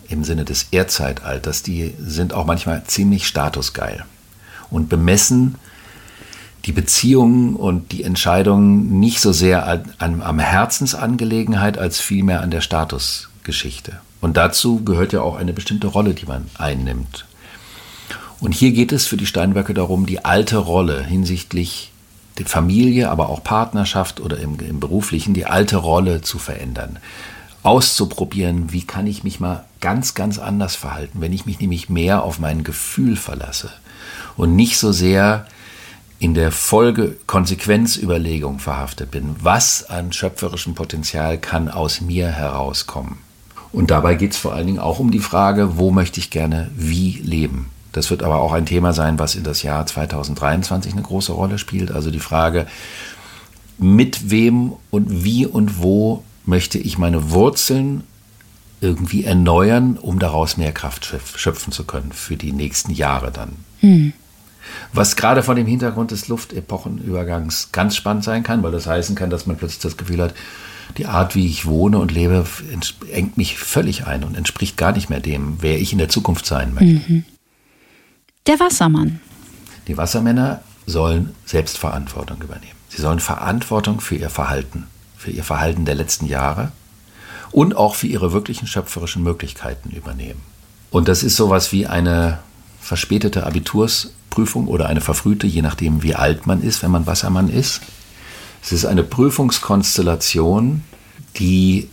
im 0.09 0.25
Sinne 0.25 0.45
des 0.45 0.69
Erdzeitalters, 0.71 1.63
die 1.63 1.95
sind 1.99 2.33
auch 2.33 2.47
manchmal 2.47 2.85
ziemlich 2.85 3.27
statusgeil 3.27 4.05
und 4.71 4.89
bemessen 4.89 5.57
die 6.65 6.73
Beziehungen 6.73 7.55
und 7.55 7.93
die 7.93 8.03
Entscheidungen 8.03 8.99
nicht 8.99 9.21
so 9.21 9.33
sehr 9.33 9.67
an, 9.99 10.23
am 10.23 10.39
Herzensangelegenheit 10.39 11.79
als 11.79 12.01
vielmehr 12.01 12.41
an 12.41 12.51
der 12.51 12.61
Statusgeilheit 12.61 13.37
Geschichte. 13.47 14.01
Und 14.21 14.37
dazu 14.37 14.85
gehört 14.85 15.15
ja 15.15 15.23
auch 15.23 15.37
eine 15.37 15.55
bestimmte 15.55 15.87
Rolle, 15.87 16.13
die 16.13 16.27
man 16.27 16.47
einnimmt. 16.59 17.25
Und 18.41 18.53
hier 18.53 18.73
geht 18.73 18.93
es 18.93 19.07
für 19.07 19.17
die 19.17 19.25
Steinböcke 19.25 19.73
darum, 19.73 20.05
die 20.05 20.27
alte 20.27 20.59
Rolle 20.59 21.03
hinsichtlich 21.03 21.93
der 22.37 22.45
Familie, 22.45 23.09
aber 23.09 23.31
auch 23.31 23.43
Partnerschaft 23.43 24.21
oder 24.21 24.39
im, 24.39 24.59
im 24.61 24.79
beruflichen, 24.79 25.33
die 25.33 25.47
alte 25.47 25.77
Rolle 25.77 26.21
zu 26.21 26.39
verändern. 26.39 26.99
Auszuprobieren, 27.67 28.73
wie 28.73 28.85
kann 28.85 29.09
ich 29.09 29.25
mich 29.25 29.41
mal 29.41 29.65
ganz, 29.81 30.15
ganz 30.15 30.39
anders 30.39 30.77
verhalten, 30.77 31.21
wenn 31.21 31.33
ich 31.33 31.47
mich 31.47 31.59
nämlich 31.59 31.89
mehr 31.89 32.23
auf 32.23 32.39
mein 32.39 32.63
Gefühl 32.63 33.17
verlasse 33.17 33.71
und 34.37 34.55
nicht 34.55 34.79
so 34.79 34.93
sehr 34.93 35.47
in 36.21 36.35
der 36.35 36.53
Folge 36.53 37.17
Konsequenzüberlegung 37.27 38.61
verhaftet 38.61 39.11
bin. 39.11 39.35
Was 39.41 39.91
an 39.91 40.13
schöpferischem 40.13 40.77
Potenzial 40.77 41.39
kann 41.39 41.69
aus 41.69 42.01
mir 42.01 42.29
herauskommen? 42.29 43.19
Und 43.73 43.91
dabei 43.91 44.15
geht 44.15 44.31
es 44.31 44.39
vor 44.39 44.55
allen 44.55 44.69
Dingen 44.69 44.79
auch 44.79 45.01
um 45.01 45.11
die 45.11 45.19
Frage, 45.19 45.77
wo 45.77 45.91
möchte 45.91 46.21
ich 46.21 46.31
gerne 46.31 46.71
wie 46.77 47.21
leben? 47.25 47.71
Das 47.91 48.11
wird 48.11 48.23
aber 48.23 48.37
auch 48.43 48.53
ein 48.53 48.67
Thema 48.67 48.93
sein, 48.93 49.19
was 49.19 49.35
in 49.35 49.43
das 49.43 49.65
Jahr 49.65 49.85
2023 49.85 50.93
eine 50.93 51.03
große 51.03 51.33
Rolle 51.33 51.59
spielt. 51.59 51.91
Also 51.91 52.13
die 52.13 52.21
Frage, 52.21 52.69
mit 53.77 54.31
wem 54.31 54.75
und 54.93 55.25
wie 55.25 55.47
und 55.47 55.83
wo 55.83 56.23
möchte 56.47 56.79
ich 56.79 56.99
meine 56.99 57.31
Wurzeln 57.31 58.05
irgendwie 58.81 59.25
erneuern, 59.25 59.97
um 59.97 60.19
daraus 60.19 60.57
mehr 60.57 60.73
Kraft 60.73 61.15
schöpfen 61.37 61.73
zu 61.73 61.85
können 61.85 62.13
für 62.13 62.37
die 62.37 62.53
nächsten 62.53 62.93
Jahre 62.93 63.31
dann. 63.31 63.53
Hm. 63.81 64.13
Was 64.93 65.17
gerade 65.17 65.43
vor 65.43 65.55
dem 65.55 65.67
Hintergrund 65.67 66.11
des 66.11 66.29
Luftepochenübergangs 66.29 67.71
ganz 67.73 67.97
spannend 67.97 68.25
sein 68.25 68.43
kann, 68.43 68.63
weil 68.63 68.73
das 68.73 68.87
heißen 68.87 69.15
kann, 69.15 69.31
dass 69.31 69.47
man 69.47 69.57
plötzlich 69.57 69.81
das 69.81 69.97
Gefühl 69.97 70.21
hat, 70.21 70.35
die 70.99 71.07
Art, 71.07 71.35
wie 71.35 71.47
ich 71.47 71.67
wohne 71.67 71.99
und 71.99 72.13
lebe, 72.13 72.47
engt 73.13 73.37
mich 73.37 73.59
völlig 73.59 74.07
ein 74.07 74.25
und 74.25 74.37
entspricht 74.37 74.77
gar 74.77 74.93
nicht 74.93 75.11
mehr 75.11 75.21
dem, 75.21 75.59
wer 75.61 75.81
ich 75.81 75.93
in 75.93 75.99
der 75.99 76.09
Zukunft 76.09 76.47
sein 76.47 76.75
möchte. 76.75 77.13
Mhm. 77.13 77.25
Der 78.47 78.61
Wassermann. 78.61 79.21
Die 79.89 79.97
Wassermänner 79.97 80.63
sollen 80.87 81.35
Selbstverantwortung 81.45 82.41
übernehmen. 82.43 82.77
Sie 82.89 83.03
sollen 83.03 83.21
Verantwortung 83.21 84.01
für 84.01 84.15
ihr 84.15 84.31
Verhalten, 84.31 84.87
für 85.17 85.31
ihr 85.31 85.45
Verhalten 85.45 85.85
der 85.85 85.95
letzten 85.95 86.27
Jahre 86.27 86.73
und 87.53 87.77
auch 87.77 87.95
für 87.95 88.07
ihre 88.07 88.33
wirklichen 88.33 88.67
schöpferischen 88.67 89.23
Möglichkeiten 89.23 89.91
übernehmen. 89.91 90.41
Und 90.91 91.09
das 91.09 91.23
ist 91.23 91.37
sowas 91.37 91.73
wie 91.73 91.87
eine 91.87 92.39
verspätete 92.81 93.47
Abitursprüfung 93.47 94.69
oder 94.69 94.87
eine 94.87 95.01
verfrühte, 95.01 95.47
je 95.47 95.63
nachdem 95.63 96.03
wie 96.03 96.15
alt 96.15 96.47
man 96.47 96.63
ist, 96.63 96.83
wenn 96.83 96.91
man 96.91 97.07
Wassermann 97.07 97.49
ist. 97.49 97.81
Es 98.63 98.73
ist 98.73 98.85
eine 98.85 99.03
Prüfungskonstellation, 99.03 100.83
die 101.37 101.89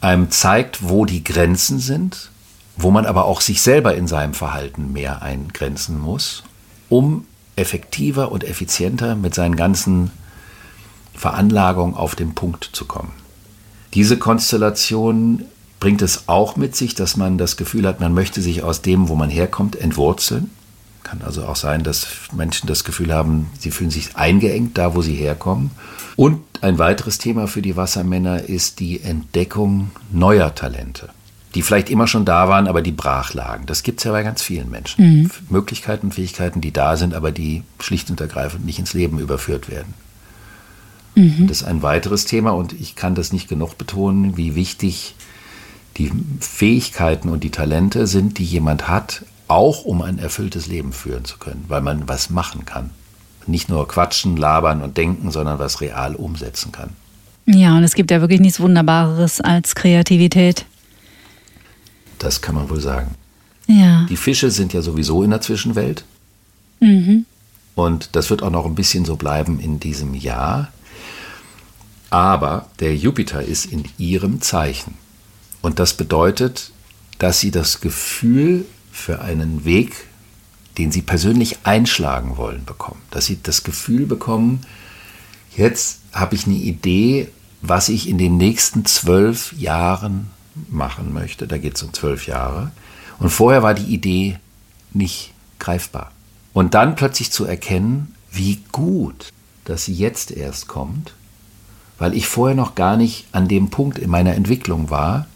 einem 0.00 0.30
zeigt, 0.30 0.88
wo 0.88 1.04
die 1.04 1.24
Grenzen 1.24 1.78
sind 1.78 2.30
wo 2.76 2.90
man 2.90 3.06
aber 3.06 3.24
auch 3.24 3.40
sich 3.40 3.62
selber 3.62 3.94
in 3.94 4.06
seinem 4.06 4.34
Verhalten 4.34 4.92
mehr 4.92 5.22
eingrenzen 5.22 6.00
muss, 6.00 6.42
um 6.88 7.26
effektiver 7.56 8.32
und 8.32 8.44
effizienter 8.44 9.14
mit 9.14 9.34
seinen 9.34 9.56
ganzen 9.56 10.10
Veranlagungen 11.14 11.94
auf 11.94 12.14
den 12.14 12.34
Punkt 12.34 12.70
zu 12.72 12.84
kommen. 12.84 13.12
Diese 13.94 14.18
Konstellation 14.18 15.44
bringt 15.80 16.02
es 16.02 16.28
auch 16.28 16.56
mit 16.56 16.74
sich, 16.74 16.94
dass 16.94 17.16
man 17.16 17.38
das 17.38 17.56
Gefühl 17.56 17.86
hat, 17.86 18.00
man 18.00 18.14
möchte 18.14 18.40
sich 18.40 18.62
aus 18.62 18.82
dem, 18.82 19.08
wo 19.08 19.14
man 19.14 19.30
herkommt, 19.30 19.76
entwurzeln. 19.76 20.50
Kann 21.02 21.22
also 21.22 21.44
auch 21.44 21.56
sein, 21.56 21.82
dass 21.82 22.06
Menschen 22.32 22.66
das 22.66 22.84
Gefühl 22.84 23.12
haben, 23.12 23.50
sie 23.58 23.70
fühlen 23.70 23.90
sich 23.90 24.16
eingeengt 24.16 24.78
da, 24.78 24.94
wo 24.94 25.02
sie 25.02 25.14
herkommen. 25.14 25.70
Und 26.16 26.40
ein 26.62 26.78
weiteres 26.78 27.18
Thema 27.18 27.46
für 27.46 27.62
die 27.62 27.76
Wassermänner 27.76 28.44
ist 28.44 28.80
die 28.80 29.02
Entdeckung 29.02 29.90
neuer 30.10 30.54
Talente 30.54 31.10
die 31.54 31.62
vielleicht 31.62 31.88
immer 31.88 32.06
schon 32.06 32.24
da 32.24 32.48
waren, 32.48 32.66
aber 32.66 32.82
die 32.82 32.92
brach 32.92 33.32
lagen. 33.32 33.66
Das 33.66 33.82
gibt 33.82 34.00
es 34.00 34.04
ja 34.04 34.10
bei 34.12 34.22
ganz 34.22 34.42
vielen 34.42 34.70
Menschen. 34.70 35.04
Mhm. 35.04 35.30
Möglichkeiten, 35.48 36.10
Fähigkeiten, 36.10 36.60
die 36.60 36.72
da 36.72 36.96
sind, 36.96 37.14
aber 37.14 37.30
die 37.30 37.62
schlicht 37.78 38.10
und 38.10 38.20
ergreifend 38.20 38.64
nicht 38.64 38.78
ins 38.78 38.92
Leben 38.92 39.18
überführt 39.20 39.70
werden. 39.70 39.94
Mhm. 41.14 41.46
Das 41.46 41.62
ist 41.62 41.66
ein 41.66 41.82
weiteres 41.82 42.24
Thema 42.24 42.50
und 42.50 42.72
ich 42.72 42.96
kann 42.96 43.14
das 43.14 43.32
nicht 43.32 43.48
genug 43.48 43.78
betonen, 43.78 44.36
wie 44.36 44.54
wichtig 44.54 45.14
die 45.96 46.10
Fähigkeiten 46.40 47.28
und 47.28 47.44
die 47.44 47.50
Talente 47.50 48.06
sind, 48.06 48.38
die 48.38 48.44
jemand 48.44 48.88
hat, 48.88 49.24
auch 49.46 49.84
um 49.84 50.02
ein 50.02 50.18
erfülltes 50.18 50.66
Leben 50.66 50.92
führen 50.92 51.24
zu 51.24 51.38
können, 51.38 51.64
weil 51.68 51.80
man 51.80 52.08
was 52.08 52.30
machen 52.30 52.64
kann. 52.64 52.90
Nicht 53.46 53.68
nur 53.68 53.86
quatschen, 53.86 54.36
labern 54.36 54.82
und 54.82 54.96
denken, 54.96 55.30
sondern 55.30 55.58
was 55.58 55.80
real 55.80 56.14
umsetzen 56.14 56.72
kann. 56.72 56.90
Ja, 57.46 57.76
und 57.76 57.84
es 57.84 57.94
gibt 57.94 58.10
ja 58.10 58.20
wirklich 58.20 58.40
nichts 58.40 58.58
Wunderbareres 58.58 59.40
als 59.40 59.74
Kreativität. 59.74 60.64
Das 62.18 62.40
kann 62.40 62.54
man 62.54 62.70
wohl 62.70 62.80
sagen. 62.80 63.14
Ja. 63.66 64.06
Die 64.08 64.16
Fische 64.16 64.50
sind 64.50 64.72
ja 64.72 64.80
sowieso 64.80 65.22
in 65.22 65.30
der 65.30 65.42
Zwischenwelt. 65.42 66.04
Mhm. 66.80 67.26
Und 67.74 68.10
das 68.12 68.30
wird 68.30 68.42
auch 68.42 68.50
noch 68.50 68.66
ein 68.66 68.74
bisschen 68.74 69.04
so 69.04 69.16
bleiben 69.16 69.60
in 69.60 69.80
diesem 69.80 70.14
Jahr. 70.14 70.72
Aber 72.14 72.66
der 72.78 72.94
Jupiter 72.94 73.42
ist 73.42 73.66
in 73.66 73.86
ihrem 73.98 74.40
Zeichen. 74.40 74.94
Und 75.62 75.80
das 75.80 75.94
bedeutet, 75.94 76.70
dass 77.18 77.40
sie 77.40 77.50
das 77.50 77.80
Gefühl 77.80 78.66
für 78.92 79.20
einen 79.20 79.64
Weg, 79.64 80.06
den 80.78 80.92
sie 80.92 81.02
persönlich 81.02 81.58
einschlagen 81.64 82.36
wollen, 82.36 82.64
bekommen. 82.66 83.02
Dass 83.10 83.26
sie 83.26 83.40
das 83.42 83.64
Gefühl 83.64 84.06
bekommen, 84.06 84.64
jetzt 85.56 86.02
habe 86.12 86.36
ich 86.36 86.46
eine 86.46 86.54
Idee, 86.54 87.30
was 87.62 87.88
ich 87.88 88.08
in 88.08 88.18
den 88.18 88.36
nächsten 88.36 88.84
zwölf 88.84 89.52
Jahren 89.54 90.30
machen 90.70 91.12
möchte. 91.12 91.48
Da 91.48 91.58
geht 91.58 91.74
es 91.74 91.82
um 91.82 91.92
zwölf 91.92 92.28
Jahre. 92.28 92.70
Und 93.18 93.30
vorher 93.30 93.64
war 93.64 93.74
die 93.74 93.92
Idee 93.92 94.38
nicht 94.92 95.32
greifbar. 95.58 96.12
Und 96.52 96.74
dann 96.74 96.94
plötzlich 96.94 97.32
zu 97.32 97.44
erkennen, 97.44 98.14
wie 98.30 98.62
gut, 98.70 99.32
dass 99.64 99.86
sie 99.86 99.94
jetzt 99.94 100.30
erst 100.30 100.68
kommt, 100.68 101.12
weil 101.98 102.14
ich 102.14 102.26
vorher 102.26 102.56
noch 102.56 102.74
gar 102.74 102.96
nicht 102.96 103.26
an 103.32 103.48
dem 103.48 103.70
Punkt 103.70 103.98
in 103.98 104.10
meiner 104.10 104.34
Entwicklung 104.34 104.90
war, 104.90 105.26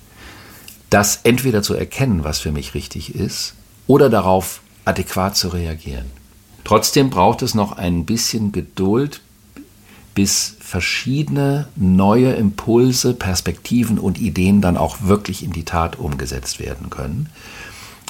das 0.91 1.21
entweder 1.25 1.63
zu 1.63 1.75
erkennen, 1.75 2.25
was 2.25 2.39
für 2.39 2.53
mich 2.53 2.75
richtig 2.75 3.15
ist, 3.15 3.55
oder 3.87 4.11
darauf 4.11 4.61
adäquat 4.85 5.37
zu 5.37 5.49
reagieren. 5.49 6.07
Trotzdem 6.65 7.11
braucht 7.11 7.43
es 7.43 7.55
noch 7.55 7.73
ein 7.73 8.05
bisschen 8.05 8.53
Geduld, 8.53 9.21
bis 10.15 10.57
verschiedene 10.59 11.69
neue 11.77 12.33
Impulse, 12.33 13.15
Perspektiven 13.15 13.99
und 13.99 14.19
Ideen 14.19 14.61
dann 14.61 14.77
auch 14.77 15.03
wirklich 15.03 15.45
in 15.45 15.53
die 15.53 15.65
Tat 15.65 15.97
umgesetzt 15.97 16.59
werden 16.59 16.91
können. 16.91 17.29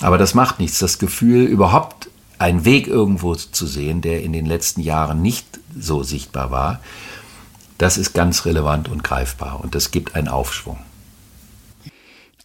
Aber 0.01 0.17
das 0.17 0.35
macht 0.35 0.59
nichts. 0.59 0.79
Das 0.79 0.99
Gefühl, 0.99 1.45
überhaupt 1.45 2.09
einen 2.39 2.65
Weg 2.65 2.87
irgendwo 2.87 3.35
zu 3.35 3.67
sehen, 3.67 4.01
der 4.01 4.23
in 4.23 4.33
den 4.33 4.47
letzten 4.47 4.81
Jahren 4.81 5.21
nicht 5.23 5.47
so 5.79 6.03
sichtbar 6.03 6.51
war, 6.51 6.81
das 7.79 7.97
ist 7.97 8.13
ganz 8.13 8.45
relevant 8.45 8.89
und 8.89 9.05
greifbar 9.05 9.61
und 9.63 9.75
das 9.75 9.91
gibt 9.91 10.15
einen 10.15 10.29
Aufschwung. 10.29 10.79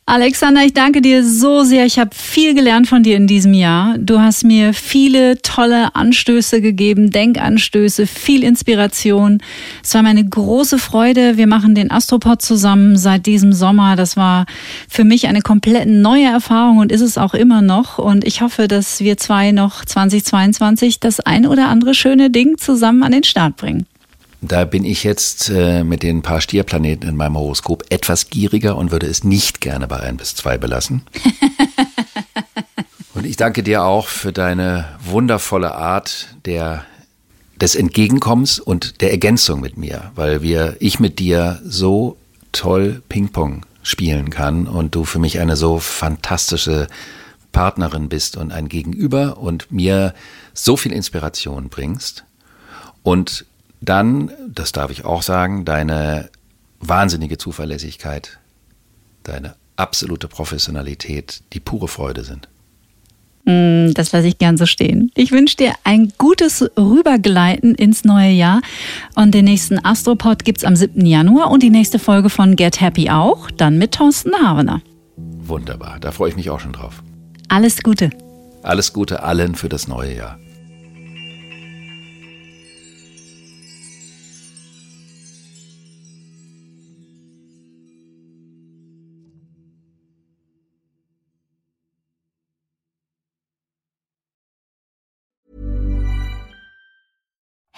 Alexander, 0.05 0.65
ich 0.65 0.73
danke 0.73 1.01
dir 1.01 1.25
so 1.25 1.63
sehr. 1.63 1.85
Ich 1.85 1.97
habe 1.97 2.09
viel 2.13 2.53
gelernt 2.53 2.89
von 2.89 3.03
dir 3.03 3.15
in 3.15 3.25
diesem 3.25 3.53
Jahr. 3.53 3.97
Du 3.97 4.19
hast 4.19 4.43
mir 4.43 4.73
viele 4.73 5.41
tolle 5.41 5.95
Anstöße 5.95 6.59
gegeben, 6.59 7.09
Denkanstöße, 7.09 8.05
viel 8.05 8.43
Inspiration. 8.43 9.41
Es 9.81 9.93
war 9.93 10.03
meine 10.03 10.25
große 10.25 10.77
Freude. 10.77 11.37
Wir 11.37 11.47
machen 11.47 11.73
den 11.73 11.89
Astropod 11.89 12.41
zusammen 12.41 12.97
seit 12.97 13.25
diesem 13.25 13.53
Sommer. 13.53 13.95
Das 13.95 14.17
war 14.17 14.45
für 14.89 15.05
mich 15.05 15.27
eine 15.27 15.41
komplett 15.41 15.87
neue 15.87 16.25
Erfahrung 16.25 16.79
und 16.79 16.91
ist 16.91 17.01
es 17.01 17.17
auch 17.17 17.33
immer 17.33 17.61
noch. 17.61 17.97
Und 17.97 18.25
ich 18.25 18.41
hoffe, 18.41 18.67
dass 18.67 18.99
wir 18.99 19.15
zwei 19.15 19.53
noch 19.53 19.85
2022 19.85 20.99
das 20.99 21.21
ein 21.21 21.47
oder 21.47 21.69
andere 21.69 21.93
schöne 21.93 22.29
Ding 22.29 22.57
zusammen 22.57 23.03
an 23.03 23.13
den 23.13 23.23
Start 23.23 23.55
bringen. 23.55 23.85
Da 24.45 24.65
bin 24.65 24.83
ich 24.83 25.05
jetzt 25.05 25.49
äh, 25.49 25.85
mit 25.85 26.03
den 26.03 26.21
paar 26.21 26.41
Stierplaneten 26.41 27.07
in 27.07 27.15
meinem 27.15 27.37
Horoskop 27.37 27.85
etwas 27.89 28.29
gieriger 28.29 28.75
und 28.75 28.91
würde 28.91 29.07
es 29.07 29.23
nicht 29.23 29.61
gerne 29.61 29.87
bei 29.87 30.01
ein 30.01 30.17
bis 30.17 30.35
zwei 30.35 30.57
belassen. 30.57 31.03
und 33.13 33.25
ich 33.25 33.37
danke 33.37 33.63
dir 33.63 33.85
auch 33.85 34.07
für 34.07 34.33
deine 34.33 34.89
wundervolle 35.05 35.75
Art 35.75 36.35
der 36.43 36.83
des 37.61 37.75
Entgegenkommens 37.75 38.59
und 38.59 38.99
der 38.99 39.11
Ergänzung 39.11 39.61
mit 39.61 39.77
mir, 39.77 40.11
weil 40.15 40.41
wir 40.41 40.75
ich 40.79 40.99
mit 40.99 41.19
dir 41.19 41.61
so 41.63 42.17
toll 42.51 43.01
Ping-Pong 43.07 43.65
spielen 43.81 44.29
kann 44.29 44.67
und 44.67 44.93
du 44.93 45.05
für 45.05 45.19
mich 45.19 45.39
eine 45.39 45.55
so 45.55 45.79
fantastische 45.79 46.87
Partnerin 47.53 48.09
bist 48.09 48.35
und 48.35 48.51
ein 48.51 48.67
Gegenüber 48.67 49.37
und 49.37 49.71
mir 49.71 50.13
so 50.53 50.75
viel 50.75 50.91
Inspiration 50.91 51.69
bringst. 51.69 52.25
Und 53.03 53.45
dann, 53.83 54.31
das 54.47 54.71
darf 54.71 54.91
ich 54.91 55.05
auch 55.05 55.21
sagen, 55.21 55.65
deine 55.65 56.29
wahnsinnige 56.79 57.37
Zuverlässigkeit, 57.37 58.39
deine 59.23 59.55
absolute 59.75 60.27
Professionalität, 60.27 61.43
die 61.53 61.59
pure 61.59 61.87
Freude 61.87 62.23
sind. 62.23 62.47
Mm, 63.45 63.91
das 63.93 64.11
lasse 64.13 64.27
ich 64.27 64.37
gern 64.37 64.57
so 64.57 64.65
stehen. 64.65 65.11
Ich 65.15 65.31
wünsche 65.31 65.57
dir 65.57 65.73
ein 65.83 66.13
gutes 66.17 66.65
Rübergleiten 66.77 67.75
ins 67.75 68.05
neue 68.05 68.31
Jahr. 68.31 68.61
Und 69.15 69.33
den 69.33 69.45
nächsten 69.45 69.83
Astropod 69.83 70.45
gibt 70.45 70.59
es 70.59 70.63
am 70.63 70.75
7. 70.75 71.05
Januar 71.05 71.51
und 71.51 71.61
die 71.61 71.69
nächste 71.69 71.99
Folge 71.99 72.29
von 72.29 72.55
Get 72.55 72.79
Happy 72.79 73.09
auch, 73.09 73.51
dann 73.51 73.77
mit 73.77 73.93
Thorsten 73.93 74.33
Havener. 74.33 74.81
Wunderbar, 75.17 75.99
da 75.99 76.11
freue 76.11 76.29
ich 76.29 76.35
mich 76.37 76.49
auch 76.49 76.61
schon 76.61 76.71
drauf. 76.71 77.03
Alles 77.49 77.83
Gute. 77.83 78.11
Alles 78.61 78.93
Gute 78.93 79.23
allen 79.23 79.55
für 79.55 79.67
das 79.67 79.89
neue 79.89 80.15
Jahr. 80.15 80.39